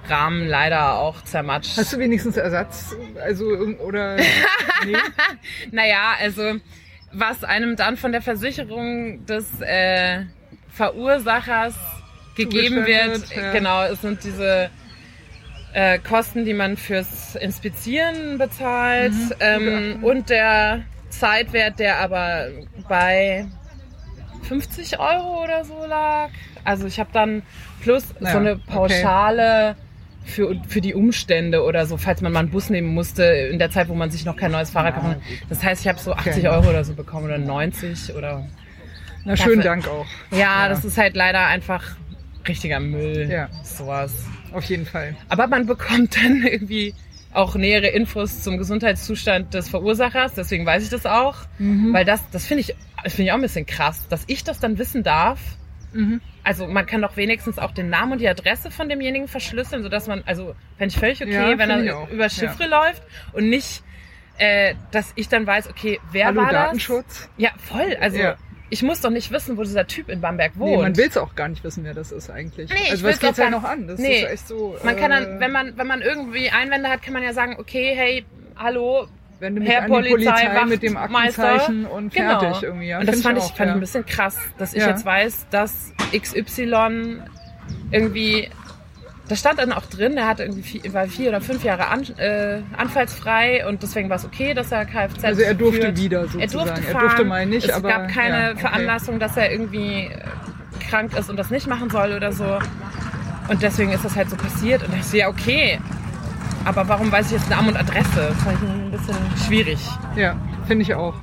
Rahmen 0.09 0.47
leider 0.47 0.99
auch 0.99 1.23
zermatscht. 1.23 1.77
Hast 1.77 1.93
du 1.93 1.99
wenigstens 1.99 2.37
Ersatz? 2.37 2.95
Also 3.23 3.45
oder 3.85 4.15
nee? 4.85 4.95
Naja, 5.71 6.15
also 6.19 6.55
was 7.13 7.43
einem 7.43 7.75
dann 7.75 7.97
von 7.97 8.11
der 8.11 8.21
Versicherung 8.21 9.25
des 9.25 9.61
äh, 9.61 10.21
Verursachers 10.69 11.75
gegeben 12.35 12.85
wird, 12.85 13.35
ja. 13.35 13.51
genau, 13.51 13.83
es 13.83 14.01
sind 14.01 14.23
diese 14.23 14.69
äh, 15.73 15.99
Kosten, 15.99 16.45
die 16.45 16.53
man 16.53 16.77
fürs 16.77 17.35
Inspizieren 17.35 18.37
bezahlt 18.37 19.11
Mhm. 19.13 19.33
ähm, 19.39 19.99
und 20.03 20.29
der 20.29 20.83
Zeitwert, 21.09 21.79
der 21.79 21.99
aber 21.99 22.47
bei 22.87 23.45
50 24.43 24.99
Euro 24.99 25.43
oder 25.43 25.63
so 25.65 25.85
lag. 25.85 26.29
Also 26.63 26.87
ich 26.87 26.99
habe 26.99 27.09
dann 27.13 27.41
plus 27.81 28.03
Ja, 28.19 28.31
so 28.31 28.37
eine 28.37 28.59
okay. 28.67 29.01
Für, 30.23 30.55
für 30.67 30.81
die 30.81 30.93
Umstände 30.93 31.63
oder 31.63 31.85
so, 31.87 31.97
falls 31.97 32.21
man 32.21 32.31
mal 32.31 32.39
einen 32.41 32.49
Bus 32.51 32.69
nehmen 32.69 32.93
musste 32.93 33.23
in 33.23 33.57
der 33.59 33.71
Zeit, 33.71 33.89
wo 33.89 33.95
man 33.95 34.11
sich 34.11 34.23
noch 34.23 34.35
kein 34.35 34.51
neues 34.51 34.69
Fahrrad 34.69 34.93
kaufen 34.95 35.13
konnte. 35.13 35.21
Das 35.49 35.63
heißt, 35.63 35.81
ich 35.81 35.87
habe 35.87 35.99
so 35.99 36.13
80 36.13 36.37
Okay. 36.37 36.47
Euro 36.47 36.69
oder 36.69 36.83
so 36.83 36.93
bekommen 36.93 37.25
oder 37.25 37.37
90 37.39 38.13
oder... 38.15 38.47
Na, 39.25 39.35
schönen 39.35 39.57
Dafür- 39.57 39.63
Dank 39.63 39.87
auch. 39.87 40.05
Ja, 40.31 40.37
Ja. 40.37 40.69
das 40.69 40.85
ist 40.85 40.97
halt 40.97 41.15
leider 41.15 41.45
einfach 41.47 41.95
richtiger 42.47 42.79
Müll. 42.79 43.29
Ja. 43.31 43.49
Sowas. 43.63 44.13
Auf 44.53 44.63
jeden 44.65 44.85
Fall. 44.85 45.15
Aber 45.29 45.47
man 45.47 45.65
bekommt 45.65 46.15
dann 46.15 46.43
irgendwie 46.45 46.93
auch 47.33 47.55
nähere 47.55 47.87
Infos 47.87 48.41
zum 48.43 48.57
Gesundheitszustand 48.57 49.53
des 49.53 49.69
Verursachers, 49.69 50.33
deswegen 50.33 50.65
weiß 50.65 50.83
ich 50.83 50.89
das 50.89 51.05
auch. 51.05 51.35
Mhm. 51.59 51.93
Weil 51.93 52.03
das, 52.05 52.21
das 52.31 52.45
finde 52.45 52.61
ich, 52.61 52.75
das 53.03 53.13
finde 53.15 53.27
ich 53.27 53.31
auch 53.31 53.35
ein 53.37 53.41
bisschen 53.41 53.65
krass, 53.65 54.07
dass 54.09 54.23
ich 54.27 54.43
das 54.43 54.59
dann 54.59 54.77
wissen 54.77 55.01
darf. 55.03 55.39
Mhm. 55.93 56.21
Also 56.43 56.67
man 56.67 56.85
kann 56.85 57.01
doch 57.01 57.17
wenigstens 57.17 57.59
auch 57.59 57.71
den 57.71 57.89
Namen 57.89 58.13
und 58.13 58.21
die 58.21 58.27
Adresse 58.29 58.71
von 58.71 58.89
demjenigen 58.89 59.27
verschlüsseln, 59.27 59.83
sodass 59.83 60.07
man, 60.07 60.23
also 60.25 60.55
fände 60.77 60.93
ich 60.93 60.99
völlig 60.99 61.21
okay, 61.21 61.51
Ja, 61.51 61.57
wenn 61.57 61.69
er 61.69 62.07
über 62.09 62.29
Chiffre 62.29 62.67
läuft 62.67 63.03
und 63.33 63.49
nicht, 63.49 63.83
äh, 64.37 64.75
dass 64.91 65.11
ich 65.15 65.27
dann 65.29 65.45
weiß, 65.45 65.69
okay, 65.69 65.99
wer 66.11 66.27
Hallo 66.27 66.41
war 66.41 66.51
Datenschutz. 66.51 67.05
das? 67.07 67.29
Ja, 67.37 67.49
voll. 67.57 67.95
Also 67.99 68.17
Ja. 68.17 68.35
ich 68.69 68.81
muss 68.83 69.01
doch 69.01 69.09
nicht 69.11 69.31
wissen, 69.31 69.57
wo 69.57 69.63
dieser 69.63 69.85
Typ 69.85 70.09
in 70.09 70.21
Bamberg 70.21 70.53
wohnt. 70.57 70.71
Nee, 70.77 70.81
man 70.81 70.97
will 70.97 71.07
es 71.09 71.17
auch 71.17 71.35
gar 71.35 71.47
nicht 71.49 71.63
wissen, 71.63 71.83
wer 71.83 71.93
das 71.93 72.11
ist 72.11 72.29
eigentlich. 72.31 72.69
Nee, 72.71 72.77
ich 72.85 72.91
also 72.91 73.07
was 73.07 73.19
geht's 73.19 73.37
ja 73.37 73.49
noch 73.49 73.63
an? 73.63 73.87
Das 73.87 73.99
Nee. 73.99 74.23
ist 74.23 74.29
echt 74.31 74.47
so. 74.47 74.77
Man 74.83 74.95
kann 74.95 75.11
äh, 75.11 75.21
dann, 75.21 75.39
wenn 75.41 75.51
man, 75.51 75.77
wenn 75.77 75.87
man 75.87 76.01
irgendwie 76.01 76.49
Einwände 76.49 76.89
hat, 76.89 77.01
kann 77.03 77.13
man 77.13 77.21
ja 77.23 77.33
sagen, 77.33 77.57
okay, 77.59 77.93
hey, 77.95 78.25
hallo, 78.55 79.07
wenn 79.41 79.55
du 79.55 79.61
mich 79.61 79.69
Herr 79.69 79.83
an 79.83 79.87
die 79.87 80.09
Polizei 80.09 80.31
Polizei, 80.31 80.65
mit 80.65 80.83
dem 80.83 80.97
Aktenzeichen 80.97 81.85
und 81.85 82.13
genau. 82.13 82.39
fertig 82.39 82.63
irgendwie. 82.63 82.87
Ja, 82.87 82.99
und 82.99 83.07
das 83.09 83.21
fand 83.21 83.37
ich, 83.37 83.43
auch, 83.43 83.55
fand 83.55 83.67
ja. 83.69 83.73
ein 83.73 83.79
bisschen 83.79 84.05
krass, 84.05 84.37
dass 84.57 84.73
ich 84.73 84.81
Ja. 84.81 84.89
jetzt 84.89 85.03
weiß, 85.05 85.47
dass 85.49 85.93
XY 86.17 87.17
irgendwie, 87.91 88.49
da 89.27 89.35
stand 89.35 89.59
dann 89.59 89.71
auch 89.71 89.85
drin, 89.87 90.17
er 90.17 90.27
hatte 90.27 90.43
irgendwie 90.43 90.61
vier, 90.61 90.93
war 90.93 91.07
vier 91.07 91.29
oder 91.29 91.41
fünf 91.41 91.63
Jahre 91.63 91.87
an, 91.87 92.03
äh, 92.17 92.61
anfallsfrei 92.77 93.67
und 93.67 93.81
deswegen 93.83 94.09
war 94.09 94.17
es 94.17 94.25
okay, 94.25 94.53
dass 94.53 94.71
er 94.71 94.85
Kfz 94.85 95.23
Also 95.23 95.41
er 95.41 95.53
durfte 95.53 95.81
führt. 95.87 95.97
wieder 95.97 96.19
Er 96.21 96.27
sozusagen. 96.27 96.51
durfte 96.51 96.81
Er 96.87 96.91
fahren. 96.93 97.01
durfte 97.01 97.25
mal 97.25 97.45
nicht, 97.45 97.67
es 97.67 97.73
aber 97.73 97.89
gab 97.89 98.07
keine 98.09 98.37
ja, 98.43 98.51
okay. 98.51 98.59
Veranlassung, 98.61 99.19
dass 99.19 99.35
er 99.37 99.51
irgendwie 99.51 100.05
äh, 100.05 100.19
krank 100.89 101.17
ist 101.17 101.29
und 101.29 101.37
das 101.37 101.49
nicht 101.49 101.67
machen 101.67 101.89
soll 101.89 102.13
oder 102.13 102.31
so. 102.31 102.59
Und 103.47 103.61
deswegen 103.61 103.91
ist 103.91 104.05
das 104.05 104.15
halt 104.15 104.29
so 104.29 104.35
passiert. 104.37 104.83
Und 104.87 104.95
ich 104.95 105.03
so, 105.05 105.17
ja, 105.17 105.27
okay. 105.27 105.79
Aber 106.65 106.87
warum 106.87 107.11
weiß 107.11 107.27
ich 107.27 107.33
jetzt 107.33 107.49
Namen 107.49 107.69
und 107.69 107.77
Adresse? 107.77 108.29
Das 108.29 108.43
fand 108.43 108.57
ich 108.61 108.69
ein 108.69 108.91
bisschen 108.91 109.15
schwierig. 109.47 109.79
Ja, 110.15 110.35
finde 110.67 110.83
ich 110.83 110.93
auch. 110.95 111.15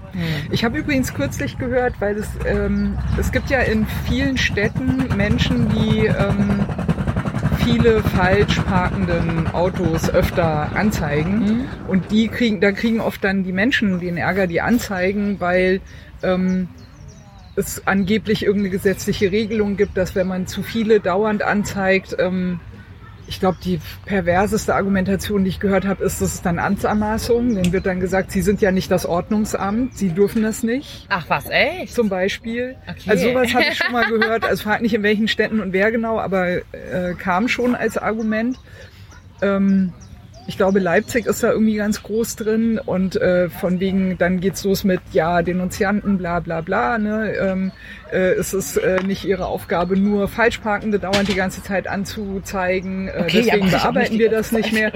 Ich 0.51 0.65
habe 0.65 0.79
übrigens 0.79 1.15
kürzlich 1.15 1.59
gehört, 1.59 2.01
weil 2.01 2.17
es, 2.17 2.29
ähm, 2.47 2.99
es 3.19 3.31
gibt 3.31 3.51
ja 3.51 3.61
in 3.61 3.87
vielen 4.07 4.37
Städten 4.37 5.17
Menschen, 5.17 5.69
die 5.69 6.07
ähm, 6.07 6.67
viele 7.59 8.03
falsch 8.03 8.59
parkenden 8.61 9.47
Autos 9.49 10.11
öfter 10.11 10.75
anzeigen. 10.75 11.39
Mhm. 11.39 11.65
Und 11.87 12.11
die 12.11 12.29
kriegen, 12.29 12.61
da 12.61 12.73
kriegen 12.73 13.01
oft 13.01 13.23
dann 13.23 13.45
die 13.45 13.53
Menschen 13.53 14.01
den 14.01 14.17
Ärger, 14.17 14.47
die 14.47 14.61
anzeigen, 14.61 15.39
weil 15.39 15.81
ähm, 16.23 16.69
es 17.57 17.87
angeblich 17.87 18.45
irgendeine 18.45 18.71
gesetzliche 18.71 19.31
Regelung 19.33 19.77
gibt, 19.77 19.97
dass 19.97 20.15
wenn 20.15 20.29
man 20.29 20.47
zu 20.47 20.63
viele 20.63 21.01
dauernd 21.01 21.43
anzeigt, 21.43 22.17
ähm, 22.19 22.61
ich 23.29 23.41
glaube, 23.41 23.59
die 23.63 23.81
perverseste 24.05 24.75
Argumentation, 24.75 25.45
die 25.45 25.51
ich 25.51 25.61
gehört 25.61 25.87
habe, 25.87 26.03
ist, 26.05 26.21
das 26.21 26.35
ist 26.35 26.47
dann 26.47 26.59
Amtsanmaßung. 26.59 27.55
Dann 27.55 27.73
wird 27.73 27.87
dann 27.87 28.01
gesagt, 28.01 28.33
Sie 28.33 28.43
sind 28.43 28.61
ja 28.61 28.73
nicht 28.73 28.91
das 28.91 29.07
Ordnungsamt, 29.07 29.97
Sie 29.97 30.11
dürfen 30.11 30.43
das 30.43 30.63
nicht. 30.63 31.07
Ach 31.09 31.25
was, 31.29 31.49
echt? 31.51 31.95
Zum 31.95 32.09
Beispiel. 32.09 32.77
Okay. 32.89 33.11
Also 33.11 33.29
sowas 33.29 33.55
habe 33.55 33.65
ich 33.71 33.77
schon 33.77 33.93
mal 33.93 34.07
gehört. 34.07 34.45
Also 34.45 34.63
frag 34.63 34.83
nicht 34.83 34.95
in 34.95 35.03
welchen 35.03 35.29
Städten 35.29 35.61
und 35.61 35.73
wer 35.73 35.91
genau, 35.91 36.19
aber 36.19 36.49
äh, 36.49 36.63
kam 37.19 37.49
schon 37.49 37.75
als 37.75 37.99
Argument. 37.99 38.59
Ähm, 39.43 39.93
ich 40.49 40.57
glaube, 40.57 40.79
Leipzig 40.79 41.27
ist 41.27 41.43
da 41.43 41.53
irgendwie 41.53 41.77
ganz 41.77 42.03
groß 42.03 42.37
drin 42.37 42.81
und 42.83 43.17
äh, 43.17 43.51
von 43.51 43.81
wegen, 43.81 44.17
dann 44.17 44.41
geht's 44.41 44.65
los 44.65 44.83
mit, 44.83 45.03
ja, 45.13 45.43
Denunzianten, 45.43 46.17
bla 46.17 46.41
bla 46.41 46.63
bla. 46.63 46.97
Ne? 46.97 47.35
Ähm, 47.35 47.71
äh, 48.11 48.33
es 48.33 48.55
ist 48.55 48.79
äh, 48.79 49.03
nicht 49.07 49.27
ihre 49.27 49.45
Aufgabe, 49.45 49.99
nur 49.99 50.27
Falschparkende 50.27 50.99
dauernd 50.99 51.29
die 51.29 51.35
ganze 51.35 51.63
Zeit 51.63 51.87
anzuzeigen. 51.87 53.09
Äh, 53.09 53.25
Okay, 53.29 53.41
ja, 53.41 53.45
deswegen 53.57 53.67
auch 53.67 53.71
bearbeiten 53.73 54.19
wir 54.19 54.31
das 54.31 54.51
nicht 54.51 54.73
mehr. 54.73 54.91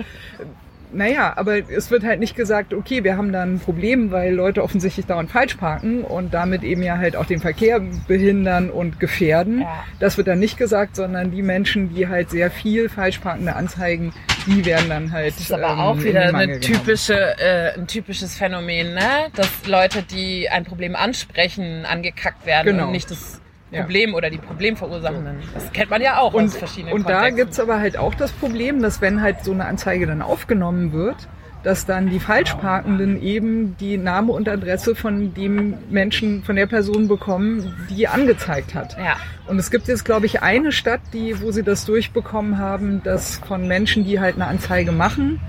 Naja, 0.93 1.32
aber 1.36 1.59
es 1.70 1.90
wird 1.90 2.05
halt 2.05 2.20
nicht 2.20 2.36
gesagt, 2.36 2.74
okay, 2.74 3.03
wir 3.05 3.16
haben 3.16 3.32
da 3.32 3.43
ein 3.43 3.59
Problem, 3.59 4.11
weil 4.11 4.34
Leute 4.34 4.62
offensichtlich 4.62 5.07
dauernd 5.07 5.30
falsch 5.30 5.55
parken 5.55 6.03
und 6.05 6.34
damit 6.34 6.62
eben 6.62 6.82
ja 6.82 6.99
halt 6.99 7.16
auch 7.16 7.26
den 7.26 7.40
Verkehr 7.40 7.80
behindern 8.07 8.70
und 8.70 9.01
gefährden. 9.01 9.61
Ja. 9.62 9.84
Das 10.01 10.16
wird 10.16 10.28
dann 10.28 10.38
nicht 10.38 10.57
gesagt, 10.57 10.97
sondern 10.97 11.30
die 11.30 11.43
Menschen, 11.43 11.95
die 11.95 12.09
halt 12.09 12.30
sehr 12.30 12.51
viel 12.51 12.88
Falschparkende 12.88 13.55
anzeigen, 13.57 14.12
die 14.47 14.64
werden 14.64 14.88
dann 14.88 15.12
halt. 15.12 15.34
Das 15.34 15.40
ist 15.43 15.53
aber 15.53 15.72
ähm, 15.72 15.78
auch 15.80 16.03
wieder 16.03 16.34
eine 16.34 16.61
typische, 16.61 17.14
äh, 17.38 17.74
ein 17.78 17.86
typisches 17.86 18.36
Phänomen, 18.36 18.95
ne? 18.95 19.28
Dass 19.34 19.49
Leute, 19.66 20.03
die 20.03 20.49
ein 20.49 20.64
Problem 20.64 20.97
ansprechen, 20.97 21.84
angekackt 21.86 22.47
werden 22.47 22.72
Genau. 22.72 22.86
und 22.86 22.93
nicht 22.93 23.11
das. 23.11 23.41
Problem 23.73 24.14
oder 24.14 24.31
die 24.31 24.39
Problemverursachenden. 24.39 25.37
Das 25.55 25.73
kennt 25.73 25.91
man 25.91 26.03
ja 26.03 26.18
auch 26.18 26.35
Und, 26.35 26.45
aus 26.45 26.57
verschiedenen 26.57 26.95
und 26.95 27.09
da 27.09 27.14
Kontexten. 27.14 27.37
gibt's 27.37 27.61
aber 27.61 27.81
halt 27.81 27.97
auch 27.97 28.14
das 28.14 28.31
Problem, 28.33 28.83
dass 28.83 29.01
wenn 29.01 29.23
halt 29.23 29.45
so 29.45 29.53
eine 29.53 29.64
Anzeige 29.64 30.07
dann 30.07 30.23
aufgenommen 30.23 30.93
wird, 30.93 31.29
dass 31.62 31.87
dann 31.87 32.11
die 32.11 32.18
Falschparkenden 32.18 33.23
eben 33.23 33.77
die 33.79 33.97
Name 33.97 34.33
und 34.33 34.49
Adresse 34.49 34.95
von 34.95 35.33
dem 35.35 35.75
Menschen, 35.91 36.43
von 36.43 36.57
der 36.57 36.66
Person 36.66 37.07
bekommen, 37.07 37.73
die 37.89 38.09
angezeigt 38.09 38.75
hat. 38.75 38.97
Ja. 38.99 39.16
Und 39.47 39.59
es 39.59 39.70
gibt 39.70 39.87
jetzt, 39.87 40.05
glaube 40.05 40.27
ich, 40.27 40.43
eine 40.43 40.73
Stadt, 40.73 41.01
die, 41.12 41.41
wo 41.41 41.53
sie 41.53 41.62
das 41.62 41.85
durchbekommen 41.85 42.59
haben, 42.59 43.03
dass 43.05 43.37
von 43.47 43.68
Menschen, 43.68 44.05
die 44.05 44.18
halt 44.18 44.35
eine 44.35 44.47
Anzeige 44.47 44.93
machen, 44.93 45.41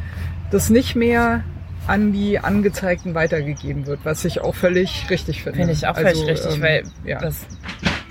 das 0.51 0.69
nicht 0.69 0.95
mehr 0.95 1.43
an 1.87 2.11
die 2.13 2.39
Angezeigten 2.39 3.13
weitergegeben 3.15 3.85
wird, 3.85 3.99
was 4.03 4.23
ich 4.25 4.41
auch 4.41 4.55
völlig 4.55 5.09
richtig 5.09 5.43
finde. 5.43 5.57
Finde 5.59 5.73
ich 5.73 5.85
auch 5.87 5.95
völlig 5.95 6.09
Also, 6.19 6.25
richtig, 6.25 6.55
ähm, 6.55 6.61
weil 6.61 6.83
ja. 7.05 7.19
das, 7.19 7.45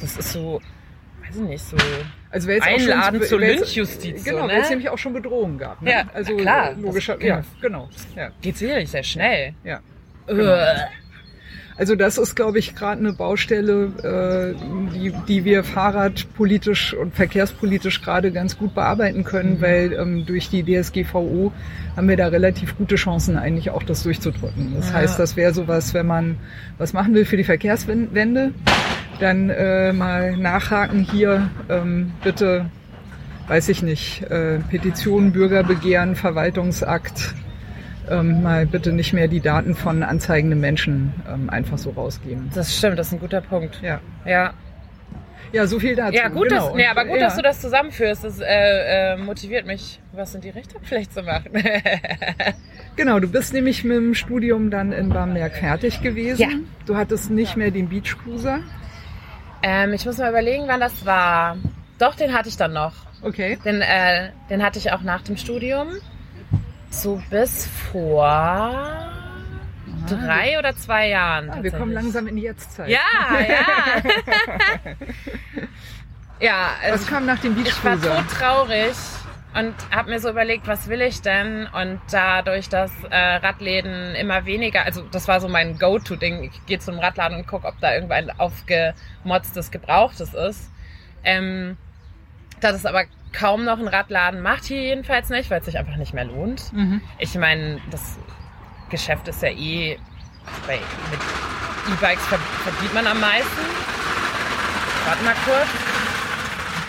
das 0.00 0.16
ist 0.16 0.32
so, 0.32 0.60
weiß 1.26 1.36
ich 1.36 1.42
nicht, 1.42 1.64
so. 1.64 1.76
Also 2.30 2.48
wer 2.48 2.54
jetzt 2.56 2.66
auch 2.66 2.70
Einladen 2.72 3.20
schon, 3.20 3.28
zur 3.28 3.40
Lynchjustiz, 3.40 4.24
so, 4.24 4.30
Genau, 4.30 4.46
ne? 4.46 4.54
weil 4.54 4.60
es 4.62 4.70
nämlich 4.70 4.88
auch 4.88 4.98
schon 4.98 5.12
Bedrohungen 5.12 5.58
gab. 5.58 5.80
Ne? 5.82 5.90
Ja, 5.90 6.04
also 6.14 6.36
klar, 6.36 6.72
logischer, 6.74 7.14
das- 7.16 7.24
ja, 7.24 7.42
genau. 7.60 7.88
Ja, 8.16 8.30
Geht 8.40 8.56
sicherlich 8.56 8.90
sehr 8.90 9.02
schnell. 9.02 9.54
ja. 9.64 9.80
Äh, 10.28 10.76
Also 11.82 11.96
das 11.96 12.16
ist, 12.16 12.36
glaube 12.36 12.60
ich, 12.60 12.76
gerade 12.76 13.00
eine 13.00 13.12
Baustelle, 13.12 14.54
äh, 14.54 14.54
die, 14.94 15.12
die 15.26 15.44
wir 15.44 15.64
fahrradpolitisch 15.64 16.94
und 16.94 17.12
verkehrspolitisch 17.12 18.02
gerade 18.02 18.30
ganz 18.30 18.56
gut 18.56 18.72
bearbeiten 18.72 19.24
können, 19.24 19.60
weil 19.60 19.92
ähm, 19.94 20.24
durch 20.24 20.48
die 20.48 20.62
DSGVO 20.62 21.50
haben 21.96 22.08
wir 22.08 22.16
da 22.16 22.28
relativ 22.28 22.78
gute 22.78 22.94
Chancen 22.94 23.36
eigentlich 23.36 23.70
auch 23.70 23.82
das 23.82 24.04
durchzudrücken. 24.04 24.74
Das 24.76 24.90
Ja. 24.90 24.94
heißt, 24.98 25.18
das 25.18 25.34
wäre 25.34 25.52
sowas, 25.52 25.92
wenn 25.92 26.06
man 26.06 26.36
was 26.78 26.92
machen 26.92 27.14
will 27.14 27.24
für 27.24 27.36
die 27.36 27.42
Verkehrswende, 27.42 28.52
dann 29.18 29.50
äh, 29.50 29.92
mal 29.92 30.36
nachhaken 30.36 31.00
hier, 31.02 31.50
ähm, 31.68 32.12
bitte, 32.22 32.66
weiß 33.48 33.68
ich 33.70 33.82
nicht, 33.82 34.22
äh, 34.30 34.60
Petition, 34.70 35.32
Bürgerbegehren, 35.32 36.14
Verwaltungsakt, 36.14 37.34
ähm, 38.11 38.42
mal 38.42 38.66
bitte 38.66 38.92
nicht 38.92 39.12
mehr 39.12 39.28
die 39.28 39.40
Daten 39.40 39.74
von 39.74 40.03
anzeigenden 40.03 40.61
Menschen 40.61 41.12
ähm, 41.28 41.50
einfach 41.50 41.78
so 41.78 41.90
rausgeben. 41.90 42.50
Das 42.55 42.76
stimmt, 42.76 42.98
das 42.98 43.09
ist 43.09 43.14
ein 43.14 43.20
guter 43.20 43.40
Punkt. 43.40 43.80
Ja, 43.82 44.00
Ja, 44.24 44.53
ja 45.53 45.66
so 45.66 45.78
viel 45.78 45.94
dazu. 45.96 46.16
ja 46.16 46.28
gut, 46.28 46.48
genau. 46.48 46.68
dass, 46.68 46.76
nee, 46.76 46.86
aber 46.86 47.05
gut, 47.05 47.16
ja. 47.16 47.24
dass 47.24 47.36
du 47.36 47.42
das 47.42 47.61
zusammenführst. 47.61 48.24
Das 48.24 48.40
äh, 48.40 49.12
äh, 49.12 49.16
motiviert 49.16 49.66
mich, 49.66 50.00
was 50.12 50.34
in 50.34 50.40
die 50.40 50.50
Richtung 50.50 50.80
vielleicht 50.84 51.12
zu 51.12 51.22
machen. 51.22 51.50
Genau, 52.94 53.20
du 53.20 53.28
bist 53.28 53.55
nämlich 53.55 53.84
mit 53.84 53.96
dem 53.96 54.14
Studium 54.14 54.70
dann 54.70 54.92
in 54.92 55.09
Bamberg 55.09 55.57
fertig 55.57 56.03
gewesen. 56.03 56.42
Ja. 56.42 56.48
Du 56.84 56.94
hattest 56.94 57.30
nicht 57.30 57.57
mehr 57.57 57.70
den 57.70 57.88
Beach 57.88 58.18
Cruiser. 58.22 58.61
ähm, 59.62 59.94
ich 59.94 60.05
muss 60.05 60.18
mal 60.18 60.28
überlegen, 60.28 60.64
wann 60.66 60.80
das 60.80 61.07
war. 61.07 61.57
Doch, 61.98 62.14
den 62.14 62.34
hatte 62.34 62.50
ich 62.50 62.59
dann 62.59 62.74
noch. 62.74 62.92
Okay. 63.22 63.59
Den, 63.64 63.80
äh, 63.80 64.30
den 64.50 64.62
hatte 64.62 64.78
ich 64.78 64.92
auch 64.92 65.00
nach 65.00 65.22
dem 65.22 65.38
Studium. 65.38 65.88
So 66.93 67.20
bis 67.30 67.66
vor 67.90 68.70
drei 70.09 70.59
oder 70.59 70.76
zwei 70.76 71.09
Jahren. 71.09 71.51
Ah, 71.51 71.62
wir 71.62 71.70
kommen 71.72 71.93
langsam 71.93 72.26
in 72.26 72.36
die 72.36 72.43
Jetztzeit. 72.43 72.88
Ja, 72.88 73.01
ja. 73.49 74.03
ja, 76.40 76.68
Was 76.82 76.93
also 76.93 77.07
kam 77.07 77.24
nach 77.26 77.38
dem 77.40 77.55
Beach 77.55 77.68
ich 77.68 77.84
war 77.84 77.97
Cruiser? 77.97 78.16
todtraurig 78.28 78.95
und 79.55 79.74
habe 79.90 80.11
mir 80.11 80.20
so 80.20 80.28
überlegt, 80.30 80.66
was 80.68 80.88
will 80.88 81.01
ich 81.01 81.22
denn? 81.22 81.66
Und 81.66 82.01
dadurch, 82.11 82.68
dass 82.68 82.93
äh, 83.11 83.16
Radläden 83.16 84.14
immer 84.14 84.45
weniger, 84.45 84.84
also 84.84 85.03
das 85.11 85.28
war 85.28 85.40
so 85.40 85.49
mein 85.49 85.78
Go-To-Ding. 85.78 86.45
Ich 86.45 86.66
gehe 86.66 86.78
zum 86.78 86.99
Radladen 86.99 87.38
und 87.38 87.47
gucke, 87.47 87.66
ob 87.66 87.78
da 87.80 87.95
irgendwann 87.95 88.30
aufgemotztes, 88.38 89.70
gebrauchtes 89.70 90.34
ist. 90.34 90.70
Ähm, 91.24 91.76
dass 92.62 92.76
es 92.76 92.86
aber 92.86 93.04
kaum 93.32 93.64
noch 93.64 93.78
ein 93.78 93.88
Radladen 93.88 94.40
macht, 94.40 94.64
hier 94.64 94.80
jedenfalls 94.80 95.28
nicht, 95.30 95.50
weil 95.50 95.60
es 95.60 95.66
sich 95.66 95.78
einfach 95.78 95.96
nicht 95.96 96.14
mehr 96.14 96.24
lohnt. 96.24 96.72
Mhm. 96.72 97.00
Ich 97.18 97.34
meine, 97.34 97.80
das 97.90 98.16
Geschäft 98.90 99.26
ist 99.28 99.42
ja 99.42 99.48
eh, 99.48 99.98
bei, 100.66 100.78
mit 101.10 101.20
E-Bikes 101.94 102.24
ver- 102.26 102.38
verdient 102.64 102.94
man 102.94 103.06
am 103.06 103.20
meisten. 103.20 103.60
Warte 105.06 105.24
mal 105.24 105.34
kurz. 105.44 105.68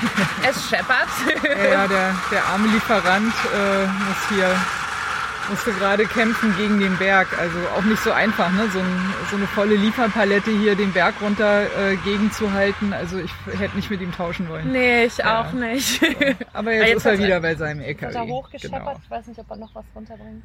Es 0.49 0.69
scheppert. 0.69 1.07
Ja, 1.63 1.63
ja 1.71 1.88
der, 1.88 2.13
der 2.30 2.43
arme 2.45 2.67
Lieferant 2.67 3.34
äh, 3.55 3.86
muss 3.86 4.17
hier 4.30 4.53
musste 5.49 5.71
gerade 5.73 6.05
kämpfen 6.05 6.55
gegen 6.57 6.79
den 6.79 6.97
Berg. 6.97 7.27
Also 7.39 7.57
auch 7.77 7.83
nicht 7.83 8.01
so 8.03 8.11
einfach, 8.11 8.51
ne? 8.51 8.67
So, 8.71 8.79
ein, 8.79 9.13
so 9.29 9.35
eine 9.37 9.47
volle 9.47 9.75
Lieferpalette 9.75 10.51
hier 10.51 10.75
den 10.75 10.91
Berg 10.93 11.15
runter 11.21 11.63
äh, 11.63 11.95
gegenzuhalten. 11.97 12.93
Also 12.93 13.19
ich 13.19 13.31
hätte 13.59 13.75
nicht 13.75 13.89
mit 13.89 14.01
ihm 14.01 14.11
tauschen 14.11 14.47
wollen. 14.49 14.71
Nee, 14.71 15.05
ich 15.05 15.17
Ja. 15.17 15.41
auch 15.41 15.51
nicht. 15.53 16.01
Aber 16.53 16.73
jetzt, 16.73 16.87
jetzt 16.87 16.97
ist 16.97 17.05
er 17.05 17.19
wieder 17.19 17.39
bei 17.41 17.55
seinem 17.55 17.81
LKW. 17.81 18.07
Hat 18.07 18.15
er 18.15 18.27
hochgescheppert? 18.33 18.79
Genau. 18.79 18.99
Ich 19.03 19.11
weiß 19.11 19.27
nicht, 19.27 19.39
ob 19.39 19.49
er 19.51 19.57
noch 19.57 19.73
was 19.75 19.85
runterbringt. 19.95 20.43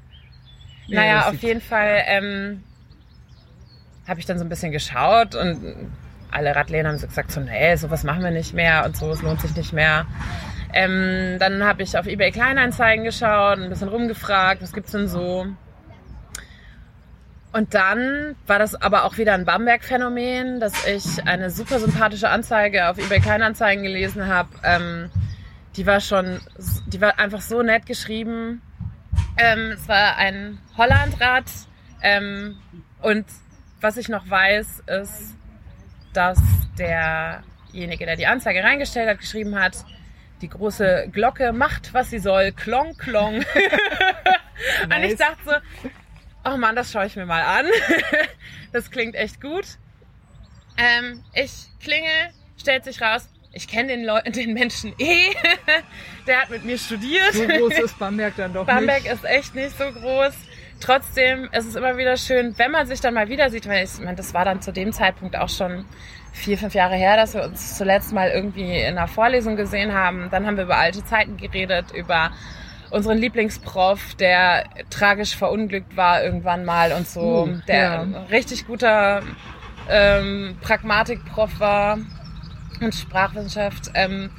Nee, 0.89 0.95
naja, 0.97 1.29
auf 1.29 1.35
jeden 1.43 1.61
Fall 1.61 2.03
ähm, 2.07 2.63
habe 4.07 4.21
ich 4.21 4.27
dann 4.27 4.39
so 4.39 4.45
ein 4.45 4.49
bisschen 4.49 4.73
geschaut 4.73 5.35
und 5.35 5.91
alle 6.31 6.55
Radläden 6.57 6.87
haben 6.87 6.99
so 6.99 7.07
gesagt, 7.07 7.31
so, 7.33 7.41
nee, 7.41 7.77
sowas 7.77 8.05
machen 8.05 8.23
wir 8.23 8.31
nicht 8.31 8.55
mehr 8.55 8.85
und 8.87 8.97
so, 8.97 9.11
es 9.11 9.23
lohnt 9.23 9.41
sich 9.41 9.55
nicht 9.55 9.73
mehr. 9.73 10.07
Ähm, 10.73 11.39
dann 11.39 11.65
habe 11.65 11.83
ich 11.83 11.97
auf 11.97 12.07
eBay 12.07 12.31
Kleinanzeigen 12.31 13.05
geschaut, 13.05 13.59
ein 13.59 13.69
bisschen 13.69 13.89
rumgefragt, 13.89 14.63
was 14.63 14.73
gibt's 14.73 14.93
denn 14.93 15.09
so? 15.09 15.47
Und 17.53 17.75
dann 17.75 18.37
war 18.47 18.59
das 18.59 18.75
aber 18.75 19.05
auch 19.05 19.17
wieder 19.17 19.33
ein 19.33 19.47
Bamberg-Phänomen, 19.47 20.61
dass 20.61 20.87
ich 20.87 21.27
eine 21.27 21.51
super 21.51 21.79
sympathische 21.79 22.29
Anzeige 22.29 22.89
auf 22.89 22.99
eBay 22.99 23.21
Kleinanzeigen 23.21 23.83
gelesen 23.83 24.27
habe. 24.27 24.51
Ähm, 24.63 25.11
die 25.77 25.87
war 25.87 26.01
schon, 26.01 26.41
die 26.87 27.01
war 27.01 27.19
einfach 27.19 27.41
so 27.41 27.63
nett 27.63 27.87
geschrieben. 27.87 28.61
Ähm, 29.39 29.73
es 29.73 29.89
war 29.89 30.17
ein 30.17 30.59
Hollandrad. 30.77 31.45
Ähm, 32.03 32.59
und 33.01 33.25
was 33.81 33.97
ich 33.97 34.09
noch 34.09 34.29
weiß, 34.29 34.83
ist, 34.87 35.35
dass 36.13 36.39
derjenige, 36.79 38.05
der 38.05 38.17
die 38.17 38.27
Anzeige 38.27 38.63
reingestellt 38.63 39.09
hat, 39.09 39.19
geschrieben 39.19 39.59
hat, 39.59 39.85
die 40.41 40.49
große 40.49 41.09
Glocke 41.13 41.53
macht, 41.53 41.95
was 41.95 42.11
sie 42.11 42.19
soll, 42.19 42.53
klong, 42.53 42.97
klong. 42.97 43.37
Und 44.85 44.93
ich 45.03 45.17
Nice. 45.17 45.17
dachte 45.19 45.39
so, 45.45 45.91
oh 46.45 46.57
Mann, 46.57 46.77
das 46.77 46.91
schaue 46.93 47.07
ich 47.07 47.17
mir 47.17 47.27
mal 47.27 47.43
an. 47.43 47.67
das 48.73 48.91
klingt 48.91 49.15
echt 49.15 49.41
gut. 49.41 49.67
Ähm, 50.77 51.23
ich 51.35 51.53
klingel, 51.83 52.31
stellt 52.57 52.85
sich 52.85 53.01
raus, 53.01 53.29
ich 53.53 53.67
kenne 53.67 53.89
den, 53.89 54.05
Leu 54.05 54.21
den 54.27 54.55
Menschen 54.55 54.95
eh. 54.99 55.31
Der 56.27 56.43
hat 56.43 56.51
mit 56.51 56.65
mir 56.65 56.79
studiert. 56.79 57.33
So 57.33 57.47
groß 57.47 57.79
ist 57.79 57.99
Bamberg 57.99 58.35
dann 58.37 58.53
doch 58.53 58.67
Bamberg 58.67 59.03
nicht. 59.05 59.13
ist 59.13 59.25
echt 59.25 59.55
nicht 59.55 59.77
so 59.77 59.91
groß. 59.91 60.35
Trotzdem 60.81 61.49
ist 61.53 61.67
es 61.67 61.75
immer 61.75 61.97
wieder 61.97 62.17
schön, 62.17 62.57
wenn 62.57 62.71
man 62.71 62.87
sich 62.87 63.01
dann 63.01 63.15
mal 63.15 63.29
wieder 63.29 63.51
sieht, 63.51 63.67
weil 63.69 63.85
ich 63.85 63.99
meine, 63.99 64.15
das 64.17 64.33
war 64.33 64.45
dann 64.45 64.63
zu 64.63 64.73
dem 64.73 64.93
Zeitpunkt 64.93 65.35
auch 65.37 65.49
schon 65.49 65.85
vier, 66.33 66.59
fünf 66.59 66.75
Jahre 66.75 66.95
her, 66.95 67.17
dass 67.17 67.35
wir 67.35 67.45
uns 67.45 67.77
zuletzt 67.77 68.13
mal 68.13 68.31
irgendwie 68.31 68.79
in 68.79 68.99
einer 68.99 69.09
Vorlesung 69.09 69.57
gesehen 69.57 69.93
haben. 69.93 70.29
Dann 70.31 70.47
haben 70.47 70.57
wir 70.57 70.65
über 70.65 70.77
alte 70.77 71.05
Zeiten 71.05 71.37
geredet, 71.37 71.93
über 71.93 72.31
unseren 72.91 73.19
Lieblingsprof, 73.19 74.15
der 74.15 74.65
tragisch 74.91 75.37
verunglückt 75.37 75.97
war 75.97 76.23
irgendwann 76.23 76.65
mal 76.65 76.93
und 76.93 77.07
so, 77.07 77.45
Uh, 77.45 77.59
der 77.67 77.83
ja. 77.83 78.01
ein 78.01 78.15
richtig 78.31 78.67
guter 78.67 79.23
ähm, 79.89 80.57
Pragmatikprof 80.63 81.61
war 81.61 81.99
und 82.81 82.95
Sprachwissenschaft. 82.95 83.91
Ähm, 83.95 84.31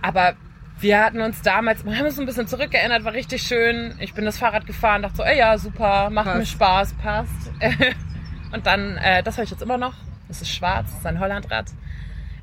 aber 0.00 0.34
wir 0.80 1.00
hatten 1.00 1.20
uns 1.20 1.42
damals, 1.42 1.84
wir 1.84 1.96
haben 1.96 2.06
uns 2.06 2.18
ein 2.18 2.26
bisschen 2.26 2.46
zurückgeändert, 2.46 3.04
war 3.04 3.12
richtig 3.12 3.42
schön. 3.42 3.94
Ich 3.98 4.14
bin 4.14 4.24
das 4.24 4.38
Fahrrad 4.38 4.66
gefahren, 4.66 5.02
dachte 5.02 5.16
so, 5.16 5.22
ey, 5.24 5.38
ja, 5.38 5.58
super, 5.58 6.08
macht 6.10 6.26
mir 6.26 6.32
Passt. 6.34 6.52
Spaß, 6.52 6.94
passt. 6.94 7.52
Und 8.52 8.66
dann, 8.66 8.96
äh, 8.98 9.22
das 9.22 9.36
habe 9.36 9.44
ich 9.44 9.50
jetzt 9.50 9.62
immer 9.62 9.76
noch. 9.76 9.94
Das 10.28 10.42
ist 10.42 10.50
schwarz, 10.54 10.86
das 10.90 10.98
ist 11.00 11.06
ein 11.06 11.18
Hollandrad. 11.20 11.66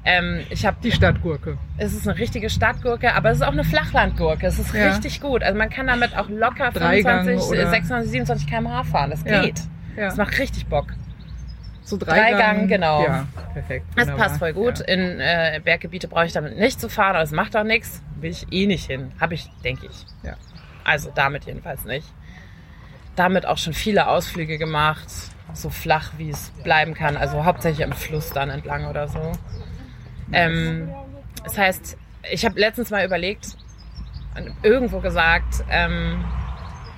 Ähm, 0.07 0.41
ich 0.51 0.65
habe 0.65 0.77
Die 0.83 0.91
Stadtgurke. 0.91 1.57
es 1.77 1.93
ist 1.93 2.07
eine 2.07 2.17
richtige 2.19 2.49
Stadtgurke, 2.49 3.13
aber 3.15 3.31
es 3.31 3.37
ist 3.37 3.43
auch 3.43 3.51
eine 3.51 3.63
Flachlandgurke. 3.63 4.45
Es 4.45 4.59
ist 4.59 4.73
Ja. 4.73 4.87
richtig 4.89 5.19
gut. 5.21 5.41
Also 5.41 5.57
man 5.57 5.69
kann 5.69 5.87
damit 5.87 6.15
auch 6.15 6.29
locker 6.29 6.71
Dreigang 6.71 7.23
25, 7.25 7.49
oder- 7.59 7.69
26, 7.69 8.11
27 8.11 8.47
km/h 8.47 8.83
fahren. 8.83 9.09
Das 9.11 9.23
Ja. 9.23 9.41
geht. 9.41 9.61
Ja. 9.97 10.05
Das 10.05 10.17
macht 10.17 10.37
richtig 10.37 10.67
Bock. 10.67 10.87
So 11.81 11.97
Dreigang, 11.97 12.39
Dreigang, 12.39 12.67
genau. 12.67 13.03
Ja, 13.03 13.27
perfekt. 13.53 13.85
Das 13.95 14.05
wunderbar. 14.07 14.27
passt 14.27 14.39
voll 14.39 14.53
gut. 14.53 14.79
Ja. 14.79 14.85
In 14.85 15.19
äh, 15.19 15.61
Berggebiete 15.63 16.07
brauche 16.07 16.25
ich 16.25 16.33
damit 16.33 16.57
nicht 16.57 16.79
zu 16.79 16.89
fahren, 16.89 17.15
aber 17.15 17.23
es 17.23 17.31
macht 17.31 17.55
auch 17.55 17.63
nichts. 17.63 18.01
Will 18.19 18.31
ich 18.31 18.45
eh 18.51 18.65
nicht 18.67 18.85
hin. 18.87 19.11
Habe 19.19 19.35
ich, 19.35 19.49
denke 19.63 19.85
ich. 19.87 20.05
Ja. 20.23 20.33
Also 20.83 21.11
damit 21.13 21.45
jedenfalls 21.45 21.83
nicht. 21.85 22.07
Damit 23.15 23.45
auch 23.45 23.57
schon 23.57 23.73
viele 23.73 24.07
Ausflüge 24.07 24.57
gemacht. 24.57 25.07
So 25.55 25.69
flach, 25.69 26.11
wie 26.17 26.29
es 26.29 26.51
bleiben 26.63 26.93
kann. 26.93 27.17
Also 27.17 27.45
hauptsächlich 27.45 27.85
am 27.85 27.93
Fluss 27.93 28.29
dann 28.29 28.49
entlang 28.49 28.87
oder 28.87 29.07
so. 29.07 29.31
Ähm, 30.31 30.93
das 31.43 31.57
heißt, 31.57 31.97
ich 32.31 32.45
habe 32.45 32.59
letztens 32.59 32.89
mal 32.89 33.05
überlegt 33.05 33.55
und 34.35 34.53
irgendwo 34.63 34.99
gesagt, 34.99 35.63
ähm, 35.69 36.23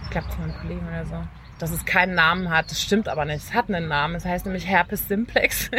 ich 0.03 0.09
glaube 0.09 0.27
zu 0.29 0.39
meinem 0.39 0.55
Kollegen 0.55 0.87
oder 0.87 1.05
so, 1.05 1.23
dass 1.59 1.71
es 1.71 1.85
keinen 1.85 2.15
Namen 2.15 2.49
hat. 2.49 2.71
Das 2.71 2.81
stimmt 2.81 3.07
aber 3.07 3.25
nicht. 3.25 3.43
Es 3.43 3.53
hat 3.53 3.69
einen 3.69 3.87
Namen. 3.87 4.15
Es 4.15 4.25
heißt 4.25 4.45
nämlich 4.45 4.65
Herpes 4.67 5.07
simplex. 5.07 5.69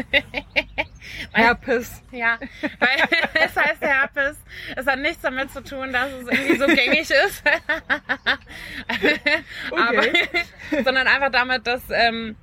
Herpes. 1.33 2.03
Ja, 2.11 2.39
weil 2.79 2.89
es 3.35 3.57
heißt 3.57 3.81
Herpes. 3.81 4.37
Es 4.76 4.87
hat 4.87 4.99
nichts 4.99 5.22
damit 5.22 5.51
zu 5.51 5.62
tun, 5.62 5.93
dass 5.93 6.12
es 6.12 6.29
irgendwie 6.29 6.59
so 6.59 6.66
gängig 6.66 7.11
ist. 7.11 7.43
Aber, 9.70 10.03
sondern 10.85 11.07
einfach 11.07 11.31
damit, 11.31 11.66
dass 11.66 11.83
ähm, 11.91 12.37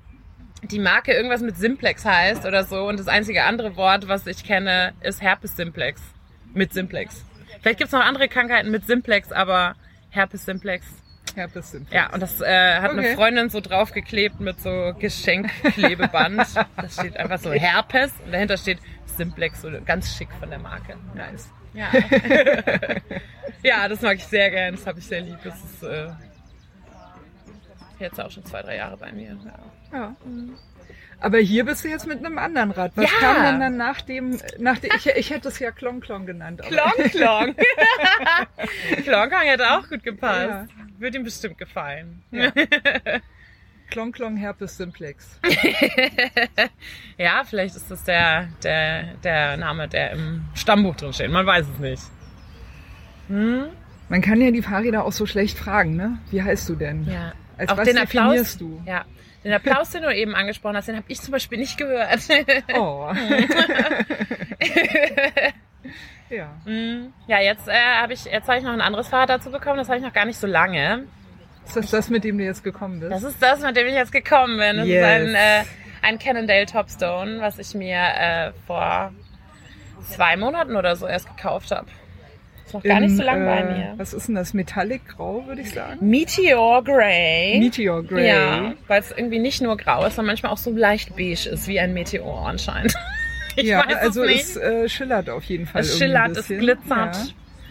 die 0.72 0.80
Marke 0.80 1.14
irgendwas 1.14 1.42
mit 1.42 1.58
Simplex 1.58 2.06
heißt 2.06 2.46
oder 2.46 2.64
so. 2.64 2.88
Und 2.88 3.00
das 3.00 3.08
einzige 3.08 3.44
andere 3.44 3.76
Wort, 3.76 4.08
was 4.08 4.28
ich 4.28 4.44
kenne, 4.44 4.94
ist 5.02 5.22
Herpes 5.22 5.56
Simplex. 5.56 6.02
Mit 6.54 6.74
Simplex. 6.74 7.26
Vielleicht 7.62 7.80
gibt's 7.80 7.94
noch 7.94 8.04
andere 8.04 8.28
Krankheiten 8.28 8.72
mit 8.72 8.86
Simplex, 8.86 9.32
aber 9.32 9.76
Herpes 10.10 10.46
Simplex. 10.46 10.86
Herpes 11.36 11.72
sind. 11.72 11.92
Ja, 11.92 12.14
und 12.14 12.22
das 12.22 12.40
äh, 12.42 12.80
hat 12.80 12.92
eine 12.92 13.02
Okay. 13.02 13.16
Freundin 13.16 13.50
so 13.50 13.60
draufgeklebt 13.60 14.40
mit 14.40 14.62
so 14.62 14.94
Geschenkklebeband. 14.98 16.38
das 16.78 16.94
steht 16.94 17.18
einfach 17.18 17.40
so 17.40 17.52
Herpes 17.52 18.14
und 18.26 18.32
dahinter 18.32 18.58
steht 18.58 18.80
Simplex, 19.06 19.62
so 19.62 19.70
ganz 19.86 20.16
schick 20.16 20.30
von 20.40 20.50
der 20.50 20.60
Marke. 20.60 20.96
Nice. 21.14 21.50
Ja. 21.74 21.92
ja, 23.64 23.88
das 23.88 24.02
mag 24.02 24.16
ich 24.16 24.26
sehr 24.26 24.50
gern. 24.50 24.76
Das 24.76 24.88
habe 24.88 25.00
ich 25.00 25.08
sehr 25.08 25.22
lieb. 25.22 25.38
Das 25.44 25.56
ist 25.62 25.84
äh, 25.84 26.08
jetzt 28.00 28.20
auch 28.22 28.32
schon 28.32 28.46
zwei, 28.46 28.62
drei 28.62 28.78
Jahre 28.78 28.96
bei 28.96 29.12
mir. 29.12 29.38
Ja. 29.46 29.60
Ja. 29.94 30.16
Aber 31.22 31.38
hier 31.40 31.64
bist 31.66 31.84
du 31.84 31.88
jetzt 31.88 32.06
mit 32.08 32.20
einem 32.24 32.38
anderen 32.38 32.72
Rad. 32.72 32.92
Was 32.96 33.06
Ja. 33.12 33.18
kam 33.20 33.44
denn 33.44 33.60
dann 33.60 33.78
nach 33.78 34.02
dem, 34.02 34.38
nach 34.60 34.78
dem 34.80 34.92
ich, 34.96 35.08
ich 35.08 35.30
hätte 35.30 35.48
es 35.48 35.60
ja 35.60 35.72
Klong 35.72 36.02
Klong 36.02 36.26
genannt. 36.26 36.62
Klong 36.62 37.10
Klong. 37.12 37.56
Klong 39.04 39.30
Klong 39.30 39.42
hätte 39.42 39.72
auch 39.72 39.88
gut 39.90 40.04
gepasst. 40.04 40.50
Ja. 40.50 40.68
Würde 41.00 41.18
ihm 41.18 41.24
bestimmt 41.24 41.58
gefallen. 41.58 42.22
Ja. 42.32 42.52
Klong 43.92 44.12
Klong 44.12 44.36
Herpes 44.36 44.78
Simplex. 44.78 45.40
Ja, 47.18 47.44
vielleicht 47.46 47.76
ist 47.76 47.90
das 47.90 48.04
der, 48.04 48.50
der, 48.64 49.14
der 49.24 49.58
Name, 49.58 49.88
der 49.88 50.12
im 50.12 50.46
Stammbuch 50.56 50.96
drin 50.96 51.14
steht. 51.14 51.32
Man 51.32 51.46
weiß 51.46 51.66
es 51.74 51.80
nicht. 51.80 52.04
Hm? 53.28 53.68
Man 54.10 54.22
kann 54.22 54.42
ja 54.42 54.52
die 54.52 54.62
Fahrräder 54.62 55.04
auch 55.06 55.12
so 55.12 55.26
schlecht 55.26 55.58
fragen, 55.58 55.96
ne? 55.96 56.18
Wie 56.30 56.42
heißt 56.44 56.68
du 56.70 56.76
denn? 56.76 57.06
Ja. 57.06 57.34
Als 57.58 57.70
Auch 57.72 57.78
was 57.78 57.88
den 57.88 57.98
Applaus, 57.98 58.26
definierst 58.34 58.62
du? 58.62 58.82
Ja. 58.86 59.06
Den 59.46 59.54
Applaus, 59.54 59.92
den 59.92 60.02
du 60.02 60.14
eben 60.14 60.34
angesprochen 60.34 60.76
hast, 60.76 60.88
den 60.88 60.96
habe 60.96 61.06
ich 61.08 61.22
zum 61.22 61.32
Beispiel 61.32 61.60
nicht 61.60 61.78
gehört. 61.78 62.20
Oh. 62.74 63.12
ja. 66.32 66.48
Mm, 66.66 67.14
ja, 67.28 67.40
jetzt 67.40 67.68
äh, 67.68 67.74
habe 68.02 68.14
ich, 68.14 68.26
jetzt 68.26 68.48
habe 68.48 68.58
ich 68.58 68.64
noch 68.64 68.74
ein 68.74 68.82
anderes 68.82 69.08
Fahrrad 69.10 69.30
dazu 69.30 69.52
bekommen. 69.52 69.78
Das 69.78 69.88
habe 69.88 70.00
ich 70.00 70.04
noch 70.04 70.14
gar 70.14 70.26
nicht 70.26 70.40
so 70.40 70.48
lange. 70.48 71.06
Ist 71.64 71.76
das 71.76 71.92
das, 71.92 72.10
mit 72.10 72.24
dem 72.24 72.40
du 72.40 72.44
jetzt 72.44 72.64
gekommen 72.64 73.00
bist? 73.00 73.12
Das 73.12 73.22
ist 73.22 73.40
das, 73.40 73.62
mit 73.62 73.78
dem 73.78 73.86
ich 73.86 73.94
jetzt 73.94 74.12
gekommen 74.12 74.58
bin. 74.58 74.78
Das 74.78 74.88
Yes. 74.88 75.06
ist 75.06 75.06
ein, 75.06 75.36
äh, 75.36 75.64
ein 76.02 76.18
Cannondale 76.20 76.66
Topstone, 76.66 77.40
was 77.40 77.60
ich 77.60 77.76
mir 77.76 77.98
äh, 77.98 78.52
vor 78.66 79.14
zwei 80.02 80.38
Monaten 80.38 80.76
oder 80.76 80.96
so 80.96 81.06
erst 81.08 81.28
gekauft 81.36 81.70
habe. 81.70 81.86
Ist 82.66 82.74
noch 82.74 82.84
gar 82.84 83.00
nicht 83.00 83.12
In, 83.12 83.18
so 83.18 83.24
lang 83.24 83.46
bei 83.46 83.58
äh, 83.60 83.74
mir. 83.78 83.94
Was 83.98 84.14
ist 84.14 84.28
denn 84.28 84.36
das? 84.36 84.54
Metallic 84.54 85.08
Grau, 85.08 85.46
würde 85.46 85.62
ich 85.62 85.72
sagen? 85.72 85.98
Meteor 86.10 86.84
Grey. 86.84 87.60
Meteor 87.60 88.04
Grey. 88.04 88.28
Ja, 88.28 88.74
weil 88.88 89.02
es 89.02 89.12
irgendwie 89.12 89.40
nicht 89.40 89.62
nur 89.62 89.78
grau 89.78 90.06
ist, 90.06 90.16
sondern 90.16 90.32
manchmal 90.34 90.52
auch 90.52 90.58
so 90.58 90.72
leicht 90.72 91.16
beige 91.16 91.50
ist, 91.50 91.68
wie 91.68 91.80
ein 91.80 91.94
Meteor 91.94 92.48
anscheinend. 92.48 92.94
Ich 93.58 93.68
ja, 93.68 93.88
weiß 93.88 93.96
also 93.96 94.24
es 94.24 94.30
nicht. 94.30 94.42
es 94.42 94.58
äh, 94.58 94.90
schillert 94.90 95.30
auf 95.30 95.46
jeden 95.46 95.66
Fall. 95.66 95.80
es 95.80 95.98
schillert, 95.98 96.36
es 96.36 96.48
glitzert. 96.50 97.16
Ja. 97.16 97.22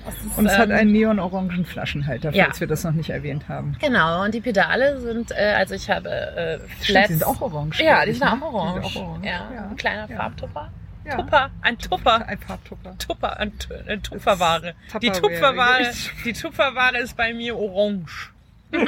Ist, 0.08 0.38
Und 0.38 0.46
es 0.46 0.56
hat 0.56 0.70
ähm, 0.70 0.76
einen 0.76 0.92
neon-orangen 0.92 1.66
Flaschenhalter, 1.66 2.30
Ja. 2.32 2.44
falls 2.44 2.60
wir 2.60 2.66
das 2.66 2.84
noch 2.84 2.92
nicht 2.92 3.10
erwähnt 3.10 3.48
haben. 3.50 3.76
Genau, 3.80 4.24
und 4.24 4.32
die 4.34 4.40
Pedale 4.40 4.98
sind, 5.00 5.30
äh, 5.32 5.52
also 5.56 5.74
ich 5.74 5.90
habe 5.90 6.08
äh, 6.08 6.56
Stimmt, 6.56 6.84
Flats. 6.84 7.08
die 7.08 7.12
sind 7.14 7.26
auch 7.26 7.40
orange. 7.40 7.82
Ja, 7.82 8.04
die 8.06 8.12
sind 8.12 8.22
ne? 8.24 8.32
auch 8.32 8.52
orange. 8.54 8.88
Sind 8.88 9.02
auch 9.02 9.08
orange. 9.08 9.26
Ja, 9.26 9.68
ein 9.70 9.76
kleiner 9.76 10.08
ja. 10.08 10.16
Farbtupper. 10.16 10.70
Ja. 11.04 11.16
Tupper, 11.16 11.50
ein 11.60 11.78
Tupper. 11.78 12.26
Ein 12.26 12.38
Farbtupper. 12.38 12.96
Tupper, 12.98 13.38
ein, 13.38 13.58
Tu- 13.58 13.74
eine 13.74 14.00
Tupferware. 14.00 14.74
Die 15.02 15.10
Tupperware. 15.10 15.82
Tupferware, 15.82 15.92
die 16.24 16.32
Tupferware 16.32 16.98
ist 16.98 17.16
bei 17.16 17.32
mir 17.34 17.56
orange. 17.56 18.30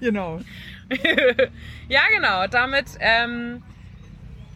Genau. 0.00 0.40
ja, 1.88 2.00
genau. 2.14 2.46
Damit 2.46 2.86
ähm, 3.00 3.62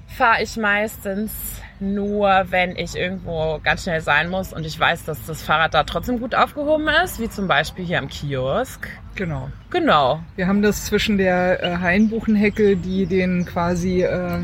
fahre 0.09 0.42
ich 0.42 0.56
meistens 0.56 1.57
nur, 1.81 2.47
wenn 2.51 2.76
ich 2.76 2.97
irgendwo 2.97 3.61
ganz 3.62 3.83
schnell 3.85 4.01
sein 4.01 4.29
muss 4.31 4.53
und 4.53 4.66
ich 4.66 4.79
weiß, 4.79 5.05
dass 5.05 5.24
das 5.26 5.43
Fahrrad 5.43 5.74
da 5.74 5.85
trotzdem 5.85 6.18
gut 6.20 6.35
aufgehoben 6.35 6.89
ist, 7.05 7.20
wie 7.20 7.29
zum 7.29 7.47
Beispiel 7.49 7.85
hier 7.85 7.99
am 7.99 8.09
Kiosk. 8.09 8.89
Genau. 9.14 9.49
Genau. 9.70 10.20
Wir 10.37 10.47
haben 10.47 10.62
das 10.62 10.85
zwischen 10.87 11.18
der 11.18 11.62
äh, 11.62 11.76
Hainbuchenhecke, 11.76 12.76
die 12.76 13.07
den 13.07 13.45
quasi 13.47 14.03
äh, 14.03 14.39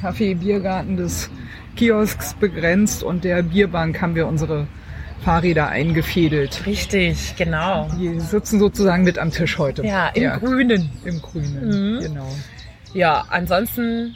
Kaffee-Biergarten 0.00 0.96
des 0.96 1.30
Kiosks 1.76 2.34
begrenzt 2.34 3.02
und 3.02 3.24
der 3.24 3.42
Bierbank 3.42 4.00
haben 4.00 4.14
wir 4.14 4.26
unsere 4.26 4.66
Fahrräder 5.24 5.68
eingefädelt. 5.68 6.64
Richtig, 6.66 7.36
genau. 7.36 7.88
Die 7.98 8.18
sitzen 8.20 8.58
sozusagen 8.58 9.04
mit 9.04 9.18
am 9.18 9.30
Tisch 9.30 9.58
heute. 9.58 9.84
Ja, 9.84 10.08
im 10.08 10.30
Grünen. 10.40 10.90
Im 11.04 11.20
Grünen, 11.20 11.96
Mhm. 11.96 12.00
genau. 12.00 12.28
Ja, 12.94 13.24
ansonsten 13.28 14.14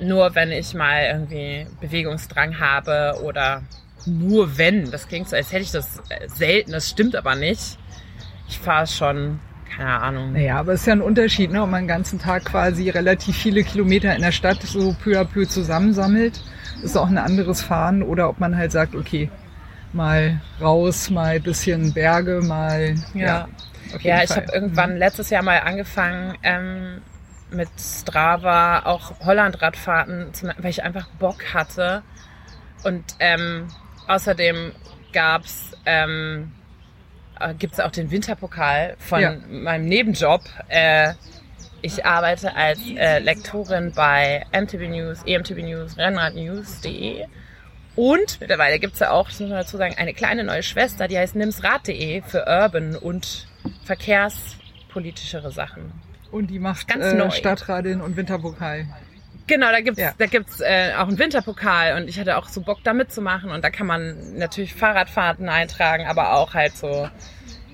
nur, 0.00 0.34
wenn 0.34 0.52
ich 0.52 0.74
mal 0.74 1.04
irgendwie 1.04 1.66
Bewegungsdrang 1.80 2.58
habe 2.58 3.20
oder 3.22 3.62
nur 4.06 4.58
wenn. 4.58 4.90
Das 4.90 5.08
klingt 5.08 5.28
so, 5.28 5.36
als 5.36 5.52
hätte 5.52 5.62
ich 5.62 5.70
das 5.70 5.98
äh, 6.08 6.28
selten. 6.28 6.72
Das 6.72 6.88
stimmt 6.88 7.16
aber 7.16 7.34
nicht. 7.34 7.78
Ich 8.48 8.58
fahre 8.58 8.86
schon, 8.86 9.40
keine 9.76 10.00
Ahnung. 10.00 10.32
Naja, 10.32 10.58
aber 10.58 10.72
es 10.72 10.80
ist 10.80 10.86
ja 10.86 10.92
ein 10.92 11.00
Unterschied, 11.00 11.50
ne, 11.50 11.62
ob 11.62 11.70
man 11.70 11.82
den 11.82 11.88
ganzen 11.88 12.18
Tag 12.18 12.44
quasi 12.44 12.90
relativ 12.90 13.36
viele 13.36 13.62
Kilometer 13.62 14.14
in 14.14 14.22
der 14.22 14.32
Stadt 14.32 14.62
so 14.62 14.94
peu 15.02 15.18
à 15.18 15.24
peu 15.24 15.46
zusammensammelt. 15.46 16.42
Ist 16.82 16.96
auch 16.96 17.08
ein 17.08 17.18
anderes 17.18 17.62
Fahren. 17.62 18.02
Oder 18.02 18.28
ob 18.28 18.40
man 18.40 18.56
halt 18.56 18.72
sagt, 18.72 18.94
okay, 18.94 19.30
mal 19.92 20.40
raus, 20.60 21.10
mal 21.10 21.40
bisschen 21.40 21.94
Berge, 21.94 22.42
mal... 22.42 22.94
Ja. 23.14 23.48
jeden 23.92 24.06
Ja, 24.06 24.22
ich 24.22 24.30
habe 24.30 24.46
irgendwann 24.52 24.96
letztes 24.96 25.30
Jahr 25.30 25.42
mal 25.42 25.60
angefangen 25.60 26.36
ähm, 26.42 27.00
mit 27.54 27.68
Strava 27.78 28.80
auch 28.84 29.20
Hollandradfahrten 29.24 30.32
weil 30.58 30.70
ich 30.70 30.82
einfach 30.82 31.08
Bock 31.18 31.54
hatte. 31.54 32.02
Und 32.82 33.04
ähm, 33.20 33.68
außerdem 34.08 34.72
gab's 35.12 35.72
ähm, 35.86 36.52
äh, 37.40 37.54
gibt's 37.54 37.80
auch 37.80 37.90
den 37.90 38.10
Winterpokal 38.10 38.96
von 38.98 39.20
Ja. 39.20 39.34
meinem 39.48 39.86
Nebenjob. 39.86 40.42
Äh, 40.68 41.14
ich 41.82 42.04
arbeite 42.06 42.54
als 42.56 42.80
äh, 42.96 43.18
Lektorin 43.18 43.92
bei 43.94 44.44
MTB 44.52 44.88
News, 44.88 45.22
EMTB 45.26 45.58
News, 45.62 45.98
Rennradnews.de. 45.98 47.26
Und 47.96 48.40
mittlerweile 48.40 48.78
gibt's 48.78 48.98
ja 49.00 49.10
auch, 49.10 49.28
das 49.28 49.38
muss 49.40 49.50
man 49.50 49.58
dazu 49.58 49.76
sagen, 49.76 49.94
eine 49.96 50.14
kleine 50.14 50.44
neue 50.44 50.62
Schwester, 50.62 51.06
die 51.08 51.16
heißt 51.18 51.36
nimsrad.de 51.36 52.22
für 52.22 52.44
Urban 52.46 52.96
und 52.96 53.46
verkehrspolitischere 53.84 55.52
Sachen. 55.52 55.92
Und 56.34 56.48
die 56.48 56.58
macht 56.58 56.88
Ganz 56.88 57.04
äh, 57.04 57.14
neu. 57.14 57.30
Stadtradin 57.30 58.00
und 58.00 58.16
Winterpokal. 58.16 58.86
Genau, 59.46 59.70
da 59.70 59.80
gibt's, 59.80 60.00
Ja. 60.00 60.12
da 60.18 60.26
gibt's 60.26 60.60
äh, 60.60 60.92
auch 60.98 61.06
einen 61.06 61.18
Winterpokal 61.18 61.96
und 61.96 62.08
ich 62.08 62.18
hatte 62.18 62.36
auch 62.36 62.48
so 62.48 62.60
Bock 62.62 62.78
da 62.82 62.92
mitzumachen 62.92 63.50
und 63.50 63.62
da 63.62 63.70
kann 63.70 63.86
man 63.86 64.36
natürlich 64.36 64.74
Fahrradfahrten 64.74 65.48
eintragen, 65.48 66.06
aber 66.06 66.32
auch 66.32 66.54
halt 66.54 66.76
so 66.76 67.08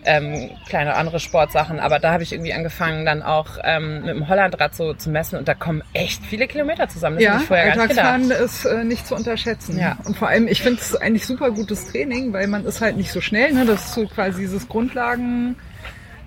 ähm, 0.04 0.50
kleine 0.68 0.94
andere 0.96 1.20
Sportsachen. 1.20 1.80
Aber 1.80 1.98
da 1.98 2.12
habe 2.12 2.22
ich 2.22 2.32
irgendwie 2.32 2.52
angefangen, 2.52 3.06
dann 3.06 3.22
auch 3.22 3.58
ähm, 3.64 4.00
mit 4.00 4.08
dem 4.11 4.28
Hollandrad 4.28 4.74
so 4.74 4.92
zu 4.94 5.08
messen 5.11 5.38
und 5.38 5.48
da 5.48 5.54
kommen 5.54 5.82
echt 5.94 6.22
viele 6.26 6.46
Kilometer 6.48 6.88
zusammen. 6.88 7.16
Das 7.16 7.24
Ja, 7.24 7.38
ich 7.40 7.46
vorher. 7.46 7.72
Alltagsfahren 7.72 8.30
ist 8.30 8.64
äh, 8.66 8.84
nicht 8.84 9.06
zu 9.06 9.14
unterschätzen. 9.14 9.78
Ja. 9.78 9.96
Und 10.04 10.16
vor 10.18 10.28
allem, 10.28 10.48
ich 10.48 10.62
finde 10.62 10.80
es 10.80 10.96
eigentlich 10.96 11.24
super 11.24 11.50
gutes 11.50 11.90
Training, 11.92 12.32
weil 12.34 12.46
man 12.46 12.66
ist 12.66 12.80
halt 12.80 12.96
nicht 12.96 13.12
so 13.12 13.20
schnell. 13.20 13.52
Ne? 13.52 13.64
Das 13.64 13.86
ist 13.86 13.94
so 13.94 14.06
quasi 14.06 14.40
dieses 14.42 14.68
Grundlagen. 14.68 15.56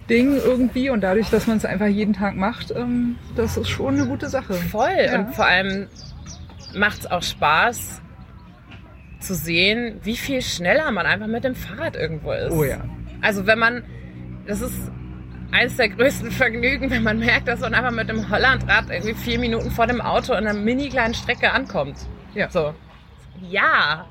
Ding 0.09 0.35
irgendwie 0.35 0.89
und 0.89 1.01
dadurch, 1.01 1.29
dass 1.29 1.47
man 1.47 1.57
es 1.57 1.65
einfach 1.65 1.87
jeden 1.87 2.13
Tag 2.13 2.35
macht, 2.35 2.71
ähm, 2.71 3.17
das 3.35 3.57
ist 3.57 3.69
schon 3.69 3.95
eine 3.95 4.07
gute 4.07 4.29
Sache. 4.29 4.53
Voll. 4.53 4.89
Ja. 5.05 5.19
Und 5.19 5.35
vor 5.35 5.45
allem 5.45 5.87
macht's 6.75 7.05
auch 7.05 7.23
Spaß 7.23 8.01
zu 9.19 9.35
sehen, 9.35 9.99
wie 10.03 10.17
viel 10.17 10.41
schneller 10.41 10.91
man 10.91 11.05
einfach 11.05 11.27
mit 11.27 11.43
dem 11.43 11.55
Fahrrad 11.55 11.95
irgendwo 11.95 12.31
ist. 12.33 12.51
Oh 12.51 12.63
ja. 12.63 12.83
Also 13.21 13.47
wenn 13.47 13.59
man, 13.59 13.83
das 14.45 14.61
ist 14.61 14.91
eines 15.51 15.77
der 15.77 15.89
größten 15.89 16.31
Vergnügen, 16.31 16.89
wenn 16.89 17.03
man 17.03 17.19
merkt, 17.19 17.47
dass 17.47 17.61
man 17.61 17.73
einfach 17.73 17.91
mit 17.91 18.09
dem 18.09 18.29
Hollandrad 18.29 18.85
irgendwie 18.89 19.13
vier 19.13 19.39
Minuten 19.39 19.71
vor 19.71 19.87
dem 19.87 20.01
Auto 20.01 20.33
in 20.33 20.47
einer 20.47 20.53
mini 20.53 20.89
kleinen 20.89 21.13
Strecke 21.13 21.51
ankommt. 21.51 21.97
Ja. 22.33 22.49
So. 22.49 22.73
Ja. 23.49 24.07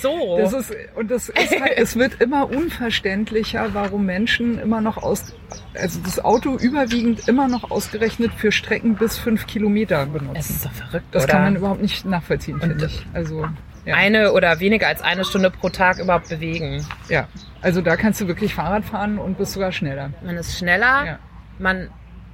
So. 0.00 0.36
Das 0.38 0.52
ist, 0.52 0.72
und 0.94 1.10
das 1.10 1.28
ist 1.28 1.60
halt, 1.60 1.72
es 1.76 1.96
wird 1.96 2.20
immer 2.20 2.48
unverständlicher, 2.50 3.68
warum 3.74 4.06
Menschen 4.06 4.58
immer 4.58 4.80
noch 4.80 4.96
aus, 4.98 5.34
also 5.74 6.00
das 6.04 6.22
Auto 6.24 6.56
überwiegend 6.56 7.26
immer 7.28 7.48
noch 7.48 7.70
ausgerechnet 7.70 8.32
für 8.36 8.52
Strecken 8.52 8.94
bis 8.96 9.18
fünf 9.18 9.46
Kilometer 9.46 10.02
es 10.02 10.08
benutzen. 10.08 10.36
ist 10.38 10.62
so 10.62 10.68
verrückt, 10.68 11.06
Das 11.12 11.24
oder? 11.24 11.32
kann 11.32 11.42
man 11.42 11.56
überhaupt 11.56 11.82
nicht 11.82 12.04
nachvollziehen, 12.04 12.60
finde 12.60 12.86
ich. 12.86 13.06
Also, 13.14 13.46
ja. 13.84 13.94
eine 13.94 14.32
oder 14.32 14.60
weniger 14.60 14.86
als 14.88 15.00
eine 15.02 15.24
Stunde 15.24 15.50
pro 15.50 15.68
Tag 15.70 15.98
überhaupt 15.98 16.28
bewegen. 16.28 16.84
ja. 17.08 17.26
Also 17.60 17.80
da 17.80 17.96
kannst 17.96 18.20
du 18.20 18.28
wirklich 18.28 18.54
Fahrrad 18.54 18.84
fahren 18.84 19.18
und 19.18 19.36
bist 19.36 19.52
sogar 19.54 19.72
schneller. 19.72 20.10
Man 20.24 20.36
ist 20.36 20.56
schneller, 20.56 21.04
Ja. 21.06 21.18
man 21.58 21.88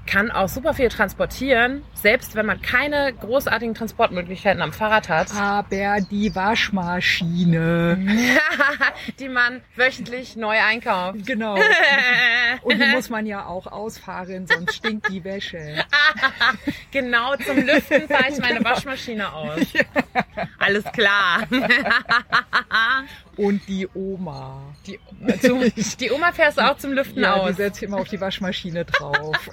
kann 0.06 0.30
auch 0.30 0.48
super 0.48 0.74
viel 0.74 0.88
transportieren, 0.88 1.82
selbst 1.94 2.34
wenn 2.36 2.46
man 2.46 2.60
keine 2.62 3.12
großartigen 3.12 3.74
Transportmöglichkeiten 3.74 4.62
am 4.62 4.72
Fahrrad 4.72 5.08
hat, 5.08 5.34
Aber 5.34 6.00
die 6.00 6.34
Waschmaschine. 6.34 7.98
die 9.18 9.28
man 9.28 9.62
wöchentlich 9.76 10.36
neu 10.36 10.56
einkauft. 10.58 11.26
Genau. 11.26 11.56
Und 12.62 12.80
die 12.80 12.86
muss 12.86 13.10
man 13.10 13.26
ja 13.26 13.46
auch 13.46 13.66
ausfahren, 13.66 14.46
sonst 14.46 14.76
stinkt 14.76 15.08
die 15.08 15.24
Wäsche. 15.24 15.84
Genau 16.90 17.34
zum 17.36 17.56
Lüften 17.56 18.06
fahre 18.08 18.30
ich 18.30 18.38
meine 18.38 18.64
Waschmaschine 18.64 19.32
aus. 19.32 19.60
Alles 20.58 20.84
klar. 20.92 21.42
Und 23.36 23.66
die 23.68 23.88
Oma. 23.94 24.73
Die, 24.86 24.98
zum, 25.40 25.60
die 26.00 26.10
Oma 26.10 26.32
fährst 26.32 26.58
du 26.58 26.62
auch 26.62 26.76
zum 26.76 26.92
Lüften 26.92 27.22
Ja, 27.22 27.34
die 27.34 27.40
aus. 27.40 27.56
setzt 27.56 27.82
immer 27.82 27.98
auf 27.98 28.08
die 28.08 28.20
Waschmaschine 28.20 28.84
drauf. 28.84 29.50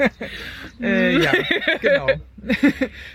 äh, 0.80 1.18
ja, 1.22 1.32
genau. 1.80 2.06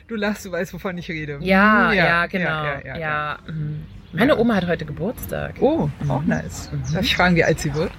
Du 0.07 0.15
lachst, 0.15 0.45
du 0.45 0.51
weißt, 0.51 0.73
wovon 0.73 0.97
ich 0.97 1.09
rede. 1.09 1.37
Ja, 1.41 1.89
Hm, 1.89 1.97
ja, 1.97 2.25
genau. 2.27 2.49
Ja, 2.49 2.79
Ja, 2.79 2.85
ja, 2.85 2.97
ja. 2.97 3.37
mhm. 3.47 3.83
Meine 4.13 4.37
Oma 4.37 4.55
hat 4.55 4.67
heute 4.67 4.85
Geburtstag. 4.85 5.55
Oh, 5.61 5.89
auch 6.09 6.23
nice. 6.23 6.69
Darf 6.93 7.03
ich 7.03 7.15
fragen, 7.15 7.35
wie 7.35 7.43
alt 7.45 7.59
sie 7.61 7.73
wird? 7.73 7.91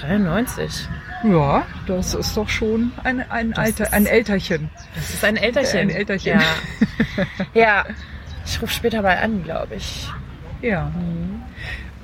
93. 0.00 0.88
Ja, 1.24 1.66
das 1.86 2.14
ist 2.14 2.36
doch 2.36 2.48
schon 2.48 2.92
ein, 3.04 3.20
ein, 3.30 3.54
Alter, 3.54 3.84
ist- 3.84 3.92
ein 3.94 4.06
Älterchen. 4.06 4.68
Das 4.94 5.10
ist 5.10 5.24
ein 5.24 5.36
Älterchen. 5.36 5.80
Ein 5.80 5.90
Älterchen. 5.90 6.40
Ja. 6.40 7.24
ja. 7.54 7.84
Ich 8.44 8.60
rufe 8.60 8.72
später 8.74 9.00
mal 9.02 9.16
an, 9.16 9.42
glaube 9.44 9.76
ich. 9.76 10.08
Ja. 10.60 10.90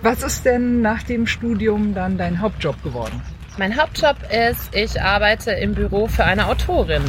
Was 0.02 0.22
ist 0.22 0.44
denn 0.44 0.80
nach 0.80 1.02
dem 1.02 1.26
Studium 1.26 1.94
dann 1.94 2.16
dein 2.18 2.40
Hauptjob 2.40 2.80
geworden? 2.82 3.20
Mein 3.58 3.76
Hauptjob 3.76 4.16
ist, 4.30 4.72
ich 4.74 5.00
arbeite 5.02 5.50
im 5.52 5.74
Büro 5.74 6.06
für 6.06 6.24
eine 6.24 6.46
Autorin. 6.46 7.02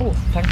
Oh, 0.00 0.12
danke. 0.34 0.50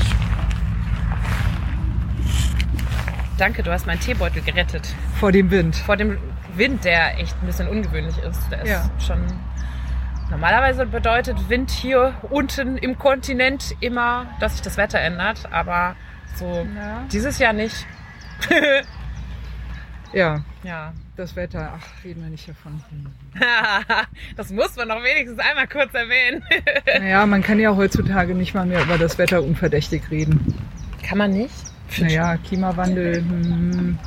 Danke, 3.36 3.62
du 3.62 3.72
hast 3.72 3.86
meinen 3.86 3.98
Teebeutel 4.00 4.42
gerettet. 4.42 4.94
Vor 5.18 5.32
dem 5.32 5.50
Wind. 5.50 5.74
Vor 5.74 5.96
dem 5.96 6.18
Wind, 6.54 6.84
der 6.84 7.18
echt 7.18 7.34
ein 7.42 7.46
bisschen 7.46 7.68
ungewöhnlich 7.68 8.16
ist. 8.18 8.40
Der 8.50 8.62
ist 8.62 8.68
Ja. 8.70 8.90
schon. 9.04 9.20
Normalerweise 10.30 10.86
bedeutet 10.86 11.48
Wind 11.48 11.70
hier 11.72 12.14
unten 12.30 12.76
im 12.76 12.96
Kontinent 12.98 13.74
immer, 13.80 14.26
dass 14.38 14.52
sich 14.52 14.62
das 14.62 14.76
Wetter 14.76 15.00
ändert, 15.00 15.48
aber 15.50 15.96
so 16.36 16.66
Ja. 16.76 17.02
dieses 17.10 17.38
Jahr 17.40 17.52
nicht. 17.52 17.86
Ja, 20.12 20.42
Ja. 20.64 20.92
das 21.16 21.36
Wetter. 21.36 21.72
Ach, 21.78 22.04
reden 22.04 22.22
wir 22.22 22.30
nicht 22.30 22.48
davon. 22.48 22.80
das 24.36 24.50
muss 24.50 24.74
man 24.76 24.88
doch 24.88 25.02
wenigstens 25.02 25.38
einmal 25.38 25.68
kurz 25.68 25.92
erwähnen. 25.94 26.42
Naja, 27.00 27.24
man 27.26 27.42
kann 27.42 27.58
ja 27.60 27.74
heutzutage 27.76 28.34
nicht 28.34 28.54
mal 28.54 28.66
mehr 28.66 28.82
über 28.82 28.98
das 28.98 29.18
Wetter 29.18 29.42
unverdächtig 29.42 30.02
reden. 30.10 30.54
Kann 31.06 31.18
man 31.18 31.30
nicht? 31.30 31.54
Naja, 31.98 32.36
Klimawandel. 32.38 33.16
Hm. 33.16 33.98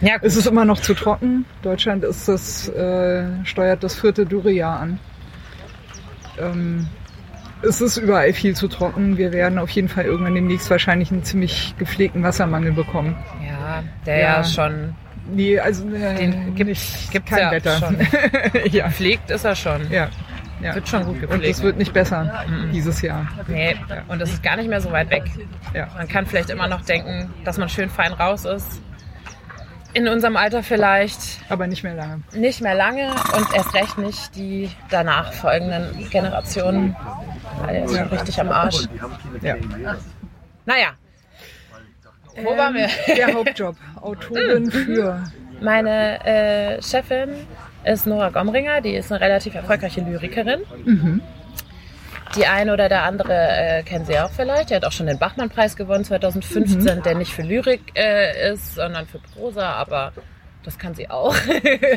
Ja, 0.00 0.14
gut. 0.18 0.24
Es 0.24 0.36
ist 0.36 0.46
immer 0.46 0.64
noch 0.64 0.80
zu 0.80 0.94
trocken. 0.94 1.44
Deutschland 1.62 2.04
ist 2.04 2.28
das, 2.28 2.68
äh, 2.68 3.26
steuert 3.44 3.82
das 3.82 3.98
vierte 3.98 4.26
Dürrejahr 4.26 4.78
an. 4.80 5.00
Ähm, 6.38 6.86
es 7.62 7.80
ist 7.80 7.96
überall 7.96 8.32
viel 8.32 8.54
zu 8.54 8.68
trocken. 8.68 9.18
Wir 9.18 9.32
werden 9.32 9.58
auf 9.58 9.70
jeden 9.70 9.88
Fall 9.88 10.04
irgendwann 10.04 10.34
demnächst 10.34 10.70
wahrscheinlich 10.70 11.10
einen 11.10 11.24
ziemlich 11.24 11.74
gepflegten 11.78 12.22
Wassermangel 12.22 12.72
bekommen. 12.72 13.16
Ja, 13.44 13.82
der 14.06 14.18
Ja. 14.18 14.36
ja, 14.38 14.44
schon 14.44 14.94
Nee, 15.28 15.58
also 15.60 15.86
äh, 15.90 16.14
Den 16.16 16.54
gibt- 16.54 16.68
nicht, 16.70 17.10
gibt's 17.10 17.30
kein 17.30 17.38
ja 17.40 17.50
Wetter. 17.52 17.78
schon. 17.78 17.96
ja, 18.72 18.86
gepflegt 18.86 19.30
ist 19.30 19.44
er 19.44 19.54
schon. 19.54 19.90
ja, 19.90 20.08
ja. 20.60 20.74
Wird 20.74 20.88
schon 20.88 21.04
gut 21.04 21.14
Und 21.16 21.20
gepflegt. 21.20 21.44
es 21.56 21.62
wird 21.62 21.76
nicht 21.78 21.92
besser 21.92 22.44
dieses 22.72 23.00
Jahr. 23.02 23.26
nee, 23.46 23.76
und 24.08 24.18
das 24.20 24.30
ist 24.32 24.42
gar 24.42 24.56
nicht 24.56 24.68
mehr 24.68 24.80
so 24.80 24.90
weit 24.90 25.10
weg. 25.10 25.24
Ja. 25.74 25.86
Man 25.96 26.08
kann 26.08 26.26
vielleicht 26.26 26.50
immer 26.50 26.66
noch 26.66 26.80
denken, 26.82 27.32
dass 27.44 27.58
man 27.58 27.68
schön 27.68 27.90
fein 27.90 28.12
raus 28.12 28.44
ist. 28.44 28.80
In 29.94 30.06
unserem 30.06 30.36
Alter 30.36 30.62
vielleicht 30.62 31.20
Aber 31.48 31.66
nicht 31.66 31.82
mehr 31.82 31.94
lange. 31.94 32.20
nicht 32.34 32.60
mehr 32.60 32.74
lange 32.74 33.10
und 33.36 33.54
erst 33.54 33.74
recht 33.74 33.96
nicht 33.98 34.34
die 34.36 34.70
danach 34.90 35.32
folgenden 35.32 36.08
Generationen. 36.10 36.94
Weil 37.64 37.82
die 37.82 37.88
sind 37.88 38.12
richtig 38.12 38.38
am 38.40 38.50
Arsch. 38.50 38.84
Ja. 39.40 39.54
Naja. 40.66 40.88
Wo 42.42 42.56
waren 42.56 42.74
wir? 42.74 42.88
Der 43.14 43.34
Hauptjob. 43.34 43.76
Autorin 44.00 44.70
für. 44.70 45.24
Meine 45.60 46.24
äh, 46.24 46.82
Chefin 46.82 47.30
ist 47.84 48.06
Nora 48.06 48.30
Gomringer, 48.30 48.80
die 48.80 48.94
ist 48.94 49.10
eine 49.10 49.20
relativ 49.20 49.54
erfolgreiche 49.54 50.00
Lyrikerin. 50.00 50.60
Die 52.36 52.46
eine 52.46 52.72
oder 52.72 52.88
der 52.88 53.02
andere 53.02 53.32
äh, 53.32 53.82
kennen 53.82 54.04
Sie 54.04 54.18
auch 54.18 54.30
vielleicht. 54.30 54.70
Die 54.70 54.74
hat 54.74 54.84
auch 54.84 54.92
schon 54.92 55.06
den 55.06 55.18
Bachmann-Preis 55.18 55.76
gewonnen 55.76 56.04
2015, 56.04 57.02
der 57.02 57.14
nicht 57.16 57.32
für 57.32 57.42
Lyrik 57.42 57.92
äh, 57.94 58.52
ist, 58.52 58.76
sondern 58.76 59.06
für 59.06 59.18
Prosa, 59.18 59.72
aber 59.72 60.12
das 60.64 60.78
kann 60.78 60.94
sie 60.94 61.08
auch. 61.08 61.34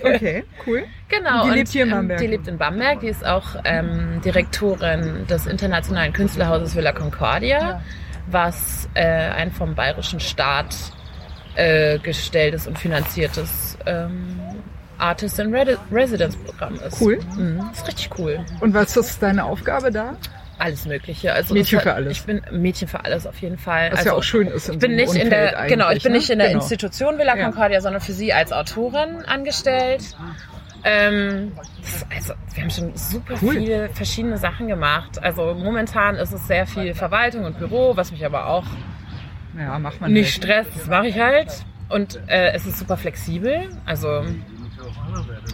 Okay, 0.03 0.43
cool. 0.65 0.83
genau. 1.09 1.43
Und 1.43 1.51
die 1.51 1.57
lebt 1.57 1.69
hier 1.69 1.83
in 1.83 1.89
ähm, 1.89 1.95
Bamberg. 1.95 2.19
Die 2.19 2.27
lebt 2.27 2.47
in 2.47 2.57
Bamberg. 2.57 2.99
Die 3.01 3.07
ist 3.07 3.25
auch 3.25 3.55
ähm, 3.65 4.21
Direktorin 4.23 5.27
des 5.27 5.45
internationalen 5.45 6.13
Künstlerhauses 6.13 6.75
Villa 6.75 6.91
Concordia, 6.91 7.81
was 8.31 8.89
äh, 8.93 9.03
ein 9.03 9.51
vom 9.51 9.75
bayerischen 9.75 10.19
Staat 10.19 10.75
äh, 11.55 11.99
gestelltes 11.99 12.67
und 12.67 12.77
finanziertes 12.79 13.77
ähm, 13.85 14.39
Artist 14.97 15.39
in 15.39 15.53
Residence 15.91 16.37
Programm 16.37 16.75
ist. 16.75 17.01
Cool. 17.01 17.19
Mhm, 17.35 17.69
ist 17.73 17.87
richtig 17.87 18.09
cool. 18.17 18.45
Und 18.59 18.73
was 18.73 18.95
ist 18.95 19.21
deine 19.21 19.45
Aufgabe 19.45 19.91
da? 19.91 20.15
Alles 20.59 20.85
Mögliche. 20.85 21.33
Also 21.33 21.55
Mädchen 21.55 21.79
für 21.79 21.93
alles. 21.93 22.17
Ich 22.17 22.23
bin 22.23 22.41
Mädchen 22.51 22.87
für 22.87 23.03
alles 23.03 23.25
auf 23.25 23.37
jeden 23.39 23.57
Fall. 23.57 23.91
Was 23.91 23.99
also, 23.99 24.09
ja 24.11 24.15
auch 24.15 24.23
schön 24.23 24.47
ist 24.47 24.67
in 24.69 24.75
ich 24.75 24.79
bin 24.79 24.91
so 24.91 25.13
nicht 25.13 25.23
in 25.23 25.29
der 25.31 25.65
genau, 25.67 25.89
ich 25.89 26.03
bin 26.03 26.11
ne? 26.11 26.19
nicht 26.19 26.29
in 26.29 26.37
der 26.37 26.49
Genau. 26.49 26.61
Institution 26.61 27.17
Villa 27.17 27.35
Ja. 27.35 27.45
Concordia, 27.45 27.81
sondern 27.81 27.99
für 27.99 28.13
sie 28.13 28.31
als 28.31 28.53
Autorin 28.53 29.23
angestellt. 29.25 30.03
Ähm, 30.83 31.51
also 32.15 32.33
wir 32.53 32.63
haben 32.63 32.69
schon 32.71 32.95
super 32.95 33.35
Cool. 33.41 33.53
viele 33.53 33.89
verschiedene 33.89 34.37
Sachen 34.37 34.67
gemacht. 34.67 35.21
Also 35.21 35.53
momentan 35.53 36.15
ist 36.15 36.31
es 36.31 36.47
sehr 36.47 36.65
viel 36.65 36.93
Verwaltung 36.95 37.43
und 37.45 37.57
Büro, 37.59 37.95
was 37.95 38.11
mich 38.11 38.25
aber 38.25 38.47
auch 38.47 38.65
Ja, 39.57 39.77
macht 39.79 40.01
man 40.01 40.11
nicht 40.11 40.23
nicht. 40.23 40.35
stresst. 40.35 40.71
Das 40.75 40.87
mache 40.87 41.07
ich 41.07 41.19
halt. 41.19 41.65
Und 41.89 42.19
äh, 42.27 42.51
es 42.53 42.65
ist 42.65 42.79
super 42.79 42.97
flexibel. 42.97 43.69
Also 43.85 44.23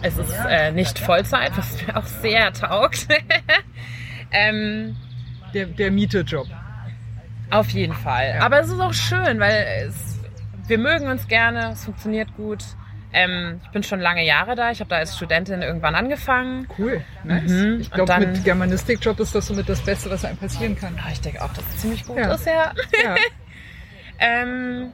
es 0.02 0.16
ist 0.16 0.34
äh, 0.48 0.70
nicht 0.72 0.98
Vollzeit, 0.98 1.56
was 1.56 1.84
mir 1.86 1.96
auch 1.96 2.06
sehr 2.06 2.52
taugt. 2.52 3.08
ähm, 4.30 4.96
Der, 5.54 5.66
der 5.66 5.90
Mietejob. 5.90 6.46
auf 7.50 7.68
jeden 7.70 7.94
Fall. 7.94 8.34
Ja. 8.36 8.42
Aber 8.44 8.60
es 8.60 8.68
ist 8.68 8.80
auch 8.80 8.92
schön, 8.94 9.40
weil 9.40 9.66
es, 9.88 10.20
wir 10.66 10.78
mögen 10.78 11.08
uns 11.08 11.26
gerne, 11.28 11.70
es 11.72 11.84
funktioniert 11.84 12.34
gut. 12.36 12.62
Ähm, 13.12 13.60
ich 13.64 13.70
bin 13.70 13.82
schon 13.82 14.00
lange 14.00 14.24
Jahre 14.24 14.54
da. 14.54 14.70
Ich 14.70 14.80
habe 14.80 14.90
da 14.90 14.96
als 14.96 15.16
Studentin 15.16 15.62
irgendwann 15.62 15.94
angefangen. 15.94 16.68
Cool. 16.78 17.02
Nice. 17.24 17.50
Mhm. 17.50 17.80
Ich 17.80 17.90
glaube, 17.90 18.18
mit 18.18 18.44
Germanistikjob 18.44 19.18
ist 19.20 19.34
das 19.34 19.46
somit 19.46 19.68
das 19.68 19.80
Beste, 19.80 20.10
was 20.10 20.24
einem 20.24 20.36
passieren 20.36 20.76
kann. 20.76 20.98
Ah, 21.02 21.08
ich 21.10 21.20
denke 21.20 21.42
auch, 21.42 21.52
dass 21.54 21.64
es 21.70 21.78
ziemlich 21.78 22.04
gut 22.06 22.18
Ja. 22.18 22.34
ist, 22.34 22.46
ja. 22.46 22.72
Ja. 23.02 23.16
ähm, 24.18 24.92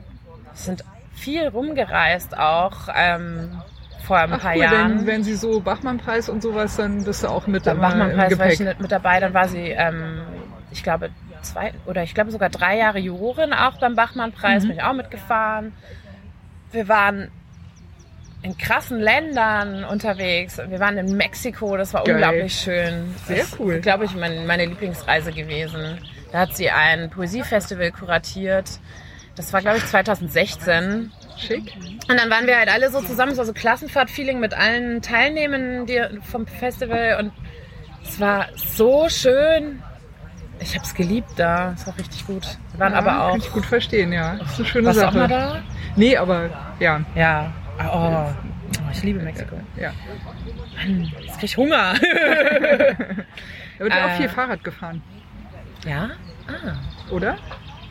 sind 0.52 0.84
viel 1.14 1.48
rumgereist 1.48 2.36
auch 2.38 2.88
ähm, 2.94 3.60
vor 4.04 4.18
ein 4.18 4.32
Ach 4.32 4.40
paar 4.40 4.54
cool, 4.54 4.62
Jahren. 4.62 4.98
wenn, 5.00 5.06
wenn 5.06 5.24
sie 5.24 5.34
so 5.34 5.60
Bachmann-Preis 5.60 6.28
und 6.28 6.42
sowas, 6.42 6.76
dann 6.76 7.04
bist 7.04 7.22
du 7.24 7.28
auch 7.28 7.46
mit 7.46 7.64
Beim 7.64 7.78
immer 7.78 7.88
Bachmann-Preis 7.88 8.38
war 8.38 8.46
ich 8.48 8.78
mit 8.78 8.92
dabei. 8.92 9.20
Dann 9.20 9.34
war 9.34 9.48
sie, 9.48 9.70
ähm, 9.70 10.20
ich 10.70 10.82
glaube, 10.82 11.10
zwei 11.42 11.72
oder 11.86 12.02
ich 12.02 12.14
glaube 12.14 12.30
sogar 12.30 12.48
drei 12.50 12.76
Jahre 12.78 12.98
Jurorin 12.98 13.52
auch 13.52 13.78
beim 13.80 13.96
Bachmann-Preis. 13.96 14.64
Mhm. 14.64 14.68
Bin 14.68 14.76
ich 14.76 14.82
auch 14.84 14.92
mitgefahren. 14.92 15.72
Wir 16.72 16.88
waren 16.88 17.30
in 18.44 18.58
krassen 18.58 19.00
Ländern 19.00 19.84
unterwegs. 19.84 20.58
Wir 20.68 20.78
waren 20.78 20.98
in 20.98 21.16
Mexiko, 21.16 21.78
das 21.78 21.94
war 21.94 22.04
Geil. 22.04 22.16
unglaublich 22.16 22.54
schön. 22.54 23.14
Sehr 23.26 23.38
das 23.38 23.58
cool. 23.58 23.74
ist, 23.76 23.82
glaube 23.82 24.04
ich, 24.04 24.14
mein, 24.14 24.46
meine 24.46 24.66
Lieblingsreise 24.66 25.32
gewesen. 25.32 25.98
Da 26.30 26.40
hat 26.40 26.54
sie 26.54 26.68
ein 26.68 27.08
Poesiefestival 27.08 27.90
kuratiert. 27.90 28.68
Das 29.34 29.52
war, 29.54 29.62
glaube 29.62 29.78
ich, 29.78 29.86
2016. 29.86 31.10
Schick. 31.38 31.72
Und 32.08 32.16
dann 32.20 32.30
waren 32.30 32.46
wir 32.46 32.58
halt 32.58 32.68
alle 32.68 32.90
so 32.90 33.00
zusammen, 33.00 33.32
es 33.32 33.38
war 33.38 33.46
so 33.46 33.54
Klassenfahrt-Feeling 33.54 34.38
mit 34.38 34.52
allen 34.52 35.00
Teilnehmenden 35.00 35.86
die, 35.86 36.00
vom 36.22 36.46
Festival 36.46 37.16
und 37.20 37.32
es 38.06 38.20
war 38.20 38.48
so 38.56 39.08
schön. 39.08 39.82
Ich 40.60 40.74
habe 40.74 40.84
es 40.84 40.94
geliebt 40.94 41.30
da, 41.36 41.72
es 41.76 41.86
war 41.86 41.96
richtig 41.98 42.26
gut. 42.26 42.46
Wir 42.72 42.80
waren 42.80 42.92
ja, 42.92 42.98
aber 42.98 43.10
Kann 43.10 43.20
auch. 43.20 43.36
ich 43.38 43.50
gut 43.50 43.64
verstehen, 43.64 44.12
ja. 44.12 44.36
Das 44.36 44.52
ist 44.52 44.58
eine 44.58 44.68
schöne 44.68 44.86
Warst 44.88 44.98
du 45.00 45.08
auch 45.08 45.12
Sache. 45.12 45.18
mal 45.18 45.28
da? 45.28 45.62
Nee, 45.96 46.16
aber 46.16 46.50
ja. 46.78 47.00
Ja. 47.16 47.52
Oh, 47.78 48.26
oh, 48.28 48.90
ich 48.92 49.02
liebe 49.02 49.20
Mexiko. 49.20 49.56
ja. 49.76 49.92
Jetzt 51.20 51.38
krieg 51.38 51.44
ich 51.44 51.56
Hunger. 51.56 51.94
Da 53.76 53.84
wird 53.84 53.92
ja 53.92 54.04
auch 54.06 54.10
Äh. 54.10 54.16
viel 54.18 54.28
Fahrrad 54.28 54.62
gefahren, 54.62 55.02
ja? 55.84 56.10
Ah. 56.46 57.12
oder? 57.12 57.36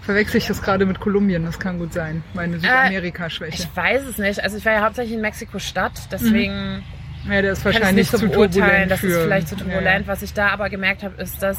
Verwechsel 0.01 0.37
ich 0.37 0.47
das 0.47 0.61
gerade 0.61 0.85
mit 0.85 0.99
Kolumbien? 1.01 1.45
Das 1.45 1.59
kann 1.59 1.77
gut 1.77 1.91
sein. 1.93 2.23
Meine 2.33 2.57
Südamerika-Schwäche. 2.59 3.63
Ich 3.63 3.75
weiß 3.75 4.03
es 4.05 4.17
nicht. 4.17 4.41
Also 4.41 4.57
ich 4.57 4.65
war 4.65 4.71
ja 4.73 4.81
hauptsächlich 4.81 5.15
in 5.15 5.21
Mexiko-Stadt, 5.21 6.07
deswegen 6.11 6.83
Ja, 7.29 7.41
der 7.41 7.51
ist 7.51 7.65
wahrscheinlich 7.65 8.09
nicht 8.09 8.17
zu 8.17 8.29
beurteilen. 8.29 8.87
Das 8.87 9.03
ist 9.03 9.17
vielleicht 9.23 9.47
zu 9.49 9.55
turbulent. 9.57 10.05
Ja, 10.07 10.11
Was 10.13 10.21
ich 10.21 10.33
da 10.33 10.49
aber 10.49 10.69
gemerkt 10.69 11.03
habe, 11.03 11.21
ist, 11.21 11.43
dass 11.43 11.57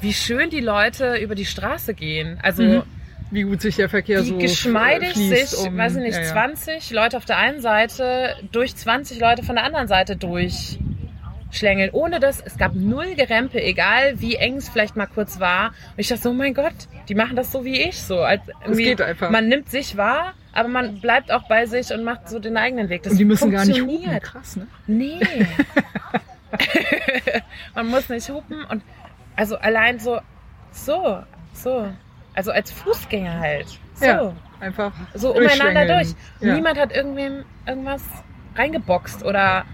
wie 0.00 0.12
schön 0.12 0.50
die 0.50 0.60
Leute 0.60 1.16
über 1.16 1.34
die 1.34 1.46
Straße 1.46 1.94
gehen. 1.94 2.38
Also 2.42 2.62
Mhm. 2.62 2.82
Wie 3.30 3.42
gut 3.42 3.60
sich 3.60 3.76
der 3.76 3.88
Verkehr 3.88 4.22
wie 4.22 4.28
so 4.28 4.38
geschmeidig 4.38 5.12
fließt, 5.14 5.50
sich, 5.56 5.66
um- 5.68 5.76
weiß 5.76 5.96
ich 5.96 6.02
nicht, 6.02 6.14
ja, 6.14 6.22
ja. 6.22 6.32
20 6.32 6.90
Leute 6.90 7.16
auf 7.16 7.24
der 7.24 7.38
einen 7.38 7.60
Seite 7.60 8.36
durch 8.52 8.76
20 8.76 9.18
Leute 9.18 9.42
von 9.42 9.56
der 9.56 9.64
anderen 9.64 9.88
Seite 9.88 10.16
durchschlängeln. 10.16 11.90
Ohne 11.92 12.20
das, 12.20 12.40
es 12.40 12.56
gab 12.56 12.74
null 12.74 13.14
Gerempe, 13.16 13.60
egal 13.62 14.20
wie 14.20 14.36
eng 14.36 14.56
es 14.56 14.68
vielleicht 14.68 14.96
mal 14.96 15.06
kurz 15.06 15.40
war. 15.40 15.68
Und 15.68 15.74
ich 15.98 16.08
dachte 16.08 16.22
so, 16.22 16.30
oh 16.30 16.34
mein 16.34 16.54
Gott, 16.54 16.74
die 17.08 17.14
machen 17.14 17.34
das 17.36 17.50
so 17.50 17.64
wie 17.64 17.80
ich. 17.80 18.00
So, 18.00 18.20
als 18.20 18.42
irgendwie, 18.64 18.84
geht 18.84 19.02
einfach. 19.02 19.30
Man 19.30 19.48
nimmt 19.48 19.70
sich 19.70 19.96
wahr, 19.96 20.34
aber 20.52 20.68
man 20.68 21.00
bleibt 21.00 21.32
auch 21.32 21.48
bei 21.48 21.66
sich 21.66 21.92
und 21.92 22.04
macht 22.04 22.28
so 22.28 22.38
den 22.38 22.56
eigenen 22.56 22.88
Weg. 22.88 23.02
Das 23.02 23.12
Und 23.12 23.18
die 23.18 23.24
müssen 23.24 23.50
gar 23.50 23.64
nicht 23.64 23.80
hupen. 23.82 24.20
Krass, 24.20 24.56
ne? 24.56 24.66
Nee. 24.86 25.18
Man 27.74 27.88
muss 27.88 28.08
nicht 28.08 28.28
hupen 28.28 28.64
und 28.64 28.82
also 29.34 29.56
allein 29.58 29.98
so, 29.98 30.20
so, 30.72 31.22
so. 31.52 31.88
Also 32.36 32.52
als 32.52 32.70
Fußgänger 32.70 33.40
halt. 33.40 33.66
So. 33.94 34.04
Ja. 34.06 34.32
Einfach 34.60 34.92
So 35.14 35.34
umeinander 35.34 35.86
durch. 35.86 36.14
Ja. 36.40 36.54
Niemand 36.54 36.78
hat 36.78 36.94
irgendwem 36.94 37.44
irgendwas 37.66 38.02
reingeboxt 38.54 39.24
oder 39.24 39.64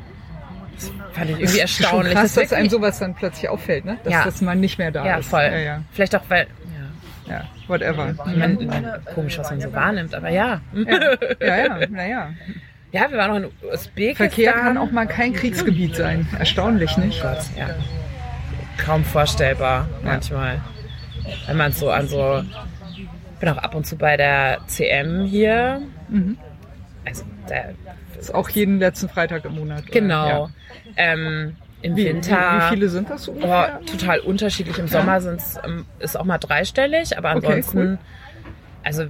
das 0.75 0.91
fand 1.13 1.31
ich 1.31 1.39
irgendwie 1.39 1.59
erstaunlich. 1.61 2.15
krass, 2.15 2.35
Das 2.35 2.49
dass 2.49 2.53
einem 2.59 2.71
sowas 2.71 2.99
dann 2.99 3.15
plötzlich 3.15 3.49
auffällt, 3.51 3.85
ne? 3.85 3.99
Dass 4.05 4.13
Ja. 4.13 4.25
das 4.25 4.41
mal 4.41 4.57
nicht 4.57 4.79
mehr 4.79 4.91
da 4.91 5.05
ja, 5.05 5.17
ist. 5.19 5.29
voll. 5.29 5.43
Ja, 5.43 5.59
ja. 5.59 5.83
Vielleicht 5.93 6.17
auch, 6.17 6.23
weil, 6.29 6.47
ja, 7.29 7.43
whatever. 7.69 8.15
man, 8.25 8.67
man, 8.67 9.05
komisch, 9.15 9.39
was 9.39 9.51
man 9.51 9.61
so 9.61 9.73
wahrnimmt, 9.73 10.15
aber 10.15 10.31
ja. 10.31 10.61
Ja, 10.75 11.47
ja, 11.47 11.57
ja, 11.57 11.87
naja. 11.89 12.31
Ja, 12.91 13.11
wir 13.11 13.19
waren 13.19 13.31
noch 13.43 13.51
in 13.63 13.69
Usbekistan. 13.73 14.29
Verkehr 14.29 14.53
kann 14.53 14.77
auch 14.79 14.91
mal 14.91 15.07
kein 15.07 15.33
Kriegsgebiet 15.33 15.95
sein. 15.97 16.27
Erstaunlich, 16.39 16.97
nicht? 16.97 17.23
Gott, 17.23 17.39
ja. 17.57 17.69
Kaum 18.85 19.05
vorstellbar 19.05 19.89
manchmal. 20.03 20.61
Wenn 21.47 21.57
man 21.57 21.73
so 21.73 21.91
an 21.91 22.09
so. 22.09 22.43
Ich 22.97 23.39
bin 23.39 23.49
auch 23.49 23.59
ab 23.59 23.75
und 23.75 23.87
zu 23.87 23.97
bei 23.97 24.17
der 24.17 24.59
CM 24.67 25.25
hier. 25.25 25.83
Mhm. 26.09 26.37
Also, 27.05 27.25
der, 27.49 27.75
Ist 28.19 28.33
auch 28.35 28.49
jeden 28.51 28.79
letzten 28.79 29.09
Freitag 29.09 29.45
im 29.45 29.57
Monat. 29.57 29.87
genau. 29.91 30.27
Ja. 30.29 30.49
Ähm, 30.97 31.57
Im 31.83 31.97
Wie, 31.97 32.05
Winter. 32.07 32.37
Wie, 32.37 32.57
wie 32.65 32.69
viele 32.75 32.89
sind 32.89 33.11
das 33.11 33.25
so 33.25 33.33
Oh, 33.33 33.65
total 33.91 34.21
unterschiedlich. 34.21 34.79
Im 34.79 34.87
Sommer 34.87 35.21
sind's, 35.21 35.59
ähm, 35.65 35.85
ist 35.99 36.17
auch 36.17 36.25
mal 36.25 36.39
dreistellig, 36.39 37.19
aber 37.19 37.35
Okay, 37.35 37.47
ansonsten, 37.47 37.79
cool. 37.79 37.99
also 38.85 39.05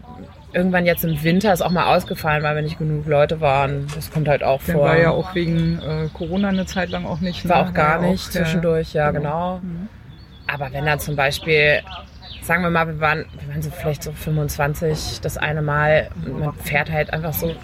irgendwann 0.55 0.87
jetzt 0.87 1.05
im 1.05 1.23
Winter 1.23 1.53
ist 1.53 1.61
auch 1.61 1.71
mal 1.71 1.95
ausgefallen, 1.95 2.43
weil 2.43 2.55
wir 2.55 2.63
nicht 2.63 2.79
genug 2.79 3.07
Leute 3.07 3.43
waren. 3.43 3.87
Das 3.95 4.11
kommt 4.11 4.29
halt 4.29 4.43
auch 4.43 4.63
Dann 4.67 4.77
vor. 4.77 4.85
war 4.87 4.99
ja 4.99 5.11
auch 5.11 5.35
wegen 5.35 5.79
äh, 5.83 6.09
Corona 6.15 6.49
eine 6.49 6.65
Zeit 6.65 6.89
lang 6.89 7.05
auch 7.05 7.21
nicht. 7.21 7.47
War 7.49 7.65
ne? 7.65 7.69
auch 7.69 7.75
gar 7.75 8.03
ja 8.03 8.11
nicht 8.11 8.33
zwischendurch, 8.33 8.95
ja, 8.95 9.11
genau. 9.11 9.59
Mhm. 9.63 9.89
Aber 10.53 10.71
wenn 10.73 10.85
dann 10.85 11.01
zum 11.01 11.17
Beispiel, 11.17 11.81
sagen 12.43 12.63
wir 12.63 12.71
mal, 12.71 12.87
wir 12.87 13.01
waren, 13.01 13.25
wir 13.41 13.49
waren 13.49 13.63
so 13.63 13.71
vielleicht 13.71 14.03
so 14.03 14.13
25 14.13 15.21
das 15.23 15.39
eine 15.39 15.63
Mal 15.63 16.11
und 16.27 16.41
man 16.41 16.55
fährt 16.55 16.91
halt 16.91 17.13
einfach 17.13 17.33
so, 17.33 17.55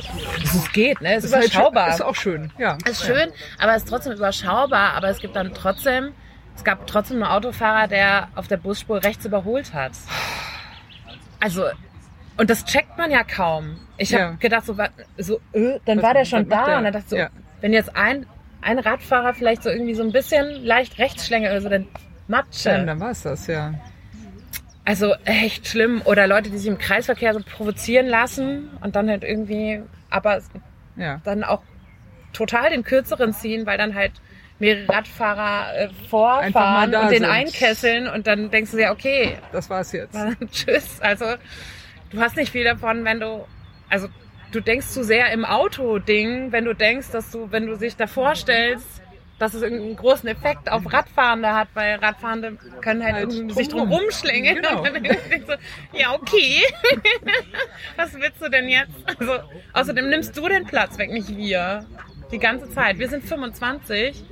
es 0.43 0.73
geht, 0.73 1.01
ne? 1.03 1.15
Es 1.15 1.25
ist, 1.25 1.31
Ist, 1.31 1.37
halt 1.37 1.45
überschaubar. 1.47 1.85
schön- 1.87 1.95
ist 1.95 2.03
auch 2.03 2.15
schön, 2.15 2.53
ja. 2.59 2.79
ist 2.89 3.05
schön, 3.05 3.31
aber 3.59 3.75
es 3.75 3.83
ist 3.83 3.89
trotzdem 3.91 4.13
überschaubar. 4.15 4.95
Aber 4.95 5.09
es 5.09 5.19
gibt 5.19 5.37
dann 5.37 5.53
trotzdem, 5.53 6.13
es 6.57 6.65
gab 6.65 6.87
trotzdem 6.87 7.23
einen 7.23 7.31
Autofahrer, 7.33 7.89
der 7.89 8.29
auf 8.35 8.49
der 8.49 8.57
Busspur 8.57 9.05
rechts 9.05 9.25
überholt 9.27 9.75
hat. 9.75 9.93
Also, 11.41 11.65
und 12.37 12.51
das 12.51 12.65
checkt 12.65 12.97
man 12.99 13.11
ja 13.11 13.23
kaum. 13.25 13.79
Ich 13.97 14.13
habe 14.15 14.23
Ja. 14.23 14.31
gedacht, 14.39 14.65
so, 14.65 14.77
so 15.19 15.41
äh, 15.53 15.79
dann 15.85 15.99
Was- 15.99 16.05
war 16.05 16.15
der 16.15 16.25
schon 16.25 16.49
da. 16.49 16.65
der? 16.65 16.79
Und 16.79 16.85
dann 16.85 16.93
dachte 16.93 17.05
ich 17.07 17.11
so, 17.11 17.17
Ja. 17.17 17.29
wenn 17.61 17.73
jetzt 17.73 17.95
ein, 17.97 18.27
ein 18.63 18.79
Radfahrer 18.79 19.35
vielleicht 19.35 19.63
so 19.63 19.71
irgendwie 19.71 19.95
so 19.95 20.03
ein 20.03 20.13
bisschen 20.13 20.65
leicht 20.65 20.99
rechts 20.99 21.27
schlängelt 21.27 21.53
oder 21.53 21.61
so, 21.61 21.69
dann 21.69 21.87
Matsche. 22.29 22.71
Dann, 22.71 22.87
dann 22.87 23.01
war 23.01 23.11
es 23.11 23.23
das, 23.23 23.47
ja. 23.47 23.75
Also 24.85 25.15
echt 25.25 25.67
schlimm. 25.67 26.01
Oder 26.05 26.27
Leute, 26.27 26.51
die 26.51 26.59
sich 26.59 26.69
im 26.69 26.79
Kreisverkehr 26.79 27.35
so 27.35 27.41
provozieren 27.41 28.07
lassen 28.07 28.71
und 28.81 28.97
dann 28.97 29.09
halt 29.11 29.25
irgendwie, 29.25 29.83
aber 30.09 30.41
ja. 30.97 31.21
dann 31.25 31.45
auch 31.45 31.63
total 32.33 32.71
den 32.71 32.85
kürzeren 32.85 33.33
ziehen, 33.35 33.67
weil 33.67 33.77
dann 33.77 33.95
halt 33.95 34.13
mehrere 34.59 34.89
Radfahrer 34.89 35.77
äh, 35.77 35.89
vorfahren 36.09 36.95
und 36.95 37.11
den 37.11 37.23
sind. 37.23 37.31
einkesseln 37.31 38.09
und 38.09 38.27
dann 38.27 38.51
denkst 38.51 38.73
du 38.73 38.77
dir, 38.77 38.91
okay, 38.91 39.39
Das 39.53 39.71
war's 39.71 39.93
jetzt. 39.93 40.17
tschüss. 40.51 41.01
Also 41.01 41.27
du 42.11 42.21
hast 42.21 42.37
nicht 42.37 42.51
viel 42.51 42.65
davon, 42.65 43.05
wenn 43.05 43.21
du, 43.21 43.47
also 43.89 44.09
du 44.53 44.61
denkst 44.61 44.87
zu 44.89 45.05
sehr 45.05 45.31
im 45.33 45.45
Auto-Ding, 45.45 46.51
wenn 46.53 46.65
du 46.65 46.75
denkst, 46.75 47.11
dass 47.13 47.31
du, 47.31 47.51
wenn 47.53 47.67
du 47.67 47.77
dich 47.77 47.97
davor 47.97 48.35
stellst, 48.35 49.03
dass 49.39 49.55
es 49.55 49.63
irgendeinen 49.63 49.97
großen 49.97 50.29
Effekt 50.29 50.71
auf 50.71 50.93
Radfahrende 50.93 51.55
hat, 51.55 51.69
weil 51.75 51.97
Radfahrende 51.97 52.57
können 52.81 53.03
halt, 53.05 53.15
Halt 53.15 53.33
irgendwie 53.33 53.55
sich 53.55 53.69
drum 53.69 53.91
rumschlängeln. 53.93 54.57
Genau. 54.57 54.85
So, 55.47 55.53
ja, 55.97 56.13
okay. 56.15 56.63
Was 57.97 58.13
willst 58.15 58.43
du 58.43 58.49
denn 58.51 58.69
jetzt? 58.69 58.93
Also, 59.19 59.39
außerdem 59.73 60.09
nimmst 60.09 60.37
du 60.37 60.49
den 60.49 60.65
Platz 60.67 60.99
weg, 60.99 61.11
nicht 61.11 61.29
wir. 61.37 61.87
Die 62.33 62.39
ganze 62.39 62.71
Zeit. 62.71 62.99
Wir 62.99 63.09
sind 63.09 63.25
25 63.25 64.23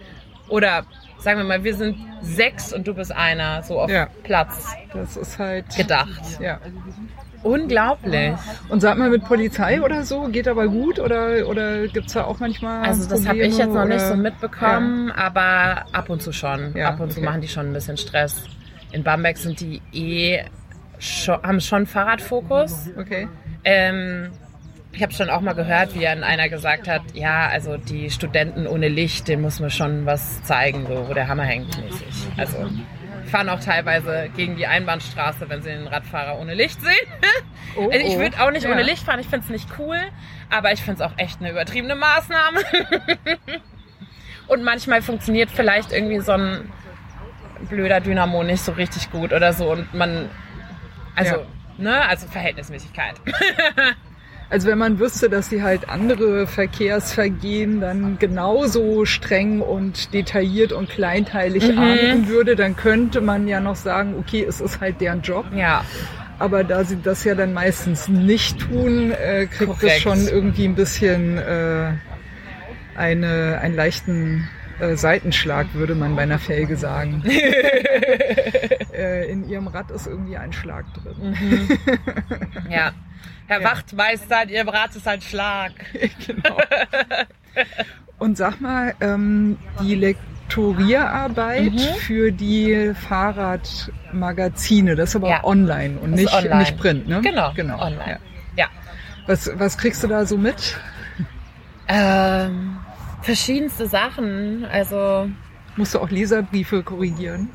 oder 0.48 0.84
sagen 1.18 1.38
wir 1.38 1.44
mal, 1.44 1.64
wir 1.64 1.74
sind 1.74 1.96
sechs 2.20 2.72
und 2.72 2.86
du 2.86 2.94
bist 2.94 3.10
einer, 3.12 3.62
so 3.62 3.80
auf 3.80 3.90
Ja. 3.90 4.08
Platz 4.22 4.74
Das 4.92 5.16
ist 5.16 5.38
halt. 5.38 5.74
gedacht. 5.74 6.40
Ja. 6.40 6.60
Unglaublich. 7.42 8.34
Und 8.68 8.80
sag 8.80 8.98
mal, 8.98 9.10
mit 9.10 9.24
Polizei 9.24 9.80
oder 9.82 10.04
so, 10.04 10.22
geht 10.28 10.48
aber 10.48 10.68
gut? 10.68 10.98
Oder, 10.98 11.46
oder 11.48 11.86
gibt's 11.88 12.12
da 12.14 12.24
auch 12.24 12.40
manchmal. 12.40 12.86
Also 12.86 13.08
das 13.08 13.26
habe 13.26 13.38
ich 13.38 13.56
jetzt 13.56 13.72
noch 13.72 13.84
nicht 13.84 13.96
oder? 13.96 14.08
so 14.08 14.16
mitbekommen, 14.16 15.10
aber 15.12 15.84
ab 15.92 16.10
und 16.10 16.22
zu 16.22 16.32
schon. 16.32 16.74
Ja, 16.76 16.90
ab 16.90 17.00
und 17.00 17.12
zu 17.12 17.18
okay. 17.18 17.26
machen 17.26 17.40
die 17.40 17.48
schon 17.48 17.66
ein 17.66 17.72
bisschen 17.72 17.96
Stress. 17.96 18.44
In 18.92 19.02
Bamberg 19.02 19.36
sind 19.36 19.60
die 19.60 19.82
eh 19.92 20.44
schon, 20.98 21.42
haben 21.42 21.60
schon 21.60 21.86
Fahrradfokus. 21.86 22.90
Okay. 22.98 23.28
Ähm, 23.64 24.30
ich 24.92 25.02
habe 25.02 25.12
schon 25.12 25.28
auch 25.28 25.42
mal 25.42 25.52
gehört, 25.52 25.94
wie 25.94 26.06
an 26.06 26.24
einer 26.24 26.48
gesagt 26.48 26.88
hat, 26.88 27.02
ja, 27.12 27.48
also 27.48 27.76
die 27.76 28.10
Studenten 28.10 28.66
ohne 28.66 28.88
Licht, 28.88 29.28
denen 29.28 29.42
muss 29.42 29.60
man 29.60 29.70
schon 29.70 30.06
was 30.06 30.42
zeigen, 30.44 30.86
so 30.86 31.08
wo 31.08 31.12
der 31.12 31.28
Hammer 31.28 31.44
hängt 31.44 31.76
mäßig. 31.78 32.28
Also 32.38 32.56
fahren 33.28 33.48
auch 33.48 33.60
teilweise 33.60 34.30
gegen 34.36 34.56
die 34.56 34.66
Einbahnstraße, 34.66 35.48
wenn 35.48 35.62
sie 35.62 35.70
den 35.70 35.86
Radfahrer 35.86 36.38
ohne 36.38 36.54
Licht 36.54 36.80
sehen. 36.80 36.94
Oh, 37.78 37.90
Also 37.92 38.06
ich 38.06 38.14
oh. 38.16 38.20
würde 38.20 38.40
auch 38.40 38.50
nicht 38.50 38.62
Ja. 38.64 38.70
ohne 38.70 38.82
Licht 38.82 39.02
fahren, 39.04 39.20
ich 39.20 39.26
finde 39.26 39.44
es 39.44 39.50
nicht 39.50 39.68
cool, 39.78 39.98
aber 40.48 40.72
ich 40.72 40.80
finde 40.82 41.02
es 41.04 41.10
auch 41.10 41.12
echt 41.18 41.40
eine 41.40 41.50
übertriebene 41.50 41.94
Maßnahme. 41.94 42.60
Und 44.48 44.62
manchmal 44.64 45.02
funktioniert 45.02 45.50
vielleicht 45.50 45.92
irgendwie 45.92 46.20
so 46.20 46.32
ein 46.32 46.72
blöder 47.68 48.00
Dynamo 48.00 48.42
nicht 48.44 48.62
so 48.62 48.72
richtig 48.72 49.10
gut 49.10 49.34
oder 49.34 49.52
so 49.52 49.72
und 49.72 49.92
man, 49.92 50.30
also, 51.16 51.34
Ja. 51.34 51.42
ne, 51.76 52.08
also 52.08 52.26
Verhältnismäßigkeit. 52.28 53.16
Also 54.48 54.68
wenn 54.68 54.78
man 54.78 54.98
wüsste, 55.00 55.28
dass 55.28 55.48
sie 55.50 55.62
halt 55.62 55.88
andere 55.88 56.46
Verkehrsvergehen 56.46 57.80
dann 57.80 58.16
genauso 58.20 59.04
streng 59.04 59.60
und 59.60 60.14
detailliert 60.14 60.72
und 60.72 60.88
kleinteilig 60.88 61.64
Mhm. 61.72 61.78
ahnden 61.78 62.28
würde, 62.28 62.54
dann 62.54 62.76
könnte 62.76 63.20
man 63.20 63.48
ja 63.48 63.58
noch 63.60 63.74
sagen, 63.76 64.14
okay, 64.18 64.44
es 64.48 64.60
ist 64.60 64.80
halt 64.80 65.00
deren 65.00 65.22
Job. 65.22 65.46
Ja, 65.54 65.84
Aber 66.38 66.62
da 66.64 66.84
sie 66.84 66.98
das 67.02 67.24
ja 67.24 67.34
dann 67.34 67.54
meistens 67.54 68.08
nicht 68.08 68.60
tun, 68.60 69.10
äh, 69.12 69.46
kriegt 69.46 69.72
es 69.72 69.78
Korrekt. 69.80 70.00
schon 70.02 70.28
irgendwie 70.28 70.66
ein 70.66 70.74
bisschen 70.76 71.38
äh, 71.38 71.92
eine, 72.94 73.58
einen 73.60 73.74
leichten 73.74 74.46
äh, 74.78 74.94
Seitenschlag, 74.96 75.66
würde 75.72 75.94
man 75.94 76.14
bei 76.14 76.22
einer 76.22 76.38
Felge 76.38 76.76
sagen. 76.76 77.24
äh, 78.96 79.26
in 79.30 79.48
ihrem 79.48 79.66
Rad 79.68 79.90
ist 79.90 80.06
irgendwie 80.06 80.36
ein 80.36 80.52
Schlag 80.52 80.84
drin. 80.94 81.36
ja. 82.70 82.92
Herr 83.48 83.60
Ja. 83.60 83.70
Wachtmeister, 83.70 84.48
Ihr 84.48 84.64
Brat 84.64 84.96
ist 84.96 85.06
ein 85.06 85.20
Schlag. 85.20 85.72
genau. 86.26 86.56
Und 88.18 88.36
sag 88.36 88.60
mal, 88.60 88.94
ähm, 89.00 89.56
die 89.80 89.94
Lektorierarbeit 89.94 91.72
Mhm. 91.72 91.78
für 92.00 92.32
die 92.32 92.92
Fahrradmagazine, 93.08 94.96
das 94.96 95.10
ist 95.10 95.16
aber 95.16 95.28
Ja. 95.28 95.44
online 95.44 95.98
und 95.98 96.12
Das 96.12 96.20
nicht, 96.20 96.32
online. 96.34 96.58
nicht 96.58 96.76
Print, 96.78 97.08
ne? 97.08 97.20
Genau, 97.20 97.52
genau. 97.54 97.78
online. 97.80 98.18
Ja. 98.56 98.64
Ja. 98.64 98.66
Was, 99.26 99.50
was 99.58 99.76
kriegst 99.78 100.02
du 100.02 100.08
da 100.08 100.24
so 100.26 100.36
mit? 100.38 100.76
Ähm, 101.88 102.78
verschiedenste 103.22 103.86
Sachen. 103.86 104.64
Also, 104.64 105.28
Musst 105.76 105.94
du 105.94 106.00
auch 106.00 106.10
Leserbriefe 106.10 106.82
korrigieren? 106.82 107.50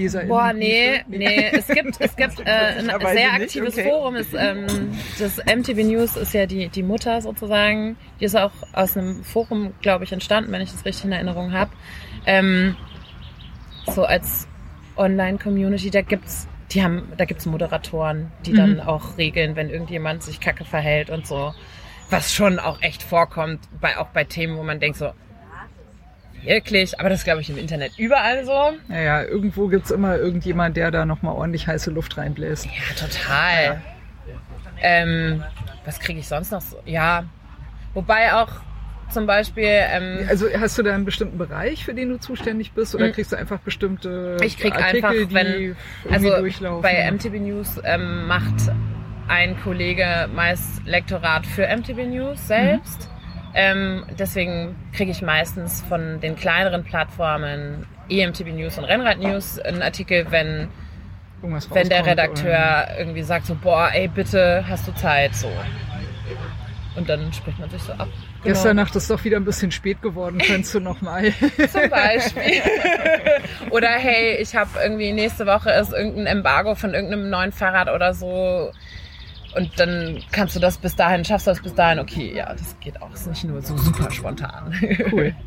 Leser 0.00 0.24
boah, 0.24 0.52
nee, 0.52 1.02
nee. 1.08 1.50
Es 1.52 1.66
gibt, 1.68 2.00
es 2.00 2.16
gibt 2.16 2.40
äh, 2.40 2.44
ein 2.78 2.90
sehr 3.12 3.32
aktives 3.32 3.74
okay. 3.74 3.84
Forum. 3.84 4.16
Ist, 4.16 4.34
ähm, 4.34 4.66
das 5.18 5.36
MTV 5.38 5.84
News 5.84 6.16
ist 6.16 6.32
ja 6.32 6.46
die, 6.46 6.68
die 6.68 6.82
Mutter 6.82 7.20
sozusagen. 7.20 7.96
Die 8.18 8.24
ist 8.24 8.36
auch 8.36 8.52
aus 8.72 8.96
einem 8.96 9.22
Forum, 9.24 9.74
glaube 9.82 10.04
ich, 10.04 10.12
entstanden, 10.12 10.52
wenn 10.52 10.62
ich 10.62 10.72
das 10.72 10.84
richtig 10.84 11.04
in 11.04 11.12
Erinnerung 11.12 11.52
habe. 11.52 11.70
Ähm, 12.26 12.76
so 13.86 14.04
als 14.04 14.46
Online-Community, 14.96 15.90
da 15.90 16.02
gibt's, 16.02 16.48
die 16.72 16.82
haben, 16.82 17.12
da 17.16 17.24
gibt's 17.24 17.46
Moderatoren, 17.46 18.30
die 18.46 18.52
dann 18.52 18.74
Mhm. 18.74 18.80
auch 18.80 19.18
regeln, 19.18 19.56
wenn 19.56 19.70
irgendjemand 19.70 20.22
sich 20.22 20.40
kacke 20.40 20.64
verhält 20.64 21.10
und 21.10 21.26
so. 21.26 21.54
Was 22.10 22.32
schon 22.34 22.58
auch 22.58 22.82
echt 22.82 23.02
vorkommt, 23.02 23.60
bei, 23.80 23.96
auch 23.98 24.08
bei 24.08 24.24
Themen, 24.24 24.56
wo 24.56 24.62
man 24.62 24.80
denkt 24.80 24.98
so, 24.98 25.10
wirklich, 26.42 26.98
aber 27.00 27.08
das 27.08 27.24
glaube 27.24 27.40
ich, 27.40 27.50
im 27.50 27.58
Internet 27.58 27.92
überall 27.98 28.44
so. 28.44 28.72
Naja, 28.88 29.22
irgendwo 29.24 29.68
gibt's 29.68 29.90
immer 29.90 30.16
irgendjemand, 30.16 30.76
der 30.76 30.90
da 30.90 31.04
nochmal 31.04 31.34
ordentlich 31.34 31.66
heiße 31.66 31.90
Luft 31.90 32.16
reinbläst. 32.18 32.66
Ja, 32.66 32.70
total. 32.96 33.82
Ähm, 34.82 35.42
was 35.84 36.00
kriege 36.00 36.20
ich 36.20 36.28
sonst 36.28 36.50
noch 36.52 36.60
so? 36.60 36.78
Ja, 36.86 37.24
wobei 37.94 38.32
auch 38.34 38.48
zum 39.10 39.26
Beispiel, 39.26 39.64
ähm, 39.66 40.26
Also 40.28 40.46
hast 40.58 40.78
du 40.78 40.82
da 40.82 40.94
einen 40.94 41.04
bestimmten 41.04 41.36
Bereich, 41.36 41.84
für 41.84 41.94
den 41.94 42.10
du 42.10 42.18
zuständig 42.20 42.72
bist, 42.72 42.94
oder 42.94 43.08
Mhm. 43.08 43.12
kriegst 43.12 43.32
du 43.32 43.36
einfach 43.36 43.58
bestimmte 43.58 44.36
Ich 44.42 44.56
krieg 44.56 44.74
Artikel, 44.74 45.04
einfach, 45.04 45.28
die 45.28 45.34
wenn- 45.34 45.76
also 46.12 46.36
durchlaufen? 46.36 46.82
bei 46.82 46.94
MTB 47.10 47.40
News 47.40 47.80
ähm, 47.84 48.26
macht 48.28 48.54
ein 49.28 49.60
Kollege 49.62 50.28
meist 50.34 50.86
Lektorat 50.86 51.44
für 51.46 51.66
MTB 51.66 52.06
News 52.06 52.46
selbst. 52.46 53.08
Ähm, 53.54 54.04
deswegen 54.18 54.76
kriege 54.92 55.10
ich 55.10 55.22
meistens 55.22 55.82
von 55.82 56.20
den 56.20 56.36
kleineren 56.36 56.84
Plattformen 56.84 57.86
EMTB 58.08 58.52
News 58.52 58.78
und 58.78 58.84
Rennrad 58.84 59.18
News 59.18 59.58
einen 59.58 59.82
Artikel, 59.82 60.26
wenn, 60.30 60.68
Irgendwas 61.42 61.72
wenn 61.72 61.88
der 61.88 62.04
Redakteur 62.04 62.88
irgendwie 62.98 63.22
sagt 63.22 63.46
so, 63.46 63.54
boah, 63.54 63.90
ey, 63.92 64.08
bitte, 64.08 64.64
hast 64.68 64.86
du 64.86 64.94
Zeit, 64.94 65.34
so. 65.34 65.50
Und 66.96 67.08
dann 67.08 67.32
spricht 67.32 67.58
man 67.58 67.70
sich 67.70 67.82
so 67.82 67.92
ab. 67.92 68.08
Oder 68.42 68.52
gestern 68.52 68.76
Nacht 68.76 68.96
ist 68.96 69.08
doch 69.10 69.22
wieder 69.24 69.36
ein 69.36 69.44
bisschen 69.44 69.70
spät 69.70 70.02
geworden, 70.02 70.38
könntest 70.46 70.74
du 70.74 70.80
nochmal. 70.80 71.32
Zum 71.32 71.88
Beispiel. 71.88 72.62
oder 73.70 73.88
hey, 73.88 74.36
ich 74.36 74.54
habe 74.54 74.70
irgendwie 74.82 75.12
nächste 75.12 75.46
Woche 75.46 75.70
ist 75.70 75.92
irgendein 75.92 76.26
Embargo 76.26 76.74
von 76.74 76.92
irgendeinem 76.92 77.30
neuen 77.30 77.52
Fahrrad 77.52 77.88
oder 77.88 78.12
so. 78.12 78.72
Und 79.56 79.70
dann 79.78 80.22
kannst 80.32 80.54
du 80.56 80.60
das 80.60 80.78
bis 80.78 80.94
dahin, 80.96 81.24
schaffst 81.24 81.46
du 81.46 81.50
das 81.50 81.60
bis 81.62 81.74
dahin, 81.74 81.98
okay, 81.98 82.32
ja, 82.36 82.52
das 82.52 82.76
geht 82.80 83.00
auch. 83.02 83.12
Ist 83.12 83.26
nicht 83.26 83.44
nur 83.44 83.60
so 83.62 83.76
super 83.76 84.10
spontan. 84.10 84.72
Cool. 85.12 85.34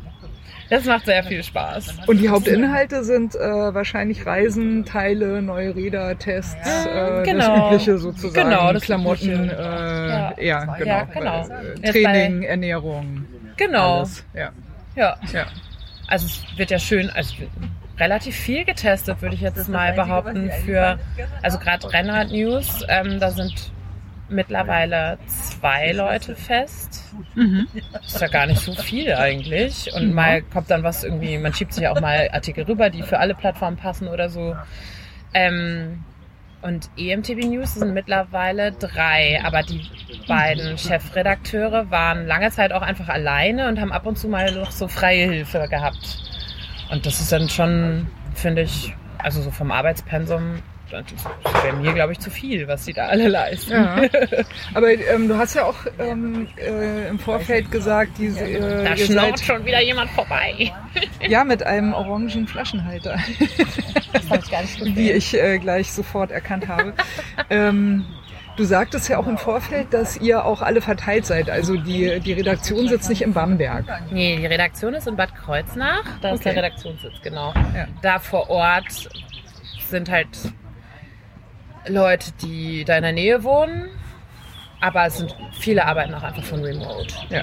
Das 0.70 0.86
macht 0.86 1.04
sehr 1.04 1.22
viel 1.22 1.42
Spaß. 1.42 1.94
Und 2.06 2.22
die 2.22 2.30
Hauptinhalte 2.30 3.04
sind 3.04 3.34
äh, 3.34 3.38
wahrscheinlich 3.74 4.24
Reisen, 4.24 4.86
Teile, 4.86 5.42
neue 5.42 5.74
Räder, 5.76 6.18
Tests, 6.18 6.56
Ja, 6.64 7.20
äh, 7.20 7.22
genau. 7.22 7.46
das 7.48 7.66
Übliche 7.82 7.98
sozusagen. 7.98 8.48
Genau, 8.48 8.72
das 8.72 8.82
Klamotten, 8.84 9.30
Übliche. 9.30 9.56
äh, 9.58 10.08
Ja. 10.08 10.34
ja, 10.40 10.64
genau. 10.76 10.86
Ja, 10.90 11.04
genau. 11.04 11.46
Äh, 11.48 11.74
Jetzt 11.82 11.92
Training, 11.92 12.42
Ernährung, 12.44 13.26
Genau. 13.58 13.98
alles. 13.98 14.24
Ja, 14.32 14.50
Ja. 14.96 15.16
ja. 15.34 15.44
Also 16.08 16.26
es 16.26 16.58
wird 16.58 16.70
ja 16.70 16.78
schön, 16.78 17.10
also 17.10 17.34
relativ 17.98 18.34
viel 18.34 18.64
getestet, 18.64 19.20
würde 19.20 19.34
ich 19.34 19.42
jetzt 19.42 19.68
mal 19.68 19.92
behaupten, 19.92 20.50
für, 20.64 20.98
also 21.42 21.58
gerade 21.58 21.92
Rennrad 21.92 22.30
News, 22.30 22.82
ähm, 22.88 23.20
da 23.20 23.30
sind 23.30 23.70
mittlerweile 24.28 25.18
zwei 25.26 25.92
Leute 25.92 26.34
fest. 26.34 27.04
Mhm. 27.34 27.68
Ist 28.04 28.20
ja 28.20 28.28
gar 28.28 28.46
nicht 28.46 28.60
so 28.60 28.74
viel 28.74 29.14
eigentlich. 29.14 29.92
Und 29.94 30.14
mal 30.14 30.42
kommt 30.42 30.70
dann 30.70 30.82
was 30.82 31.04
irgendwie, 31.04 31.38
man 31.38 31.52
schiebt 31.52 31.74
sich 31.74 31.86
auch 31.88 32.00
mal 32.00 32.30
Artikel 32.32 32.64
rüber, 32.64 32.90
die 32.90 33.02
für 33.02 33.18
alle 33.18 33.34
Plattformen 33.34 33.76
passen 33.76 34.08
oder 34.08 34.28
so. 34.28 34.56
Ähm, 35.34 36.04
und 36.62 36.88
EMTB 36.96 37.44
News 37.44 37.74
sind 37.74 37.92
mittlerweile 37.92 38.72
drei, 38.72 39.38
aber 39.44 39.62
die 39.62 39.82
beiden 40.26 40.78
Chefredakteure 40.78 41.90
waren 41.90 42.26
lange 42.26 42.50
Zeit 42.50 42.72
auch 42.72 42.80
einfach 42.80 43.10
alleine 43.10 43.68
und 43.68 43.78
haben 43.78 43.92
ab 43.92 44.06
und 44.06 44.16
zu 44.16 44.28
mal 44.28 44.50
noch 44.54 44.70
so 44.70 44.88
freie 44.88 45.30
Hilfe 45.30 45.66
gehabt. 45.68 46.22
Und 46.90 47.04
das 47.04 47.20
ist 47.20 47.32
dann 47.32 47.50
schon, 47.50 48.06
finde 48.34 48.62
ich, 48.62 48.94
also 49.18 49.42
so 49.42 49.50
vom 49.50 49.70
Arbeitspensum, 49.72 50.62
das 50.90 51.04
wäre 51.64 51.76
mir, 51.76 51.92
glaube 51.92 52.12
ich, 52.12 52.18
zu 52.20 52.30
viel, 52.30 52.68
was 52.68 52.84
sie 52.84 52.92
da 52.92 53.06
alle 53.06 53.28
leisten. 53.28 53.72
Ja. 53.72 54.02
Aber 54.74 54.90
ähm, 54.92 55.28
du 55.28 55.36
hast 55.36 55.54
ja 55.54 55.64
auch 55.64 55.76
ähm, 55.98 56.48
äh, 56.56 57.08
im 57.08 57.18
Vorfeld 57.18 57.70
gesagt, 57.70 58.12
diese, 58.18 58.44
äh, 58.44 58.84
Da 58.84 58.96
schnaubt 58.96 59.40
schon 59.40 59.64
wieder 59.64 59.80
jemand 59.82 60.10
vorbei. 60.10 60.72
ja 61.28 61.44
mit 61.44 61.62
einem 61.62 61.92
orangen 61.94 62.46
Flaschenhalter, 62.46 63.18
Das 64.12 64.28
nicht 64.30 64.96
wie 64.96 65.10
ich 65.10 65.34
äh, 65.34 65.58
gleich 65.58 65.90
sofort 65.92 66.30
erkannt 66.30 66.68
habe. 66.68 66.94
ähm, 67.50 68.04
du 68.56 68.64
sagtest 68.64 69.08
ja 69.08 69.18
auch 69.18 69.26
im 69.26 69.38
Vorfeld, 69.38 69.92
dass 69.92 70.16
ihr 70.18 70.44
auch 70.44 70.62
alle 70.62 70.80
verteilt 70.80 71.26
seid. 71.26 71.50
Also 71.50 71.76
die, 71.76 72.20
die 72.20 72.32
Redaktion 72.32 72.88
sitzt 72.88 73.08
nicht 73.08 73.22
in 73.22 73.32
Bamberg. 73.32 73.84
Nee, 74.10 74.36
die 74.36 74.46
Redaktion 74.46 74.94
ist 74.94 75.06
in 75.08 75.16
Bad 75.16 75.34
Kreuznach. 75.34 76.04
Da 76.20 76.30
ist 76.30 76.40
Okay. 76.40 76.54
der 76.54 76.62
Redaktionssitz, 76.62 77.14
genau. 77.22 77.52
Ja. 77.74 77.86
Da 78.02 78.18
vor 78.18 78.48
Ort 78.50 79.08
sind 79.88 80.10
halt 80.10 80.28
Leute, 81.88 82.32
die 82.42 82.84
da 82.84 82.96
in 82.96 83.02
der 83.02 83.12
Nähe 83.12 83.42
wohnen. 83.44 83.88
Aber 84.80 85.06
es 85.06 85.16
sind 85.16 85.34
viele 85.52 85.86
arbeiten 85.86 86.12
auch 86.14 86.22
einfach 86.22 86.42
von 86.44 86.62
Remote. 86.62 87.14
Ja. 87.30 87.42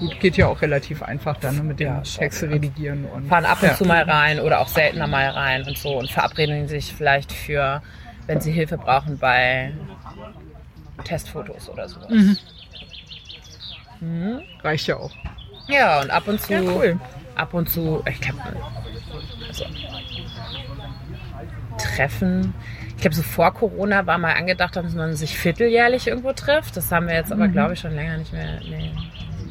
Gut, 0.00 0.18
geht 0.18 0.36
ja 0.36 0.48
auch 0.48 0.60
relativ 0.62 1.00
einfach 1.02 1.36
dann 1.36 1.56
ne, 1.56 1.62
mit 1.62 1.78
dem 1.78 1.86
Ja. 1.88 2.00
Texte 2.00 2.50
redigieren 2.50 3.04
und 3.04 3.28
Fahren 3.28 3.44
ab 3.44 3.62
und 3.62 3.68
ja. 3.68 3.74
zu 3.76 3.84
mal 3.84 4.02
rein 4.02 4.40
oder 4.40 4.58
auch 4.60 4.66
seltener 4.66 5.06
mal 5.06 5.28
rein 5.28 5.62
und 5.62 5.78
so 5.78 5.96
und 5.96 6.10
verabreden 6.10 6.66
sich 6.66 6.92
vielleicht 6.92 7.30
für, 7.30 7.82
wenn 8.26 8.40
sie 8.40 8.50
Hilfe 8.50 8.78
brauchen 8.78 9.16
bei 9.18 9.72
Testfotos 11.04 11.68
oder 11.68 11.88
sowas. 11.88 12.10
Mhm. 12.10 12.36
Mhm. 14.00 14.40
reicht 14.64 14.88
ja 14.88 14.96
auch. 14.96 15.12
Ja, 15.68 16.00
und 16.00 16.10
ab 16.10 16.26
und 16.26 16.40
zu 16.40 16.52
Ja, 16.52 16.60
cool. 16.62 16.98
ab 17.36 17.54
und 17.54 17.70
zu, 17.70 18.02
ich 18.10 18.20
glaube, 18.20 18.40
also 19.46 19.64
Treffen. 21.78 22.54
Ich 23.02 23.10
glaube, 23.10 23.16
so 23.16 23.22
vor 23.22 23.52
Corona 23.52 24.06
war 24.06 24.16
mal 24.16 24.34
angedacht, 24.34 24.76
dass 24.76 24.94
man 24.94 25.16
sich 25.16 25.36
vierteljährlich 25.36 26.06
irgendwo 26.06 26.32
trifft. 26.34 26.76
Das 26.76 26.92
haben 26.92 27.08
wir 27.08 27.16
jetzt 27.16 27.32
aber, 27.32 27.48
Mhm. 27.48 27.52
glaube 27.52 27.72
ich, 27.74 27.80
schon 27.80 27.96
länger 27.96 28.16
nicht 28.16 28.32
mehr, 28.32 28.60
nee, 28.62 28.92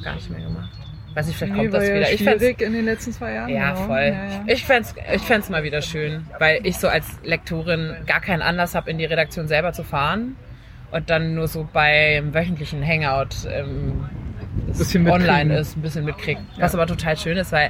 gar 0.01 0.15
nicht 0.15 0.29
mehr 0.29 0.39
gemacht. 0.39 0.69
Weiß 1.15 1.27
nicht, 1.27 1.35
vielleicht 1.37 1.53
Nee, 1.55 1.61
kommt 1.63 1.73
das 1.73 1.87
ja 1.89 1.95
wieder. 1.95 2.11
Ich 2.13 2.19
schwierig 2.21 2.61
in 2.61 2.71
den 2.71 2.85
letzten 2.85 3.11
zwei 3.11 3.33
Jahren. 3.33 3.49
ja, 3.49 3.73
genau. 3.73 3.87
voll. 3.87 3.99
Ja, 4.03 4.25
ja. 4.25 4.43
Ich 4.47 4.63
fände 4.63 4.87
ich 5.13 5.21
fänd's 5.23 5.49
mal 5.49 5.63
wieder 5.63 5.81
schön, 5.81 6.27
weil 6.39 6.65
ich 6.65 6.77
so 6.77 6.87
als 6.87 7.05
Lektorin 7.25 7.97
gar 8.07 8.21
keinen 8.21 8.41
Anlass 8.41 8.73
habe, 8.73 8.89
in 8.89 8.97
die 8.97 9.03
Redaktion 9.03 9.49
selber 9.49 9.73
zu 9.73 9.83
fahren 9.83 10.37
und 10.91 11.09
dann 11.09 11.35
nur 11.35 11.49
so 11.49 11.67
beim 11.73 12.33
wöchentlichen 12.33 12.87
Hangout 12.87 13.35
ähm, 13.53 14.05
online 15.09 15.57
ist, 15.57 15.75
ein 15.75 15.81
bisschen 15.81 16.05
mitkriegen. 16.05 16.47
Was 16.57 16.73
aber 16.73 16.87
total 16.87 17.17
schön 17.17 17.35
ist, 17.35 17.51
weil 17.51 17.69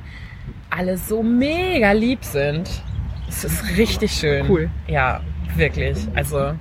alle 0.70 0.96
so 0.98 1.24
mega 1.24 1.92
lieb 1.92 2.24
sind. 2.24 2.70
Es 3.28 3.44
ist 3.44 3.78
richtig 3.78 4.12
schön. 4.12 4.48
Cool. 4.48 4.70
Ja, 4.86 5.22
wirklich. 5.56 5.98
Also 6.16 6.54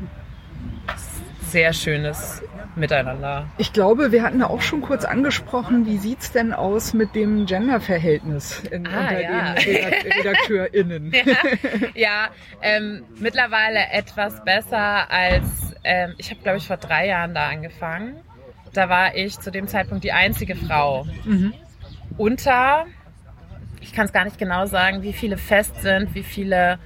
sehr 1.43 1.73
schönes 1.73 2.43
Miteinander. 2.77 3.47
Ich 3.59 3.73
glaube, 3.73 4.13
wir 4.13 4.23
hatten 4.23 4.43
auch 4.43 4.61
schon 4.63 4.83
kurz 4.83 5.05
angesprochen, 5.05 5.85
wie 5.87 5.97
sieht's 5.99 6.31
denn 6.31 6.53
aus 6.53 6.95
mit 6.95 7.15
dem 7.17 7.47
Genderverhältnis 7.47 8.61
in, 8.71 8.87
Ah, 8.87 9.01
unter 9.01 9.21
ja. 9.21 9.55
den 9.55 9.57
Redak- 9.57 10.17
RedakteurInnen? 10.19 11.13
ja, 11.95 12.29
ähm, 12.63 13.03
mittlerweile 13.19 13.81
etwas 13.93 14.45
besser 14.45 15.11
als, 15.11 15.75
ähm, 15.83 16.15
ich 16.19 16.31
habe 16.31 16.41
glaube 16.43 16.59
ich 16.59 16.67
vor 16.69 16.77
drei 16.77 17.09
Jahren 17.09 17.35
da 17.35 17.49
angefangen. 17.49 18.17
Da 18.73 18.89
war 18.89 19.17
ich 19.17 19.37
zu 19.41 19.51
dem 19.51 19.67
Zeitpunkt 19.67 20.05
die 20.05 20.13
einzige 20.13 20.55
Frau. 20.55 21.05
Mhm. 21.25 21.53
Unter, 22.17 22.87
ich 23.81 23.93
kann 23.93 24.07
es 24.07 24.13
gar 24.13 24.25
nicht 24.25 24.39
genau 24.39 24.67
sagen, 24.67 25.03
wie 25.03 25.13
viele 25.13 25.37
fest 25.39 25.83
sind, 25.83 26.15
wie 26.15 26.23
viele 26.23 26.79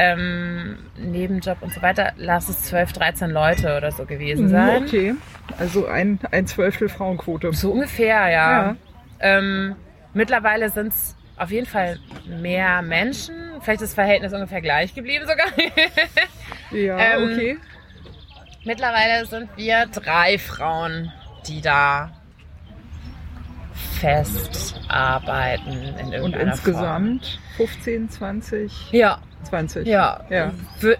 ähm, 0.00 0.78
Nebenjob 0.96 1.60
und 1.60 1.74
so 1.74 1.82
weiter. 1.82 2.12
Lass 2.16 2.48
es 2.48 2.62
12, 2.62 2.92
13 2.92 3.30
Leute 3.30 3.76
oder 3.76 3.90
so 3.90 4.04
gewesen 4.06 4.48
sein. 4.48 4.80
Mhm, 4.82 4.86
Okay, 4.86 5.14
also 5.58 5.86
ein, 5.86 6.20
ein 6.30 6.46
Zwölftel 6.46 6.88
Frauenquote. 6.88 7.52
So 7.52 7.72
ungefähr, 7.72 8.28
ja. 8.28 8.30
Ja. 8.30 8.76
Ähm, 9.18 9.74
mittlerweile 10.14 10.70
sind 10.70 10.92
es 10.92 11.16
auf 11.36 11.50
jeden 11.50 11.66
Fall 11.66 11.98
mehr 12.26 12.80
Menschen. 12.82 13.34
Vielleicht 13.60 13.82
ist 13.82 13.90
das 13.90 13.94
Verhältnis 13.94 14.32
ungefähr 14.32 14.60
gleich 14.60 14.94
geblieben 14.94 15.26
sogar. 15.26 15.46
Ja, 16.70 16.98
Ähm, 16.98 17.22
okay. 17.32 17.58
mittlerweile 18.64 19.24
sind 19.26 19.48
wir 19.56 19.86
drei 19.86 20.36
Frauen, 20.38 21.10
die 21.48 21.60
da 21.62 22.10
fest 24.00 24.78
arbeiten 24.88 25.72
in 25.98 26.06
Und 26.06 26.12
irgendeiner 26.12 26.52
insgesamt 26.52 27.38
15, 27.56 28.10
20, 28.10 28.72
Form. 28.72 28.88
Ja, 28.92 29.18
20. 29.44 29.86
ja. 29.86 30.20
Ja. 30.30 30.52
W- 30.80 30.96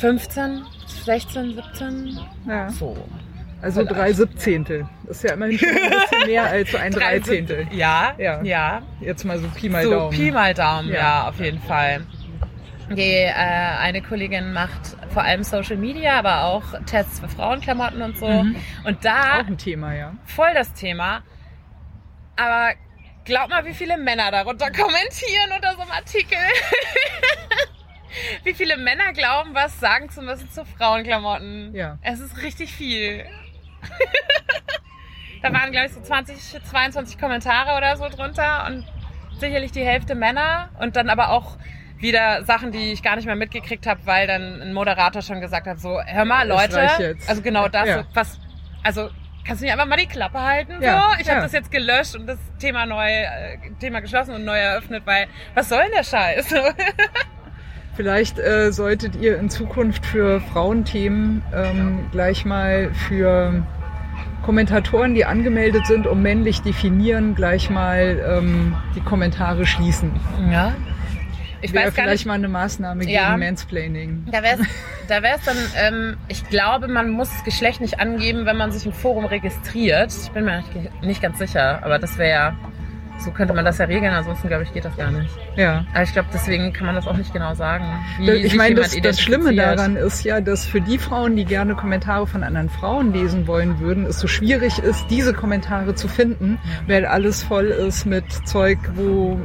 15, 0.00 0.64
16, 1.04 1.54
17, 1.54 2.18
Ja. 2.46 2.68
so. 2.70 2.96
Also 3.62 3.82
drei 3.84 4.12
Siebzehntel. 4.12 4.86
Das 5.06 5.16
ist 5.18 5.22
ja 5.24 5.32
immerhin 5.34 5.58
schon 5.58 5.68
ein 5.70 5.74
bisschen 5.90 6.26
mehr 6.26 6.44
als 6.44 6.74
ein 6.74 6.92
Drei 6.92 7.18
Dreizehntel. 7.18 7.66
Ja, 7.72 8.14
Ja. 8.18 8.42
ja. 8.42 8.82
Jetzt 9.00 9.24
mal 9.24 9.38
so 9.38 9.48
Pi 9.48 9.68
mal 9.70 9.82
so 9.84 9.90
Daumen. 9.90 10.10
Pi 10.16 10.30
mal 10.30 10.52
Daumen, 10.54 10.88
Ja. 10.88 10.94
ja, 10.94 11.28
auf 11.28 11.40
jeden 11.40 11.60
Fall. 11.62 12.04
Die, 12.90 13.00
äh, 13.00 13.32
eine 13.32 14.02
Kollegin 14.02 14.52
macht 14.52 14.98
vor 15.14 15.22
allem 15.22 15.42
Social 15.44 15.76
Media, 15.78 16.18
aber 16.18 16.44
auch 16.44 16.62
Tests 16.84 17.20
für 17.20 17.28
Frauenklamotten 17.30 18.02
und 18.02 18.18
so. 18.18 18.28
Mhm. 18.28 18.56
Und 18.84 19.02
da 19.04 19.40
Auch 19.40 19.46
ein 19.46 19.56
Thema, 19.56 19.94
ja. 19.94 20.12
voll 20.26 20.52
das 20.52 20.74
Thema. 20.74 21.22
Aber 22.36 22.72
glaub 23.24 23.48
mal, 23.48 23.64
wie 23.64 23.72
viele 23.72 23.96
Männer 23.96 24.30
darunter 24.30 24.66
kommentieren 24.70 25.52
unter 25.56 25.72
so 25.74 25.80
einem 25.80 25.90
Artikel. 25.92 26.36
wie 28.44 28.54
viele 28.54 28.76
Männer 28.76 29.12
glauben, 29.12 29.54
was 29.54 29.78
sagen 29.80 30.10
zu 30.10 30.22
müssen 30.22 30.50
zu 30.50 30.64
Frauenklamotten. 30.64 31.74
Ja. 31.74 31.98
Es 32.02 32.20
ist 32.20 32.42
richtig 32.42 32.72
viel. 32.72 33.24
da 35.42 35.52
waren, 35.52 35.72
glaube 35.72 35.86
ich, 35.86 35.92
so 35.92 36.00
20, 36.00 36.64
22 36.64 37.18
Kommentare 37.18 37.76
oder 37.76 37.96
so 37.96 38.08
drunter 38.08 38.66
und 38.66 38.84
sicherlich 39.38 39.72
die 39.72 39.84
Hälfte 39.84 40.14
Männer 40.14 40.70
und 40.80 40.96
dann 40.96 41.10
aber 41.10 41.30
auch 41.30 41.56
wieder 41.98 42.44
Sachen, 42.44 42.72
die 42.72 42.92
ich 42.92 43.02
gar 43.02 43.16
nicht 43.16 43.26
mehr 43.26 43.36
mitgekriegt 43.36 43.86
habe, 43.86 44.00
weil 44.04 44.26
dann 44.26 44.60
ein 44.60 44.72
Moderator 44.72 45.22
schon 45.22 45.40
gesagt 45.40 45.66
hat, 45.66 45.80
so, 45.80 46.00
hör 46.04 46.24
mal, 46.24 46.46
Leute, 46.46 47.16
also 47.26 47.42
genau 47.42 47.68
das, 47.68 47.88
Ja. 47.88 48.02
so, 48.02 48.04
was, 48.14 48.38
also 48.82 49.10
kannst 49.44 49.62
du 49.62 49.66
nicht 49.66 49.72
einfach 49.72 49.86
mal 49.86 49.96
die 49.96 50.06
Klappe 50.06 50.40
halten? 50.40 50.82
Ja, 50.82 51.12
so, 51.12 51.20
ich 51.20 51.26
ja. 51.26 51.34
habe 51.34 51.42
das 51.42 51.52
jetzt 51.52 51.70
gelöscht 51.70 52.14
und 52.14 52.26
das 52.26 52.38
Thema 52.58 52.86
neu, 52.86 53.08
äh, 53.08 53.58
Thema 53.80 54.00
geschlossen 54.00 54.34
und 54.34 54.44
neu 54.44 54.58
eröffnet, 54.58 55.06
weil 55.06 55.28
was 55.54 55.68
soll 55.68 55.82
denn 55.82 55.92
der 55.92 56.04
Scheiß? 56.04 56.54
Vielleicht 57.94 58.38
äh, 58.38 58.72
solltet 58.72 59.16
ihr 59.16 59.38
in 59.38 59.50
Zukunft 59.50 60.04
für 60.04 60.40
Frauenthemen 60.40 61.42
ähm, 61.54 62.06
gleich 62.10 62.44
mal 62.44 62.90
für 62.92 63.64
Kommentatoren, 64.42 65.14
die 65.14 65.24
angemeldet 65.24 65.86
sind, 65.86 66.06
um 66.06 66.20
männlich 66.22 66.60
definieren, 66.62 67.34
gleich 67.34 67.70
mal 67.70 68.20
ähm, 68.28 68.74
die 68.94 69.00
Kommentare 69.00 69.64
schließen. 69.66 70.12
ja. 70.50 70.74
Ich 71.62 71.72
Wäre 71.72 71.86
weiß 71.86 71.94
gar 71.94 72.04
vielleicht 72.04 72.20
nicht, 72.20 72.26
mal 72.26 72.34
eine 72.34 72.48
Maßnahme 72.48 73.00
gegen 73.00 73.12
Ja. 73.12 73.34
Mansplaining. 73.38 74.26
Da 74.30 74.42
wäre 74.42 74.58
es 74.60 74.66
da 75.08 75.22
wär's 75.22 75.42
dann, 75.46 75.56
ähm, 75.78 76.16
ich 76.28 76.46
glaube, 76.50 76.88
man 76.88 77.08
muss 77.08 77.30
das 77.30 77.42
Geschlecht 77.42 77.80
nicht 77.80 78.00
angeben, 78.00 78.44
wenn 78.44 78.58
man 78.58 78.70
sich 78.70 78.84
im 78.84 78.92
Forum 78.92 79.24
registriert. 79.24 80.12
Ich 80.12 80.30
bin 80.32 80.44
mir 80.44 80.58
nicht, 80.58 81.02
nicht 81.02 81.22
ganz 81.22 81.38
sicher, 81.38 81.80
aber 81.82 81.98
das 81.98 82.18
wäre, 82.18 82.54
so 83.24 83.30
könnte 83.30 83.54
man 83.54 83.64
das 83.64 83.78
ja 83.78 83.86
regeln, 83.86 84.12
ansonsten 84.12 84.48
glaube 84.48 84.64
ich, 84.64 84.72
geht 84.72 84.84
das 84.84 84.96
gar 84.96 85.10
nicht. 85.10 85.30
Ja. 85.56 85.84
Aber 85.92 86.02
ich 86.02 86.12
glaube, 86.12 86.28
deswegen 86.32 86.72
kann 86.72 86.86
man 86.86 86.94
das 86.94 87.06
auch 87.06 87.16
nicht 87.16 87.32
genau 87.32 87.54
sagen. 87.54 87.84
Ich 88.20 88.54
meine, 88.54 88.76
das, 88.76 88.94
das 89.00 89.20
Schlimme 89.20 89.54
daran 89.54 89.96
ist 89.96 90.24
ja, 90.24 90.40
dass 90.40 90.66
für 90.66 90.80
die 90.80 90.98
Frauen, 90.98 91.36
die 91.36 91.44
gerne 91.44 91.74
Kommentare 91.74 92.26
von 92.26 92.44
anderen 92.44 92.68
Frauen 92.68 93.12
lesen 93.12 93.46
wollen 93.46 93.80
würden, 93.80 94.06
es 94.06 94.20
so 94.20 94.28
schwierig 94.28 94.78
ist, 94.78 95.06
diese 95.10 95.32
Kommentare 95.32 95.94
zu 95.94 96.08
finden, 96.08 96.58
weil 96.86 97.06
alles 97.06 97.42
voll 97.42 97.66
ist 97.66 98.04
mit 98.04 98.24
Zeug, 98.46 98.78
wo... 98.94 99.40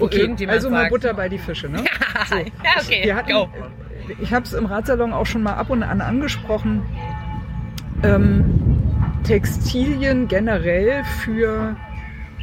Irgendjemand 0.00 0.56
also 0.56 0.70
mal 0.70 0.82
sagt- 0.82 0.90
Butter 0.90 1.14
bei 1.14 1.28
die 1.28 1.38
Fische, 1.38 1.68
ne? 1.68 1.84
So. 2.28 2.36
ja, 2.36 2.44
okay, 2.80 3.04
Wir 3.04 3.16
hatten, 3.16 3.32
go. 3.32 3.48
ich 4.20 4.32
habe 4.32 4.44
es 4.44 4.52
im 4.52 4.66
Radsalon 4.66 5.12
auch 5.12 5.26
schon 5.26 5.42
mal 5.42 5.54
ab 5.54 5.70
und 5.70 5.82
an 5.82 6.00
angesprochen. 6.00 6.82
Ähm, 8.02 8.78
Textilien 9.24 10.28
generell 10.28 11.04
für 11.22 11.76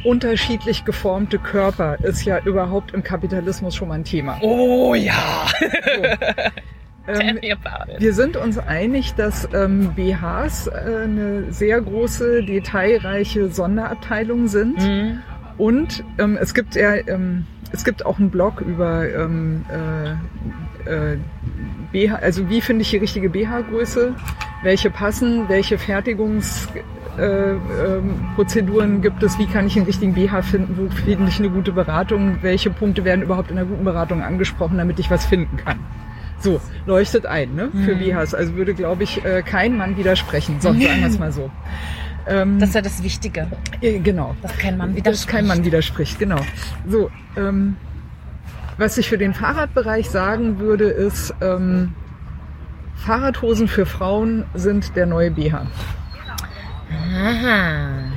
unterschiedlich 0.06 0.84
geformte 0.84 1.38
Körper 1.38 1.98
ist 2.02 2.24
ja 2.24 2.38
überhaupt 2.38 2.94
im 2.94 3.02
Kapitalismus 3.02 3.74
schon 3.74 3.88
mal 3.88 3.94
ein 3.94 4.04
Thema. 4.04 4.38
Oh 4.40 4.94
ja, 4.94 5.46
tell 5.60 6.46
Ähm, 7.08 7.38
wir 7.98 8.14
sind 8.14 8.36
uns 8.36 8.58
einig, 8.58 9.14
dass 9.14 9.48
ähm, 9.54 9.94
BHs 9.94 10.66
äh, 10.66 11.04
eine 11.04 11.52
sehr 11.52 11.80
große, 11.80 12.42
detailreiche 12.42 13.48
Sonderabteilung 13.48 14.48
sind. 14.48 14.78
Mhm. 14.78 15.22
Und 15.56 16.04
ähm, 16.18 16.36
es 16.40 16.52
gibt 16.52 16.74
ja, 16.74 16.94
ähm, 16.94 17.46
es 17.72 17.84
gibt 17.84 18.04
auch 18.04 18.18
einen 18.18 18.30
Blog 18.30 18.60
über 18.60 19.08
ähm, 19.08 19.64
äh, 19.70 21.12
äh, 21.12 21.18
BH, 21.92 22.16
also 22.16 22.48
wie 22.48 22.60
finde 22.60 22.82
ich 22.82 22.90
die 22.90 22.98
richtige 22.98 23.30
BH-Größe, 23.30 24.14
welche 24.62 24.90
passen, 24.90 25.48
welche 25.48 25.78
Fertigungsprozeduren 25.78 26.95
äh, 27.18 27.52
ähm, 27.52 28.14
Prozeduren 28.34 29.02
gibt 29.02 29.22
es, 29.22 29.38
wie 29.38 29.46
kann 29.46 29.66
ich 29.66 29.76
einen 29.76 29.86
richtigen 29.86 30.14
BH 30.14 30.42
finden, 30.42 30.76
wo 30.78 30.88
finde 30.94 31.28
ich 31.28 31.38
eine 31.38 31.50
gute 31.50 31.72
Beratung, 31.72 32.38
welche 32.42 32.70
Punkte 32.70 33.04
werden 33.04 33.22
überhaupt 33.22 33.50
in 33.50 33.58
einer 33.58 33.66
guten 33.66 33.84
Beratung 33.84 34.22
angesprochen, 34.22 34.78
damit 34.78 34.98
ich 34.98 35.10
was 35.10 35.26
finden 35.26 35.56
kann. 35.56 35.78
So, 36.40 36.60
leuchtet 36.86 37.24
ein, 37.26 37.54
ne? 37.54 37.70
Für 37.84 37.94
Mhm. 37.94 37.98
BHs. 38.00 38.34
Also 38.34 38.54
würde, 38.56 38.74
glaube 38.74 39.02
ich, 39.04 39.24
äh, 39.24 39.42
kein 39.42 39.76
Mann 39.76 39.96
widersprechen. 39.96 40.56
So, 40.60 40.68
sagen 40.68 40.80
wir 40.80 41.06
es 41.06 41.18
mal 41.18 41.32
so. 41.32 41.50
Ähm, 42.28 42.58
Das 42.58 42.70
ist 42.70 42.74
ja 42.74 42.82
das 42.82 43.02
Wichtige, 43.02 43.46
äh, 43.80 43.98
genau. 44.00 44.34
dass 44.42 44.56
kein 44.58 44.76
Mann 44.76 44.88
Dass 44.90 44.96
widerspricht. 44.96 45.28
kein 45.28 45.46
Mann 45.46 45.64
widerspricht, 45.64 46.18
genau. 46.18 46.40
So, 46.86 47.10
ähm, 47.36 47.76
was 48.78 48.98
ich 48.98 49.08
für 49.08 49.16
den 49.16 49.32
Fahrradbereich 49.32 50.10
sagen 50.10 50.58
würde, 50.58 50.84
ist, 50.84 51.32
ähm, 51.40 51.92
Fahrradhosen 52.96 53.68
für 53.68 53.86
Frauen 53.86 54.44
sind 54.54 54.96
der 54.96 55.06
neue 55.06 55.30
BH. 55.30 55.66
Aha. 56.90 58.12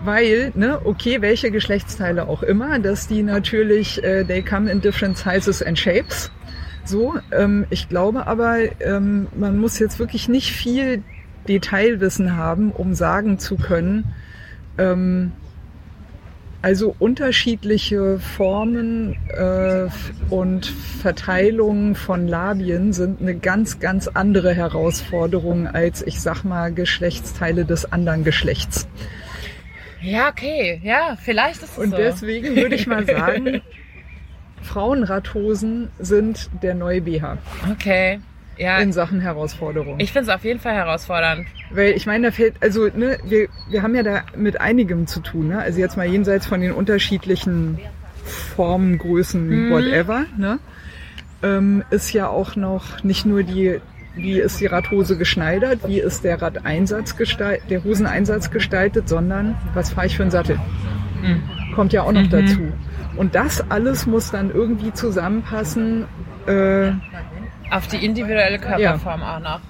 Weil, 0.00 0.52
ne, 0.54 0.80
okay, 0.84 1.20
welche 1.22 1.50
Geschlechtsteile 1.50 2.28
auch 2.28 2.42
immer, 2.42 2.78
dass 2.78 3.08
die 3.08 3.22
natürlich, 3.22 4.02
äh, 4.04 4.24
they 4.24 4.42
come 4.42 4.70
in 4.70 4.80
different 4.80 5.16
sizes 5.16 5.62
and 5.62 5.78
shapes. 5.78 6.30
So, 6.84 7.14
ähm, 7.32 7.66
ich 7.70 7.88
glaube 7.88 8.26
aber, 8.26 8.58
ähm, 8.80 9.26
man 9.36 9.58
muss 9.58 9.78
jetzt 9.78 9.98
wirklich 9.98 10.28
nicht 10.28 10.52
viel 10.52 11.02
Detailwissen 11.48 12.36
haben, 12.36 12.70
um 12.70 12.94
sagen 12.94 13.38
zu 13.38 13.56
können, 13.56 14.12
ähm, 14.78 15.32
also 16.62 16.94
unterschiedliche 16.98 18.18
Formen 18.18 19.16
äh, 19.28 19.86
und 20.30 20.66
Verteilungen 20.66 21.94
von 21.94 22.26
Labien 22.26 22.92
sind 22.92 23.20
eine 23.20 23.36
ganz, 23.36 23.78
ganz 23.78 24.08
andere 24.08 24.54
Herausforderung 24.54 25.66
als, 25.66 26.02
ich 26.02 26.20
sag 26.20 26.44
mal, 26.44 26.72
Geschlechtsteile 26.72 27.64
des 27.64 27.92
anderen 27.92 28.24
Geschlechts. 28.24 28.88
Ja, 30.00 30.28
okay, 30.28 30.80
ja, 30.84 31.16
vielleicht 31.20 31.62
ist 31.62 31.72
es 31.72 31.78
Und 31.78 31.90
so. 31.90 31.96
deswegen 31.96 32.56
würde 32.56 32.74
ich 32.74 32.86
mal 32.86 33.06
sagen, 33.06 33.62
Frauenradhosen 34.62 35.90
sind 35.98 36.50
der 36.62 36.74
neue 36.74 37.00
BH 37.00 37.38
Okay, 37.72 38.20
ja, 38.58 38.78
in 38.78 38.92
Sachen 38.92 39.20
Herausforderung. 39.20 39.96
ich 39.98 40.12
finde 40.12 40.30
es 40.30 40.34
auf 40.36 40.44
jeden 40.44 40.60
Fall 40.60 40.74
herausfordernd. 40.74 41.46
Weil 41.70 41.92
ich 41.92 42.06
meine, 42.06 42.28
da 42.28 42.32
fällt, 42.32 42.54
also 42.62 42.88
ne, 42.94 43.18
wir, 43.24 43.48
wir 43.68 43.82
haben 43.82 43.94
ja 43.94 44.02
da 44.02 44.22
mit 44.36 44.60
einigem 44.60 45.06
zu 45.06 45.20
tun, 45.20 45.48
ne? 45.48 45.58
Also 45.58 45.80
jetzt 45.80 45.96
mal 45.96 46.06
jenseits 46.06 46.46
von 46.46 46.60
den 46.60 46.72
unterschiedlichen 46.72 47.78
Formen, 48.24 48.98
Größen, 48.98 49.48
Mhm. 49.68 49.70
whatever, 49.72 50.24
ne? 50.36 50.58
Ähm, 51.42 51.84
ist 51.90 52.12
ja 52.12 52.28
auch 52.28 52.56
noch 52.56 53.02
nicht 53.04 53.26
nur 53.26 53.42
die, 53.42 53.80
wie 54.14 54.40
ist 54.40 54.60
die 54.60 54.66
Radhose 54.66 55.18
geschneidert, 55.18 55.80
wie 55.86 56.00
ist 56.00 56.24
der 56.24 56.40
Radeinsatz 56.40 57.16
gestaltet, 57.16 57.70
der 57.70 57.84
Hoseneinsatz 57.84 58.50
gestaltet, 58.50 59.08
sondern 59.08 59.56
was 59.74 59.92
fahre 59.92 60.06
ich 60.06 60.16
für 60.16 60.22
einen 60.22 60.30
Sattel? 60.30 60.58
Mhm. 61.22 61.42
Kommt 61.74 61.92
ja 61.92 62.02
auch 62.02 62.12
noch 62.12 62.22
Mhm. 62.22 62.30
dazu. 62.30 62.60
Und 63.16 63.34
das 63.34 63.70
alles 63.70 64.06
muss 64.06 64.30
dann 64.30 64.50
irgendwie 64.50 64.92
zusammenpassen. 64.92 66.04
Äh, 66.46 66.92
Auf 67.70 67.86
die 67.88 68.04
individuelle 68.04 68.58
Körperform 68.58 69.22
auch 69.22 69.40
noch. 69.40 69.60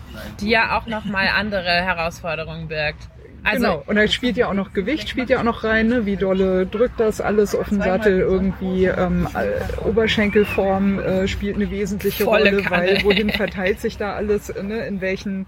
Die 0.40 0.50
ja 0.50 0.78
auch 0.78 0.86
nochmal 0.86 1.28
andere 1.28 1.70
Herausforderungen 1.70 2.68
birgt. 2.68 3.08
Also, 3.46 3.62
genau. 3.62 3.82
Und 3.86 3.96
da 3.96 4.08
spielt 4.08 4.36
ja 4.36 4.48
auch 4.48 4.54
noch 4.54 4.72
Gewicht, 4.72 5.08
spielt 5.08 5.30
ja 5.30 5.38
auch 5.38 5.44
noch 5.44 5.62
rein, 5.62 5.86
ne? 5.86 6.04
wie 6.04 6.16
dolle 6.16 6.66
drückt 6.66 6.98
das 6.98 7.20
alles 7.20 7.54
auf 7.54 7.68
den 7.68 7.80
Sattel 7.80 8.18
irgendwie. 8.18 8.86
Ähm, 8.86 9.28
äh, 9.34 9.86
Oberschenkelform 9.86 10.98
äh, 10.98 11.28
spielt 11.28 11.54
eine 11.54 11.70
wesentliche 11.70 12.24
Volle 12.24 12.50
Rolle, 12.50 12.62
Kanne. 12.62 12.86
weil 12.88 13.04
wohin 13.04 13.30
verteilt 13.30 13.80
sich 13.80 13.98
da 13.98 14.14
alles, 14.14 14.52
ne? 14.60 14.84
in 14.86 15.00
welchen... 15.00 15.46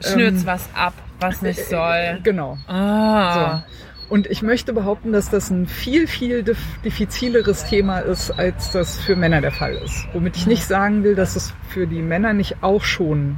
schnürt's 0.00 0.42
ähm, 0.42 0.46
was 0.46 0.68
ab, 0.74 0.92
was 1.18 1.42
nicht 1.42 1.64
soll. 1.64 2.20
Genau. 2.22 2.56
Ah. 2.68 3.64
Und 4.08 4.26
ich 4.26 4.42
möchte 4.42 4.72
behaupten, 4.72 5.12
dass 5.12 5.28
das 5.28 5.50
ein 5.50 5.66
viel, 5.66 6.06
viel 6.06 6.40
dif- 6.40 6.80
diffizileres 6.84 7.64
Thema 7.66 7.98
ist, 7.98 8.30
als 8.30 8.72
das 8.72 8.98
für 9.00 9.16
Männer 9.16 9.40
der 9.42 9.52
Fall 9.52 9.74
ist. 9.74 10.06
Womit 10.14 10.36
ich 10.36 10.46
nicht 10.46 10.64
sagen 10.64 11.04
will, 11.04 11.14
dass 11.14 11.36
es 11.36 11.52
für 11.68 11.86
die 11.86 12.00
Männer 12.00 12.32
nicht 12.32 12.62
auch 12.62 12.82
schon 12.84 13.36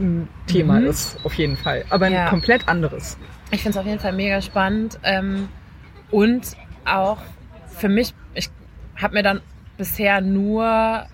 ein 0.00 0.28
Thema 0.46 0.80
Mhm. 0.80 0.86
ist, 0.86 1.18
auf 1.24 1.34
jeden 1.34 1.56
Fall. 1.58 1.84
Aber 1.90 2.06
ein 2.06 2.12
Ja. 2.12 2.30
komplett 2.30 2.66
anderes. 2.66 3.18
Ich 3.50 3.62
finde 3.62 3.78
es 3.78 3.80
auf 3.82 3.86
jeden 3.86 4.00
Fall 4.00 4.14
mega 4.14 4.40
spannend. 4.40 4.98
Ähm, 5.02 5.48
und 6.10 6.56
auch 6.86 7.18
für 7.66 7.90
mich, 7.90 8.14
ich 8.34 8.48
habe 8.96 9.14
mir 9.14 9.22
dann 9.22 9.42
bisher 9.76 10.22
nur 10.22 11.04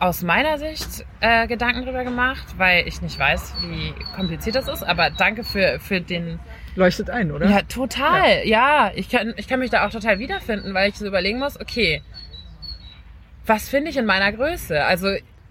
aus 0.00 0.22
meiner 0.24 0.58
Sicht 0.58 1.06
äh, 1.20 1.46
Gedanken 1.46 1.84
drüber 1.84 2.02
gemacht, 2.02 2.44
weil 2.58 2.88
ich 2.88 3.00
nicht 3.00 3.16
weiß, 3.18 3.54
wie 3.60 3.94
kompliziert 4.16 4.56
das 4.56 4.66
ist. 4.66 4.82
Aber 4.82 5.10
danke 5.10 5.44
für, 5.44 5.78
für 5.78 6.00
den. 6.00 6.40
Leuchtet 6.74 7.10
ein, 7.10 7.32
oder? 7.32 7.48
Ja, 7.48 7.62
total. 7.62 8.46
Ja, 8.46 8.92
ich, 8.94 9.10
kann, 9.10 9.34
ich 9.36 9.46
kann 9.46 9.60
mich 9.60 9.70
da 9.70 9.86
auch 9.86 9.90
total 9.90 10.18
wiederfinden, 10.18 10.72
weil 10.74 10.88
ich 10.88 10.96
so 10.96 11.06
überlegen 11.06 11.38
muss, 11.38 11.60
okay, 11.60 12.02
was 13.44 13.68
finde 13.68 13.90
ich 13.90 13.96
in 13.96 14.06
meiner 14.06 14.32
Größe? 14.32 14.82
Also 14.84 15.08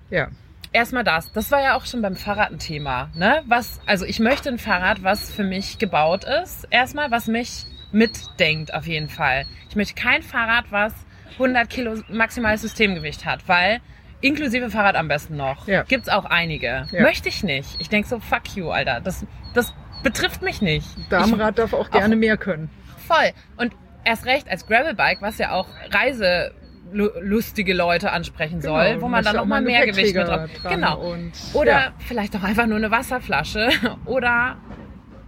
ja. 0.10 0.30
Erstmal 0.73 1.03
das. 1.03 1.31
Das 1.34 1.52
war 1.52 1.61
ja 1.61 1.76
auch 1.76 1.85
schon 1.85 2.02
beim 2.02 2.15
Fahrrad 2.15 2.52
ein 2.52 2.60
Thema. 2.60 3.10
Ne? 3.14 3.43
Was, 3.45 3.81
also 3.85 4.06
ich 4.06 4.19
möchte 4.19 4.49
ein 4.49 4.57
Fahrrad, 4.57 5.03
was 5.03 5.30
für 5.30 5.43
mich 5.43 5.80
gebaut 5.80 6.23
ist. 6.23 6.65
Erstmal, 6.69 7.11
was 7.11 7.27
mich 7.27 7.65
mitdenkt 7.91 8.73
auf 8.73 8.88
jeden 8.88 9.10
Fall. 9.10 9.45
Ich 9.69 9.76
möchte 9.76 9.95
kein 9.95 10.22
Fahrrad, 10.23 10.65
was 10.69 10.93
100 11.34 11.69
Kilo 11.69 11.95
maximales 12.07 12.61
Systemgewicht 12.61 13.26
hat, 13.26 13.48
weil 13.48 13.81
inklusive 14.22 14.69
Fahrrad 14.69 14.95
am 14.95 15.10
besten 15.10 15.35
noch. 15.35 15.68
Ja. 15.68 15.84
Gibt's 15.84 16.07
auch 16.07 16.26
einige. 16.26 16.88
Ja. 16.91 17.02
Möchte 17.02 17.27
ich 17.27 17.43
nicht. 17.43 17.76
Ich 17.80 17.89
denk 17.89 18.06
so, 18.06 18.19
fuck 18.19 18.56
you, 18.56 18.69
Alter. 18.69 19.02
Das, 19.02 19.26
das 19.53 19.73
betrifft 20.03 20.41
mich 20.41 20.61
nicht. 20.61 20.87
Damenrad 21.09 21.57
darf 21.59 21.73
auch 21.73 21.89
gerne 21.91 22.15
mehr 22.15 22.37
können. 22.37 22.69
Voll. 23.07 23.31
Und 23.57 23.73
erst 24.03 24.25
recht 24.25 24.49
als 24.49 24.65
Gravelbike, 24.67 25.21
was 25.21 25.37
ja 25.37 25.51
auch 25.51 25.67
reiselustige 25.91 27.73
Leute 27.73 28.11
ansprechen 28.11 28.61
soll, 28.61 28.85
Genau, 28.91 29.01
wo 29.01 29.07
man 29.07 29.23
dann 29.23 29.37
auch 29.37 29.45
mal 29.45 29.61
mehr 29.61 29.85
Gewicht 29.85 30.15
mit 30.15 30.27
drauf. 30.27 30.49
Genau. 30.69 30.99
Und, 31.11 31.31
Oder 31.53 31.71
ja. 31.71 31.91
vielleicht 32.07 32.35
auch 32.35 32.43
einfach 32.43 32.67
nur 32.67 32.77
eine 32.77 32.91
Wasserflasche 32.91 33.69
oder 34.05 34.57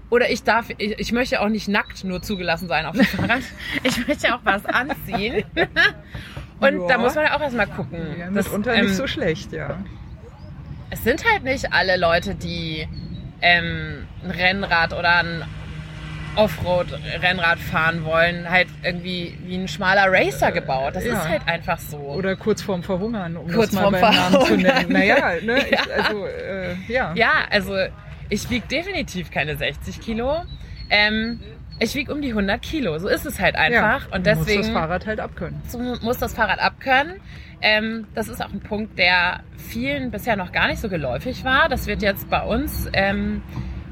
Oder 0.10 0.30
ich 0.30 0.44
darf, 0.44 0.70
ich, 0.78 1.00
ich 1.00 1.12
möchte 1.12 1.42
auch 1.42 1.50
nicht 1.50 1.68
nackt 1.68 2.04
nur 2.04 2.22
zugelassen 2.22 2.68
sein 2.68 2.86
auf 2.86 2.96
dem 2.96 3.06
Fahrrad. 3.06 3.42
Ich 3.84 4.08
möchte 4.08 4.34
auch 4.36 4.42
was 4.44 4.66
anziehen. 4.66 5.44
Und 6.60 6.82
Ja. 6.82 6.88
da 6.88 6.98
muss 6.98 7.16
man 7.16 7.26
ja 7.26 7.36
auch 7.36 7.42
erstmal 7.42 7.68
gucken. 7.68 8.00
Ja, 8.20 8.30
Das, 8.30 8.46
mitunter 8.46 8.74
ähm, 8.76 8.86
nicht 8.86 8.96
so 8.96 9.08
schlecht, 9.08 9.52
ja. 9.52 9.78
es 10.92 11.04
sind 11.04 11.24
halt 11.30 11.44
nicht 11.44 11.74
alle 11.74 11.98
Leute, 11.98 12.36
die 12.36 12.88
ähm, 13.42 14.08
ein 14.24 14.32
Rennrad 14.32 14.94
oder 14.94 15.18
ein 15.18 15.44
Offroad-Rennrad 16.36 17.60
fahren 17.60 18.06
wollen, 18.06 18.50
halt 18.50 18.68
irgendwie 18.82 19.38
wie 19.46 19.56
ein 19.56 19.68
schmaler 19.68 20.12
Racer 20.12 20.52
gebaut. 20.52 20.96
Das 20.96 21.06
ja. 21.06 21.14
ist 21.14 21.30
halt 21.30 21.48
einfach 21.48 21.80
so. 21.80 21.98
Oder 21.98 22.36
kurz 22.36 22.62
vorm 22.62 22.84
Verhungern, 22.84 23.38
um 23.38 23.52
Kurz 23.52 23.72
das 23.72 23.82
mal 23.82 23.92
beim 23.92 24.02
Namen 24.02 24.34
zu 24.34 24.46
Verhungern. 24.48 24.76
nennen. 24.88 24.94
Naja, 24.94 25.34
ne, 25.44 25.58
Ja. 25.58 25.66
Ich, 25.70 26.06
also, 26.06 26.26
äh, 26.26 26.76
ja. 26.88 27.14
Ja, 27.16 27.32
also 27.50 27.76
ich 28.30 28.50
wiege 28.50 28.66
definitiv 28.68 29.30
keine 29.32 29.56
60 29.58 30.02
Kilo. 30.02 30.44
Ähm, 30.90 31.40
ich 31.80 31.96
wiege 31.96 32.14
um 32.14 32.22
die 32.22 32.30
100 32.30 32.62
Kilo. 32.62 32.98
So 33.00 33.08
ist 33.08 33.26
es 33.26 33.40
halt 33.40 33.56
einfach. 33.56 34.08
Ja, 34.10 34.16
Und 34.16 34.26
deswegen 34.26 34.62
das 34.62 34.72
Fahrrad 34.72 35.06
halt 35.06 35.20
abkönnen. 35.20 35.62
so 35.68 35.78
muss 35.78 36.18
das 36.18 36.34
Fahrrad 36.34 36.60
abkönnen. 36.60 37.20
Ähm, 37.62 38.08
das 38.14 38.28
ist 38.28 38.44
auch 38.44 38.52
ein 38.52 38.60
Punkt, 38.60 38.98
der 39.00 39.42
vielen 39.58 40.12
bisher 40.12 40.36
noch 40.36 40.52
gar 40.52 40.68
nicht 40.68 40.80
so 40.82 40.90
geläufig 40.90 41.46
war. 41.46 41.70
Das 41.70 41.88
wird 41.88 42.02
jetzt 42.02 42.30
bei 42.30 42.42
uns 42.42 42.90
ähm, 42.94 43.42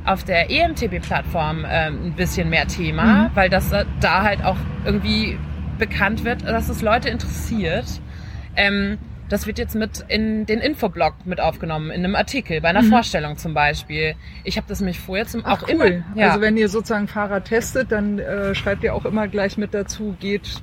auf 0.06 0.24
der 0.24 0.50
EMTB-Plattform 0.50 1.66
ähm, 1.70 2.06
ein 2.08 2.14
bisschen 2.14 2.50
mehr 2.50 2.68
Thema, 2.68 3.04
Mhm. 3.06 3.30
weil 3.36 3.50
das 3.50 3.72
da 4.00 4.24
halt 4.24 4.44
auch 4.44 4.58
irgendwie 4.86 5.38
bekannt 5.78 6.24
wird, 6.26 6.44
dass 6.44 6.70
es 6.70 6.82
Leute 6.82 7.10
interessiert. 7.10 7.86
Ähm, 8.56 8.98
das 9.30 9.48
wird 9.48 9.58
jetzt 9.60 9.76
mit 9.76 10.04
in 10.10 10.46
den 10.46 10.60
Infoblog 10.60 11.14
mit 11.26 11.40
aufgenommen, 11.40 11.90
in 11.90 12.04
einem 12.04 12.16
Artikel, 12.16 12.60
bei 12.60 12.68
einer 12.70 12.82
Mhm. 12.82 12.90
Vorstellung 12.90 13.38
zum 13.38 13.54
Beispiel. 13.54 14.16
Ich 14.44 14.58
habe 14.58 14.68
das 14.68 14.82
nämlich 14.82 15.00
vorher 15.00 15.26
zum 15.26 15.42
Ach 15.46 15.64
auch 15.64 15.68
cool. 15.70 15.86
immer. 15.86 16.04
Ja. 16.16 16.30
Also 16.30 16.42
wenn 16.42 16.58
ihr 16.58 16.68
sozusagen 16.68 17.08
Fahrrad 17.08 17.46
testet, 17.46 17.92
dann 17.92 18.20
äh, 18.20 18.54
schreibt 18.56 18.84
ihr 18.84 18.94
auch 18.94 19.06
immer 19.06 19.28
gleich 19.30 19.58
mit 19.58 19.74
dazu, 19.74 20.16
geht 20.20 20.62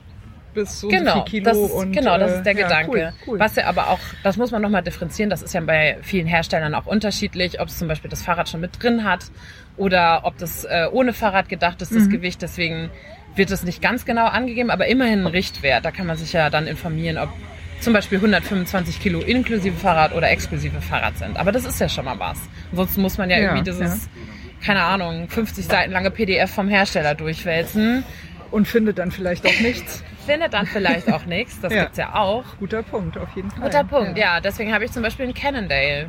bis 0.63 0.81
so 0.81 0.89
und 0.89 0.93
so 0.93 0.99
Genau, 0.99 1.13
viel 1.25 1.41
Kilo 1.41 1.45
das 1.45 1.57
ist, 1.59 1.71
und 1.73 1.93
genau, 1.93 2.19
das 2.19 2.33
äh, 2.33 2.37
ist 2.37 2.43
der 2.45 2.57
ja, 2.57 2.63
Gedanke. 2.67 2.91
Cool, 2.91 3.13
cool. 3.35 3.39
Was 3.41 3.57
ja 3.57 3.67
aber 3.67 3.89
auch, 3.91 3.99
das 4.23 4.37
muss 4.37 4.51
man 4.51 4.63
nochmal 4.63 4.83
differenzieren, 4.83 5.31
das 5.31 5.43
ist 5.43 5.55
ja 5.55 5.61
bei 5.61 5.99
vielen 6.03 6.27
Herstellern 6.27 6.75
auch 6.75 6.87
unterschiedlich, 6.87 7.61
ob 7.61 7.69
es 7.69 7.79
zum 7.79 7.89
Beispiel 7.89 8.11
das 8.11 8.23
Fahrrad 8.23 8.49
schon 8.49 8.61
mit 8.61 8.83
drin 8.83 9.05
hat 9.05 9.27
oder 9.77 10.23
ob 10.25 10.37
das 10.39 10.65
äh, 10.65 10.87
ohne 10.91 11.13
Fahrrad 11.13 11.49
gedacht 11.49 11.81
ist, 11.83 11.95
das 11.95 12.05
Mhm. 12.05 12.11
Gewicht. 12.11 12.43
Deswegen 12.43 12.91
wird 13.37 13.51
es 13.51 13.63
nicht 13.63 13.81
ganz 13.81 14.05
genau 14.05 14.27
angegeben, 14.27 14.71
aber 14.71 14.87
immerhin 14.87 15.21
ein 15.21 15.27
Richtwert. 15.27 15.85
Da 15.85 15.91
kann 15.93 16.07
man 16.07 16.17
sich 16.17 16.33
ja 16.33 16.51
dann 16.51 16.67
informieren, 16.67 17.19
ob 17.19 17.29
zum 17.81 17.93
Beispiel 17.93 18.19
125 18.19 19.01
Kilo 19.01 19.21
inklusive 19.21 19.77
Fahrrad 19.77 20.13
oder 20.13 20.29
exklusive 20.31 20.81
Fahrrad 20.81 21.17
sind. 21.19 21.37
Aber 21.37 21.53
das 21.53 21.65
ist 21.65 21.81
ja 21.81 21.89
schon 21.89 22.07
mal 22.07 22.19
was. 22.19 22.39
Ansonsten 22.73 23.03
muss 23.03 23.19
man 23.19 23.31
ja, 23.31 23.37
Ja, 23.39 23.43
irgendwie 23.55 23.71
dieses, 23.71 24.09
keine 24.65 24.83
Ahnung, 24.83 25.29
50 25.29 25.65
Seiten 25.67 25.93
lange 25.93 26.11
PDF 26.11 26.51
vom 26.53 26.69
Hersteller 26.69 27.15
durchwälzen. 27.15 28.03
und 28.51 28.67
findet 28.67 28.99
dann 28.99 29.11
vielleicht 29.13 29.47
auch 29.47 29.61
nichts. 29.61 30.03
Findet 30.29 30.53
dann 30.53 30.67
vielleicht 30.67 31.13
auch 31.13 31.25
nichts, 31.27 31.61
das 31.61 31.73
Ja. 31.75 31.83
gibt's 31.85 31.99
ja 31.99 32.15
auch. 32.15 32.45
Guter 32.59 32.83
Punkt, 32.83 33.17
auf 33.19 33.29
jeden 33.35 33.51
Fall. 33.51 33.63
Guter 33.65 33.85
Punkt, 33.85 34.19
ja. 34.19 34.41
Deswegen 34.41 34.73
habe 34.73 34.85
ich 34.85 34.93
zum 34.93 35.03
Beispiel 35.03 35.25
einen 35.25 35.35
Cannondale. 35.35 36.09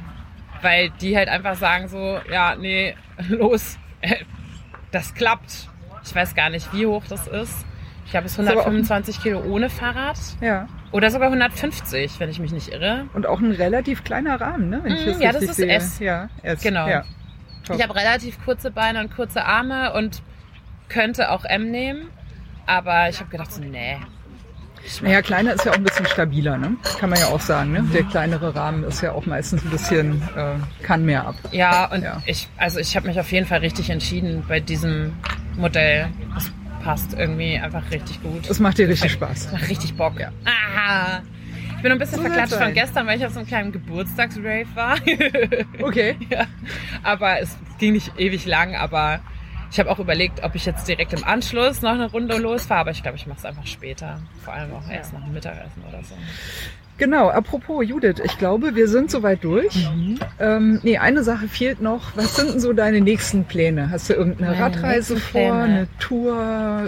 Weil 0.62 0.90
die 1.02 1.16
halt 1.16 1.30
einfach 1.30 1.56
sagen 1.56 1.88
so, 1.88 2.20
ja, 2.30 2.56
nee, 2.56 2.96
los, 3.30 3.78
das 4.91 5.14
klappt. 5.14 5.70
Ich 6.04 6.14
weiß 6.16 6.36
gar 6.36 6.50
nicht, 6.50 6.72
wie 6.74 6.86
hoch 6.86 7.04
das 7.08 7.28
ist. 7.28 7.66
Ich 8.06 8.16
habe 8.16 8.26
es 8.26 8.34
auch- 8.40 8.44
125 8.44 9.22
Kilo 9.22 9.41
ohne 9.41 9.70
Fahrrad. 9.70 10.18
Ja. 10.41 10.68
Oder 10.91 11.12
sogar 11.12 11.28
150, 11.30 12.20
wenn 12.20 12.30
ich 12.30 12.40
mich 12.40 12.52
nicht 12.52 12.70
irre. 12.70 13.06
Und 13.14 13.26
auch 13.28 13.40
ein 13.40 13.52
relativ 13.52 14.04
kleiner 14.04 14.41
Rahmen, 14.41 14.70
ne? 14.70 14.80
Wenn 14.84 14.94
ich 14.94 15.06
Mhm, 15.06 15.12
das 15.12 15.20
ja, 15.22 15.32
das 15.32 15.44
ist 15.44 15.56
sehe. 15.58 15.68
S. 15.70 16.00
Ja, 16.00 16.30
S. 16.41 16.62
Genau. 16.62 16.88
Ja. 16.88 17.04
Ich 17.72 17.84
habe 17.84 17.94
relativ 17.96 18.44
kurze 18.44 18.72
Beine 18.72 19.00
und 19.02 19.16
kurze 19.16 19.46
Arme 19.46 19.94
und 19.94 20.24
könnte 20.88 21.30
auch 21.32 21.46
M 21.46 21.70
nehmen. 21.70 22.10
Aber 22.70 23.10
ich 23.10 23.20
habe 23.20 23.30
gedacht 23.32 23.52
so, 23.52 23.62
nee. 23.62 23.98
Naja, 25.02 25.22
kleiner 25.22 25.54
ist 25.54 25.66
ja 25.66 25.72
auch 25.72 25.76
ein 25.78 25.84
bisschen 25.84 26.06
stabiler, 26.06 26.58
ne? 26.58 26.78
Kann 27.00 27.10
man 27.10 27.20
ja 27.20 27.28
auch 27.28 27.41
sagen, 27.41 27.72
ne? 27.74 27.84
Der 27.94 28.04
kleinere 28.04 28.56
Rahmen 28.56 28.84
ist 28.84 29.02
ja 29.02 29.12
auch 29.12 29.26
meistens 29.26 29.64
ein 29.66 29.70
bisschen, 29.72 30.22
äh, 30.38 30.84
kann 30.84 31.04
mehr 31.04 31.26
ab. 31.28 31.36
Ja, 31.52 31.86
und 31.91 32.04
Ja. 32.04 32.22
ich, 32.26 32.48
also 32.58 32.80
ich 32.80 32.96
habe 32.96 33.08
mich 33.08 33.20
auf 33.20 33.32
jeden 33.32 33.46
Fall 33.46 33.60
richtig 33.60 33.90
entschieden 33.90 34.44
bei 34.48 34.60
diesem 34.60 35.14
Modell. 35.58 36.08
Das 36.34 36.52
passt 36.84 37.14
irgendwie 37.14 37.58
einfach 37.60 37.84
richtig 37.91 38.22
gut. 38.22 38.50
Das 38.50 38.60
macht 38.60 38.78
dir 38.78 38.88
richtig 38.88 39.12
Spaß. 39.12 39.52
macht 39.52 39.68
richtig 39.68 39.96
Bock. 39.96 40.18
Ja. 40.20 40.30
Ah, 40.46 41.20
ich 41.76 41.82
bin 41.82 41.91
ein 41.91 41.98
bisschen 42.00 42.18
So 42.18 42.24
verklatscht 42.24 42.54
von 42.54 42.74
gestern, 42.74 43.06
weil 43.08 43.18
ich 43.18 43.26
auf 43.26 43.34
so 43.34 43.40
einem 43.40 43.48
kleinen 43.48 43.72
Geburtstagsrave 43.74 44.68
war. 44.76 44.96
Okay. 45.82 46.16
ja. 46.30 46.46
Aber 47.04 47.40
es 47.41 47.58
ging 47.80 47.94
nicht 47.94 48.14
ewig 48.18 48.46
lang, 48.46 48.76
aber 48.76 49.20
ich 49.72 49.80
habe 49.80 49.91
auch 49.91 50.00
überlegt, 50.00 50.44
ob 50.44 50.56
ich 50.56 50.66
jetzt 50.66 50.88
direkt 50.88 51.14
im 51.14 51.24
Anschluss 51.24 51.82
noch 51.82 51.91
eine 51.91 52.10
Runde 52.10 52.38
losfahre, 52.38 52.82
aber 52.82 52.91
ich 52.91 53.04
glaube, 53.04 53.18
ich 53.18 53.28
mache 53.28 53.40
es 53.40 53.46
einfach 53.46 53.68
später. 53.68 54.20
Vor 54.44 54.54
allem 54.54 54.74
auch 54.74 54.90
erst 54.90 55.14
nach 55.14 55.24
dem 55.24 55.34
Mittagessen 55.34 55.84
oder 55.88 56.04
so. 56.04 56.16
Genau, 57.00 57.30
apropos 57.30 57.88
Judith, 57.88 58.18
ich 58.22 58.38
glaube, 58.38 58.76
wir 58.76 58.90
sind 58.90 59.10
soweit 59.10 59.41
durch. 59.46 59.74
Mhm. 59.90 60.20
Ähm, 60.38 60.80
nee, 60.84 60.98
eine 60.98 61.24
Sache 61.24 61.48
fehlt 61.48 61.82
noch. 61.82 62.12
Was 62.16 62.36
sind 62.36 62.52
denn 62.52 62.60
so 62.60 62.74
deine 62.74 63.00
nächsten 63.00 63.46
Pläne? 63.46 63.90
Hast 63.90 64.10
du 64.10 64.14
irgendeine 64.16 64.52
Meine 64.52 64.64
Radreise 64.64 65.16
vor, 65.16 65.54
eine 65.54 65.88
Tour, 66.00 66.36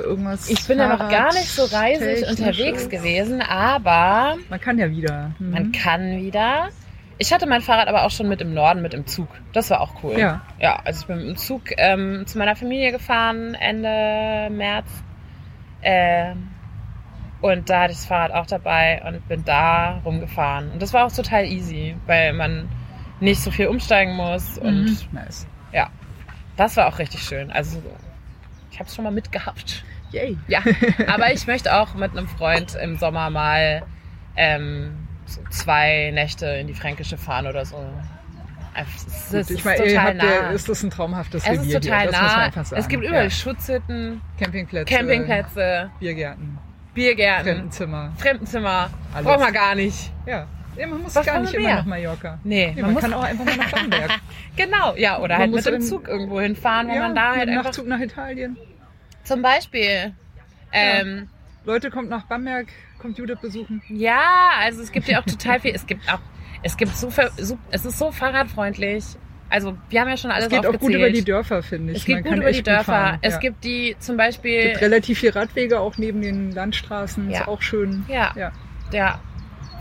irgendwas? 0.03 0.49
Ich 0.49 0.67
bin 0.67 0.79
ja 0.79 0.89
noch 0.89 1.09
gar 1.09 1.33
nicht 1.33 1.49
so 1.49 1.63
reisig 1.63 2.27
unterwegs 2.29 2.89
gewesen, 2.89 3.41
aber 3.41 4.35
Man 4.49 4.59
kann 4.59 4.77
ja 4.77 4.91
wieder. 4.91 5.31
Mhm. 5.39 5.51
man 5.51 5.71
kann 5.71 6.17
wieder. 6.17 6.67
Ich 7.21 7.31
hatte 7.31 7.45
mein 7.45 7.61
Fahrrad 7.61 7.87
aber 7.87 8.03
auch 8.03 8.09
schon 8.09 8.27
mit 8.27 8.41
im 8.41 8.55
Norden, 8.55 8.81
mit 8.81 8.95
im 8.95 9.05
Zug. 9.05 9.27
Das 9.53 9.69
war 9.69 9.79
auch 9.81 10.03
cool. 10.03 10.17
Ja. 10.17 10.41
Ja, 10.59 10.81
also 10.83 11.01
ich 11.01 11.05
bin 11.07 11.17
mit 11.19 11.27
dem 11.27 11.37
Zug 11.37 11.61
ähm, 11.77 12.25
zu 12.25 12.39
meiner 12.39 12.55
Familie 12.55 12.91
gefahren 12.91 13.53
Ende 13.53 14.49
März. 14.49 14.87
Ähm, 15.83 16.47
und 17.41 17.69
da 17.69 17.81
hatte 17.83 17.91
ich 17.91 17.99
das 17.99 18.07
Fahrrad 18.07 18.31
auch 18.31 18.47
dabei 18.47 19.03
und 19.05 19.27
bin 19.27 19.45
da 19.45 19.99
rumgefahren. 20.03 20.71
Und 20.71 20.81
das 20.81 20.93
war 20.93 21.05
auch 21.05 21.11
total 21.11 21.45
easy, 21.45 21.95
weil 22.07 22.33
man 22.33 22.67
nicht 23.19 23.39
so 23.41 23.51
viel 23.51 23.67
umsteigen 23.67 24.15
muss. 24.15 24.57
Und 24.57 24.85
Mhm. 24.85 24.97
Nice. 25.11 25.45
ja, 25.71 25.89
das 26.57 26.75
war 26.75 26.87
auch 26.87 26.97
richtig 26.97 27.21
schön. 27.21 27.51
Also 27.51 27.83
ich 28.71 28.79
habe 28.79 28.87
es 28.89 28.95
schon 28.95 29.03
mal 29.03 29.11
mitgehabt. 29.11 29.83
Yay. 30.11 30.39
Ja, 30.47 30.61
aber 31.07 31.31
ich 31.31 31.45
möchte 31.45 31.75
auch 31.79 31.93
mit 31.93 32.17
einem 32.17 32.27
Freund 32.27 32.73
im 32.81 32.97
Sommer 32.97 33.29
mal 33.29 33.83
ähm, 34.35 35.00
so 35.31 35.41
zwei 35.49 36.11
Nächte 36.13 36.45
in 36.45 36.67
die 36.67 36.73
Fränkische 36.73 37.17
fahren 37.17 37.47
oder 37.47 37.65
so. 37.65 37.77
Es 38.73 39.03
ist, 39.03 39.33
es 39.33 39.47
Gut, 39.47 39.57
ich 39.57 39.65
meine, 39.65 39.83
total 39.85 40.15
nah. 40.15 40.49
ist 40.51 40.69
das 40.69 40.83
ein 40.83 40.89
traumhaftes 40.89 41.43
Es 41.43 41.59
Revier 41.59 41.77
ist 41.77 41.83
total 41.83 42.09
hier. 42.09 42.11
Nah. 42.11 42.51
Es 42.71 42.87
gibt 42.87 43.03
überall 43.03 43.23
ja. 43.25 43.29
Schutzhütten, 43.29 44.21
Campingplätze, 44.39 44.93
Campingplätze, 44.93 45.91
Biergärten, 45.99 46.57
Biergärten, 46.93 47.45
Fremdenzimmer. 47.45 48.13
Fremdenzimmer. 48.17 48.89
Alles. 49.13 49.25
Braucht 49.27 49.39
man 49.41 49.53
gar 49.53 49.75
nicht. 49.75 50.11
Ja. 50.25 50.47
ja, 50.77 50.87
man 50.87 51.01
muss 51.01 51.15
Was 51.15 51.25
gar 51.25 51.39
nicht 51.41 51.51
wir 51.51 51.59
immer 51.59 51.67
mehr? 51.67 51.77
nach 51.77 51.85
Mallorca. 51.85 52.39
Nee, 52.43 52.67
Nee, 52.67 52.73
man, 52.75 52.81
man, 52.81 52.93
muss 52.93 53.01
kann 53.03 53.13
auch 53.13 53.23
einfach 53.23 53.45
mal 53.45 53.57
nach 53.57 53.71
Bamberg. 53.71 54.11
genau, 54.55 54.95
ja, 54.95 55.19
oder 55.19 55.37
Man 55.37 55.53
halt 55.53 55.65
mit 55.65 55.65
dem 55.65 55.81
Zug 55.81 56.07
irgendwo 56.07 56.39
hinfahren, 56.39 56.87
wo 56.87 56.93
ja, 56.93 57.01
man 57.01 57.15
da 57.15 57.35
halt 57.35 57.49
einfach 57.49 57.65
Nachtzug 57.65 57.87
nach 57.87 57.99
Italien. 57.99 58.57
zum 59.23 59.41
Beispiel 59.41 60.13
ähm, 60.71 61.27
Leute, 61.65 61.91
kommt 61.91 62.09
nach 62.09 62.23
Bamberg, 62.23 62.67
kommt 63.01 63.17
Judith 63.17 63.39
besuchen. 63.41 63.81
Ja, 63.89 64.21
also 64.61 64.81
es 64.81 64.91
gibt 64.91 65.07
ja 65.07 65.19
auch 65.19 65.25
total 65.25 65.59
viel. 65.59 65.71
Es 65.75 65.85
gibt 65.85 66.07
auch, 66.11 66.19
es 66.63 66.77
gibt 66.77 66.95
so, 66.95 67.09
so 67.37 67.57
es 67.71 67.85
ist 67.85 67.97
so 67.97 68.11
fahrradfreundlich. 68.11 69.03
Also 69.49 69.77
wir 69.89 69.99
haben 69.99 70.07
ja 70.07 70.15
schon 70.15 70.31
alles 70.31 70.45
Es 70.45 70.49
geht 70.51 70.59
auch 70.59 70.65
aufgezählt. 70.73 70.81
gut 70.81 70.95
über 70.95 71.09
die 71.09 71.23
Dörfer, 71.25 71.61
finde 71.61 71.91
ich. 71.91 71.99
es 71.99 72.05
geht 72.05 72.23
Man 72.23 72.35
gut 72.35 72.35
über 72.43 72.51
die 72.53 72.63
Dörfer. 72.63 72.83
fahren. 72.85 73.19
Es 73.21 73.33
ja. 73.33 73.39
gibt 73.41 73.63
die 73.65 73.97
zum 73.99 74.15
Beispiel, 74.15 74.69
gibt 74.69 74.81
relativ 74.81 75.19
viel 75.19 75.31
Radwege 75.31 75.79
auch 75.81 75.97
neben 75.97 76.21
den 76.21 76.51
Landstraßen. 76.51 77.29
Ja. 77.29 77.41
Ist 77.41 77.47
auch 77.49 77.61
schön. 77.61 78.05
ja, 78.07 78.31
Ja. 78.37 78.51
ja, 78.93 79.19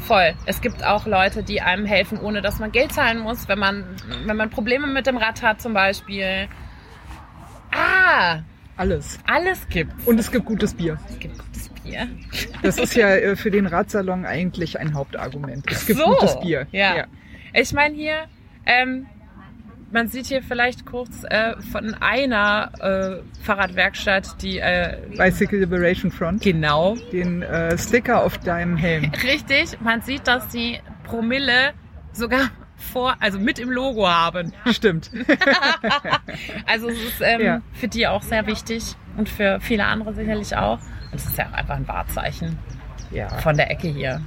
voll. 0.00 0.32
Es 0.46 0.60
gibt 0.60 0.82
auch 0.84 1.06
Leute, 1.06 1.44
die 1.44 1.60
einem 1.60 1.84
helfen, 1.86 2.18
ohne 2.18 2.42
dass 2.42 2.58
man 2.58 2.72
Geld 2.72 2.92
zahlen 2.92 3.20
muss, 3.20 3.46
wenn 3.46 3.60
man, 3.60 3.84
wenn 4.26 4.36
man 4.36 4.50
Probleme 4.50 4.88
mit 4.88 5.06
dem 5.06 5.16
Rad 5.18 5.40
hat 5.42 5.62
zum 5.62 5.72
Beispiel. 5.72 6.48
Ah, 7.72 8.40
Alles. 8.76 9.20
alles 9.26 9.68
gibt's. 9.68 10.04
Und 10.04 10.18
es 10.18 10.32
gibt 10.32 10.46
gutes 10.46 10.74
Bier. 10.74 10.98
es 11.10 11.18
gibt 11.20 11.36
Bier. 11.90 12.08
Das 12.62 12.78
ist 12.78 12.94
ja 12.94 13.08
äh, 13.10 13.36
für 13.36 13.50
den 13.50 13.66
Radsalon 13.66 14.24
eigentlich 14.24 14.78
ein 14.78 14.94
Hauptargument. 14.94 15.64
Es 15.70 15.86
gibt 15.86 15.98
so. 15.98 16.06
gutes 16.06 16.38
Bier. 16.40 16.66
Ja. 16.72 17.06
Ich 17.52 17.72
meine 17.72 17.94
hier, 17.94 18.26
ähm, 18.66 19.06
man 19.92 20.06
sieht 20.08 20.26
hier 20.26 20.42
vielleicht 20.42 20.86
kurz 20.86 21.24
äh, 21.24 21.54
von 21.72 21.94
einer 22.00 22.70
äh, 22.80 23.42
Fahrradwerkstatt, 23.44 24.40
die 24.40 24.58
äh, 24.60 24.98
Bicycle 25.16 25.58
Liberation 25.58 26.12
Front. 26.12 26.42
genau 26.42 26.94
Den 27.12 27.42
äh, 27.42 27.76
Sticker 27.76 28.22
auf 28.24 28.38
deinem 28.38 28.76
Helm. 28.76 29.10
richtig, 29.24 29.80
man 29.80 30.00
sieht, 30.02 30.28
dass 30.28 30.48
die 30.48 30.78
Promille 31.02 31.72
sogar 32.12 32.50
vor, 32.76 33.16
also 33.20 33.38
mit 33.40 33.58
im 33.58 33.70
Logo 33.70 34.08
haben. 34.08 34.52
Stimmt. 34.70 35.10
Also 36.66 36.88
es 36.88 36.98
ist 37.02 37.20
ähm, 37.20 37.40
Ja. 37.40 37.60
für 37.72 37.88
die 37.88 38.06
auch 38.06 38.22
sehr 38.22 38.46
wichtig 38.46 38.94
und 39.16 39.28
für 39.28 39.58
viele 39.60 39.84
andere 39.84 40.14
sicherlich 40.14 40.56
auch. 40.56 40.78
Und 41.10 41.18
es 41.18 41.26
ist 41.26 41.38
ja 41.38 41.46
auch 41.48 41.52
einfach 41.52 41.76
ein 41.76 41.88
Wahrzeichen 41.88 42.58
Ja. 43.10 43.28
von 43.38 43.56
der 43.56 43.70
Ecke 43.70 43.88
hier. 43.88 44.20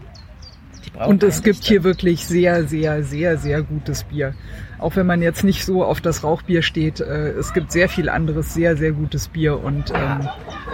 Und 1.07 1.23
es 1.23 1.41
gibt 1.41 1.63
hier 1.63 1.83
wirklich 1.83 2.25
sehr, 2.25 2.67
sehr, 2.67 3.03
sehr, 3.03 3.37
sehr 3.37 3.61
gutes 3.63 4.03
Bier. 4.03 4.35
Auch 4.79 4.95
wenn 4.97 5.07
man 5.07 5.21
jetzt 5.21 5.43
nicht 5.43 5.63
so 5.65 5.83
auf 5.83 6.01
das 6.01 6.23
Rauchbier 6.23 6.61
steht, 6.61 6.99
äh, 6.99 7.29
es 7.29 7.53
gibt 7.53 7.71
sehr 7.71 7.87
viel 7.87 8.09
anderes, 8.09 8.53
sehr, 8.53 8.75
sehr 8.75 8.91
gutes 8.91 9.29
Bier. 9.29 9.63
Und 9.63 9.91
ähm, 9.95 10.27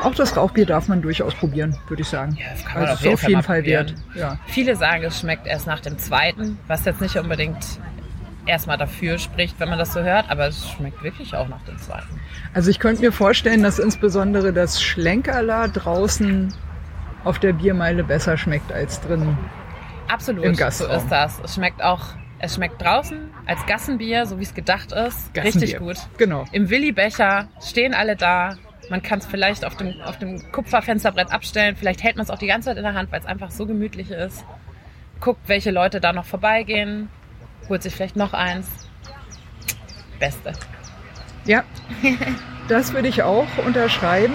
auch 0.04 0.16
das 0.16 0.36
Rauchbier 0.36 0.66
darf 0.66 0.88
man 0.88 1.02
durchaus 1.04 1.36
probieren, 1.36 1.78
würde 1.88 2.02
ich 2.02 2.08
sagen. 2.10 2.36
Ja, 2.40 2.48
das 2.52 2.66
kann 2.66 2.82
man 2.82 2.90
also 2.90 2.94
auf 2.94 3.00
ist 3.22 3.28
jeden 3.28 3.40
auf 3.40 3.46
Fall 3.46 3.58
jeden 3.64 3.66
Fall 3.66 3.66
wert. 3.66 3.96
Ja. 4.16 4.40
Viele 4.48 4.76
sagen, 4.76 5.04
es 5.04 5.20
schmeckt 5.20 5.46
erst 5.46 5.68
nach 5.68 5.80
dem 5.80 5.98
zweiten, 6.00 6.58
was 6.68 6.86
jetzt 6.86 7.02
nicht 7.02 7.16
unbedingt 7.18 7.80
erstmal 8.50 8.78
dafür 8.78 9.18
spricht, 9.18 9.60
wenn 9.60 9.70
man 9.70 9.80
das 9.80 9.94
so 9.94 10.02
hört, 10.02 10.30
aber 10.30 10.48
es 10.48 10.70
schmeckt 10.70 11.02
wirklich 11.04 11.36
auch 11.36 11.48
nach 11.48 11.62
dem 11.64 11.78
zweiten. 11.78 12.20
Also 12.54 12.70
ich 12.70 12.80
könnte 12.80 13.02
mir 13.02 13.12
vorstellen, 13.12 13.64
dass 13.64 13.80
insbesondere 13.80 14.52
das 14.52 14.82
Schlenkerla 14.82 15.68
draußen 15.68 16.54
auf 17.24 17.40
der 17.40 17.54
Biermeile 17.54 18.04
besser 18.04 18.38
schmeckt 18.38 18.72
als 18.72 19.00
drin. 19.02 19.38
Absolut, 20.08 20.44
Im 20.44 20.56
so 20.56 20.60
Gastraum. 20.60 20.98
ist 20.98 21.10
das. 21.10 21.40
Es 21.44 21.56
schmeckt 21.56 21.84
auch, 21.84 22.02
es 22.40 22.56
schmeckt 22.56 22.82
draußen 22.82 23.30
als 23.46 23.66
Gassenbier, 23.66 24.26
so 24.26 24.40
wie 24.40 24.44
es 24.44 24.54
gedacht 24.54 24.92
ist, 24.92 25.36
richtig 25.36 25.78
gut. 25.78 25.98
Genau. 26.18 26.46
Im 26.52 26.70
Willi-Becher 26.70 27.48
stehen 27.62 27.94
alle 27.94 28.16
da. 28.16 28.58
Man 28.90 29.04
kann 29.04 29.20
es 29.20 29.28
vielleicht 29.28 29.66
auf 29.66 29.76
dem, 29.76 30.02
auf 30.04 30.18
dem 30.18 30.52
Kupferfensterbrett 30.52 31.32
abstellen. 31.32 31.76
Vielleicht 31.76 32.02
hält 32.02 32.16
man 32.16 32.24
es 32.24 32.32
auch 32.32 32.40
die 32.40 32.48
ganze 32.48 32.70
Zeit 32.70 32.78
in 32.78 32.84
der 32.84 32.96
Hand, 32.96 33.12
weil 33.12 33.20
es 33.20 33.26
einfach 33.26 33.52
so 33.52 33.68
gemütlich 33.68 34.10
ist. 34.10 34.44
Guckt, 35.20 35.42
welche 35.48 35.70
Leute 35.70 36.00
da 36.00 36.12
noch 36.12 36.26
vorbeigehen. 36.26 37.10
Holt 37.68 37.84
sich 37.84 37.96
vielleicht 37.96 38.16
noch 38.16 38.34
eins. 38.34 38.68
Beste. 40.20 40.54
Ja, 41.46 41.64
das 42.68 42.94
würde 42.94 43.08
ich 43.08 43.24
auch 43.24 43.48
unterschreiben. 43.66 44.34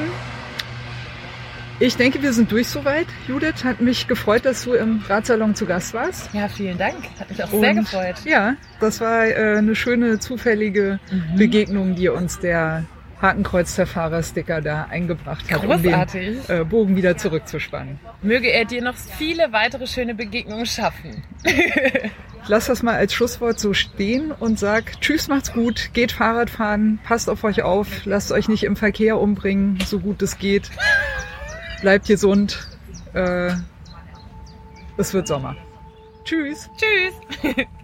Ich 1.80 1.96
denke, 1.96 2.22
wir 2.22 2.32
sind 2.32 2.52
durch 2.52 2.68
soweit. 2.68 3.06
Judith, 3.26 3.64
hat 3.64 3.80
mich 3.80 4.06
gefreut, 4.06 4.44
dass 4.44 4.62
du 4.64 4.74
im 4.74 5.02
Radsalon 5.08 5.54
zu 5.56 5.66
Gast 5.66 5.92
warst. 5.92 6.32
Ja, 6.32 6.48
vielen 6.48 6.78
Dank. 6.78 6.94
Hat 7.18 7.28
mich 7.28 7.42
auch 7.42 7.50
sehr 7.50 7.70
Und 7.70 7.76
gefreut. 7.76 8.14
Ja, 8.24 8.54
das 8.80 9.00
war 9.00 9.26
äh, 9.26 9.56
eine 9.58 9.74
schöne 9.74 10.20
zufällige 10.20 11.00
Mhm. 11.10 11.36
Begegnung, 11.36 11.94
die 11.96 12.08
uns 12.08 12.38
der 12.38 12.84
Hakenkreuz-Fahrer-Sticker 13.24 14.60
da 14.60 14.84
eingebracht 14.90 15.50
hat, 15.50 15.64
um 15.64 15.70
Großartig. 15.70 16.46
den 16.46 16.60
äh, 16.60 16.64
Bogen 16.64 16.94
wieder 16.96 17.16
zurückzuspannen. 17.16 17.98
Möge 18.22 18.48
er 18.52 18.64
dir 18.66 18.82
noch 18.82 18.94
viele 18.94 19.52
weitere 19.52 19.86
schöne 19.86 20.14
Begegnungen 20.14 20.66
schaffen. 20.66 21.22
Ich 22.44 22.50
lasse 22.50 22.72
das 22.72 22.82
mal 22.82 22.96
als 22.96 23.14
Schlusswort 23.14 23.58
so 23.58 23.72
stehen 23.72 24.30
und 24.30 24.58
sag 24.58 25.00
Tschüss, 25.00 25.28
macht's 25.28 25.54
gut, 25.54 25.94
geht 25.94 26.12
Fahrrad 26.12 26.50
fahren, 26.50 26.98
passt 27.02 27.30
auf 27.30 27.42
euch 27.42 27.62
auf, 27.62 28.04
lasst 28.04 28.32
euch 28.32 28.48
nicht 28.48 28.64
im 28.64 28.76
Verkehr 28.76 29.18
umbringen, 29.18 29.78
so 29.86 29.98
gut 29.98 30.20
es 30.20 30.36
geht. 30.36 30.70
Bleibt 31.80 32.06
gesund. 32.06 32.68
Äh, 33.14 33.52
es 34.98 35.14
wird 35.14 35.26
Sommer. 35.26 35.56
Tschüss. 36.24 36.68
Tschüss. 36.76 37.64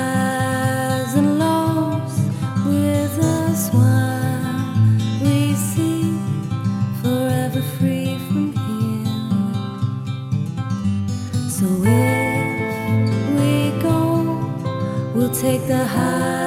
high. 15.91 16.40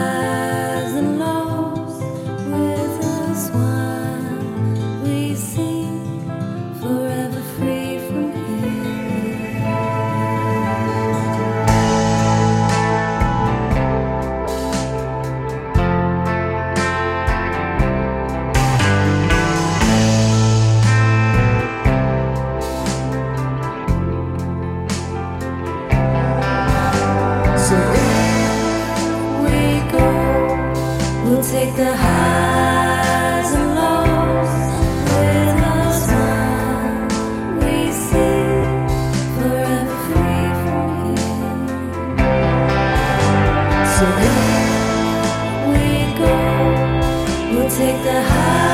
The 48.03 48.23
highs 48.23 48.74